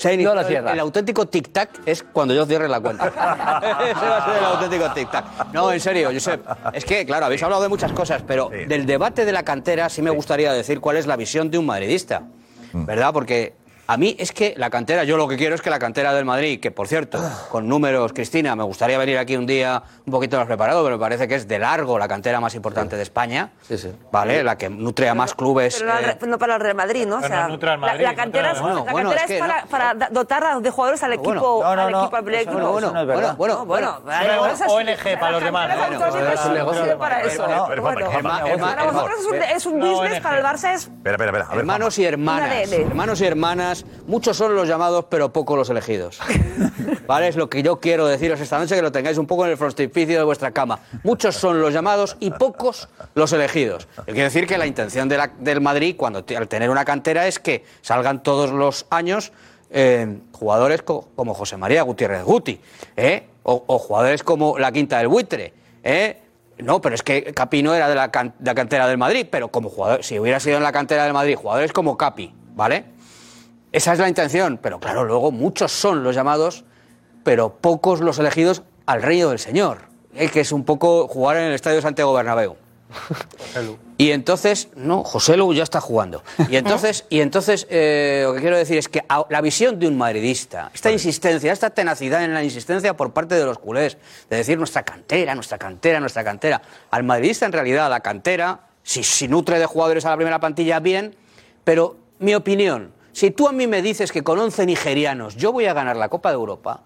Se 0.00 0.08
ha 0.08 0.12
iniciado 0.14 0.34
la 0.34 0.40
el, 0.40 0.46
cierras. 0.46 0.72
el 0.72 0.80
auténtico 0.80 1.26
tic-tac 1.26 1.68
es 1.84 2.02
cuando 2.02 2.32
yo 2.32 2.46
cierre 2.46 2.66
la 2.70 2.80
cuenta. 2.80 3.08
Ese 3.08 3.14
va 3.20 4.16
a 4.16 4.24
ser 4.24 4.38
el 4.38 4.44
auténtico 4.46 4.84
tic-tac. 4.86 5.52
No, 5.52 5.70
en 5.70 5.78
serio, 5.78 6.08
Josep. 6.10 6.42
Es 6.72 6.86
que, 6.86 7.04
claro, 7.04 7.26
habéis 7.26 7.42
hablado 7.42 7.60
de 7.62 7.68
muchas 7.68 7.92
cosas, 7.92 8.22
pero 8.26 8.48
del 8.48 8.86
debate 8.86 9.26
de 9.26 9.32
la 9.32 9.42
cantera 9.42 9.90
sí 9.90 10.00
me 10.00 10.08
gustaría 10.08 10.54
decir 10.54 10.80
cuál 10.80 10.96
es 10.96 11.06
la 11.06 11.16
visión 11.16 11.50
de 11.50 11.58
un 11.58 11.66
madridista. 11.66 12.22
¿Verdad? 12.72 13.12
Porque 13.12 13.52
a 13.92 13.96
mí 13.96 14.14
es 14.20 14.30
que 14.30 14.54
la 14.56 14.70
cantera, 14.70 15.02
yo 15.02 15.16
lo 15.16 15.26
que 15.26 15.36
quiero 15.36 15.56
es 15.56 15.62
que 15.62 15.68
la 15.68 15.80
cantera 15.80 16.12
del 16.14 16.24
Madrid, 16.24 16.60
que 16.60 16.70
por 16.70 16.86
cierto, 16.86 17.18
con 17.50 17.66
números, 17.68 18.12
Cristina, 18.12 18.54
me 18.54 18.62
gustaría 18.62 18.96
venir 18.98 19.18
aquí 19.18 19.36
un 19.36 19.46
día 19.46 19.82
un 20.06 20.12
poquito 20.12 20.36
más 20.36 20.46
preparado, 20.46 20.84
pero 20.84 20.96
me 20.96 21.00
parece 21.00 21.26
que 21.26 21.34
es 21.34 21.48
de 21.48 21.58
largo 21.58 21.98
la 21.98 22.06
cantera 22.06 22.38
más 22.38 22.54
importante 22.54 22.94
de 22.94 23.02
España. 23.02 23.50
¿Vale? 24.12 24.44
La 24.44 24.56
que 24.56 24.68
nutre 24.70 25.08
a 25.08 25.14
más 25.14 25.34
clubes. 25.34 25.76
Pero 25.80 25.92
no, 25.92 25.98
eh, 25.98 26.16
Re- 26.20 26.26
no 26.28 26.38
para 26.38 26.54
el 26.54 26.60
Real 26.60 26.76
Madrid, 26.76 27.04
¿no? 27.06 27.16
O 27.16 27.20
sea, 27.20 27.42
no 27.42 27.48
nutre 27.48 27.70
al 27.70 27.80
la- 27.80 27.86
Madrid, 27.88 28.04
la, 28.04 28.14
cantera, 28.14 28.50
es, 28.52 28.56
la 28.58 28.62
Bueno, 28.62 28.84
bueno, 28.92 29.10
cantera 29.10 29.24
es 29.24 29.30
es, 29.30 29.36
que 29.36 29.40
para, 29.40 29.62
no. 29.62 29.68
para 29.98 30.08
dotar 30.10 30.62
de 30.62 30.70
jugadores 30.70 31.02
al 31.02 31.12
equipo, 31.14 31.30
Bueno, 31.56 31.60
no, 31.70 31.74
no, 31.76 31.82
al 31.82 31.90
no. 31.92 32.00
equipo, 32.02 32.16
al 32.16 32.28
Eso 32.28 32.40
equipo. 32.42 32.58
no-. 32.60 32.72
Bueno, 32.72 32.92
bueno, 32.92 33.34
Bueno, 33.36 33.64
bueno, 33.66 34.00
ONG 34.68 35.18
para 35.18 35.32
los 35.32 35.42
demás, 35.42 35.68
la 35.68 35.74
es 36.34 36.44
un 36.46 36.54
negocio. 36.54 36.98
para 36.98 37.22
eso. 37.22 37.44
es 39.56 39.66
un, 39.66 39.80
business, 39.80 40.20
para 40.20 40.38
el 40.38 40.44
Barça 40.44 40.74
es 40.74 40.82
Espera, 40.86 41.16
espera, 41.16 41.38
espera. 41.38 41.58
Hermanos 41.58 41.98
y 41.98 42.04
hermanas, 42.04 42.72
hermanos 42.72 43.20
y 43.20 43.26
hermanas, 43.26 43.79
muchos 44.06 44.36
son 44.36 44.54
los 44.54 44.66
llamados, 44.68 45.06
pero 45.08 45.32
pocos 45.32 45.56
los 45.56 45.70
elegidos. 45.70 46.18
¿Vale? 47.06 47.28
Es 47.28 47.36
lo 47.36 47.48
que 47.50 47.62
yo 47.62 47.80
quiero 47.80 48.06
deciros 48.06 48.40
esta 48.40 48.58
noche, 48.58 48.74
que 48.76 48.82
lo 48.82 48.92
tengáis 48.92 49.18
un 49.18 49.26
poco 49.26 49.44
en 49.44 49.52
el 49.52 49.56
frontispicio 49.56 50.18
de 50.18 50.24
vuestra 50.24 50.50
cama. 50.52 50.80
Muchos 51.02 51.34
son 51.36 51.60
los 51.60 51.72
llamados 51.72 52.16
y 52.20 52.30
pocos 52.30 52.88
los 53.14 53.32
elegidos. 53.32 53.88
Quiere 54.04 54.24
decir 54.24 54.46
que 54.46 54.58
la 54.58 54.66
intención 54.66 55.08
de 55.08 55.16
la- 55.16 55.32
del 55.38 55.60
Madrid, 55.60 55.94
cuando 55.96 56.24
al 56.36 56.48
tener 56.48 56.70
una 56.70 56.84
cantera, 56.84 57.26
es 57.26 57.38
que 57.38 57.64
salgan 57.82 58.22
todos 58.22 58.50
los 58.50 58.86
años 58.90 59.32
eh, 59.70 60.18
jugadores 60.32 60.82
co- 60.82 61.08
como 61.14 61.32
José 61.34 61.56
María 61.56 61.82
Gutiérrez 61.82 62.24
Guti, 62.24 62.60
¿eh? 62.96 63.28
o, 63.44 63.62
o 63.66 63.78
jugadores 63.78 64.22
como 64.24 64.58
la 64.58 64.72
Quinta 64.72 64.98
del 64.98 65.06
Buitre, 65.08 65.52
¿eh? 65.84 66.20
No, 66.58 66.80
pero 66.80 66.94
es 66.94 67.02
que 67.02 67.32
Capi 67.32 67.62
no 67.62 67.72
era 67.74 67.88
de 67.88 67.94
la, 67.94 68.08
de 68.08 68.32
la 68.44 68.54
cantera 68.54 68.86
del 68.86 68.98
Madrid, 68.98 69.26
pero 69.30 69.48
como 69.48 69.70
jugador, 69.70 70.02
si 70.04 70.18
hubiera 70.18 70.40
sido 70.40 70.56
en 70.58 70.62
la 70.62 70.72
cantera 70.72 71.04
del 71.04 71.12
Madrid, 71.14 71.36
jugadores 71.36 71.72
como 71.72 71.96
Capi, 71.96 72.34
¿vale? 72.54 72.84
Esa 73.72 73.92
es 73.92 73.98
la 73.98 74.08
intención, 74.08 74.58
pero 74.60 74.80
claro, 74.80 75.04
luego 75.04 75.30
muchos 75.30 75.70
son 75.70 76.02
los 76.02 76.14
llamados, 76.14 76.64
pero 77.22 77.54
pocos 77.56 78.00
los 78.00 78.18
elegidos 78.18 78.62
al 78.86 79.02
reino 79.02 79.28
del 79.28 79.38
Señor, 79.38 79.82
¿eh? 80.14 80.28
que 80.28 80.40
es 80.40 80.50
un 80.50 80.64
poco 80.64 81.06
jugar 81.06 81.36
en 81.36 81.44
el 81.44 81.54
Estadio 81.54 81.80
Santiago 81.80 82.12
Bernabéu. 82.12 82.56
Y 83.98 84.12
entonces, 84.12 84.68
no, 84.74 85.04
José 85.04 85.36
Lu 85.36 85.52
ya 85.52 85.62
está 85.62 85.80
jugando. 85.80 86.24
Y 86.48 86.56
entonces, 86.56 87.04
y 87.10 87.20
entonces 87.20 87.66
eh, 87.70 88.22
lo 88.26 88.34
que 88.34 88.40
quiero 88.40 88.56
decir 88.56 88.78
es 88.78 88.88
que 88.88 89.04
la 89.28 89.40
visión 89.42 89.78
de 89.78 89.86
un 89.86 89.98
madridista, 89.98 90.70
esta 90.72 90.90
insistencia, 90.90 91.52
esta 91.52 91.70
tenacidad 91.70 92.24
en 92.24 92.32
la 92.32 92.42
insistencia 92.42 92.96
por 92.96 93.12
parte 93.12 93.34
de 93.34 93.44
los 93.44 93.58
culés, 93.58 93.98
de 94.30 94.38
decir 94.38 94.58
nuestra 94.58 94.82
cantera, 94.82 95.34
nuestra 95.34 95.58
cantera, 95.58 96.00
nuestra 96.00 96.24
cantera, 96.24 96.62
al 96.90 97.04
madridista 97.04 97.46
en 97.46 97.52
realidad 97.52 97.90
la 97.90 98.00
cantera, 98.00 98.60
si, 98.82 99.04
si 99.04 99.28
nutre 99.28 99.58
de 99.58 99.66
jugadores 99.66 100.04
a 100.06 100.10
la 100.10 100.16
primera 100.16 100.40
plantilla, 100.40 100.80
bien, 100.80 101.14
pero 101.62 101.96
mi 102.18 102.34
opinión, 102.34 102.92
si 103.20 103.30
tú 103.30 103.46
a 103.46 103.52
mí 103.52 103.66
me 103.66 103.82
dices 103.82 104.12
que 104.12 104.22
con 104.22 104.38
11 104.38 104.64
nigerianos 104.64 105.36
yo 105.36 105.52
voy 105.52 105.66
a 105.66 105.74
ganar 105.74 105.94
la 105.94 106.08
Copa 106.08 106.30
de 106.30 106.36
Europa, 106.36 106.84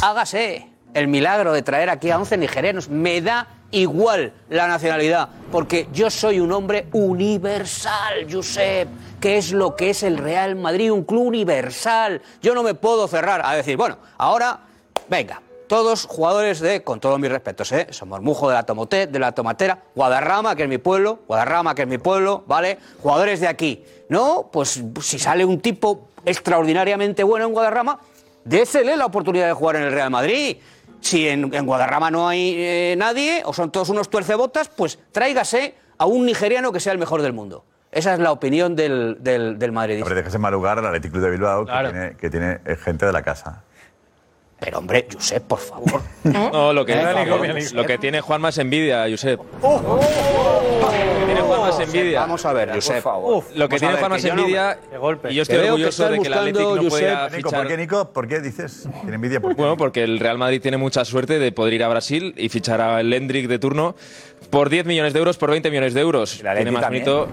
hágase 0.00 0.68
el 0.94 1.08
milagro 1.08 1.52
de 1.52 1.62
traer 1.62 1.90
aquí 1.90 2.12
a 2.12 2.18
11 2.20 2.36
nigerianos. 2.36 2.88
Me 2.88 3.20
da 3.20 3.48
igual 3.72 4.32
la 4.50 4.68
nacionalidad, 4.68 5.30
porque 5.50 5.88
yo 5.92 6.10
soy 6.10 6.38
un 6.38 6.52
hombre 6.52 6.86
universal, 6.92 8.28
Josep, 8.30 8.88
que 9.20 9.36
es 9.36 9.50
lo 9.50 9.74
que 9.74 9.90
es 9.90 10.04
el 10.04 10.18
Real 10.18 10.54
Madrid, 10.54 10.92
un 10.92 11.02
club 11.02 11.26
universal. 11.26 12.22
Yo 12.40 12.54
no 12.54 12.62
me 12.62 12.74
puedo 12.74 13.08
cerrar 13.08 13.42
a 13.44 13.56
decir, 13.56 13.76
bueno, 13.76 13.98
ahora, 14.16 14.60
venga. 15.08 15.42
Todos 15.68 16.06
jugadores 16.06 16.60
de, 16.60 16.82
con 16.82 16.98
todos 16.98 17.20
mis 17.20 17.30
respetos, 17.30 17.70
¿eh? 17.72 17.88
Somormujo 17.90 18.48
de 18.48 18.54
la, 18.54 18.62
Tomote, 18.62 19.06
de 19.06 19.18
la 19.18 19.32
Tomatera, 19.32 19.82
Guadarrama, 19.94 20.56
que 20.56 20.62
es 20.62 20.68
mi 20.68 20.78
pueblo, 20.78 21.20
Guadarrama, 21.28 21.74
que 21.74 21.82
es 21.82 21.88
mi 21.88 21.98
pueblo, 21.98 22.42
¿vale? 22.46 22.78
Jugadores 23.02 23.40
de 23.40 23.48
aquí. 23.48 23.84
No, 24.08 24.48
pues 24.50 24.82
si 25.02 25.18
sale 25.18 25.44
un 25.44 25.60
tipo 25.60 26.08
extraordinariamente 26.24 27.22
bueno 27.22 27.44
en 27.44 27.52
Guadarrama, 27.52 28.00
désele 28.44 28.96
la 28.96 29.04
oportunidad 29.04 29.46
de 29.46 29.52
jugar 29.52 29.76
en 29.76 29.82
el 29.82 29.92
Real 29.92 30.10
Madrid. 30.10 30.56
Si 31.00 31.28
en, 31.28 31.54
en 31.54 31.66
Guadarrama 31.66 32.10
no 32.10 32.26
hay 32.26 32.54
eh, 32.56 32.94
nadie, 32.96 33.42
o 33.44 33.52
son 33.52 33.70
todos 33.70 33.90
unos 33.90 34.08
tuercebotas, 34.08 34.70
pues 34.70 34.98
tráigase 35.12 35.74
a 35.98 36.06
un 36.06 36.24
nigeriano 36.24 36.72
que 36.72 36.80
sea 36.80 36.92
el 36.92 36.98
mejor 36.98 37.20
del 37.20 37.34
mundo. 37.34 37.64
Esa 37.92 38.14
es 38.14 38.20
la 38.20 38.32
opinión 38.32 38.74
del, 38.74 39.18
del, 39.20 39.58
del 39.58 39.72
madridista. 39.72 40.04
Hombre, 40.06 40.16
dejes 40.16 40.34
en 40.34 40.40
mal 40.40 40.52
lugar 40.52 40.78
al 40.78 40.86
Athletic 40.86 41.12
Club 41.12 41.24
de 41.24 41.30
Bilbao, 41.30 41.66
que 41.66 41.72
tiene, 41.72 42.16
que 42.16 42.30
tiene 42.30 42.60
gente 42.78 43.06
de 43.06 43.12
la 43.12 43.22
casa. 43.22 43.64
Pero 44.60 44.78
hombre, 44.78 45.06
Josep, 45.12 45.42
por 45.44 45.58
favor. 45.60 46.02
No, 46.24 46.72
lo 46.72 46.84
que, 46.84 46.92
Eh, 46.92 47.26
lo, 47.26 47.38
lo 47.82 47.86
que 47.86 47.96
tiene 47.98 48.20
Juanma 48.20 48.48
es 48.50 48.58
envidia, 48.58 49.06
Josep. 49.08 49.40
Lo 49.62 50.00
que 50.00 51.24
tiene 51.26 51.40
Juanma 51.40 51.70
es 51.70 51.78
envidia. 51.80 52.20
Vamos 52.20 52.44
a 52.44 52.52
ver, 52.52 52.74
Josep. 52.74 53.04
Lo 53.04 53.08
que 53.10 53.10
Vamos 53.10 53.44
a 53.54 53.68
tiene 53.78 53.88
ver, 53.94 53.98
Juanma 54.00 54.16
que 54.16 54.20
es 54.20 54.24
yo 54.26 54.34
no- 54.34 54.40
envidia. 54.42 54.78
Golpe. 54.98 55.32
Y 55.32 55.34
yo 55.36 55.42
estoy 55.42 55.56
Que 55.56 55.62
veo 55.62 55.66
que 55.76 55.82
orgulloso 55.84 56.02
de 56.04 56.08
que 56.08 56.14
el 56.28 56.34
buscando, 56.34 56.76
no 56.82 56.88
pueda. 56.88 57.28
Nico, 57.30 57.48
fichar. 57.48 57.60
¿por 57.60 57.68
qué, 57.68 57.76
Nico? 57.76 58.12
¿Por 58.12 58.28
qué 58.28 58.40
dices? 58.40 58.88
¿Tiene 59.02 59.14
envidia? 59.14 59.40
¿Por 59.40 59.54
qué? 59.54 59.60
Bueno, 59.62 59.76
porque 59.76 60.02
el 60.04 60.18
Real 60.18 60.38
Madrid 60.38 60.60
tiene 60.60 60.76
mucha 60.76 61.04
suerte 61.04 61.38
de 61.38 61.52
poder 61.52 61.74
ir 61.74 61.84
a 61.84 61.88
Brasil 61.88 62.34
y 62.36 62.48
fichar 62.48 62.80
a 62.80 63.02
Lendrick 63.02 63.46
de 63.48 63.58
turno 63.58 63.94
por 64.50 64.70
10 64.70 64.86
millones 64.86 65.12
de 65.12 65.18
euros, 65.20 65.36
por 65.38 65.50
20 65.50 65.70
millones 65.70 65.94
de 65.94 66.00
euros. 66.00 66.38
Tiene 66.40 66.70
más 66.70 66.82
también. 66.82 67.04
bonito 67.04 67.28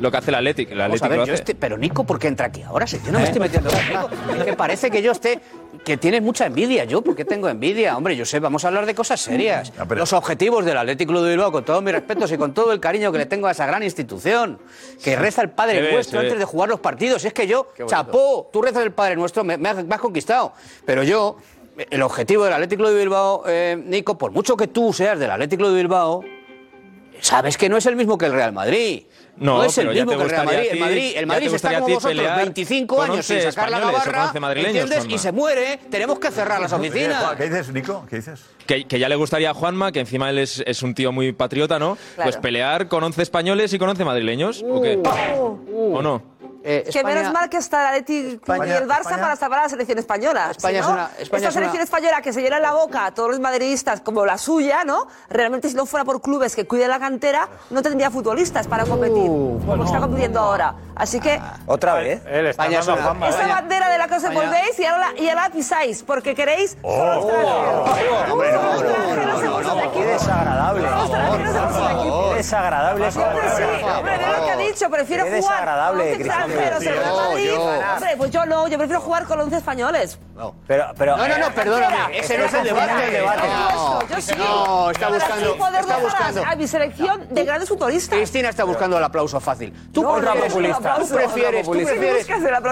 lo 0.00 0.10
que 0.10 0.16
hace 0.16 0.30
el 0.30 0.36
Athletic. 0.36 0.70
El 0.70 0.78
Vamos 0.78 1.02
a 1.02 1.06
Athletic 1.06 1.10
ver, 1.10 1.18
lo 1.18 1.26
yo 1.26 1.32
hace. 1.34 1.42
este- 1.42 1.54
pero 1.54 1.76
Nico, 1.76 2.04
¿por 2.04 2.18
qué 2.18 2.28
entra 2.28 2.46
aquí 2.46 2.62
ahora? 2.62 2.86
Si 2.86 2.98
yo 3.04 3.12
no 3.12 3.18
me 3.18 3.24
estoy 3.26 3.40
metiendo 3.40 3.70
contigo. 3.70 4.08
Es 4.38 4.44
que 4.44 4.52
parece 4.54 4.90
que 4.90 5.02
yo 5.02 5.12
esté. 5.12 5.40
Que 5.84 5.96
tienes 5.96 6.22
mucha 6.22 6.46
envidia. 6.46 6.84
¿Yo 6.84 7.02
por 7.02 7.16
qué 7.16 7.24
tengo 7.24 7.48
envidia? 7.48 7.96
Hombre, 7.96 8.16
yo 8.16 8.24
sé, 8.24 8.38
vamos 8.40 8.64
a 8.64 8.68
hablar 8.68 8.86
de 8.86 8.94
cosas 8.94 9.20
serias. 9.20 9.72
Los 9.90 10.12
objetivos 10.12 10.64
del 10.64 10.76
Atlético 10.76 11.12
Club 11.12 11.24
de 11.24 11.30
Bilbao, 11.30 11.52
con 11.52 11.64
todos 11.64 11.82
mis 11.82 11.92
respetos 11.92 12.30
y 12.32 12.38
con 12.38 12.52
todo 12.52 12.72
el 12.72 12.80
cariño 12.80 13.10
que 13.12 13.18
le 13.18 13.26
tengo 13.26 13.46
a 13.46 13.52
esa 13.52 13.66
gran 13.66 13.82
institución, 13.82 14.58
que 15.02 15.16
reza 15.16 15.42
el 15.42 15.50
Padre 15.50 15.92
Nuestro 15.92 16.20
antes 16.20 16.38
de 16.38 16.44
jugar 16.44 16.68
los 16.68 16.80
partidos. 16.80 17.24
Es 17.24 17.32
que 17.32 17.46
yo, 17.46 17.68
chapó, 17.86 18.50
tú 18.52 18.62
rezas 18.62 18.82
el 18.84 18.92
Padre 18.92 19.16
Nuestro, 19.16 19.44
me, 19.44 19.56
me 19.56 19.68
has, 19.68 19.84
me 19.84 19.94
has 19.94 20.00
conquistado. 20.00 20.52
Pero 20.84 21.02
yo. 21.02 21.36
El 21.88 22.02
objetivo 22.02 22.44
del 22.44 22.52
Atlético 22.52 22.86
de 22.90 22.98
Bilbao, 22.98 23.44
eh, 23.46 23.82
Nico, 23.82 24.18
por 24.18 24.32
mucho 24.32 24.54
que 24.54 24.66
tú 24.66 24.92
seas 24.92 25.18
del 25.18 25.30
Atlético 25.30 25.66
de 25.70 25.76
Bilbao, 25.76 26.22
sabes 27.20 27.56
que 27.56 27.70
no 27.70 27.78
es 27.78 27.86
el 27.86 27.96
mismo 27.96 28.18
que 28.18 28.26
el 28.26 28.32
Real 28.32 28.52
Madrid. 28.52 29.04
No, 29.40 29.64
es 29.64 29.76
el 29.78 29.86
pero 29.86 29.94
ya 29.96 30.04
mismo 30.04 30.18
que 30.18 30.24
el 30.24 30.30
Real 30.30 30.44
Madrid. 30.46 30.58
a 30.58 30.62
El 30.62 30.70
ti- 30.72 30.78
Madrid, 30.80 31.12
el 31.16 31.26
Madrid 31.26 31.44
está 31.46 31.52
gustaría 31.54 31.78
a 31.78 31.80
como 31.80 31.86
ti 31.88 31.94
vosotros 31.94 32.16
pelear 32.18 32.36
25 32.38 32.96
con 32.96 33.10
años 33.10 33.26
sin 33.26 33.36
11 33.36 33.52
sacar 33.52 33.70
la 33.70 33.76
españoles 33.78 33.94
o 33.96 34.02
con 34.04 34.06
navarra, 34.12 34.26
11 34.28 34.40
madrileños, 34.40 34.82
¿entiendes? 34.84 35.14
Y 35.14 35.18
se 35.18 35.32
muere, 35.32 35.78
tenemos 35.90 36.18
que 36.18 36.30
cerrar 36.30 36.60
las 36.60 36.72
oficinas. 36.72 37.24
¿Qué 37.36 37.44
dices, 37.44 37.72
Nico? 37.72 38.06
¿Qué 38.08 38.16
dices? 38.16 38.40
Que, 38.66 38.84
que 38.86 38.98
ya 38.98 39.08
le 39.08 39.16
gustaría 39.16 39.50
a 39.50 39.54
Juanma, 39.54 39.92
que 39.92 40.00
encima 40.00 40.30
él 40.30 40.38
es, 40.38 40.62
es 40.66 40.82
un 40.82 40.94
tío 40.94 41.10
muy 41.10 41.32
patriota, 41.32 41.78
¿no? 41.78 41.96
Claro. 42.14 42.30
Pues 42.30 42.36
pelear 42.36 42.86
con 42.88 43.02
11 43.02 43.22
españoles 43.22 43.72
y 43.72 43.78
con 43.78 43.88
11 43.88 44.04
madrileños. 44.04 44.62
¿O 44.68 44.80
qué? 44.82 44.98
¿O 45.02 46.02
no? 46.02 46.22
Que 46.62 47.04
menos 47.04 47.32
mal 47.32 47.48
que 47.48 47.56
está 47.56 47.80
el 47.80 48.02
Athletic 48.02 48.40
Club 48.42 48.56
y 48.56 48.60
España- 48.60 48.78
el 48.78 48.88
Barça 48.88 49.00
España- 49.00 49.22
para 49.22 49.36
salvar 49.36 49.58
a 49.60 49.62
la 49.62 49.68
selección 49.68 49.98
española. 49.98 50.50
España 50.50 50.72
Si 50.72 50.76
es 50.80 50.86
no, 50.86 50.92
una- 50.92 51.04
España 51.06 51.22
esta 51.22 51.36
es 51.36 51.42
una- 51.42 51.50
selección 51.52 51.82
española 51.82 52.22
que 52.22 52.32
se 52.32 52.42
llena 52.42 52.60
la 52.60 52.72
boca 52.72 53.06
a 53.06 53.10
todos 53.14 53.30
los 53.30 53.40
madridistas 53.40 54.00
como 54.00 54.24
la 54.26 54.38
suya, 54.38 54.84
¿no? 54.84 55.06
Realmente 55.28 55.68
si 55.68 55.74
no 55.74 55.86
fuera 55.86 56.04
por 56.04 56.20
clubes 56.20 56.54
que 56.54 56.66
cuiden 56.66 56.88
la 56.90 56.98
cantera, 56.98 57.48
no 57.70 57.82
tendría 57.82 58.10
futbolistas 58.10 58.66
para 58.66 58.84
competir, 58.84 59.26
como 59.26 59.84
está 59.84 60.00
compitiendo 60.00 60.40
ahora. 60.40 60.74
Así 61.00 61.18
que 61.18 61.40
Otra 61.66 61.94
vez. 61.94 62.20
España 62.26 62.80
es 62.80 62.86
una- 62.86 63.26
esa 63.28 63.46
bandera 63.46 63.88
de 63.88 63.98
la 63.98 64.06
que 64.06 64.14
os 64.16 64.24
envolvéis 64.24 64.78
y 64.78 64.84
ahora, 64.84 65.12
la, 65.12 65.20
y 65.20 65.28
ahora 65.30 65.42
la 65.44 65.50
pisáis, 65.50 66.02
porque 66.02 66.34
queréis... 66.34 66.76
Qué 69.92 70.04
desagradable. 70.06 70.82
Qué 70.82 72.34
desagradable. 72.36 73.04
Hombre, 73.06 73.10
sí, 73.12 73.18
hombre, 73.84 74.18
mira 74.18 74.38
lo 74.38 74.44
que 74.44 74.50
ha 74.50 74.56
dicho, 74.56 74.90
prefiero 74.90 75.24
Qué 75.24 75.40
jugar 75.40 75.52
desagradable, 75.60 76.02
con 76.02 76.10
11 76.12 76.14
Cristiano. 76.22 76.44
extranjeros 76.46 76.82
en 76.82 76.88
el 76.88 76.98
Real 76.98 77.10
Yo, 77.10 77.16
Madrid. 77.28 77.46
yo. 77.46 77.62
Hombre, 77.94 78.14
pues 78.16 78.30
yo 78.30 78.46
no, 78.46 78.68
yo 78.68 78.78
prefiero 78.78 79.00
jugar 79.00 79.24
con 79.24 79.40
11 79.40 79.56
españoles. 79.56 80.18
Pero, 80.66 80.86
pero, 80.96 81.16
No, 81.18 81.28
no, 81.28 81.38
no, 81.38 81.50
perdóname, 81.54 82.18
ese 82.18 82.38
no 82.38 82.44
es 82.46 82.54
el 82.54 82.64
debate. 82.64 83.22
No, 83.74 84.08
Yo 84.08 84.20
sí. 84.20 84.32
no, 84.38 84.90
está 84.90 85.08
buscando, 85.10 85.54
está 85.80 85.96
buscando. 85.98 86.44
A, 86.46 86.54
mi 86.56 86.66
selección 86.66 87.26
de 87.30 87.44
grandes 87.44 87.68
futbolistas. 87.68 88.16
Cristina 88.16 88.48
está 88.48 88.64
buscando 88.64 88.96
el 88.96 89.04
aplauso 89.04 89.38
fácil. 89.40 89.72
Tú, 89.92 90.02
No, 90.02 90.18
no, 90.20 90.34
no, 90.34 90.44
el 90.44 90.50
aplauso, 90.90 91.14
tú 91.14 91.20
prefieres, 91.20 91.66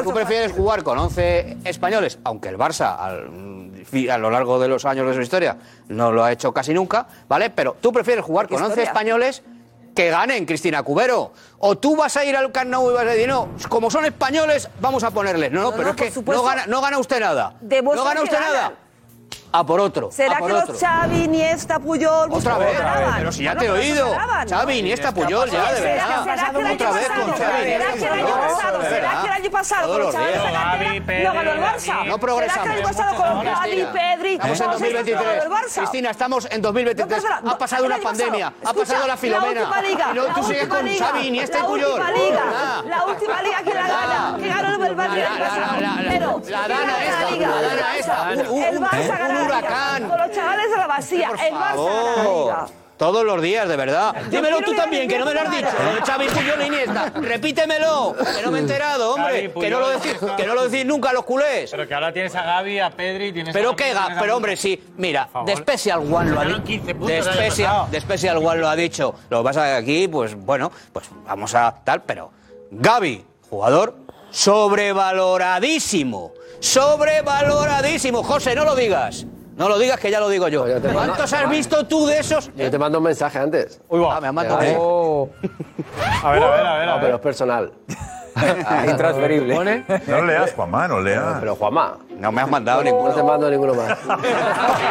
tú 0.04 0.12
tú 0.12 0.12
jugar 0.52 0.82
con 0.82 0.98
11 0.98 1.56
españoles, 1.64 2.18
aunque 2.24 2.48
el 2.48 2.58
Barça 2.58 2.96
al- 2.98 4.10
a 4.10 4.18
lo 4.18 4.30
largo 4.30 4.58
de 4.58 4.68
los 4.68 4.84
años 4.84 5.06
de 5.08 5.14
su 5.14 5.20
historia 5.22 5.56
no 5.88 6.12
lo 6.12 6.24
ha 6.24 6.32
hecho 6.32 6.52
casi 6.52 6.74
nunca, 6.74 7.06
¿vale? 7.28 7.50
Pero 7.50 7.76
tú 7.80 7.92
prefieres 7.92 8.24
jugar 8.24 8.46
¿Qué 8.46 8.54
con 8.54 8.62
11 8.64 8.72
historia? 8.82 8.90
españoles 8.90 9.42
que 9.94 10.10
ganen, 10.10 10.46
Cristina 10.46 10.82
Cubero. 10.82 11.32
O 11.58 11.76
tú 11.76 11.96
vas 11.96 12.16
a 12.16 12.24
ir 12.24 12.36
al 12.36 12.52
Camp 12.52 12.70
Nou 12.70 12.90
y 12.90 12.94
vas 12.94 13.02
a 13.02 13.10
decir, 13.10 13.28
no, 13.28 13.48
como 13.68 13.90
son 13.90 14.04
españoles, 14.04 14.68
vamos 14.80 15.02
a 15.02 15.10
ponerles. 15.10 15.50
No, 15.50 15.60
no, 15.62 15.70
No, 15.70 15.76
pero 15.76 15.84
no, 15.84 15.90
es 15.90 16.12
que 16.14 16.22
no 16.22 16.42
gana, 16.42 16.66
no 16.66 16.80
gana 16.80 16.98
usted 16.98 17.18
nada. 17.20 17.54
No 17.60 18.04
gana 18.04 18.22
usted 18.22 18.38
nada. 18.38 18.72
A 19.50 19.64
por 19.64 19.80
otro. 19.80 20.10
¿Será 20.12 20.36
a 20.36 20.38
por 20.38 20.50
que 20.50 20.56
otro. 20.56 20.72
los 20.74 20.80
Xavi, 20.82 21.24
Iniesta, 21.24 21.78
Puyol... 21.78 22.28
Otra 22.30 22.58
vez, 22.58 22.78
ganaban? 22.78 23.14
pero 23.18 23.32
si 23.32 23.42
ya 23.44 23.54
Bueno, 23.54 23.60
te 23.60 23.66
he 23.66 23.70
oído. 23.90 24.04
no 24.06 24.10
ganaban. 24.12 24.48
Xavi, 24.48 24.78
Iniesta, 24.78 25.12
Puyol, 25.12 25.50
ya, 25.50 25.72
de 25.72 25.76
¿Será- 25.78 25.90
verdad. 25.94 26.24
¿Será 26.24 26.50
que 26.50 26.58
el 26.58 26.66
año 26.66 26.74
Otra 26.74 26.90
vez 26.90 27.08
pasado? 27.08 27.36
¿Será 27.36 27.56
que 27.58 27.74
el 27.74 27.82
año 28.12 28.30
pasado? 28.36 28.82
¿Será 28.82 29.20
que 29.22 29.26
el 29.26 29.32
año 29.32 29.50
pasado 29.50 29.92
con 29.92 30.02
los 30.02 30.12
chavales 30.14 30.42
de 30.42 30.52
cantera 30.52 31.24
no 31.24 31.34
ganó 31.34 31.52
el 31.52 31.60
Barça? 31.60 32.04
No 32.06 32.18
progresamos. 32.18 32.62
¿Será 32.62 32.74
que 32.74 32.80
el 32.80 32.86
año 32.86 32.88
pasado 32.96 33.16
con 33.16 33.44
Gavi, 33.44 33.60
Cristina. 33.70 33.92
Pedri, 33.92 34.32
Estamos 34.34 34.60
en 34.60 34.66
con 34.66 34.72
los 34.72 34.80
seis 34.80 34.92
no 34.92 34.98
ganó 34.98 35.24
2023. 35.24 35.44
el 35.44 35.50
Barça? 35.50 35.74
Cristina, 35.78 36.10
estamos 36.10 36.48
en 36.50 36.62
2023. 36.62 37.08
No, 37.08 37.28
perdona, 37.28 37.50
ha 37.52 37.58
pasado 37.58 37.86
una 37.86 37.98
pandemia. 37.98 38.52
Ha 38.64 38.72
pasado 38.74 39.06
la 39.06 39.16
Filomena. 39.16 39.60
La 39.60 39.66
última 39.68 39.82
liga. 39.82 40.06
Y 40.12 40.14
no, 40.14 40.24
la 40.26 40.34
tú 40.34 40.42
sigues 40.44 40.68
con 40.68 40.86
Xavi, 40.88 41.26
Iniesta 41.26 41.58
y 41.58 41.62
la 41.62 41.66
Puyol. 41.68 41.90
última 41.90 42.10
liga. 42.10 42.42
Ah. 42.54 42.82
La 42.86 43.04
última 43.06 43.42
liga, 43.42 43.58
¿quién 43.64 43.74
la 43.76 43.82
gana? 43.88 44.36
Que 44.38 44.48
ganó 44.48 44.84
el 44.84 44.96
Barça 44.96 45.14
el 45.16 45.24
año 45.26 45.38
pasado. 45.38 45.76
Pero, 46.08 46.42
la 46.48 46.64
¿quién 46.66 46.68
dana 46.68 46.92
gana 46.92 47.04
esta, 47.04 47.30
liga? 47.30 47.48
la 47.48 47.62
dana 47.62 47.96
esta. 47.96 48.32
El 48.68 48.80
Barça 48.80 49.18
un 49.40 49.46
huracán. 49.46 50.08
Con 50.08 50.18
los 50.18 50.30
chavales 50.32 50.70
de 50.70 50.76
la 50.76 50.86
vacía. 50.86 51.30
El 51.48 51.54
Barça. 51.54 52.66
Todos 52.98 53.24
los 53.24 53.40
días, 53.40 53.68
de 53.68 53.76
verdad. 53.76 54.12
Dímelo 54.28 54.60
tú 54.60 54.74
también, 54.74 55.08
que 55.08 55.16
no 55.20 55.24
me 55.24 55.32
lo 55.32 55.40
has 55.42 55.50
dicho. 55.52 55.68
Lo 55.84 55.94
de 55.94 56.00
Xavi, 56.00 56.26
Puyol 56.26 56.60
e 56.62 56.66
Iniesta. 56.66 57.12
Repítemelo, 57.14 58.16
que 58.18 58.42
no 58.42 58.50
me 58.50 58.58
he 58.58 58.62
enterado, 58.62 59.14
hombre. 59.14 59.50
Xavi, 59.50 59.60
Que 59.60 59.70
no 59.70 59.78
lo 59.78 59.88
decís, 59.90 60.16
que 60.36 60.44
no 60.44 60.54
lo 60.56 60.68
decís 60.68 60.84
nunca 60.84 61.12
los 61.12 61.22
culés. 61.24 61.70
Pero 61.70 61.86
que 61.86 61.94
ahora 61.94 62.12
tienes 62.12 62.34
a 62.34 62.42
Gaby, 62.42 62.80
a 62.80 62.90
Pedri, 62.90 63.32
tienes 63.32 63.52
Pero 63.54 63.70
a 63.70 63.76
qué, 63.76 63.94
ga- 63.94 64.16
pero 64.18 64.36
hombre, 64.36 64.56
sí, 64.56 64.82
mira. 64.96 65.28
The 65.46 65.54
Special 65.54 66.00
One 66.12 66.32
lo 66.32 66.40
ha 66.40 66.44
dicho. 66.44 66.64
15 66.64 66.94
puntos 66.96 67.24
The 67.92 68.00
Special, 68.00 68.38
One 68.38 68.56
lo 68.60 68.68
ha 68.68 68.74
dicho. 68.74 69.14
Lo 69.30 69.38
que 69.38 69.44
pasa 69.44 69.68
es 69.68 69.74
que 69.76 69.80
aquí, 69.92 70.08
pues 70.08 70.34
bueno, 70.34 70.72
pues 70.92 71.08
vamos 71.24 71.54
a 71.54 71.72
tal, 71.84 72.02
pero 72.02 72.32
Gaby, 72.72 73.24
jugador 73.48 73.94
sobrevaloradísimo. 74.32 76.32
Sobrevaloradísimo. 76.60 78.22
José, 78.22 78.54
no 78.54 78.64
lo 78.64 78.74
digas. 78.74 79.26
No 79.56 79.68
lo 79.68 79.78
digas 79.78 79.98
que 79.98 80.10
ya 80.10 80.20
lo 80.20 80.28
digo 80.28 80.46
yo. 80.48 80.64
te 80.64 80.88
mando- 80.88 80.92
¿Cuántos 81.14 81.32
has 81.32 81.50
visto 81.50 81.84
tú 81.86 82.06
de 82.06 82.18
esos? 82.20 82.50
Yo 82.56 82.70
te 82.70 82.78
mando 82.78 82.98
un 82.98 83.04
mensaje 83.04 83.38
antes. 83.38 83.80
Uy, 83.88 84.00
va. 84.00 84.16
Ah, 84.16 84.20
me 84.20 84.28
has 84.28 84.34
mandado. 84.34 84.62
Eh, 84.62 84.76
A 86.22 86.30
ver, 86.30 86.42
a 86.42 86.50
ver, 86.50 86.66
a 86.66 86.78
ver. 86.78 86.88
No, 86.88 87.00
pero 87.00 87.14
es 87.16 87.20
personal. 87.20 87.72
Intransferible. 88.90 89.82
No 90.06 90.22
leas, 90.22 90.52
Juanma, 90.54 90.88
no 90.88 91.00
leas. 91.00 91.36
Pero 91.40 91.56
Juanma, 91.56 91.98
No 92.18 92.32
me 92.32 92.42
has 92.42 92.48
mandado 92.50 92.82
no 92.82 92.90
ninguno. 92.90 93.14
te 93.14 93.22
mando 93.22 93.50
ninguno 93.50 93.74
más. 93.74 93.98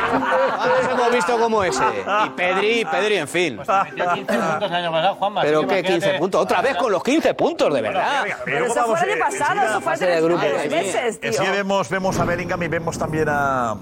¿Cuántos 0.07 0.91
hemos 0.91 1.11
visto 1.11 1.37
como 1.39 1.63
ese? 1.63 1.83
Y 2.25 2.29
Pedri, 2.31 2.85
Pedri, 2.85 3.15
en 3.17 3.27
fin. 3.27 3.57
Metió 3.57 4.13
15 4.13 4.33
puntos 4.37 4.69
el 4.69 4.75
año 4.75 4.91
pasado, 4.91 5.15
Juanma. 5.15 5.41
Pero 5.41 5.61
que 5.61 5.67
qué 5.67 5.75
15 5.83 5.93
imagínate- 5.97 6.19
puntos. 6.19 6.41
Otra 6.41 6.61
vez 6.61 6.75
con 6.77 6.91
los 6.91 7.03
15 7.03 7.33
puntos, 7.33 7.73
de 7.73 7.81
verdad. 7.81 8.25
Pero 8.45 8.65
eso 8.65 8.83
fue 8.85 8.99
el 8.99 9.09
año 9.09 9.13
eh, 9.15 9.19
pasado, 9.19 9.61
eso 9.61 9.81
fue 9.81 9.93
hace 9.93 10.05
tres 10.05 10.71
meses, 10.71 11.19
tío. 11.19 11.29
Enseguida 11.29 11.51
vemos, 11.53 11.89
vemos 11.89 12.19
a 12.19 12.25
Bellingham 12.25 12.63
y 12.63 12.67
vemos 12.67 12.97
también 12.97 13.27
a. 13.29 13.75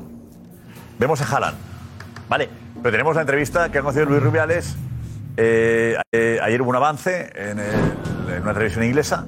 Vemos 0.97 1.21
a 1.21 1.35
Haaland. 1.35 1.57
Vale, 2.29 2.49
pero 2.81 2.91
tenemos 2.91 3.15
la 3.15 3.21
entrevista 3.21 3.69
que 3.69 3.79
ha 3.79 3.81
concedido 3.81 4.09
Luis 4.09 4.23
Rubiales. 4.23 4.75
Eh, 5.37 5.97
eh, 6.13 6.39
ayer 6.41 6.61
hubo 6.61 6.69
un 6.69 6.75
avance 6.77 7.29
en, 7.35 7.59
el- 7.59 8.33
en 8.33 8.41
una 8.43 8.53
televisión 8.53 8.83
inglesa. 8.85 9.25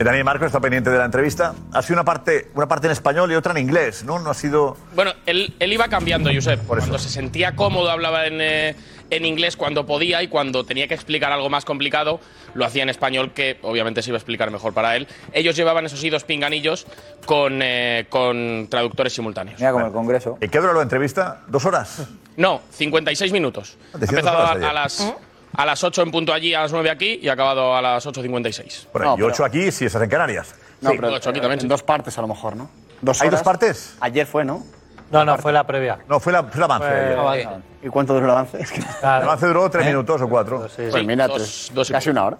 Eh, 0.00 0.04
Daniel 0.04 0.24
Marcos 0.24 0.46
está 0.46 0.60
pendiente 0.60 0.88
de 0.88 0.96
la 0.96 1.04
entrevista. 1.04 1.54
Ha 1.74 1.82
sido 1.82 1.96
una 1.96 2.04
parte, 2.04 2.50
una 2.54 2.66
parte 2.66 2.86
en 2.86 2.92
español 2.92 3.30
y 3.32 3.34
otra 3.34 3.52
en 3.52 3.58
inglés, 3.58 4.02
¿no? 4.02 4.18
No 4.18 4.30
ha 4.30 4.34
sido. 4.34 4.78
Bueno, 4.94 5.12
él, 5.26 5.54
él 5.58 5.72
iba 5.74 5.88
cambiando, 5.88 6.30
Josep. 6.32 6.66
Cuando 6.66 6.98
se 6.98 7.10
sentía 7.10 7.54
cómodo 7.54 7.90
hablaba 7.90 8.26
en, 8.26 8.40
eh, 8.40 8.76
en 9.10 9.26
inglés 9.26 9.58
cuando 9.58 9.84
podía 9.84 10.22
y 10.22 10.28
cuando 10.28 10.64
tenía 10.64 10.88
que 10.88 10.94
explicar 10.94 11.32
algo 11.32 11.50
más 11.50 11.66
complicado 11.66 12.18
lo 12.54 12.64
hacía 12.64 12.82
en 12.82 12.88
español, 12.88 13.32
que 13.32 13.58
obviamente 13.60 14.00
se 14.00 14.08
iba 14.08 14.16
a 14.16 14.20
explicar 14.20 14.50
mejor 14.50 14.72
para 14.72 14.96
él. 14.96 15.06
Ellos 15.34 15.54
llevaban 15.54 15.84
esos 15.84 16.00
sí 16.00 16.08
dos 16.08 16.24
pinganillos 16.24 16.86
con, 17.26 17.60
eh, 17.62 18.06
con 18.08 18.68
traductores 18.70 19.12
simultáneos. 19.12 19.60
Mira 19.60 19.72
como 19.72 19.84
el 19.84 19.92
Congreso. 19.92 20.38
¿Y 20.40 20.48
qué 20.48 20.60
dura 20.60 20.72
la 20.72 20.82
entrevista? 20.82 21.42
¿Dos 21.46 21.66
horas? 21.66 22.08
No, 22.38 22.62
56 22.70 23.32
minutos. 23.32 23.76
Ha 23.92 23.98
empezado 23.98 24.46
a, 24.46 24.72
las, 24.72 25.14
a 25.56 25.66
las 25.66 25.82
8 25.84 26.02
en 26.02 26.10
punto 26.10 26.32
allí, 26.32 26.54
a 26.54 26.62
las 26.62 26.72
9 26.72 26.90
aquí 26.90 27.18
y 27.22 27.28
ha 27.28 27.32
acabado 27.32 27.74
a 27.76 27.82
las 27.82 28.06
8.56. 28.06 28.86
Por 28.86 29.02
ahí, 29.06 29.14
y 29.18 29.22
ocho 29.22 29.44
aquí 29.44 29.70
si 29.72 29.84
estás 29.86 30.02
en 30.02 30.08
Canarias. 30.10 30.54
No, 30.80 30.90
Sí, 30.90 30.96
pero 30.98 31.12
ocho 31.12 31.30
aquí 31.30 31.40
también, 31.40 31.58
en 31.58 31.62
sí. 31.62 31.68
dos 31.68 31.82
partes 31.82 32.16
a 32.18 32.20
lo 32.22 32.28
mejor, 32.28 32.56
¿no? 32.56 32.70
Dos 33.02 33.20
¿Hay 33.20 33.28
dos 33.28 33.40
horas. 33.40 33.44
partes? 33.44 33.96
Ayer 34.00 34.26
fue, 34.26 34.44
¿no? 34.44 34.64
No, 35.10 35.24
no, 35.24 35.36
fue 35.38 35.52
la 35.52 35.66
previa. 35.66 35.98
No, 36.08 36.20
fue, 36.20 36.32
la, 36.32 36.44
fue 36.44 36.56
el 36.58 36.62
avance. 36.64 36.86
Fue- 36.88 36.96
ayer. 36.98 37.18
avanza. 37.18 37.66
¿Y 37.82 37.88
cuánto 37.88 38.14
duró 38.14 38.26
el 38.26 38.30
avance? 38.30 38.58
El 38.58 39.06
avance 39.06 39.46
duró 39.46 39.68
tres 39.68 39.86
minutos 39.86 40.20
o 40.22 40.28
cuatro. 40.28 40.60
Pues 40.76 40.92
Sí, 40.94 41.04
mira, 41.04 41.26
dos- 41.26 41.36
tres- 41.38 41.70
dos 41.74 41.90
y 41.90 41.92
casi 41.92 42.10
una 42.10 42.24
hora. 42.26 42.38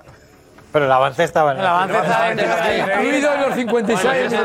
Pero 0.73 0.85
el 0.85 0.93
avance 0.93 1.25
estaba 1.25 1.53
en 1.53 1.59
el 1.59 1.67
avance 1.67 1.95
Incluido 2.79 3.35
en 3.35 3.41
los 3.41 3.55
56. 3.55 4.31
Yo 4.31 4.37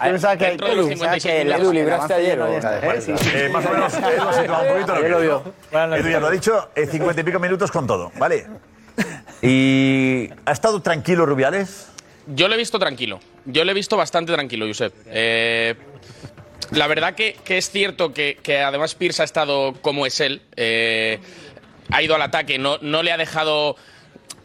pensaba 0.00 0.36
que, 0.36 0.46
Edu, 0.52 0.88
pensaba 0.88 1.18
56 1.18 1.22
que 1.22 1.40
el 1.42 1.52
Edu, 1.52 1.72
¿libraste 1.72 2.14
ayer. 2.14 2.38
¿Eh? 2.38 3.16
Eh, 3.34 3.48
más 3.52 3.66
o 3.66 3.70
menos, 3.70 3.94
Edu 3.94 4.28
ha 4.28 4.32
situado 4.32 4.62
un 4.62 4.68
poquito 4.68 4.94
lo 4.94 5.00
que. 5.72 5.96
Edu 5.98 6.08
ya 6.08 6.20
lo 6.20 6.26
ha 6.28 6.30
dicho, 6.30 6.70
eh, 6.74 6.86
cincuenta 6.86 7.20
y 7.20 7.24
pico 7.24 7.38
minutos 7.38 7.70
con 7.70 7.86
todo, 7.86 8.12
¿vale? 8.16 8.46
¿Y 9.42 10.28
ha 10.44 10.52
estado 10.52 10.80
tranquilo 10.82 11.26
Rubiales? 11.26 11.88
Yo 12.26 12.46
lo 12.48 12.54
he 12.54 12.58
visto 12.58 12.78
tranquilo. 12.78 13.18
Yo 13.44 13.64
lo 13.64 13.70
he 13.72 13.74
visto 13.74 13.96
bastante 13.96 14.32
tranquilo, 14.32 14.66
Josep. 14.66 14.92
Eh, 15.06 15.74
la 16.72 16.86
verdad 16.86 17.14
que, 17.14 17.36
que 17.44 17.58
es 17.58 17.70
cierto 17.70 18.12
que, 18.12 18.38
que 18.42 18.60
además 18.60 18.94
Pierce 18.94 19.22
ha 19.22 19.24
estado 19.24 19.72
como 19.80 20.06
es 20.06 20.20
él. 20.20 20.42
eh, 20.56 21.18
ha 21.92 22.02
ido 22.02 22.14
al 22.14 22.22
ataque, 22.22 22.58
no, 22.58 22.78
no 22.82 23.02
le 23.02 23.10
ha 23.12 23.16
dejado 23.16 23.76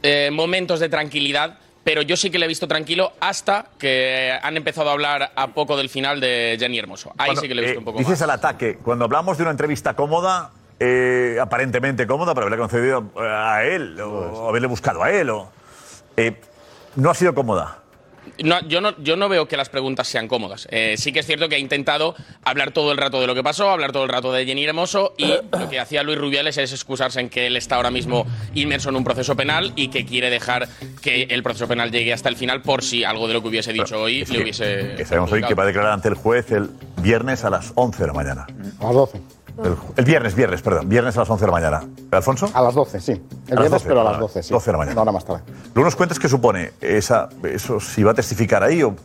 eh, 0.06 0.30
momentos 0.32 0.80
de 0.80 0.90
tranquilidad. 0.90 1.58
Pero 1.84 2.02
yo 2.02 2.18
sí 2.18 2.32
que 2.32 2.40
le 2.40 2.46
he 2.46 2.48
visto 2.48 2.68
tranquilo 2.68 3.14
hasta 3.20 3.68
que 3.78 4.34
han 4.42 4.58
empezado 4.58 4.90
a 4.90 4.94
hablar 4.94 5.32
a 5.36 5.48
poco 5.50 5.78
del 5.78 5.88
final 5.88 6.20
de 6.20 6.58
Jenny 6.60 6.80
Hermoso. 6.80 7.12
Ahí 7.12 7.28
Cuando, 7.28 7.42
sí 7.42 7.48
que 7.48 7.54
le 7.54 7.62
he 7.62 7.66
visto 7.66 7.76
eh, 7.76 7.80
un 7.80 7.86
poco 7.86 8.00
Dices 8.00 8.14
más. 8.14 8.22
al 8.24 8.30
ataque, 8.32 8.80
cuando 8.84 9.06
hablamos 9.06 9.38
de 9.38 9.44
una 9.44 9.52
entrevista 9.52 9.94
cómoda, 9.94 10.52
eh, 10.80 11.38
aparentemente 11.40 12.08
cómoda, 12.08 12.34
pero 12.34 12.48
haberle 12.48 12.62
concedido 12.62 13.12
eh, 13.16 13.22
a 13.22 13.64
él, 13.64 14.00
o 14.02 14.50
haberle 14.50 14.68
buscado 14.68 15.04
a 15.04 15.12
él, 15.12 15.30
o, 15.30 15.50
eh, 16.18 16.36
no 16.96 17.12
ha 17.12 17.14
sido 17.14 17.36
cómoda. 17.36 17.80
No, 18.44 18.60
yo, 18.68 18.82
no, 18.82 18.96
yo 19.02 19.16
no 19.16 19.30
veo 19.30 19.48
que 19.48 19.58
las 19.58 19.70
preguntas 19.70 20.08
sean 20.08 20.28
cómodas. 20.28 20.68
Eh, 20.72 20.96
sí 20.98 21.12
que 21.14 21.20
es 21.20 21.26
cierto 21.26 21.48
que 21.50 21.56
ha 21.56 21.60
intentado 21.60 22.16
hablar 22.44 22.72
todo 22.72 22.92
el 22.92 22.98
rato 22.98 23.22
de 23.22 23.28
lo 23.28 23.36
que 23.36 23.44
pasó, 23.44 23.70
hablar 23.70 23.92
todo 23.92 24.04
el 24.04 24.10
rato 24.10 24.32
de 24.32 24.46
Jenny 24.46 24.66
Hermoso 24.66 25.14
y 25.18 25.28
lo 25.28 25.70
que 25.70 25.80
hacía 25.80 26.04
Luis 26.04 26.18
Rubiales 26.18 26.58
es 26.58 26.72
excusarse 26.74 27.20
en 27.20 27.30
que 27.30 27.48
él 27.48 27.56
está 27.58 27.76
ahora 27.76 27.92
mismo 27.92 28.26
inmerso 28.54 28.90
en 28.90 28.96
un 28.98 29.04
proceso 29.04 29.36
penal 29.36 29.74
y 29.76 29.88
que 29.90 30.06
quiere 30.06 30.30
dejar 30.30 30.68
que 31.02 31.24
el 31.24 31.44
proceso 31.44 31.68
penal 31.68 31.92
llegue 31.92 32.14
hasta 32.14 32.30
el 32.30 32.36
final 32.36 32.62
por 32.62 32.84
si 32.84 33.04
algo 33.04 33.28
de 33.28 33.34
lo 33.34 33.42
que 33.42 33.48
hubiese 33.50 33.72
dicho 33.74 34.02
hoy 34.02 34.20
le 34.20 34.26
que- 34.26 34.42
hubiese... 34.42 34.94
que 34.98 35.06
sabemos 35.06 35.32
hoy 35.32 35.42
que 35.44 35.54
va 35.54 35.64
a 35.64 35.68
declarar 35.68 35.92
ante 35.94 36.10
el 36.10 36.16
juez 36.16 36.52
el 36.52 36.70
viernes 37.02 37.44
a 37.46 37.50
las 37.50 37.72
11 37.76 38.02
de 38.02 38.08
la 38.08 38.14
mañana. 38.14 38.48
A 38.80 38.84
las 38.86 38.94
12. 38.94 39.22
El, 39.64 39.78
el 39.96 40.06
viernes, 40.06 40.36
viernes, 40.36 40.62
perdón. 40.62 40.90
Viernes 40.90 41.16
a 41.18 41.22
las 41.22 41.30
11 41.30 41.46
de 41.46 41.48
la 41.48 41.52
mañana. 41.52 41.84
¿Alfonso? 42.12 42.50
A 42.54 42.62
las 42.62 42.76
12, 42.76 43.00
sí. 43.00 43.12
El 43.12 43.22
viernes, 43.48 43.72
12, 43.72 43.88
pero 43.88 44.02
a 44.02 44.04
las 44.04 44.14
vale, 44.14 44.22
12, 44.24 44.44
sí. 44.44 44.54
12 44.54 44.66
de 44.66 44.72
la 44.72 44.78
mañana. 44.78 44.94
Una 44.94 45.02
hora 45.04 45.12
más 45.12 45.26
tarde. 45.26 45.42
Luego 45.74 45.86
nos 45.88 45.96
cuentas 45.96 46.20
qué 46.20 46.28
supone 46.28 46.74
esa, 46.82 47.30
eso, 47.44 47.80
si 47.80 48.04
va 48.04 48.12
a 48.12 48.14
testificar 48.14 48.64
ahí 48.64 48.84
o 48.84 48.96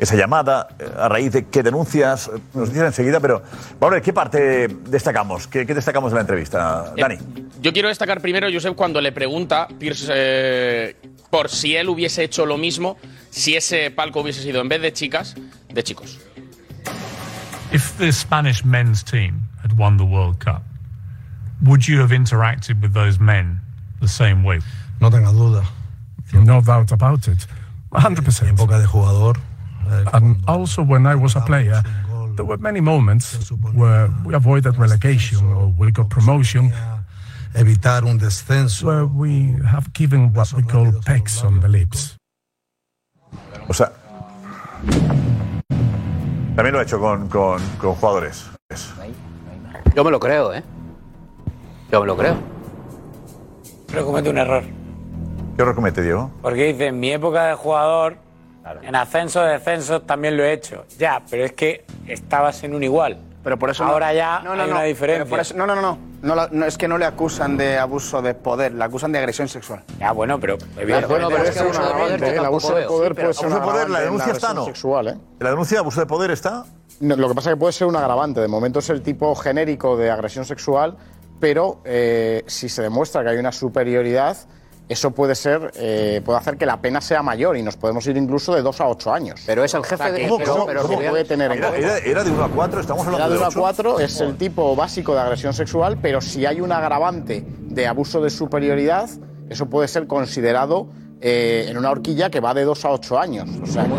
esa 0.00 0.16
llamada, 0.16 0.68
eh, 0.78 0.90
a 0.98 1.08
raíz 1.08 1.32
de 1.32 1.46
qué 1.46 1.62
denuncias, 1.62 2.28
eh, 2.28 2.40
nos 2.54 2.70
dicen 2.70 2.86
enseguida, 2.86 3.20
pero 3.20 3.42
vamos 3.78 3.92
a 3.92 3.94
ver, 3.96 4.02
¿qué 4.02 4.12
parte 4.14 4.68
destacamos? 4.86 5.46
¿Qué, 5.46 5.66
qué 5.66 5.74
destacamos 5.74 6.10
de 6.10 6.14
la 6.14 6.20
entrevista, 6.22 6.92
Dani? 6.96 7.18
Yo 7.60 7.72
quiero 7.72 7.88
destacar 7.88 8.22
primero, 8.22 8.48
Josep, 8.50 8.74
cuando 8.74 9.00
le 9.00 9.12
pregunta 9.12 9.68
Pierce 9.78 10.10
eh, 10.12 10.96
por 11.28 11.50
si 11.50 11.76
él 11.76 11.90
hubiese 11.90 12.24
hecho 12.24 12.46
lo 12.46 12.56
mismo, 12.56 12.96
si 13.28 13.54
ese 13.54 13.90
palco 13.90 14.20
hubiese 14.20 14.42
sido 14.42 14.62
en 14.62 14.70
vez 14.70 14.80
de 14.80 14.92
chicas, 14.92 15.34
de 15.68 15.82
chicos. 15.84 16.18
If 17.72 17.92
the 17.98 18.10
Spanish 18.10 18.64
men's 18.64 19.04
team 19.04 19.49
had 19.62 19.76
won 19.76 19.96
the 19.96 20.04
World 20.04 20.38
Cup, 20.38 20.62
would 21.62 21.86
you 21.86 22.00
have 22.00 22.10
interacted 22.10 22.80
with 22.80 22.92
those 22.94 23.20
men 23.20 23.60
the 24.00 24.08
same 24.08 24.42
way? 24.44 24.60
No 25.00 25.10
tengas 25.10 25.34
duda. 25.34 25.64
No 26.32 26.60
doubt 26.60 26.92
about 26.92 27.28
it. 27.28 27.46
100%. 27.92 28.48
época 28.48 28.78
de 28.78 28.86
jugador. 28.86 29.36
Eh, 29.88 30.04
and 30.12 30.36
also 30.46 30.82
when 30.82 31.06
I 31.06 31.14
was 31.14 31.36
a 31.36 31.40
player, 31.40 31.82
there 32.36 32.44
were 32.44 32.58
many 32.58 32.80
moments 32.80 33.50
where 33.74 34.08
we 34.24 34.34
avoided 34.34 34.78
relegation 34.78 35.44
or 35.52 35.66
we 35.78 35.90
got 35.90 36.08
promotion. 36.08 36.72
Evitar 37.54 38.04
un 38.04 38.18
descenso. 38.18 38.84
Where 38.84 39.06
we 39.06 39.56
have 39.66 39.92
given 39.92 40.32
what 40.32 40.52
we 40.52 40.62
call 40.62 40.92
pecks 41.04 41.42
on 41.42 41.60
the 41.60 41.68
lips. 41.68 42.16
O 43.68 43.72
sea, 43.72 43.92
también 46.54 46.72
lo 46.72 46.78
ha 46.78 46.82
hecho 46.82 47.00
con, 47.00 47.28
con, 47.28 47.60
con 47.78 47.94
jugadores. 47.94 48.50
Yo 49.94 50.04
me 50.04 50.10
lo 50.10 50.20
creo, 50.20 50.54
¿eh? 50.54 50.62
Yo 51.90 52.00
me 52.00 52.06
lo 52.06 52.16
creo. 52.16 52.34
Pero 53.88 54.06
comete 54.06 54.30
un 54.30 54.38
error. 54.38 54.62
¿Qué 55.56 55.62
error 55.62 55.74
comete, 55.74 56.02
Diego? 56.02 56.30
Porque 56.42 56.72
dice, 56.72 56.86
en 56.86 57.00
mi 57.00 57.12
época 57.12 57.46
de 57.46 57.54
jugador, 57.54 58.16
en 58.82 58.94
ascenso, 58.94 59.40
descenso, 59.42 60.02
también 60.02 60.36
lo 60.36 60.44
he 60.44 60.52
hecho. 60.52 60.84
Ya, 60.98 61.22
pero 61.28 61.44
es 61.44 61.52
que 61.52 61.84
estabas 62.06 62.62
en 62.62 62.74
un 62.74 62.82
igual. 62.84 63.18
Pero 63.42 63.58
por 63.58 63.70
eso 63.70 63.84
Ahora 63.84 64.08
no- 64.08 64.14
ya 64.14 64.40
no, 64.44 64.54
no, 64.54 64.62
hay 64.62 64.68
no, 64.68 64.74
una 64.76 64.84
diferencia. 64.84 65.24
por 65.28 65.40
eso- 65.40 65.54
no, 65.56 65.66
no, 65.66 65.74
no, 65.74 65.80
no. 65.80 65.98
No, 66.22 66.34
la- 66.34 66.48
no, 66.52 66.66
Es 66.66 66.76
que 66.76 66.86
no 66.86 66.98
le 66.98 67.06
acusan 67.06 67.56
de 67.56 67.78
abuso 67.78 68.20
de 68.20 68.34
poder, 68.34 68.72
le 68.74 68.84
acusan 68.84 69.10
de 69.12 69.18
agresión 69.18 69.48
sexual. 69.48 69.82
Ya, 69.98 70.12
bueno, 70.12 70.38
pero 70.38 70.58
bueno, 70.74 71.06
pero 71.08 71.36
es 71.44 71.50
que 71.52 71.60
abuso 71.60 71.82
de 71.82 71.92
poder 71.94 72.24
el 72.34 72.44
abuso 72.44 72.74
de 72.74 72.82
poder 72.86 73.14
puede 73.14 73.32
ser 73.34 73.46
abuso 73.46 73.60
de 73.60 73.66
poder, 73.66 73.90
la 73.90 74.00
denuncia 74.00 74.32
está, 74.32 74.52
¿no? 74.52 74.66
sexual, 74.66 75.08
¿eh? 75.08 75.16
¿La 75.38 75.50
denuncia 75.50 75.76
de 75.76 75.80
abuso 75.80 76.00
de 76.00 76.06
poder 76.06 76.30
está? 76.30 76.64
No, 77.00 77.16
lo 77.16 77.28
que 77.28 77.34
pasa 77.34 77.50
es 77.50 77.54
que 77.56 77.60
puede 77.60 77.72
ser 77.72 77.86
un 77.86 77.96
agravante. 77.96 78.40
De 78.40 78.48
momento 78.48 78.78
es 78.78 78.90
el 78.90 79.02
tipo 79.02 79.34
genérico 79.34 79.96
de 79.96 80.10
agresión 80.10 80.44
sexual, 80.44 80.96
pero 81.40 81.80
eh, 81.84 82.44
si 82.46 82.68
se 82.68 82.82
demuestra 82.82 83.22
que 83.24 83.30
hay 83.30 83.38
una 83.38 83.52
superioridad, 83.52 84.36
eso 84.88 85.12
puede 85.12 85.34
ser, 85.34 85.70
eh, 85.76 86.20
puede 86.24 86.38
hacer 86.40 86.56
que 86.58 86.66
la 86.66 86.80
pena 86.82 87.00
sea 87.00 87.22
mayor 87.22 87.56
y 87.56 87.62
nos 87.62 87.76
podemos 87.76 88.06
ir 88.08 88.16
incluso 88.16 88.54
de 88.54 88.60
2 88.60 88.80
a 88.80 88.88
8 88.88 89.12
años. 89.14 89.40
Pero 89.46 89.64
es 89.64 89.72
el 89.72 89.84
jefe 89.84 90.12
de- 90.12 90.22
¿Cómo, 90.26 90.38
pero- 90.38 90.52
cómo- 90.52 90.66
pero 90.66 90.82
cómo 90.82 90.98
puede 90.98 91.24
tener 91.24 91.52
en 91.52 91.58
Era, 91.58 91.68
cuenta? 91.70 91.88
era- 91.88 91.98
era 91.98 92.24
de 92.24 92.30
1 92.32 92.44
a 92.44 92.48
4, 92.50 92.80
estamos 92.80 93.02
Era 93.06 93.12
hablando 93.14 93.32
de 93.34 93.38
de 93.38 93.38
1 93.38 93.46
a 93.46 93.48
8. 93.48 93.60
4 93.60 94.00
es 94.00 94.20
el 94.20 94.36
tipo 94.36 94.74
básico 94.76 95.14
de 95.14 95.20
agresión 95.20 95.54
sexual, 95.54 95.96
pero 96.02 96.20
si 96.20 96.44
hay 96.44 96.60
un 96.60 96.72
agravante 96.72 97.44
de 97.46 97.86
abuso 97.86 98.20
de 98.20 98.30
superioridad, 98.30 99.08
eso 99.48 99.66
puede 99.66 99.88
ser 99.88 100.06
considerado 100.06 100.88
eh, 101.22 101.66
en 101.68 101.76
una 101.78 101.90
horquilla 101.90 102.28
que 102.30 102.40
va 102.40 102.52
de 102.54 102.64
2 102.64 102.84
a 102.84 102.90
8 102.90 103.18
años. 103.18 103.48
O 103.62 103.66
sea, 103.66 103.84
que 103.84 103.90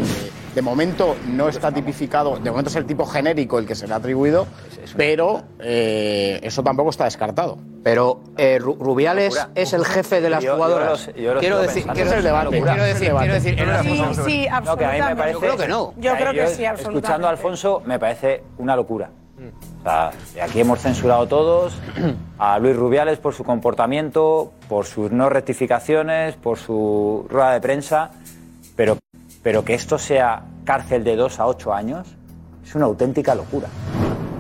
de 0.55 0.61
momento 0.61 1.15
no 1.27 1.47
está 1.49 1.71
tipificado, 1.71 2.37
de 2.37 2.49
momento 2.51 2.69
es 2.69 2.75
el 2.75 2.85
tipo 2.85 3.05
genérico 3.05 3.57
el 3.59 3.65
que 3.65 3.75
se 3.75 3.87
le 3.87 3.93
ha 3.93 3.97
atribuido, 3.97 4.47
pero 4.97 5.43
eh, 5.59 6.39
eso 6.43 6.61
tampoco 6.63 6.89
está 6.89 7.05
descartado. 7.05 7.57
Pero 7.83 8.19
eh, 8.37 8.59
Ru- 8.61 8.77
Rubiales 8.77 9.35
es 9.55 9.73
el 9.73 9.85
jefe 9.85 10.21
de 10.21 10.29
las 10.29 10.43
Yo- 10.43 10.51
yo 10.51 10.55
jugadoras. 10.55 11.07
yo 11.07 11.13
quiero 11.13 11.39
sigo 11.39 11.57
decir, 11.59 11.73
pensando. 11.87 11.93
quiero 11.93 12.09
Ese 12.09 12.11
es 12.11 12.17
el 12.17 12.23
debate, 12.23 12.49
quiero 12.61 12.71
ese 12.71 12.75
es 12.75 12.87
el 12.87 12.93
decir, 12.93 13.07
debate. 13.07 13.25
quiero 13.25 13.33
decir, 13.43 13.59
en 13.59 13.69
una- 13.69 13.81
Sí, 13.81 13.89
sí, 13.89 14.47
No, 14.65 14.77
que 14.77 14.85
a 14.85 14.91
mí 14.91 14.97
me 14.99 15.01
absolutamente. 15.01 15.15
parece. 15.15 15.33
Yo 15.33 15.39
creo 15.39 15.57
que 15.57 15.67
no. 15.67 15.93
Yo 15.97 16.13
creo 16.15 16.33
que 16.33 16.47
sí, 16.47 16.65
absolutamente. 16.65 16.97
Escuchando 16.99 17.27
a 17.27 17.29
Alfonso, 17.31 17.81
me 17.85 17.97
parece 17.99 18.43
una 18.57 18.75
locura. 18.75 19.09
O 19.79 19.83
sea, 19.83 20.11
aquí 20.43 20.59
hemos 20.61 20.79
censurado 20.79 21.27
todos 21.27 21.73
a 22.37 22.59
Luis 22.59 22.75
Rubiales 22.75 23.17
por 23.17 23.33
su 23.33 23.43
comportamiento, 23.43 24.51
por 24.69 24.85
sus 24.85 25.11
no 25.11 25.29
rectificaciones, 25.29 26.35
por 26.35 26.59
su 26.59 27.25
rueda 27.27 27.53
de 27.53 27.61
prensa, 27.61 28.11
pero, 28.75 28.97
pero 29.43 29.63
que 29.65 29.73
esto 29.73 29.97
sea 29.97 30.43
cárcel 30.65 31.03
de 31.03 31.15
dos 31.15 31.39
a 31.39 31.47
ocho 31.47 31.73
años 31.73 32.07
es 32.63 32.75
una 32.75 32.85
auténtica 32.85 33.33
locura. 33.35 33.67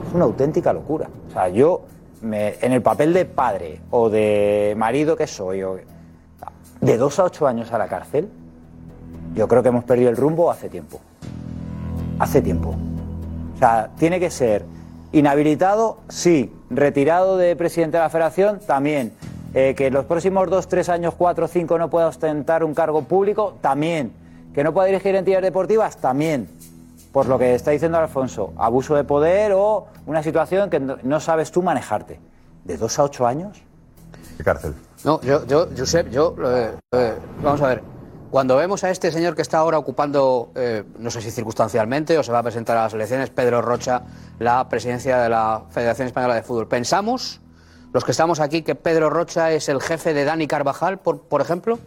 Es 0.07 0.13
una 0.13 0.25
auténtica 0.25 0.71
locura. 0.73 1.09
O 1.29 1.31
sea, 1.31 1.49
yo, 1.49 1.83
me- 2.21 2.55
en 2.61 2.71
el 2.73 2.81
papel 2.81 3.13
de 3.13 3.25
padre 3.25 3.81
o 3.89 4.09
de 4.09 4.73
marido 4.77 5.15
que 5.15 5.27
soy, 5.27 5.63
o- 5.63 5.77
de 6.81 6.97
dos 6.97 7.19
a 7.19 7.23
ocho 7.25 7.47
años 7.47 7.71
a 7.71 7.77
la 7.77 7.87
cárcel, 7.87 8.29
yo 9.35 9.47
creo 9.47 9.63
que 9.63 9.69
hemos 9.69 9.83
perdido 9.83 10.09
el 10.09 10.17
rumbo 10.17 10.51
hace 10.51 10.69
tiempo. 10.69 10.99
Hace 12.19 12.41
tiempo. 12.41 12.75
O 13.55 13.57
sea, 13.57 13.89
tiene 13.97 14.19
que 14.19 14.29
ser 14.29 14.65
inhabilitado, 15.11 15.97
sí. 16.09 16.53
Retirado 16.69 17.37
de 17.37 17.55
presidente 17.55 17.97
de 17.97 18.03
la 18.03 18.09
federación, 18.09 18.59
también. 18.65 19.13
Eh, 19.53 19.73
que 19.75 19.87
en 19.87 19.93
los 19.93 20.05
próximos 20.05 20.49
dos, 20.49 20.67
tres 20.67 20.87
años, 20.89 21.13
cuatro, 21.17 21.47
cinco 21.47 21.77
no 21.77 21.89
pueda 21.89 22.07
ostentar 22.07 22.63
un 22.63 22.73
cargo 22.73 23.01
público, 23.03 23.55
también. 23.61 24.13
Que 24.53 24.63
no 24.63 24.73
pueda 24.73 24.87
dirigir 24.87 25.15
entidades 25.15 25.43
deportivas, 25.43 25.97
también. 25.97 26.49
Por 27.11 27.27
lo 27.27 27.37
que 27.37 27.55
está 27.55 27.71
diciendo 27.71 27.97
Alfonso, 27.97 28.53
abuso 28.57 28.95
de 28.95 29.03
poder 29.03 29.51
o 29.53 29.87
una 30.05 30.23
situación 30.23 30.69
que 30.69 30.79
no 30.79 30.97
no 31.03 31.19
sabes 31.19 31.51
tú 31.51 31.61
manejarte. 31.61 32.19
¿De 32.63 32.77
dos 32.77 32.97
a 32.99 33.03
ocho 33.03 33.27
años? 33.27 33.61
¿Qué 34.37 34.43
cárcel? 34.43 34.75
No, 35.03 35.19
yo, 35.21 35.45
yo, 35.47 35.67
Josep, 35.77 36.09
yo, 36.09 36.35
eh, 36.45 36.71
eh, 36.93 37.13
vamos 37.43 37.61
a 37.61 37.67
ver. 37.67 37.81
Cuando 38.29 38.55
vemos 38.55 38.83
a 38.85 38.89
este 38.89 39.11
señor 39.11 39.35
que 39.35 39.41
está 39.41 39.57
ahora 39.57 39.77
ocupando, 39.77 40.51
eh, 40.55 40.85
no 40.99 41.11
sé 41.11 41.21
si 41.21 41.31
circunstancialmente 41.31 42.17
o 42.17 42.23
se 42.23 42.31
va 42.31 42.39
a 42.39 42.43
presentar 42.43 42.77
a 42.77 42.83
las 42.83 42.93
elecciones, 42.93 43.29
Pedro 43.29 43.61
Rocha, 43.61 44.03
la 44.39 44.69
presidencia 44.69 45.17
de 45.17 45.27
la 45.27 45.63
Federación 45.69 46.07
Española 46.07 46.35
de 46.35 46.43
Fútbol, 46.43 46.67
¿pensamos, 46.67 47.41
los 47.91 48.05
que 48.05 48.11
estamos 48.11 48.39
aquí, 48.39 48.61
que 48.61 48.75
Pedro 48.75 49.09
Rocha 49.09 49.51
es 49.51 49.67
el 49.67 49.81
jefe 49.81 50.13
de 50.13 50.23
Dani 50.23 50.47
Carvajal, 50.47 50.99
por, 50.99 51.23
por 51.23 51.41
ejemplo? 51.41 51.77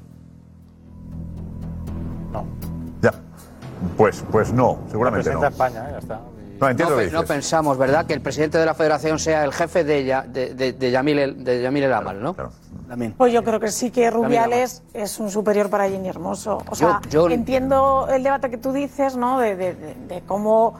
Pues, 3.96 4.24
pues 4.30 4.52
no, 4.52 4.78
seguramente 4.90 5.32
no. 5.32 5.44
España, 5.46 5.86
¿eh? 5.88 5.92
ya 5.92 5.98
está. 5.98 6.20
No, 6.60 6.68
entiendo 6.70 6.94
no, 6.94 7.00
lo 7.00 7.02
que 7.02 7.08
pe- 7.08 7.12
no 7.12 7.22
dices. 7.22 7.34
pensamos, 7.36 7.76
¿verdad?, 7.78 8.06
que 8.06 8.14
el 8.14 8.20
presidente 8.20 8.58
de 8.58 8.64
la 8.66 8.74
Federación 8.74 9.18
sea 9.18 9.44
el 9.44 9.52
jefe 9.52 9.82
de, 9.84 10.04
Ya- 10.04 10.22
de, 10.22 10.54
de, 10.54 10.72
de 10.72 10.90
Yamil, 10.90 11.18
El- 11.18 11.44
de 11.44 11.62
Yamil 11.62 11.82
El 11.84 11.92
Amal, 11.92 12.22
¿no? 12.22 12.34
Pues 13.16 13.32
yo 13.32 13.42
creo 13.42 13.58
que 13.58 13.68
sí 13.68 13.90
que 13.90 14.08
Rubiales 14.10 14.82
es 14.92 15.18
un 15.18 15.30
superior 15.30 15.68
para 15.68 15.88
Jenny 15.88 16.08
Hermoso. 16.08 16.58
O 16.70 16.74
sea, 16.76 17.00
yo- 17.10 17.28
entiendo 17.28 18.06
el 18.08 18.22
debate 18.22 18.50
que 18.50 18.56
tú 18.58 18.72
dices, 18.72 19.16
¿no? 19.16 19.40
De, 19.40 19.56
de- 19.56 19.74
de- 19.74 19.94
de 20.08 20.20
cómo. 20.22 20.74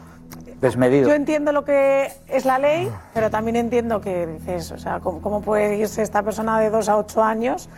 Desmedido. 0.60 1.08
Yo 1.08 1.14
entiendo 1.14 1.50
lo 1.52 1.64
que 1.64 2.10
es 2.28 2.44
la 2.44 2.58
ley, 2.58 2.88
pero 3.12 3.30
también 3.30 3.56
entiendo 3.56 4.00
que 4.00 4.26
dices, 4.26 4.70
o 4.72 4.78
sea, 4.78 5.00
cómo, 5.00 5.20
cómo 5.20 5.40
puede 5.42 5.76
irse 5.76 6.02
esta 6.02 6.22
persona 6.22 6.58
de 6.60 6.70
dos 6.70 6.88
a 6.88 6.96
ocho 6.96 7.22
años. 7.22 7.68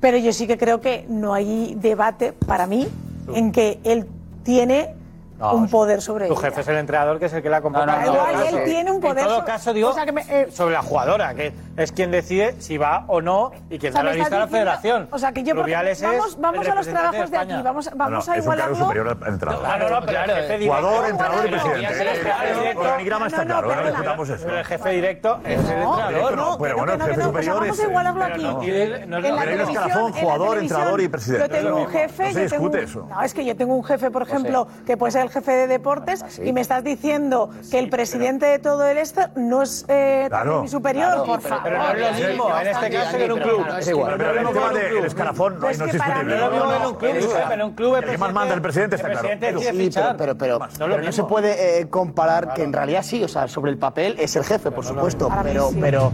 Pero 0.00 0.16
yo 0.18 0.32
sí 0.32 0.46
que 0.46 0.56
creo 0.58 0.80
que 0.80 1.06
no 1.08 1.32
hay 1.34 1.74
debate 1.80 2.32
para 2.32 2.66
mí 2.66 2.86
en 3.34 3.50
que 3.50 3.80
él 3.84 4.06
tiene 4.42 4.99
un 5.40 5.68
poder 5.68 6.02
sobre 6.02 6.26
Tu 6.26 6.32
ella. 6.34 6.42
jefe 6.42 6.60
es 6.60 6.68
el 6.68 6.76
entrenador 6.76 7.18
que 7.18 7.26
es 7.26 7.32
el 7.32 7.42
que 7.42 7.48
la 7.50 7.60
convoca. 7.60 7.86
No, 7.86 7.92
no, 7.92 7.98
no, 8.00 8.12
Igual 8.12 8.34
no, 8.36 8.42
él 8.58 8.64
tiene 8.64 8.90
un 8.90 9.00
poder 9.00 9.18
En 9.18 9.24
todo 9.26 9.38
so- 9.40 9.44
caso, 9.44 9.72
digo, 9.72 9.88
o 9.90 9.92
sea, 9.94 10.04
que 10.04 10.12
me- 10.12 10.24
eh, 10.28 10.48
sobre 10.50 10.74
la 10.74 10.82
jugadora, 10.82 11.34
que 11.34 11.52
es 11.76 11.92
quien 11.92 12.10
decide 12.10 12.56
si 12.60 12.76
va 12.78 13.04
o 13.08 13.20
no 13.20 13.52
y 13.70 13.78
quien 13.78 13.92
O 13.92 13.96
sea, 13.96 14.02
da 14.04 14.10
la 14.10 14.16
lista 14.16 14.36
a 14.36 14.40
la 14.40 14.46
federación. 14.48 15.08
O 15.10 15.18
sea, 15.18 15.32
que 15.32 15.42
yo, 15.42 15.54
por 15.54 15.64
Rubiales 15.64 16.00
ejemplo, 16.02 16.26
es 16.26 16.36
vamos, 16.36 16.40
vamos 16.40 16.68
a 16.68 16.74
los 16.74 16.86
trabajos 16.88 17.30
de, 17.30 17.36
aquí, 17.38 17.62
vamos, 17.62 17.90
vamos 17.94 17.98
No, 17.98 18.04
a 18.04 18.08
no, 18.10 18.18
es 18.18 18.26
un 18.26 18.32
cargo 18.34 18.42
igualarlo. 18.42 18.76
superior 18.76 19.08
al 19.08 19.32
entrenador. 19.32 19.64
Claro, 19.64 19.88
no, 20.00 20.06
pero 20.06 20.20
el 20.24 20.30
jefe 20.30 20.58
directo. 20.58 20.66
Jugador, 20.66 21.10
entrenador 21.10 21.46
y 21.46 21.50
presidente. 21.50 22.70
El- 22.70 22.76
organigrama 22.76 23.26
está 23.26 23.44
claro, 23.44 23.70
discutamos 23.84 24.28
eso. 24.28 24.48
Jefe 24.64 24.90
directo 24.90 25.40
es 25.44 25.58
el 25.58 25.60
entrenador. 25.82 26.36
no, 26.36 26.58
pero 26.58 26.76
bueno, 26.76 26.92
el 26.94 27.02
jefe 27.02 27.16
no, 27.16 27.24
superior 27.24 27.60
vamos 27.60 27.78
es. 27.78 27.84
a 27.84 27.88
igualarlo 27.88 28.24
aquí. 28.24 28.46
Pero 28.60 29.38
hay 29.40 29.54
un 29.54 29.60
escalafón, 29.60 30.12
jugador, 30.12 30.58
entrenador 30.58 31.00
y 31.00 31.08
presidente. 31.08 31.48
Yo 31.48 31.62
tengo 31.62 31.76
un 31.82 31.88
jefe. 31.88 32.24
No 32.28 32.32
se 32.32 32.40
discute 32.42 32.82
eso. 32.82 33.06
No, 33.08 33.22
es 33.22 33.34
que 33.34 33.44
yo 33.44 33.56
tengo 33.56 33.74
un 33.74 33.84
jefe, 33.84 34.10
por 34.10 34.22
ejemplo, 34.22 34.66
que 34.86 34.96
puede 34.96 35.12
ser 35.12 35.29
el 35.30 35.34
jefe 35.34 35.52
de 35.52 35.66
deportes 35.68 36.24
y 36.44 36.52
me 36.52 36.60
estás 36.60 36.82
diciendo 36.82 37.50
que 37.70 37.78
el 37.78 37.88
presidente 37.88 38.46
de 38.46 38.58
todo 38.58 38.86
el 38.86 38.98
este 38.98 39.28
no 39.36 39.62
es 39.62 39.84
eh, 39.88 40.26
también 40.30 40.62
mi 40.62 40.68
superior, 40.68 41.24
por 41.24 41.40
favor. 41.40 41.62
Pero 41.64 41.78
no 41.78 41.90
es 41.90 42.20
lo 42.20 42.28
mismo 42.28 42.60
en 42.60 42.66
este 42.66 42.90
caso 42.90 43.16
que 43.16 43.24
en 43.24 43.32
un 43.32 43.40
club. 43.40 43.66
No 43.66 43.78
es 43.78 43.88
igual. 43.88 44.14
Pero 44.16 44.40
el 44.40 44.48
tema 44.48 44.70
del 44.70 45.04
escalafón 45.04 45.54
no, 45.54 45.60
Pues 45.60 45.78
no 45.78 45.84
es 45.86 45.92
discutible. 45.92 46.36
en 47.54 47.62
un 47.62 47.74
club, 47.74 47.96
El 47.96 48.04
que 48.04 48.18
más 48.18 48.32
manda 48.32 48.54
el 48.54 48.62
presidente 48.62 48.96
está 48.96 49.10
claro. 49.10 49.28
Sí, 49.60 49.90
pero, 49.94 50.16
pero, 50.16 50.38
pero, 50.38 50.58
pero 50.78 51.02
no 51.02 51.12
se 51.12 51.24
puede 51.24 51.80
eh, 51.80 51.88
comparar 51.88 52.54
que 52.54 52.62
en 52.62 52.72
realidad 52.72 53.02
sí, 53.02 53.22
o 53.22 53.28
sea, 53.28 53.46
sobre 53.48 53.70
el 53.70 53.78
papel 53.78 54.16
es 54.18 54.34
el 54.36 54.44
jefe, 54.44 54.70
por 54.70 54.84
supuesto, 54.84 55.30
pero, 55.42 55.70
pero 55.80 56.12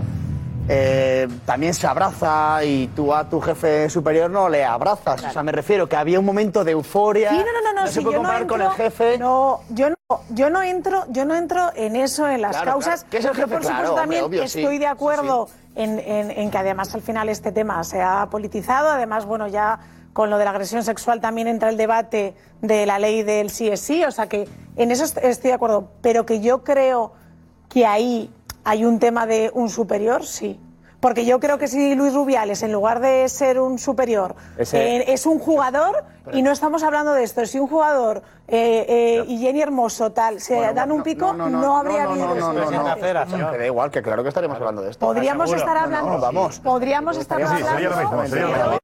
eh, 0.69 1.29
también 1.45 1.75
se 1.75 1.87
abraza 1.87 2.65
y 2.65 2.89
tú 2.89 3.15
a 3.15 3.29
tu 3.29 3.41
jefe 3.41 3.89
superior 3.91 4.31
no 4.31 4.49
le 4.49 4.65
abrazas. 4.65 5.25
O 5.25 5.31
sea, 5.31 5.43
me 5.43 5.53
refiero 5.53 5.89
que 5.89 5.97
había 5.97 6.19
un 6.19 6.25
momento 6.25 6.65
de 6.65 6.73
euforia. 6.73 7.31
Sí, 7.31 7.37
no, 7.37 7.45
no, 7.45 7.73
no, 7.73 7.81
no, 7.83 7.87
se 7.87 7.93
si 7.95 8.01
puede 8.01 8.17
yo 8.17 8.23
no 8.23 8.29
comparar 8.29 8.43
entro, 8.43 8.57
con 8.57 8.67
el 8.67 8.73
jefe. 8.73 9.19
No, 9.19 9.61
yo 9.71 9.91
no, 9.91 9.97
yo 10.31 10.51
no 10.51 10.63
entro, 10.63 11.05
yo 11.11 11.25
no 11.25 11.35
entro 11.35 11.71
en 11.75 11.97
eso, 11.97 12.29
en 12.29 12.43
las 12.43 12.53
Claro, 12.57 12.73
causas. 12.73 13.01
claro, 13.05 13.11
que 13.11 13.17
es 13.19 13.25
el 13.25 13.31
por 13.31 13.63
supuesto, 13.63 13.71
hombre, 13.71 14.01
también 14.01 14.25
obvio, 14.25 14.49
sí, 14.49 14.61
estoy 14.61 14.79
de 14.79 14.85
sí, 14.87 14.91
acuerdo 14.91 15.49
En, 15.77 15.99
en- 15.99 16.31
en 16.31 16.51
que 16.51 16.57
además 16.59 16.95
al 16.95 17.03
final 17.03 17.29
este 17.29 17.53
tema 17.53 17.85
se 17.85 18.01
ha 18.01 18.27
politizado, 18.31 18.89
además, 18.89 19.27
bueno, 19.27 19.47
ya 19.47 19.79
con 20.15 20.31
lo 20.31 20.39
de 20.39 20.45
la 20.47 20.51
agresión 20.53 20.83
sexual 20.83 21.21
también 21.21 21.47
entra 21.49 21.69
el 21.69 21.77
debate 21.77 22.35
de 22.63 22.87
la 22.87 22.99
ley 22.99 23.23
del 23.23 23.51
sí 23.51 23.69
es 23.69 23.81
sí, 23.83 24.03
o 24.03 24.11
sea 24.11 24.27
que 24.27 24.49
en 24.77 24.91
eso 24.91 25.05
est- 25.05 25.19
estoy 25.19 25.49
de 25.51 25.55
acuerdo, 25.55 25.91
pero 26.01 26.25
que 26.25 26.41
yo 26.41 26.65
creo 26.65 27.13
que 27.69 27.85
ahí 27.85 28.31
hay 28.67 28.85
un 28.85 28.99
tema 28.99 29.27
de 29.27 29.51
un 29.55 29.71
superior, 29.71 30.25
sí. 30.25 30.61
Porque 31.01 31.25
yo 31.25 31.39
creo 31.41 31.57
que 31.59 31.69
si 31.69 31.95
Luis 31.95 32.13
Rubiales, 32.15 32.63
en 32.63 32.73
lugar 32.73 33.01
de 33.01 33.29
ser 33.29 33.61
un 33.61 33.79
superior, 33.79 34.35
Ese- 34.59 34.97
eh, 34.99 35.05
es 35.13 35.25
un 35.27 35.39
jugador, 35.39 36.05
y 36.33 36.43
no 36.43 36.53
estamos 36.53 36.83
hablando 36.83 37.13
de 37.13 37.23
esto. 37.23 37.45
Si 37.47 37.59
un 37.59 37.69
jugador 37.69 38.23
eh, 38.49 38.87
eh, 38.89 39.25
y 39.27 39.39
Jenny 39.39 39.63
Hermoso 39.63 40.13
tal 40.13 40.41
se 40.41 40.73
dan 40.73 40.93
un 40.93 41.03
pico, 41.03 41.33
no, 41.33 41.77
habría 41.77 42.05
habido 42.05 42.35
no, 42.35 42.53
no, 42.53 42.71
no, 42.71 43.53
da 43.53 43.67
igual, 43.67 43.91
que 43.91 44.03
claro 44.03 44.23
que 44.23 44.29
estaríamos 44.29 44.59
hablando 44.59 44.83
de 44.83 44.91
esto. 44.91 45.07
Podríamos 45.07 45.53
estar 45.53 45.77
hablando. 45.77 46.11
No, 46.13 46.21
vamos. 46.21 46.61
Podríamos 46.61 47.17
estar 47.17 47.39
Sí, 47.41 47.47
sería 47.65 47.89
lo 47.91 47.97
hablando. 47.97 48.23
mismo. 48.23 48.27
Sería 48.27 48.67
lo 48.67 48.73
mismo. 48.73 48.81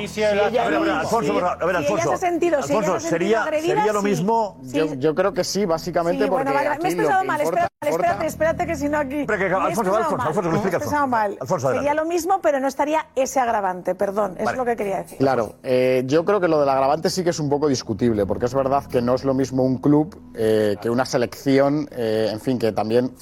Si 0.00 0.24
Alfonso, 0.24 2.16
sentido- 2.16 2.58
Alfonso, 2.58 3.00
sería, 3.00 3.42
agredida, 3.42 3.74
sería 3.76 3.92
lo 3.92 4.00
sí. 4.00 4.06
mismo. 4.06 4.58
Yo, 4.62 4.94
yo 4.94 5.14
creo 5.14 5.32
que 5.32 5.44
sí, 5.44 5.64
básicamente 5.64 6.24
Sí, 6.24 6.30
porque 6.30 6.44
bueno, 6.44 6.56
vale, 6.56 6.78
me 6.80 6.88
he 6.88 6.92
expresado 6.92 7.24
mal. 7.24 7.40
importa- 7.40 7.68
Espérate, 7.80 7.88
espérate, 7.90 8.26
espérate, 8.26 8.66
que 8.66 8.76
si 8.76 8.88
no 8.88 8.98
aquí. 8.98 9.26
Que- 9.26 9.32
Alfonso, 9.54 9.96
Alfonso. 9.96 10.26
Alfonso, 10.28 10.50
Me 10.50 10.58
he 10.58 10.66
expresado 10.68 11.06
mal. 11.06 11.38
Alfonso. 11.40 11.72
Sería 11.72 11.94
lo 11.94 12.04
mismo, 12.04 12.40
pero 12.40 12.60
no 12.60 12.68
estaría 12.68 13.06
ese 13.14 13.40
agravante, 13.40 13.94
perdón. 13.94 14.34
Eso 14.38 14.50
es 14.50 14.56
lo 14.56 14.64
que 14.64 14.76
quería 14.76 14.98
decir. 14.98 15.18
Claro, 15.18 15.54
eh, 15.62 16.02
yo 16.06 16.24
creo 16.24 16.40
que 16.40 16.48
lo 16.48 16.58
del 16.68 16.76
agravante 16.76 17.08
sí 17.08 17.24
que 17.24 17.30
es 17.30 17.40
un 17.40 17.48
poco 17.48 17.68
discutible, 17.68 18.26
porque 18.26 18.46
es 18.46 18.54
verdad 18.54 18.84
que 18.84 19.00
no 19.00 19.14
es 19.14 19.24
lo 19.24 19.32
mismo 19.32 19.64
un 19.64 19.78
club 19.78 20.20
eh, 20.34 20.76
que 20.80 20.90
una 20.90 21.06
selección, 21.06 21.88
eh, 21.92 22.28
en 22.30 22.40
fin, 22.40 22.58
que 22.58 22.72
también 22.72 23.12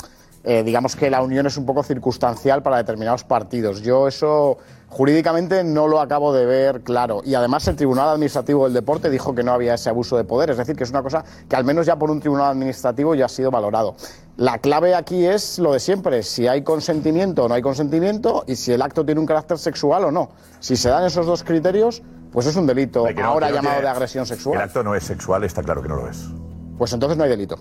eh, 0.49 0.63
digamos 0.63 0.95
que 0.95 1.11
la 1.11 1.23
unión 1.23 1.47
es 1.47 1.57
un 1.57 1.67
poco 1.67 1.83
circunstancial 1.83 2.63
para 2.63 2.77
determinados 2.77 3.25
partidos. 3.25 3.83
Yo 3.83 4.07
eso 4.07 4.59
jurídicamente 4.89 5.65
no 5.65 5.89
lo 5.89 6.01
acabo 6.01 6.33
de 6.33 6.47
ver 6.47 6.83
claro. 6.83 7.21
Y 7.25 7.35
además 7.35 7.67
el 7.67 7.75
Tribunal 7.75 8.11
Administrativo 8.11 8.65
del 8.65 8.73
Deporte 8.73 9.11
dijo 9.11 9.35
que 9.35 9.43
no 9.43 9.53
había 9.53 9.75
ese 9.75 9.91
abuso 9.91 10.17
de 10.17 10.23
poder, 10.23 10.51
es 10.51 10.57
decir, 10.57 10.77
que 10.77 10.85
es 10.85 10.91
una 10.91 11.03
cosa 11.03 11.25
que 11.49 11.57
al 11.57 11.65
menos 11.65 11.85
ya 11.85 11.99
por 11.99 12.13
un 12.13 12.21
Tribunal 12.21 12.53
Administrativo 12.53 13.17
ya 13.17 13.25
ha 13.25 13.29
sido 13.29 13.51
valorado. 13.51 13.97
La 14.37 14.59
clave 14.59 14.95
aquí 14.95 15.27
es 15.27 15.59
lo 15.59 15.73
de 15.73 15.81
siempre, 15.81 16.23
si 16.23 16.47
hay 16.47 16.63
consentimiento 16.63 17.45
o 17.45 17.49
no 17.49 17.55
hay 17.55 17.63
consentimiento 17.63 18.45
y 18.47 18.55
si 18.55 18.71
el 18.71 18.83
acto 18.83 19.05
tiene 19.05 19.21
un 19.21 19.27
carácter 19.27 19.59
sexual 19.59 20.05
o 20.05 20.13
no. 20.13 20.29
Si 20.61 20.77
se 20.77 20.91
dan 20.91 21.05
esos 21.05 21.27
dos 21.27 21.43
criterios, 21.43 22.03
pues 22.37 22.49
es 22.49 22.57
un 22.57 22.67
delito, 22.67 23.11
no, 23.11 23.25
ahora 23.25 23.51
llamado 23.51 23.81
de 23.81 23.89
agresión 23.89 24.25
El 24.25 24.29
sexual. 24.29 24.61
acto 24.61 24.83
no 24.83 24.95
es 24.95 25.05
sexual, 25.05 25.43
está 25.45 25.63
claro 25.63 25.81
que 25.81 25.89
no 25.89 25.97
lo 25.97 26.11
es. 26.11 26.29
Pues 26.77 26.93
entonces 26.93 27.17
no 27.17 27.25
hay 27.25 27.31
delito. 27.31 27.59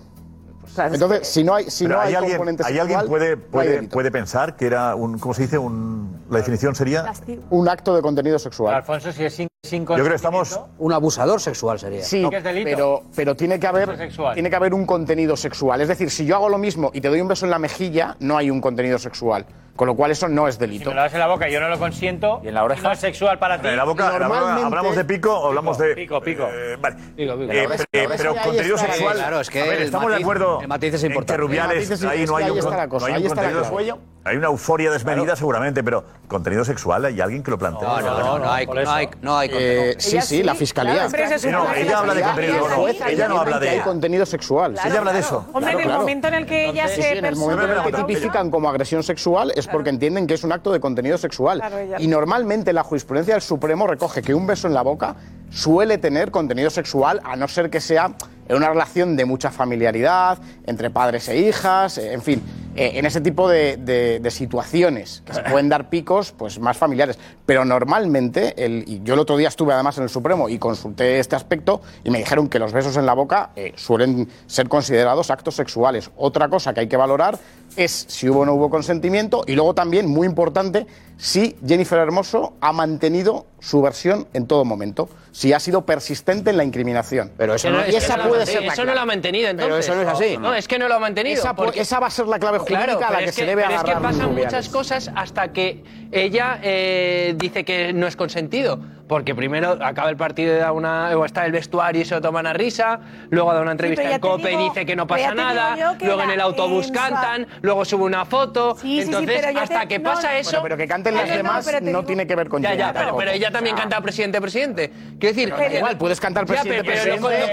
Entonces, 0.76 1.26
si 1.26 1.42
no 1.42 1.54
hay, 1.54 1.70
si 1.70 1.86
no 1.86 1.98
hay, 1.98 2.08
hay, 2.08 2.14
alguien, 2.16 2.36
componente 2.36 2.62
hay 2.62 2.74
sexual, 2.74 2.90
alguien 2.90 3.08
puede, 3.08 3.36
no 3.36 3.60
hay 3.60 3.86
puede, 3.86 4.10
pensar 4.10 4.54
que 4.54 4.66
era 4.66 4.94
un, 4.94 5.18
¿cómo 5.18 5.32
se 5.32 5.44
dice? 5.44 5.56
Un, 5.56 6.26
la 6.28 6.36
definición 6.36 6.74
sería. 6.74 7.10
Un 7.48 7.70
acto 7.70 7.96
de 7.96 8.02
contenido 8.02 8.38
sexual. 8.38 8.74
Alfonso, 8.74 9.12
si 9.12 9.24
es 9.24 9.32
sin, 9.32 9.48
sin 9.62 9.86
Yo 9.86 9.94
creo 9.94 10.10
que 10.10 10.14
estamos. 10.16 10.60
Un 10.76 10.92
abusador 10.92 11.40
sexual 11.40 11.78
sería. 11.78 12.02
Sí, 12.04 12.26
¿Qué 12.28 12.36
es 12.36 12.44
delito? 12.44 12.68
pero, 12.70 13.02
pero 13.16 13.34
tiene, 13.34 13.58
que 13.58 13.66
haber, 13.66 14.10
tiene 14.34 14.50
que 14.50 14.56
haber 14.56 14.74
un 14.74 14.84
contenido 14.84 15.38
sexual. 15.38 15.80
Es 15.80 15.88
decir, 15.88 16.10
si 16.10 16.26
yo 16.26 16.36
hago 16.36 16.50
lo 16.50 16.58
mismo 16.58 16.90
y 16.92 17.00
te 17.00 17.08
doy 17.08 17.22
un 17.22 17.28
beso 17.28 17.46
en 17.46 17.50
la 17.50 17.58
mejilla, 17.58 18.14
no 18.20 18.36
hay 18.36 18.50
un 18.50 18.60
contenido 18.60 18.98
sexual. 18.98 19.46
Con 19.76 19.86
lo 19.86 19.94
cual 19.94 20.10
eso 20.10 20.26
no 20.28 20.48
es 20.48 20.54
Si 20.54 20.60
delito. 20.60 20.90
me 20.90 20.96
lo 20.96 21.02
das 21.02 21.12
en 21.12 21.20
la 21.20 21.26
boca 21.26 21.48
y 21.48 21.52
yo 21.52 21.60
no 21.60 21.68
lo 21.68 21.78
consiento, 21.78 22.40
¿Y 22.42 22.48
en 22.48 22.54
la 22.54 22.64
oreja? 22.64 22.82
no 22.82 22.92
es 22.92 22.98
sexual 22.98 23.38
para 23.38 23.60
ti. 23.60 23.68
En 23.68 23.76
la 23.76 23.84
boca, 23.84 24.06
en 24.14 24.20
la 24.20 24.26
boca, 24.28 24.40
Normalmente- 24.40 24.66
¿hablamos 24.66 24.96
de 24.96 25.04
pico 25.04 25.38
o 25.38 25.46
hablamos 25.48 25.78
de. 25.78 25.94
Pico, 25.94 26.20
pico. 26.20 26.48
Eh, 26.50 26.76
vale. 26.80 26.96
Pico, 27.14 27.36
pico. 27.38 27.52
Eh, 27.52 27.68
eh, 27.92 28.08
pero 28.16 28.30
ahí 28.32 28.38
contenido 28.44 28.76
está, 28.76 28.92
sexual. 28.92 29.14
claro, 29.16 29.40
es 29.40 29.50
que 29.50 29.60
a 29.60 29.64
ver, 29.66 29.82
estamos 29.82 30.08
de 30.10 30.16
matiz- 30.16 30.22
acuerdo. 30.22 30.60
el 30.62 30.68
matiz 30.68 30.94
es 30.94 31.02
en 31.02 31.08
que 31.08 31.14
importante. 31.14 31.40
Rubiales, 31.42 31.70
El 31.72 31.76
matiz 31.82 31.90
es- 31.90 32.04
ahí 32.04 32.22
es 32.22 32.30
no 32.30 32.36
hay 32.36 32.44
ahí 32.44 32.50
un, 32.50 32.58
está 32.58 32.68
con- 32.70 32.76
la 32.78 32.88
cosa, 32.88 33.00
no 33.02 33.06
hay 33.06 33.12
ahí 33.14 33.20
un 33.22 33.26
está 33.26 33.42
la 33.42 33.48
contenido. 33.52 33.96
Hay 34.26 34.36
una 34.36 34.48
euforia 34.48 34.90
desmedida 34.90 35.36
seguramente, 35.36 35.84
pero 35.84 36.02
contenido 36.26 36.64
sexual 36.64 37.04
hay 37.04 37.20
alguien 37.20 37.44
que 37.44 37.52
lo 37.52 37.58
plantea. 37.58 37.86
No, 37.88 38.00
no, 38.00 38.18
no, 38.18 38.38
no 38.40 38.52
hay, 38.52 38.66
no 38.66 38.90
hay, 38.90 39.08
no 39.22 39.38
hay 39.38 39.50
Eh, 39.52 39.94
sí, 39.98 40.20
sí, 40.20 40.42
la 40.42 40.56
fiscalía. 40.56 41.06
no, 41.50 41.72
ella 41.72 41.98
habla 42.00 42.14
de 42.14 42.22
contenido, 42.22 42.68
no, 42.68 42.88
ella 42.88 43.28
no 43.28 43.40
habla 43.40 43.60
que 43.60 43.68
hay 43.68 43.78
de. 43.78 43.84
contenido 43.84 44.26
sexual. 44.26 44.76
Ella 44.84 44.98
habla 44.98 45.12
de 45.12 45.20
eso. 45.20 45.46
Hombre, 45.52 45.66
Claro, 45.66 45.78
en 45.78 45.78
el 45.78 45.86
claro. 45.86 46.00
momento 46.00 46.28
en 46.28 46.34
el 46.34 46.46
que 46.46 46.68
ella 46.70 46.88
se 46.88 46.94
sí, 46.96 47.18
en 47.18 47.24
el 47.24 47.36
momento 47.36 47.64
en 47.64 47.70
el 47.70 47.82
que 47.84 47.92
tipifican 47.92 48.50
como 48.50 48.68
agresión 48.68 49.04
sexual 49.04 49.52
es 49.54 49.68
porque 49.68 49.90
entienden 49.90 50.26
que 50.26 50.34
es 50.34 50.42
un 50.42 50.50
acto 50.52 50.72
de 50.72 50.80
contenido 50.80 51.18
sexual. 51.18 51.62
Y 51.98 52.08
normalmente 52.08 52.72
la 52.72 52.82
jurisprudencia 52.82 53.34
del 53.34 53.42
Supremo 53.42 53.86
recoge 53.86 54.22
que 54.22 54.34
un 54.34 54.46
beso 54.46 54.66
en 54.66 54.74
la 54.74 54.82
boca 54.82 55.14
suele 55.50 55.98
tener 55.98 56.32
contenido 56.32 56.70
sexual, 56.70 57.20
a 57.24 57.36
no 57.36 57.46
ser 57.46 57.70
que 57.70 57.80
sea 57.80 58.10
en 58.48 58.56
una 58.56 58.68
relación 58.70 59.16
de 59.16 59.24
mucha 59.24 59.50
familiaridad, 59.50 60.38
entre 60.66 60.90
padres 60.90 61.28
e 61.28 61.38
hijas, 61.38 61.98
eh, 61.98 62.12
en 62.12 62.22
fin, 62.22 62.42
eh, 62.76 62.92
en 62.98 63.06
ese 63.06 63.20
tipo 63.20 63.48
de, 63.48 63.76
de- 63.76 64.30
situaciones 64.30 65.22
que 65.24 65.32
se 65.34 65.42
pueden 65.42 65.68
dar 65.68 65.88
picos 65.88 66.32
pues 66.36 66.58
más 66.58 66.76
familiares. 66.76 67.18
Pero 67.46 67.64
normalmente, 67.64 68.64
el, 68.64 68.84
y 68.86 69.00
yo 69.02 69.14
el 69.14 69.20
otro 69.20 69.36
día 69.36 69.48
estuve 69.48 69.72
además 69.72 69.96
en 69.98 70.04
el 70.04 70.08
Supremo 70.10 70.48
y 70.48 70.58
consulté 70.58 71.18
este 71.18 71.36
aspecto 71.36 71.80
y 72.04 72.10
me 72.10 72.18
dijeron 72.18 72.48
que 72.48 72.58
los 72.58 72.72
besos 72.72 72.96
en 72.96 73.06
la 73.06 73.14
boca 73.14 73.50
eh, 73.56 73.72
suelen 73.76 74.28
ser 74.46 74.68
considerados 74.68 75.30
actos 75.30 75.54
sexuales. 75.54 76.10
Otra 76.16 76.48
cosa 76.48 76.74
que 76.74 76.80
hay 76.80 76.88
que 76.88 76.96
valorar 76.96 77.38
es 77.76 78.06
si 78.08 78.28
hubo 78.28 78.40
o 78.40 78.46
no 78.46 78.54
hubo 78.54 78.70
consentimiento 78.70 79.44
y 79.46 79.54
luego 79.54 79.74
también, 79.74 80.06
muy 80.06 80.26
importante, 80.26 80.86
si 81.16 81.56
Jennifer 81.66 81.98
Hermoso 81.98 82.54
ha 82.60 82.72
mantenido 82.72 83.46
su 83.58 83.80
versión 83.80 84.28
en 84.34 84.46
todo 84.46 84.64
momento, 84.64 85.08
si 85.32 85.52
ha 85.52 85.60
sido 85.60 85.86
persistente 85.86 86.50
en 86.50 86.56
la 86.56 86.64
incriminación. 86.64 87.32
Pero 87.36 87.54
eso 87.54 87.70
no, 87.70 87.86
y 87.86 87.94
esa 87.94 88.28
puede 88.28 88.46
ser 88.46 88.62
la 88.64 88.72
Eso 88.72 88.84
no 88.84 88.94
lo 88.94 89.00
ha 89.00 89.06
mantenido, 89.06 89.48
entonces. 89.48 89.66
Pero 89.68 89.80
eso 89.80 89.94
no 89.94 90.02
es 90.02 90.08
así. 90.08 90.36
No, 90.36 90.54
es 90.54 90.68
que 90.68 90.78
no 90.78 90.88
lo 90.88 90.94
ha 90.94 90.98
mantenido. 90.98 91.40
Esa, 91.40 91.54
porque- 91.54 91.80
esa 91.80 92.00
va 92.00 92.08
a 92.08 92.10
ser 92.10 92.26
la 92.26 92.38
clave 92.38 92.58
jurídica 92.58 92.84
Claro, 92.84 93.06
a 93.06 93.10
la 93.10 93.18
que 93.18 93.24
es 93.26 93.34
se 93.34 93.46
debe 93.46 93.62
pero 93.62 93.76
es 93.76 93.82
que 93.82 93.92
pasan 93.92 94.34
muchas 94.34 94.68
cosas 94.68 95.10
hasta 95.14 95.52
que 95.52 95.82
ella 96.12 96.60
eh, 96.62 97.34
dice 97.36 97.64
que 97.64 97.92
no 97.92 98.06
es 98.06 98.16
consentido. 98.16 98.80
Porque 99.08 99.36
primero 99.36 99.78
acaba 99.80 100.10
el 100.10 100.16
partido 100.16 100.52
y 100.54 100.58
da 100.58 100.72
una, 100.72 101.16
o 101.16 101.24
está 101.24 101.46
el 101.46 101.52
vestuario 101.52 102.02
y 102.02 102.04
se 102.04 102.16
lo 102.16 102.20
toman 102.20 102.44
a 102.46 102.52
risa, 102.52 102.98
luego 103.30 103.54
da 103.54 103.60
una 103.60 103.70
entrevista 103.70 104.02
ya 104.02 104.16
en 104.16 104.20
COPE 104.20 104.52
y 104.52 104.56
dice 104.56 104.84
que 104.84 104.96
no 104.96 105.06
pasa 105.06 105.32
nada, 105.32 105.96
luego 106.00 106.22
en 106.22 106.30
el 106.30 106.40
autobús 106.40 106.88
en 106.88 106.88
su- 106.88 106.92
cantan, 107.00 107.46
luego 107.62 107.84
sube 107.84 108.02
una 108.04 108.24
foto. 108.24 108.74
Sí, 108.74 109.02
sí, 109.02 109.02
sí, 109.02 109.08
entonces, 109.14 109.42
ya 109.54 109.62
hasta 109.62 109.80
te- 109.82 109.88
que 109.88 109.98
no, 110.00 110.10
pasa 110.10 110.32
no, 110.32 110.38
eso. 110.38 110.50
Bueno, 110.50 110.62
pero 110.64 110.76
que 110.76 110.88
canten 110.88 111.14
No, 111.14 111.20
las 111.20 111.28
no, 111.28 111.34
no, 111.34 111.38
demás 111.38 111.66
no 111.72 111.80
digo- 111.80 112.04
tiene 112.04 112.26
que 112.26 112.34
ver 112.34 112.48
con 112.48 112.62
Ya, 112.62 112.74
ya, 112.74 112.92
pero, 112.92 113.16
ella 113.30 113.50
también 113.52 113.76
canta 113.76 114.00
presidente, 114.00 114.40
presidente. 114.40 114.90
Quiero 115.20 115.36
decir, 115.36 115.54
Pero 115.56 115.76
igual, 115.76 115.98
puedes 115.98 116.20
cantar 116.20 116.44
presidente, 116.46 116.82
pero, 116.84 117.18
presidente, 117.18 117.52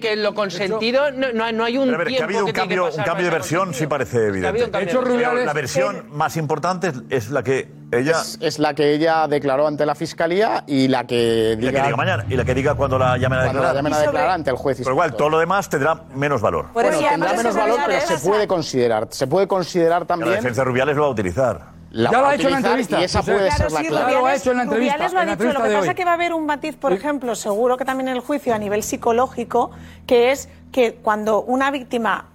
que 0.00 0.16
lo 0.16 0.34
consentido 0.34 1.10
no, 1.10 1.32
no, 1.32 1.44
hay- 1.44 1.52
no 1.52 1.64
un 1.82 1.90
ver, 1.90 1.98
que 2.06 2.06
tiempo 2.06 2.22
ha 2.22 2.24
habido 2.24 2.46
un 2.46 2.52
cambio, 2.52 2.90
de 3.24 3.30
versión, 3.30 3.74
sí 3.74 3.86
parece 3.86 4.16
ha 4.16 4.20
evidente. 4.22 4.48
habido 4.48 4.66
un 4.66 4.72
cambio 4.72 5.00
De 5.02 5.18
hecho, 5.22 5.34
La 5.44 5.52
versión 5.52 6.06
más 6.10 6.36
importante 6.36 6.92
es 7.10 7.30
la 7.30 7.42
que 7.42 7.79
ella. 7.92 8.12
Es, 8.12 8.38
es 8.40 8.58
la 8.58 8.74
que 8.74 8.92
ella 8.94 9.26
declaró 9.28 9.66
ante 9.66 9.84
la 9.86 9.94
fiscalía 9.94 10.64
y 10.66 10.88
la 10.88 11.04
que 11.06 11.56
y 11.58 11.62
la 11.62 11.72
que 11.72 11.82
diga 11.82 11.96
mañana. 11.96 12.24
Y 12.28 12.36
la 12.36 12.44
que 12.44 12.54
diga 12.54 12.74
cuando 12.74 12.98
la 12.98 13.16
llamen 13.18 13.38
a 13.40 13.42
cuando 13.44 13.62
la 13.62 13.68
declarar. 13.72 13.74
llamen 13.76 13.92
a 13.94 13.98
declarar 14.00 14.30
ante 14.30 14.50
el 14.50 14.56
juez. 14.56 14.78
Pero 14.78 14.90
igual, 14.90 15.14
todo 15.14 15.28
lo 15.30 15.38
demás 15.38 15.68
tendrá 15.68 16.02
menos 16.14 16.40
valor. 16.40 16.66
Bueno, 16.72 16.90
tendrá 16.98 17.32
menos 17.34 17.54
valor, 17.54 17.78
pero 17.86 18.00
se 18.06 18.18
puede 18.28 18.46
considerar. 18.46 19.08
Se 19.10 19.26
puede 19.26 19.46
considerar 19.48 20.02
La 20.02 20.06
también. 20.06 20.34
defensa 20.34 20.60
de 20.62 20.64
Rubiales 20.66 20.96
lo 20.96 21.02
va 21.02 21.08
a 21.08 21.10
utilizar. 21.12 21.60
la 21.92 22.10
Ya 22.10 22.16
lo 22.18 22.22
va 22.22 22.28
ha 22.28 22.32
a 22.32 22.34
hecho 22.36 22.46
en 22.48 22.52
la 22.52 22.58
utilizar 22.60 22.78
entrevista, 22.80 23.00
Y 23.00 23.04
esa 23.04 23.22
puede 23.22 23.48
Claro, 23.48 23.56
ser 23.56 23.72
la 23.72 23.80
sí, 23.80 23.86
clave. 23.88 24.04
Rubiales- 24.04 24.20
lo 24.20 24.26
ha 24.26 24.34
hecho 24.36 24.50
en 24.52 24.56
la 24.56 24.62
entrevista, 24.62 24.94
Rubiales 24.94 25.12
lo 25.12 25.18
ha 25.18 25.22
en 25.22 25.28
la 25.28 25.34
dicho. 25.36 25.44
Lo 25.52 25.62
que 25.64 25.74
pasa 25.74 25.90
es 25.90 25.96
que 25.96 26.04
va 26.04 26.10
a 26.12 26.14
haber 26.14 26.32
un 26.34 26.46
matiz, 26.46 26.76
por 26.76 26.92
ejemplo, 26.92 27.34
seguro 27.34 27.76
que 27.76 27.84
también 27.84 28.08
en 28.08 28.14
el 28.16 28.20
juicio 28.20 28.54
a 28.54 28.58
nivel 28.58 28.82
psicológico, 28.84 29.72
que 30.06 30.30
es 30.30 30.48
que 30.70 30.94
cuando 30.94 31.42
una 31.42 31.72
víctima 31.72 32.26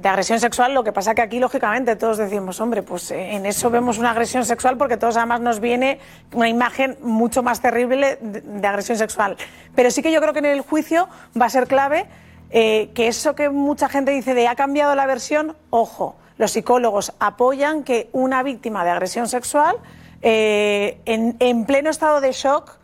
de 0.00 0.08
agresión 0.08 0.38
sexual, 0.38 0.74
lo 0.74 0.84
que 0.84 0.92
pasa 0.92 1.14
que 1.14 1.22
aquí, 1.22 1.40
lógicamente, 1.40 1.96
todos 1.96 2.18
decimos, 2.18 2.60
hombre, 2.60 2.82
pues 2.82 3.10
eh, 3.10 3.34
en 3.34 3.46
eso 3.46 3.68
vemos 3.70 3.98
una 3.98 4.12
agresión 4.12 4.44
sexual 4.44 4.76
porque 4.76 4.96
todos 4.96 5.16
además 5.16 5.40
nos 5.40 5.60
viene 5.60 5.98
una 6.32 6.48
imagen 6.48 6.96
mucho 7.02 7.42
más 7.42 7.60
terrible 7.60 8.18
de, 8.20 8.66
agresión 8.66 8.96
sexual. 8.96 9.36
Pero 9.74 9.90
sí 9.90 10.02
que 10.02 10.12
yo 10.12 10.20
creo 10.20 10.32
que 10.32 10.38
en 10.38 10.46
el 10.46 10.60
juicio 10.60 11.08
va 11.40 11.46
a 11.46 11.50
ser 11.50 11.66
clave 11.66 12.06
eh, 12.50 12.90
que 12.94 13.08
eso 13.08 13.34
que 13.34 13.50
mucha 13.50 13.88
gente 13.88 14.12
dice 14.12 14.34
de 14.34 14.46
ha 14.46 14.54
cambiado 14.54 14.94
la 14.94 15.06
versión, 15.06 15.56
ojo, 15.70 16.16
los 16.36 16.52
psicólogos 16.52 17.12
apoyan 17.18 17.82
que 17.82 18.08
una 18.12 18.42
víctima 18.42 18.84
de 18.84 18.90
agresión 18.90 19.26
sexual, 19.28 19.76
eh, 20.22 21.00
en, 21.04 21.36
en 21.40 21.64
pleno 21.64 21.90
estado 21.90 22.20
de 22.20 22.32
shock, 22.32 22.77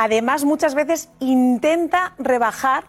además 0.00 0.44
muchas 0.44 0.74
veces 0.74 1.10
intenta 1.20 2.14
rebajar 2.18 2.84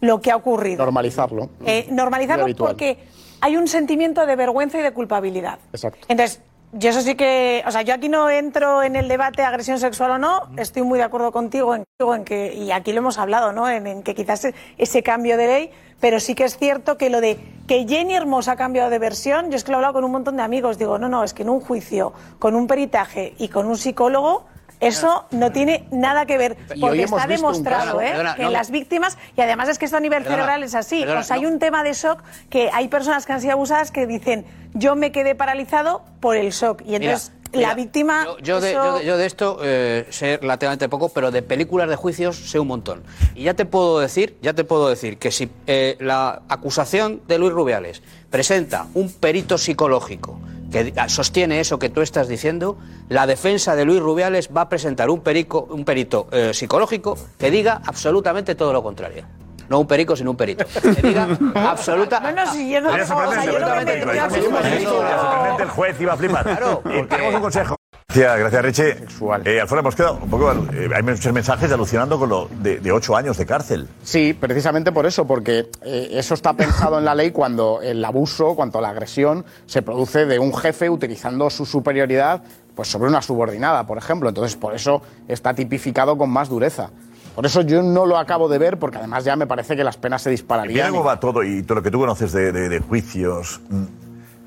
lo 0.00 0.20
que 0.20 0.30
ha 0.30 0.36
ocurrido. 0.36 0.84
Normalizarlo. 0.84 1.50
Eh, 1.64 1.88
normalizarlo 1.90 2.46
porque 2.56 2.98
hay 3.40 3.56
un 3.56 3.66
sentimiento 3.66 4.24
de 4.26 4.36
vergüenza 4.36 4.78
y 4.78 4.82
de 4.82 4.92
culpabilidad. 4.92 5.58
Exacto. 5.72 6.06
Entonces, 6.08 6.40
yo 6.72 6.90
eso 6.90 7.00
sí 7.00 7.16
que, 7.16 7.64
o 7.66 7.70
sea, 7.72 7.82
yo 7.82 7.94
aquí 7.94 8.08
no 8.08 8.30
entro 8.30 8.84
en 8.84 8.94
el 8.94 9.08
debate 9.08 9.42
de 9.42 9.48
agresión 9.48 9.80
sexual 9.80 10.12
o 10.12 10.18
no, 10.18 10.42
estoy 10.56 10.82
muy 10.82 10.98
de 10.98 11.04
acuerdo 11.04 11.32
contigo 11.32 11.74
en, 11.74 11.84
en 11.98 12.24
que, 12.24 12.54
y 12.54 12.70
aquí 12.70 12.92
lo 12.92 12.98
hemos 12.98 13.18
hablado, 13.18 13.52
¿no? 13.52 13.68
En, 13.68 13.88
en 13.88 14.02
que 14.04 14.14
quizás 14.14 14.46
ese 14.78 15.02
cambio 15.02 15.36
de 15.36 15.46
ley, 15.48 15.70
pero 15.98 16.20
sí 16.20 16.36
que 16.36 16.44
es 16.44 16.58
cierto 16.58 16.96
que 16.96 17.10
lo 17.10 17.20
de 17.20 17.38
que 17.66 17.86
Jenny 17.88 18.14
Hermosa 18.14 18.52
ha 18.52 18.56
cambiado 18.56 18.90
de 18.90 19.00
versión, 19.00 19.50
yo 19.50 19.56
es 19.56 19.64
que 19.64 19.72
lo 19.72 19.76
he 19.76 19.78
hablado 19.78 19.94
con 19.94 20.04
un 20.04 20.12
montón 20.12 20.36
de 20.36 20.44
amigos, 20.44 20.78
digo, 20.78 20.96
no, 20.96 21.08
no, 21.08 21.24
es 21.24 21.34
que 21.34 21.42
en 21.42 21.50
un 21.50 21.60
juicio, 21.60 22.12
con 22.38 22.54
un 22.54 22.68
peritaje 22.68 23.34
y 23.38 23.48
con 23.48 23.66
un 23.66 23.76
psicólogo, 23.76 24.44
eso 24.80 25.24
no 25.30 25.52
tiene 25.52 25.86
nada 25.90 26.26
que 26.26 26.36
ver, 26.38 26.56
porque 26.80 27.04
está 27.04 27.26
demostrado 27.26 28.00
¿eh? 28.00 28.08
perdona, 28.10 28.34
que 28.34 28.42
no. 28.42 28.50
las 28.50 28.70
víctimas, 28.70 29.16
y 29.36 29.40
además 29.40 29.68
es 29.68 29.78
que 29.78 29.86
esto 29.86 29.96
a 29.96 30.00
nivel 30.00 30.22
Perdona, 30.22 30.36
cerebral 30.36 30.62
es 30.62 30.74
así, 30.74 31.00
perdona, 31.00 31.20
o 31.20 31.24
sea, 31.24 31.36
hay 31.36 31.46
un 31.46 31.58
tema 31.58 31.82
de 31.82 31.92
shock 31.94 32.22
que 32.50 32.70
hay 32.72 32.88
personas 32.88 33.24
que 33.24 33.32
han 33.32 33.40
sido 33.40 33.52
abusadas 33.54 33.90
que 33.90 34.06
dicen, 34.06 34.44
yo 34.74 34.94
me 34.94 35.12
quedé 35.12 35.34
paralizado 35.34 36.02
por 36.20 36.36
el 36.36 36.50
shock, 36.50 36.82
y 36.86 36.94
entonces 36.96 37.32
Mira, 37.52 37.68
la 37.68 37.74
víctima... 37.74 38.24
Yo, 38.24 38.38
yo 38.40 38.60
de, 38.60 38.72
yo 38.72 38.98
de- 38.98 39.06
yo 39.06 39.16
de 39.16 39.24
esto 39.26 39.58
eh, 39.62 40.06
sé 40.10 40.36
relativamente 40.42 40.88
poco, 40.90 41.08
pero 41.08 41.30
de 41.30 41.40
películas 41.42 41.88
de 41.88 41.96
juicios 41.96 42.36
sé 42.36 42.58
un 42.58 42.66
montón. 42.66 43.02
Y 43.34 43.44
ya 43.44 43.54
te 43.54 43.64
puedo 43.64 44.00
decir, 44.00 44.36
ya 44.42 44.52
te 44.52 44.64
puedo 44.64 44.88
decir 44.90 45.16
que 45.16 45.30
si 45.30 45.48
eh, 45.66 45.96
la 46.00 46.42
acusación 46.48 47.22
de 47.28 47.38
Luis 47.38 47.52
Rubiales 47.52 48.02
presenta 48.30 48.86
un 48.94 49.10
perito 49.10 49.56
psicológico 49.56 50.38
que 50.70 50.92
sostiene 51.08 51.60
eso 51.60 51.78
que 51.78 51.88
tú 51.88 52.00
estás 52.02 52.28
diciendo, 52.28 52.76
la 53.08 53.26
defensa 53.26 53.76
de 53.76 53.84
Luis 53.84 54.00
Rubiales 54.00 54.50
va 54.56 54.62
a 54.62 54.68
presentar 54.68 55.10
un, 55.10 55.20
perico, 55.20 55.66
un 55.70 55.84
perito 55.84 56.26
eh, 56.32 56.52
psicológico 56.54 57.16
que 57.38 57.50
diga 57.50 57.80
absolutamente 57.84 58.54
todo 58.54 58.72
lo 58.72 58.82
contrario. 58.82 59.24
No 59.68 59.80
un 59.80 59.86
perico, 59.88 60.14
sino 60.14 60.30
un 60.30 60.36
perito. 60.36 60.64
Que 60.80 61.02
diga 61.02 61.26
absoluta. 61.54 62.20
No, 62.20 62.32
no, 62.32 62.52
si 62.52 62.70
yo 62.70 62.80
no- 62.80 62.90
Sería 62.90 63.06
sorprendente, 63.06 63.50
o 63.50 63.52
sea, 63.52 63.52
yo 63.52 63.58
no 63.58 63.58
me 63.58 63.66
sorprendente, 63.66 64.06
metería 64.06 64.30
sorprendente, 64.30 64.84
sorprendente, 65.16 65.62
El 65.64 65.68
juez 65.70 66.00
iba 66.00 66.12
a 66.12 66.16
flipar. 66.16 66.44
Claro, 66.44 66.82
Y 66.84 67.02
tenemos 67.06 67.34
un 67.34 67.40
consejo. 67.40 67.75
Gracias, 68.08 68.38
gracias 68.38 68.62
Reche. 68.62 68.96
Eh, 69.44 69.60
Alfredo, 69.60 69.80
hemos 69.80 69.96
quedado 69.96 70.18
un 70.22 70.30
poco. 70.30 70.50
eh, 70.72 70.88
hay 70.94 71.02
muchos 71.02 71.32
mensajes 71.32 71.70
alucinando 71.72 72.18
con 72.18 72.28
lo 72.28 72.48
de, 72.62 72.78
de 72.78 72.92
ocho 72.92 73.16
años 73.16 73.36
de 73.36 73.44
cárcel. 73.44 73.88
Sí, 74.04 74.32
precisamente 74.32 74.92
por 74.92 75.06
eso, 75.06 75.26
porque 75.26 75.68
eh, 75.82 76.08
eso 76.12 76.34
está 76.34 76.54
pensado 76.54 76.98
en 76.98 77.04
la 77.04 77.14
ley 77.16 77.32
cuando 77.32 77.80
el 77.82 78.02
abuso, 78.04 78.54
cuando 78.54 78.80
la 78.80 78.90
agresión 78.90 79.44
se 79.66 79.82
produce 79.82 80.24
de 80.24 80.38
un 80.38 80.54
jefe 80.54 80.88
utilizando 80.88 81.50
su 81.50 81.66
superioridad 81.66 82.42
pues 82.76 82.88
sobre 82.88 83.08
una 83.10 83.20
subordinada, 83.22 83.86
por 83.86 83.98
ejemplo. 83.98 84.28
Entonces, 84.28 84.56
por 84.56 84.74
eso 84.74 85.02
está 85.28 85.52
tipificado 85.52 86.16
con 86.16 86.30
más 86.30 86.48
dureza. 86.48 86.90
Por 87.34 87.44
eso 87.44 87.62
yo 87.62 87.82
no 87.82 88.06
lo 88.06 88.16
acabo 88.18 88.48
de 88.48 88.58
ver, 88.58 88.78
porque 88.78 88.98
además 88.98 89.24
ya 89.24 89.34
me 89.36 89.46
parece 89.46 89.76
que 89.76 89.82
las 89.84 89.96
penas 89.98 90.22
se 90.22 90.30
Mira 90.30 90.36
dispararían. 90.40 90.90
cómo 90.92 91.04
va 91.04 91.18
todo 91.20 91.42
y 91.42 91.62
todo 91.64 91.76
lo 91.76 91.82
que 91.82 91.90
tú 91.90 91.98
conoces 91.98 92.32
de, 92.32 92.52
de- 92.52 92.68
de 92.68 92.78
juicios. 92.80 93.60
mm, 93.68 93.84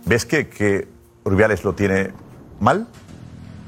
¿Ves 0.05 0.25
que, 0.25 0.47
que 0.47 0.87
Rubiales 1.25 1.63
lo 1.63 1.73
tiene 1.73 2.11
mal? 2.59 2.87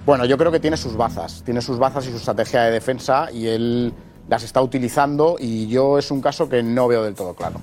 Bueno, 0.05 0.25
yo 0.25 0.37
creo 0.37 0.51
que 0.51 0.59
tiene 0.59 0.77
sus 0.77 0.95
bazas, 0.97 1.43
tiene 1.45 1.61
sus 1.61 1.77
bazas 1.77 2.07
y 2.07 2.11
su 2.11 2.17
estrategia 2.17 2.63
de 2.63 2.71
defensa 2.71 3.31
y 3.31 3.47
él 3.47 3.93
las 4.27 4.43
está 4.43 4.61
utilizando 4.61 5.35
y 5.39 5.67
yo 5.67 5.97
es 5.97 6.09
un 6.11 6.21
caso 6.21 6.49
que 6.49 6.63
no 6.63 6.87
veo 6.87 7.03
del 7.03 7.13
todo 7.13 7.33
claro. 7.35 7.59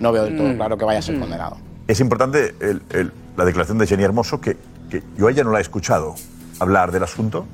No 0.00 0.12
veo 0.12 0.24
del 0.24 0.36
todo 0.36 0.48
Mm. 0.48 0.56
claro 0.56 0.78
que 0.78 0.84
vaya 0.84 0.98
a 1.00 1.02
ser 1.02 1.18
condenado. 1.18 1.56
Es 1.86 2.00
importante 2.00 2.54
el- 2.60 2.82
el- 2.90 3.12
la 3.36 3.44
declaración 3.44 3.78
de 3.78 3.86
Jenny 3.86 4.04
Hermoso, 4.04 4.40
que, 4.40 4.56
que 4.90 5.02
yo 5.18 5.26
a 5.28 5.30
ella 5.30 5.44
no 5.44 5.50
la 5.52 5.58
he 5.58 5.62
escuchado 5.62 6.14
hablar 6.60 6.92
del 6.92 7.02
asunto. 7.02 7.46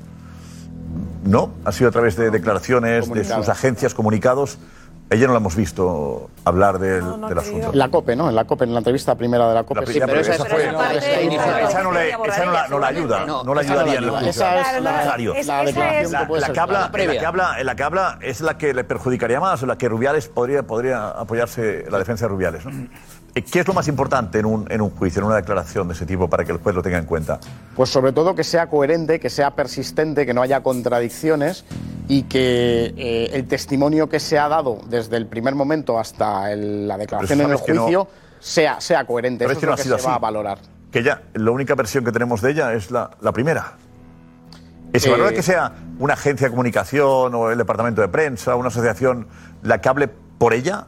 No, 1.25 1.51
ha 1.65 1.71
sido 1.71 1.89
a 1.89 1.91
través 1.91 2.15
de 2.15 2.29
declaraciones 2.31 3.09
de 3.09 3.23
sus 3.23 3.49
agencias, 3.49 3.93
comunicados. 3.93 4.57
Ella 5.13 5.27
no 5.27 5.33
la 5.33 5.39
hemos 5.39 5.55
visto 5.55 6.29
hablar 6.43 6.79
del, 6.79 7.03
del 7.29 7.37
asunto. 7.37 7.69
En 7.71 7.77
la 7.77 7.89
COPE, 7.89 8.15
¿no? 8.15 8.29
En 8.29 8.35
la 8.35 8.45
COPE, 8.45 8.63
en 8.65 8.73
la 8.73 8.79
entrevista 8.79 9.13
primera 9.15 9.47
de 9.47 9.53
la 9.53 9.63
COPE. 9.63 9.79
La 9.81 9.85
primera, 9.85 10.07
pero 10.07 10.19
esa 10.21 10.45
fue- 10.45 10.65
esa 11.63 11.83
no 11.83 11.91
le- 11.91 12.09
esa 12.09 12.45
no 12.45 12.51
la- 12.51 12.67
no 12.67 12.79
la 12.79 12.87
ayuda, 12.87 13.25
no 13.25 13.53
la 13.53 13.61
ayudaría 13.61 13.95
en 13.99 14.03
el 14.05 14.09
juicio. 14.09 14.29
Esa 14.29 14.77
es 14.77 14.81
la, 14.83 14.91
Necesario. 14.97 15.33
la 15.45 15.63
declaración 15.63 16.11
La, 16.11 16.19
que 16.21 16.25
puede 16.25 16.41
la 16.41 16.47
ser 16.47 16.53
que 16.55 16.59
habla, 16.59 16.91
previa. 16.91 17.13
la 17.13 17.19
que 17.19 17.25
habla, 17.25 17.55
en 17.59 17.65
la 17.67 17.75
que 17.75 17.83
habla 17.83 18.17
es 18.21 18.41
la 18.41 18.57
que 18.57 18.73
le 18.73 18.83
perjudicaría 18.83 19.39
más, 19.39 19.61
o 19.61 19.65
la 19.67 19.77
que 19.77 19.87
Rubiales 19.87 20.27
podría, 20.29 20.63
podría 20.63 21.09
apoyarse 21.09 21.85
la 21.89 21.99
defensa 21.99 22.25
de 22.25 22.29
Rubiales. 22.29 22.65
¿no? 22.65 22.71
Eh, 23.35 23.41
¿Qué 23.43 23.61
es 23.61 23.67
lo 23.67 23.73
más 23.73 23.87
importante 23.87 24.37
en 24.39 24.45
un, 24.45 24.71
en 24.71 24.79
un 24.81 24.91
juicio, 24.91 25.19
en 25.21 25.25
una 25.27 25.37
declaración 25.37 25.87
de 25.87 25.95
ese 25.95 26.05
tipo, 26.05 26.29
para 26.29 26.45
que 26.45 26.51
el 26.51 26.59
juez 26.59 26.75
lo 26.75 26.83
tenga 26.83 26.99
en 26.99 27.05
cuenta? 27.05 27.39
Pues 27.75 27.89
sobre 27.89 28.11
todo 28.11 28.35
que 28.35 28.43
sea 28.43 28.67
coherente, 28.69 29.19
que 29.19 29.29
sea 29.31 29.55
persistente, 29.55 30.25
que 30.25 30.33
no 30.35 30.41
haya 30.43 30.61
contradicciones 30.61 31.65
y 32.07 32.23
que 32.23 32.93
eh, 32.95 33.29
el 33.33 33.47
testimonio 33.47 34.07
que 34.07 34.19
se 34.19 34.37
ha 34.37 34.47
dado 34.49 34.79
desde 34.87 35.17
el 35.17 35.25
primer 35.25 35.55
momento 35.55 35.97
hasta 35.99 36.51
el- 36.51 36.87
la 36.87 36.97
declaración 36.97 37.39
en 37.41 37.45
el 37.47 37.51
no- 37.53 37.57
juicio 37.57 38.07
sea, 38.39 38.79
sea 38.79 39.05
coherente. 39.05 39.45
Eso 39.45 39.53
es 39.53 39.57
es 39.57 39.61
que 39.61 39.65
no 39.65 39.71
lo 39.71 39.77
que 39.77 39.83
se 39.83 40.07
va 40.07 40.15
a 40.15 40.19
valorar. 40.19 40.59
Que 40.91 40.99
ella, 40.99 41.23
la 41.33 41.49
única 41.49 41.73
versión 41.73 42.03
que 42.05 42.11
tenemos 42.11 42.39
de 42.41 42.51
ella 42.51 42.73
es 42.73 42.91
la, 42.91 43.09
la 43.21 43.31
primera. 43.31 43.73
¿Se 44.93 45.07
Eh, 45.07 45.11
valora 45.11 45.31
que 45.31 45.41
sea 45.41 45.73
una 45.97 46.13
agencia 46.13 46.45
de 46.45 46.51
comunicación 46.51 47.33
o 47.33 47.49
el 47.49 47.57
departamento 47.57 48.01
de 48.01 48.09
prensa, 48.09 48.55
una 48.55 48.67
asociación, 48.67 49.27
la 49.63 49.81
que 49.81 49.89
hable 49.89 50.07
por 50.07 50.53
ella? 50.53 50.85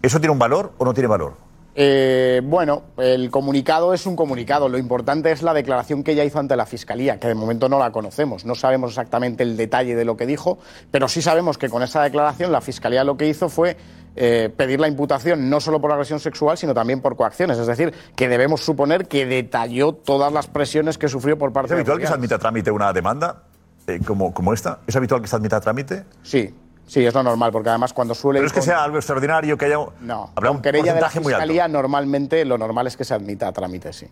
¿Eso 0.00 0.20
tiene 0.20 0.30
un 0.32 0.38
valor 0.38 0.74
o 0.78 0.84
no 0.84 0.94
tiene 0.94 1.08
valor? 1.08 1.41
Eh, 1.74 2.42
bueno, 2.44 2.82
el 2.98 3.30
comunicado 3.30 3.94
es 3.94 4.06
un 4.06 4.14
comunicado. 4.14 4.68
Lo 4.68 4.78
importante 4.78 5.32
es 5.32 5.42
la 5.42 5.54
declaración 5.54 6.02
que 6.02 6.12
ella 6.12 6.24
hizo 6.24 6.38
ante 6.38 6.56
la 6.56 6.66
Fiscalía, 6.66 7.18
que 7.18 7.28
de 7.28 7.34
momento 7.34 7.68
no 7.68 7.78
la 7.78 7.90
conocemos. 7.90 8.44
No 8.44 8.54
sabemos 8.54 8.90
exactamente 8.90 9.42
el 9.42 9.56
detalle 9.56 9.94
de 9.94 10.04
lo 10.04 10.16
que 10.16 10.26
dijo, 10.26 10.58
pero 10.90 11.08
sí 11.08 11.22
sabemos 11.22 11.56
que 11.56 11.68
con 11.68 11.82
esa 11.82 12.02
declaración 12.02 12.52
la 12.52 12.60
Fiscalía 12.60 13.04
lo 13.04 13.16
que 13.16 13.26
hizo 13.26 13.48
fue 13.48 13.76
eh, 14.14 14.52
pedir 14.54 14.78
la 14.78 14.88
imputación 14.88 15.48
no 15.48 15.60
solo 15.60 15.80
por 15.80 15.90
agresión 15.90 16.20
sexual, 16.20 16.58
sino 16.58 16.74
también 16.74 17.00
por 17.00 17.16
coacciones. 17.16 17.58
Es 17.58 17.66
decir, 17.66 17.94
que 18.14 18.28
debemos 18.28 18.62
suponer 18.62 19.08
que 19.08 19.24
detalló 19.24 19.94
todas 19.94 20.32
las 20.32 20.48
presiones 20.48 20.98
que 20.98 21.08
sufrió 21.08 21.38
por 21.38 21.50
¿Es 21.50 21.54
parte 21.54 21.74
de 21.74 21.80
habitual 21.80 21.98
que 21.98 22.06
se 22.06 22.12
admita 22.12 22.34
a 22.34 22.38
trámite 22.38 22.70
una 22.70 22.92
demanda 22.92 23.44
eh, 23.86 24.00
como, 24.04 24.34
como 24.34 24.52
esta? 24.52 24.80
¿Es 24.86 24.94
habitual 24.96 25.22
que 25.22 25.28
se 25.28 25.36
admita 25.36 25.56
a 25.56 25.60
trámite? 25.60 26.04
Sí, 26.22 26.54
sí, 26.92 27.04
es 27.06 27.14
lo 27.14 27.22
normal, 27.22 27.50
porque 27.52 27.68
además 27.70 27.92
cuando 27.92 28.14
suele 28.14 28.38
Pero 28.40 28.46
es 28.46 28.52
que 28.52 28.60
con- 28.60 28.66
sea 28.66 28.82
algo 28.84 28.96
extraordinario, 28.98 29.56
que 29.56 29.64
haya 29.66 29.78
No, 30.00 30.30
habrá 30.34 30.48
con 30.48 30.56
un 30.58 30.62
querella 30.62 30.94
de 30.94 31.00
la 31.00 31.06
porcentaje 31.06 31.20
muy 31.20 31.32
alto. 31.32 31.42
Fiscalía 31.42 31.68
normalmente 31.68 32.44
lo 32.44 32.58
normal 32.58 32.86
es 32.86 32.96
que 32.96 33.04
se 33.04 33.14
admita 33.14 33.48
a 33.48 33.52
trámite, 33.52 33.92
sí. 33.92 34.06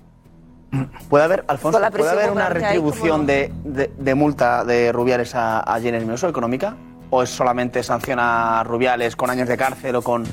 ¿Puede 1.09 1.24
haber, 1.24 1.44
Alfonso, 1.48 1.81
¿puede 1.97 2.11
haber 2.11 2.31
una 2.31 2.48
que 2.48 2.65
hay, 2.65 2.77
¿cómo 2.78 2.90
retribución 2.93 3.27
de, 3.27 3.52
de- 3.65 3.93
de 3.98 4.15
multa 4.15 4.65
de 4.65 4.93
Rubiales 4.93 5.35
a, 5.35 5.61
a 5.61 5.81
Jenny 5.81 5.98
Hermoso 5.98 6.28
económica? 6.28 6.77
¿O 7.11 7.24
es 7.24 7.31
solamente 7.31 7.82
sanciona 7.82 8.61
a 8.61 8.65
Rubiales 8.65 9.16
con 9.16 9.31
años 9.31 9.48
de 9.48 9.57
cárcel 9.57 9.97
o 9.97 10.02
con. 10.02 10.24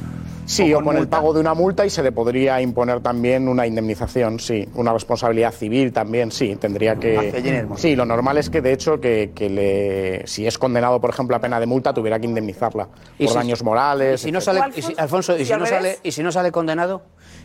Sí, 0.48 0.74
o 0.74 0.82
con 0.82 0.96
el 0.96 1.10
pago 1.10 1.34
de 1.34 1.42
una 1.42 1.54
multa 1.54 1.86
y 1.86 1.90
se 1.90 2.02
le 2.02 2.14
podría 2.14 2.62
imponer 2.62 3.02
también 3.02 3.50
una 3.50 3.68
indemnización, 3.68 4.40
sí. 4.40 4.66
Una 4.76 4.94
responsabilidad 4.94 5.52
civil 5.54 5.92
también, 5.92 6.32
sí. 6.32 6.56
Tendría 6.56 6.96
que. 6.96 7.34
Sí, 7.76 7.98
lo 7.98 8.06
normal 8.06 8.38
es 8.38 8.50
que, 8.50 8.62
de 8.62 8.72
hecho, 8.72 9.02
que, 9.02 9.34
que 9.36 9.50
le, 9.50 10.26
si 10.26 10.48
es 10.48 10.58
condenado, 10.58 11.02
por 11.02 11.10
ejemplo, 11.10 11.36
a 11.36 11.40
pena 11.42 11.60
de 11.60 11.66
multa, 11.66 11.94
tuviera 11.94 12.18
que 12.18 12.28
indemnizarla 12.28 12.88
Y 13.20 13.26
por 13.26 13.34
si- 13.34 13.38
daños 13.40 13.62
morales. 13.62 14.22
Y 14.22 14.26
si 14.28 14.32
no 14.32 14.40
sale, 14.40 14.62
y 14.74 14.82
si- 14.82 14.94
Alfonso, 14.98 15.38
y 15.38 15.42
¿Y 15.42 15.46
si 15.46 15.54
no 15.54 15.66
sale, 15.66 16.00
y 16.02 16.12
si 16.14 16.24
no 16.24 16.32
sale 16.32 16.52
condenado, 16.54 17.02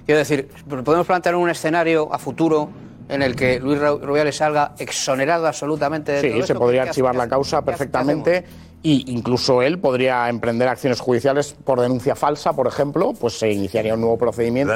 quiero 0.06 0.20
decir, 0.20 0.48
podemos 0.84 1.04
plantear 1.06 1.34
un 1.34 1.50
escenario 1.50 2.08
a 2.14 2.18
futuro 2.20 2.68
en 3.08 3.22
el 3.22 3.34
que 3.36 3.60
Luis 3.60 3.78
Ru- 3.80 4.00
Rubiales 4.00 4.36
salga 4.36 4.72
exonerado 4.78 5.46
absolutamente 5.46 6.12
de 6.12 6.18
todo 6.22 6.30
Sí, 6.32 6.38
esto, 6.40 6.46
se 6.46 6.54
podría 6.58 6.82
¿qué 6.84 6.88
archivar 6.90 7.14
la 7.16 7.28
causa 7.28 7.62
perfectamente 7.64 8.44
y 8.84 9.12
incluso 9.12 9.62
él 9.62 9.78
podría 9.78 10.28
emprender 10.28 10.66
acciones 10.66 10.98
judiciales 10.98 11.54
por 11.64 11.80
denuncia 11.80 12.16
falsa, 12.16 12.52
por 12.52 12.66
ejemplo, 12.66 13.12
pues 13.12 13.38
se 13.38 13.48
iniciaría 13.52 13.94
un 13.94 14.00
nuevo 14.00 14.18
procedimiento. 14.18 14.74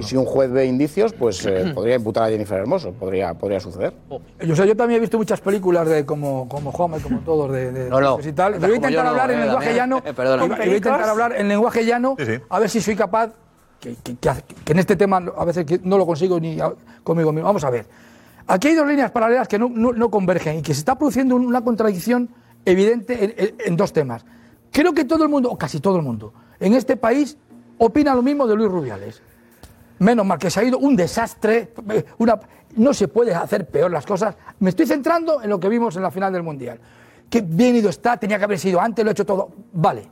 Y 0.00 0.02
si 0.02 0.16
un 0.16 0.24
juez 0.24 0.50
ve 0.50 0.66
indicios, 0.66 1.12
pues 1.12 1.46
eh, 1.46 1.70
podría 1.74 1.94
imputar 1.94 2.24
a 2.24 2.28
Jennifer 2.30 2.58
Hermoso, 2.58 2.90
podría, 2.92 3.32
podría 3.34 3.60
suceder. 3.60 3.92
Yo, 4.40 4.56
sé, 4.56 4.66
yo 4.66 4.76
también 4.76 4.98
he 4.98 5.00
visto 5.02 5.18
muchas 5.18 5.40
películas 5.40 5.88
de 5.88 6.04
como, 6.04 6.48
como 6.48 6.72
Juanma 6.72 6.96
y 6.96 7.00
como 7.00 7.20
todos 7.20 7.52
de, 7.52 7.70
de 7.70 7.88
No, 7.90 8.00
no. 8.00 8.18
y 8.20 8.32
tal. 8.32 8.54
Voy 8.58 8.72
a 8.72 8.74
intentar 8.74 9.04
yo 9.04 9.10
hablar 9.10 9.30
en 9.30 9.40
lenguaje 9.42 9.74
llano. 9.74 10.02
Voy 10.02 10.50
a 10.60 10.66
intentar 10.66 11.08
hablar 11.08 11.34
en 11.36 11.46
lenguaje 11.48 11.84
llano 11.86 12.16
Sí, 12.18 12.26
sí. 12.26 12.32
a 12.48 12.58
ver 12.58 12.68
si 12.68 12.80
soy 12.80 12.96
capaz 12.96 13.30
que, 13.92 14.72
en 14.72 14.78
este 14.78 14.96
tema 14.96 15.22
a 15.36 15.44
veces 15.44 15.66
no 15.82 15.98
lo 15.98 16.06
consigo 16.06 16.40
ni 16.40 16.58
conmigo 17.02 17.32
mismo. 17.32 17.46
Vamos 17.46 17.64
a 17.64 17.70
ver. 17.70 17.86
Aquí 18.46 18.68
hay 18.68 18.74
dos 18.74 18.86
líneas 18.86 19.10
paralelas 19.10 19.48
que 19.48 19.58
no, 19.58 20.10
convergen 20.10 20.58
y 20.58 20.62
que 20.62 20.74
se 20.74 20.80
está 20.80 20.96
produciendo 20.96 21.36
una 21.36 21.62
contradicción 21.62 22.28
evidente 22.64 23.54
en, 23.66 23.76
dos 23.76 23.92
temas. 23.92 24.24
Creo 24.70 24.92
que 24.92 25.04
todo 25.04 25.24
el 25.24 25.30
mundo, 25.30 25.50
o 25.50 25.56
casi 25.56 25.80
todo 25.80 25.96
el 25.96 26.02
mundo, 26.02 26.32
en 26.60 26.74
este 26.74 26.96
país 26.96 27.36
opina 27.78 28.14
lo 28.14 28.22
mismo 28.22 28.46
de 28.46 28.56
Luis 28.56 28.70
Rubiales. 28.70 29.22
Menos 29.98 30.26
mal 30.26 30.38
que 30.38 30.50
se 30.50 30.60
ha 30.60 30.64
ido 30.64 30.78
un 30.78 30.96
desastre. 30.96 31.72
eh, 31.90 32.04
Una, 32.18 32.40
no 32.76 32.92
se 32.92 33.08
puede 33.08 33.34
hacer 33.34 33.68
peor 33.68 33.90
las 33.90 34.04
cosas. 34.04 34.34
Me 34.58 34.70
estoy 34.70 34.86
centrando 34.86 35.40
en 35.42 35.48
lo 35.48 35.60
que 35.60 35.68
vimos 35.68 35.96
en 35.96 36.02
la 36.02 36.10
final 36.10 36.32
del 36.32 36.42
Mundial. 36.42 36.80
Qué 37.30 37.40
bien 37.40 37.76
ido 37.76 37.88
está, 37.88 38.16
tenía 38.16 38.38
que 38.38 38.44
haber 38.44 38.58
sido 38.58 38.80
antes, 38.80 39.04
lo 39.04 39.10
ha 39.10 39.12
hecho 39.12 39.24
todo. 39.24 39.50
Vale. 39.72 40.08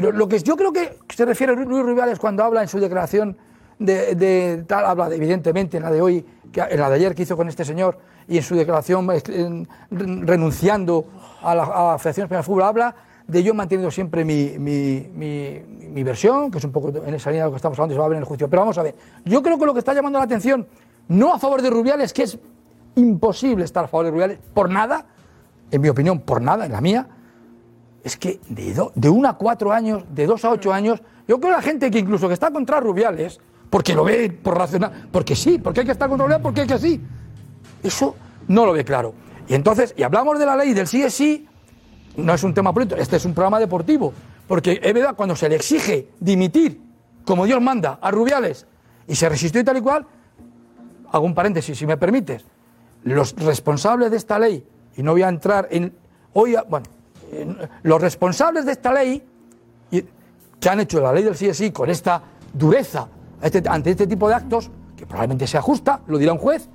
Pero 0.00 0.12
lo 0.12 0.28
que 0.28 0.38
yo 0.38 0.56
creo 0.56 0.72
que 0.72 0.96
se 1.12 1.24
refiere 1.24 1.56
Luis 1.56 1.82
Rubiales 1.84 2.20
cuando 2.20 2.44
habla 2.44 2.62
en 2.62 2.68
su 2.68 2.78
declaración 2.78 3.36
de, 3.80 4.62
tal, 4.64 4.84
habla 4.84 5.08
de, 5.08 5.16
evidentemente 5.16 5.76
en 5.78 5.82
la 5.82 5.90
de 5.90 6.00
hoy, 6.00 6.24
en 6.54 6.78
la 6.78 6.88
de 6.88 6.94
ayer 6.94 7.16
que 7.16 7.24
hizo 7.24 7.36
con 7.36 7.48
este 7.48 7.64
señor, 7.64 7.98
y 8.28 8.36
en 8.36 8.44
su 8.44 8.54
declaración 8.54 9.08
en- 9.26 9.66
renunciando 9.90 11.04
a 11.42 11.52
la, 11.52 11.94
a 11.94 11.98
Federación 11.98 12.26
Española 12.26 12.42
de 12.42 12.46
Fútbol, 12.46 12.62
habla 12.62 12.94
de 13.26 13.42
yo 13.42 13.54
manteniendo 13.54 13.90
siempre 13.90 14.24
mi- 14.24 14.56
mi 14.56 16.02
versión, 16.04 16.52
que 16.52 16.58
es 16.58 16.64
un 16.64 16.70
poco 16.70 16.90
en 17.04 17.14
esa 17.14 17.30
línea 17.30 17.42
de 17.42 17.48
lo 17.48 17.52
que 17.54 17.56
estamos 17.56 17.76
hablando, 17.76 17.94
y 17.94 17.96
se 17.96 17.98
va 17.98 18.06
a 18.06 18.08
ver 18.10 18.18
en 18.18 18.22
el 18.22 18.28
juicio. 18.28 18.48
Pero 18.48 18.62
vamos 18.62 18.78
a 18.78 18.84
ver, 18.84 18.94
yo 19.24 19.42
creo 19.42 19.58
que 19.58 19.66
lo 19.66 19.72
que 19.72 19.80
está 19.80 19.94
llamando 19.94 20.20
la 20.20 20.26
atención, 20.26 20.64
no 21.08 21.34
a 21.34 21.40
favor 21.40 21.60
de 21.60 21.70
Rubiales, 21.70 22.12
que 22.12 22.22
es 22.22 22.38
imposible 22.94 23.64
estar 23.64 23.84
a 23.86 23.88
favor 23.88 24.04
de 24.06 24.12
Rubiales, 24.12 24.38
por 24.54 24.70
nada, 24.70 25.06
en 25.72 25.80
mi 25.80 25.88
opinión, 25.88 26.20
por 26.20 26.40
nada, 26.40 26.66
en 26.66 26.70
la 26.70 26.80
mía, 26.80 27.08
es 28.08 28.16
que 28.16 28.40
de, 28.48 28.74
do- 28.74 28.92
de 28.94 29.08
1 29.08 29.28
a 29.28 29.36
4 29.38 29.72
años, 29.72 30.04
de 30.10 30.26
2 30.26 30.44
a 30.44 30.50
8 30.50 30.72
años, 30.72 31.00
yo 31.28 31.38
creo 31.38 31.52
que 31.52 31.56
la 31.56 31.62
gente 31.62 31.90
que 31.90 31.98
incluso 31.98 32.26
que 32.26 32.34
está 32.34 32.50
contra 32.50 32.80
Rubiales, 32.80 33.38
porque 33.70 33.94
lo 33.94 34.02
ve 34.04 34.30
por 34.30 34.56
racional, 34.56 35.08
porque 35.12 35.36
sí, 35.36 35.58
porque 35.58 35.80
hay 35.80 35.86
que 35.86 35.92
estar 35.92 36.08
contra 36.08 36.24
Rubiales, 36.26 36.42
porque 36.42 36.62
hay 36.62 36.66
que 36.66 36.78
sí, 36.78 37.00
eso 37.82 38.16
no 38.48 38.64
lo 38.66 38.72
ve 38.72 38.84
claro. 38.84 39.14
Y 39.46 39.54
entonces, 39.54 39.94
y 39.96 40.02
hablamos 40.02 40.38
de 40.38 40.46
la 40.46 40.56
ley 40.56 40.72
del 40.74 40.86
sí 40.86 41.02
es 41.02 41.14
sí, 41.14 41.46
no 42.16 42.34
es 42.34 42.42
un 42.42 42.52
tema 42.54 42.72
político, 42.72 43.00
este 43.00 43.16
es 43.16 43.24
un 43.24 43.34
programa 43.34 43.60
deportivo, 43.60 44.12
porque 44.46 44.80
es 44.82 44.94
verdad, 44.94 45.14
cuando 45.14 45.36
se 45.36 45.48
le 45.48 45.56
exige 45.56 46.08
dimitir, 46.18 46.80
como 47.24 47.44
Dios 47.44 47.60
manda, 47.60 47.98
a 48.00 48.10
Rubiales, 48.10 48.66
y 49.06 49.14
se 49.14 49.28
resistió 49.28 49.60
y 49.60 49.64
tal 49.64 49.76
y 49.76 49.80
cual, 49.82 50.06
hago 51.12 51.24
un 51.26 51.34
paréntesis, 51.34 51.76
si 51.78 51.86
me 51.86 51.96
permites, 51.96 52.44
los 53.04 53.34
responsables 53.36 54.10
de 54.10 54.16
esta 54.16 54.38
ley, 54.38 54.66
y 54.96 55.02
no 55.02 55.12
voy 55.12 55.22
a 55.22 55.28
entrar 55.28 55.68
en, 55.70 55.94
hoy, 56.32 56.56
bueno, 56.68 56.86
en- 56.86 56.97
los 57.82 58.00
responsables 58.00 58.64
de 58.66 58.72
esta 58.72 58.92
ley, 58.92 59.22
que 60.60 60.68
han 60.68 60.80
hecho 60.80 61.00
la 61.00 61.12
ley 61.12 61.22
del 61.22 61.36
sí 61.36 61.46
es 61.48 61.56
sí 61.56 61.70
con 61.70 61.88
esta 61.88 62.20
dureza 62.52 63.06
este- 63.40 63.62
ante 63.68 63.90
este 63.90 64.06
tipo 64.06 64.28
de 64.28 64.34
actos, 64.34 64.70
que 64.96 65.06
probablemente 65.06 65.46
sea 65.46 65.62
justa, 65.62 66.00
lo 66.08 66.18
dirá 66.18 66.32
un 66.32 66.38
juez, 66.38 66.68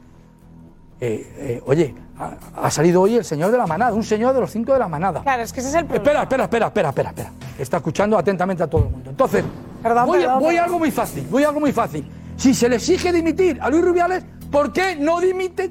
eh, 1.01 1.33
eh, 1.37 1.61
oye, 1.65 1.93
ha, 2.17 2.37
ha 2.67 2.71
salido 2.71 3.01
hoy 3.01 3.17
el 3.17 3.25
señor 3.25 3.51
de 3.51 3.57
la 3.57 3.67
manada, 3.67 3.93
un 3.93 4.03
señor 4.03 4.33
de 4.33 4.39
los 4.39 4.49
cinco 4.51 4.71
de 4.71 4.79
la 4.79 4.87
manada. 4.87 5.21
Claro, 5.23 5.43
es 5.43 5.51
que 5.51 5.59
ese 5.59 5.67
es 5.69 5.75
el 5.75 5.85
problema. 5.85 6.03
Espera, 6.03 6.23
espera, 6.23 6.43
espera, 6.45 6.67
espera, 6.67 6.89
espera, 6.89 7.09
espera. 7.09 7.31
Está 7.59 7.77
escuchando 7.77 8.17
atentamente 8.17 8.63
a 8.63 8.67
todo 8.67 8.85
el 8.85 8.89
mundo. 8.89 9.09
Entonces, 9.09 9.43
Perdón, 9.81 10.05
voy, 10.07 10.19
perdón, 10.19 10.39
voy 10.39 10.55
a 10.55 10.63
algo 10.63 10.79
muy 10.79 10.91
fácil, 10.91 11.27
voy 11.29 11.43
a 11.43 11.49
algo 11.49 11.59
muy 11.59 11.73
fácil. 11.73 12.09
Si 12.37 12.53
se 12.53 12.69
le 12.69 12.77
exige 12.77 13.11
dimitir 13.11 13.59
a 13.61 13.69
Luis 13.69 13.83
Rubiales, 13.83 14.23
¿por 14.49 14.71
qué 14.71 14.95
no 14.95 15.19
dimite? 15.19 15.69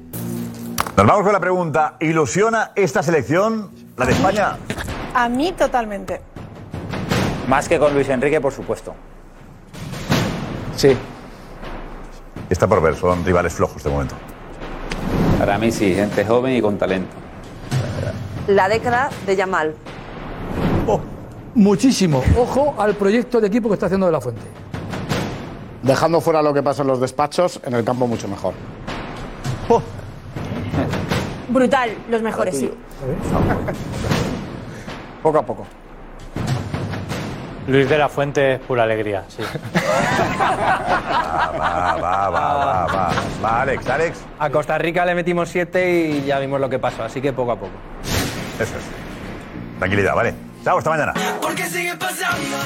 Nos 0.95 1.07
vamos 1.07 1.23
con 1.23 1.33
la 1.33 1.39
pregunta. 1.39 1.97
¿Ilusiona 1.99 2.71
esta 2.75 3.01
selección, 3.01 3.71
la 3.97 4.05
de 4.05 4.11
España? 4.11 4.57
A 5.13 5.29
mí 5.29 5.51
totalmente. 5.51 6.21
Más 7.47 7.67
que 7.67 7.77
con 7.77 7.93
Luis 7.93 8.09
Enrique, 8.09 8.39
por 8.39 8.53
supuesto. 8.53 8.93
Sí. 10.75 10.97
Está 12.49 12.67
por 12.67 12.81
ver, 12.81 12.95
son 12.95 13.23
rivales 13.23 13.53
flojos 13.53 13.83
de 13.83 13.89
momento. 13.89 14.15
Para 15.39 15.57
mí 15.57 15.71
sí, 15.71 15.93
gente 15.93 16.25
joven 16.25 16.55
y 16.55 16.61
con 16.61 16.77
talento. 16.77 17.15
La 18.47 18.67
década 18.67 19.09
de 19.25 19.35
Yamal. 19.35 19.75
Muchísimo. 21.55 22.23
Ojo 22.37 22.73
al 22.79 22.95
proyecto 22.95 23.39
de 23.39 23.47
equipo 23.47 23.69
que 23.69 23.75
está 23.75 23.85
haciendo 23.85 24.07
de 24.07 24.11
la 24.11 24.19
Fuente. 24.19 24.41
Dejando 25.83 26.19
fuera 26.19 26.41
lo 26.41 26.53
que 26.53 26.63
pasa 26.63 26.81
en 26.81 26.87
los 26.87 26.99
despachos, 26.99 27.59
en 27.63 27.73
el 27.73 27.83
campo 27.83 28.07
mucho 28.07 28.27
mejor. 28.27 28.53
Brutal, 31.49 31.91
los 32.09 32.21
mejores, 32.21 32.57
sí. 32.57 32.71
Poco 35.21 35.37
a 35.39 35.45
poco. 35.45 35.65
Luis 37.67 37.87
de 37.87 37.97
la 37.97 38.09
Fuente, 38.09 38.59
pura 38.59 38.83
alegría, 38.83 39.23
sí. 39.29 39.41
Va, 41.53 41.97
va, 41.97 42.29
va, 42.29 42.53
va, 42.55 42.85
va. 42.87 43.11
Va, 43.43 43.61
Alex, 43.61 43.87
Alex. 43.87 44.19
A 44.39 44.49
Costa 44.49 44.77
Rica 44.77 45.05
le 45.05 45.15
metimos 45.15 45.49
siete 45.49 46.09
y 46.09 46.23
ya 46.25 46.39
vimos 46.39 46.59
lo 46.59 46.69
que 46.69 46.79
pasó, 46.79 47.03
así 47.03 47.21
que 47.21 47.31
poco 47.31 47.51
a 47.53 47.55
poco. 47.55 47.71
Eso 48.59 48.75
es. 48.77 48.83
Tranquilidad, 49.79 50.13
¿vale? 50.15 50.33
Chao, 50.63 50.77
hasta 50.77 50.89
mañana. 50.89 51.13
Porque 51.41 51.63
sigue 51.65 51.95
pasando. 51.95 52.57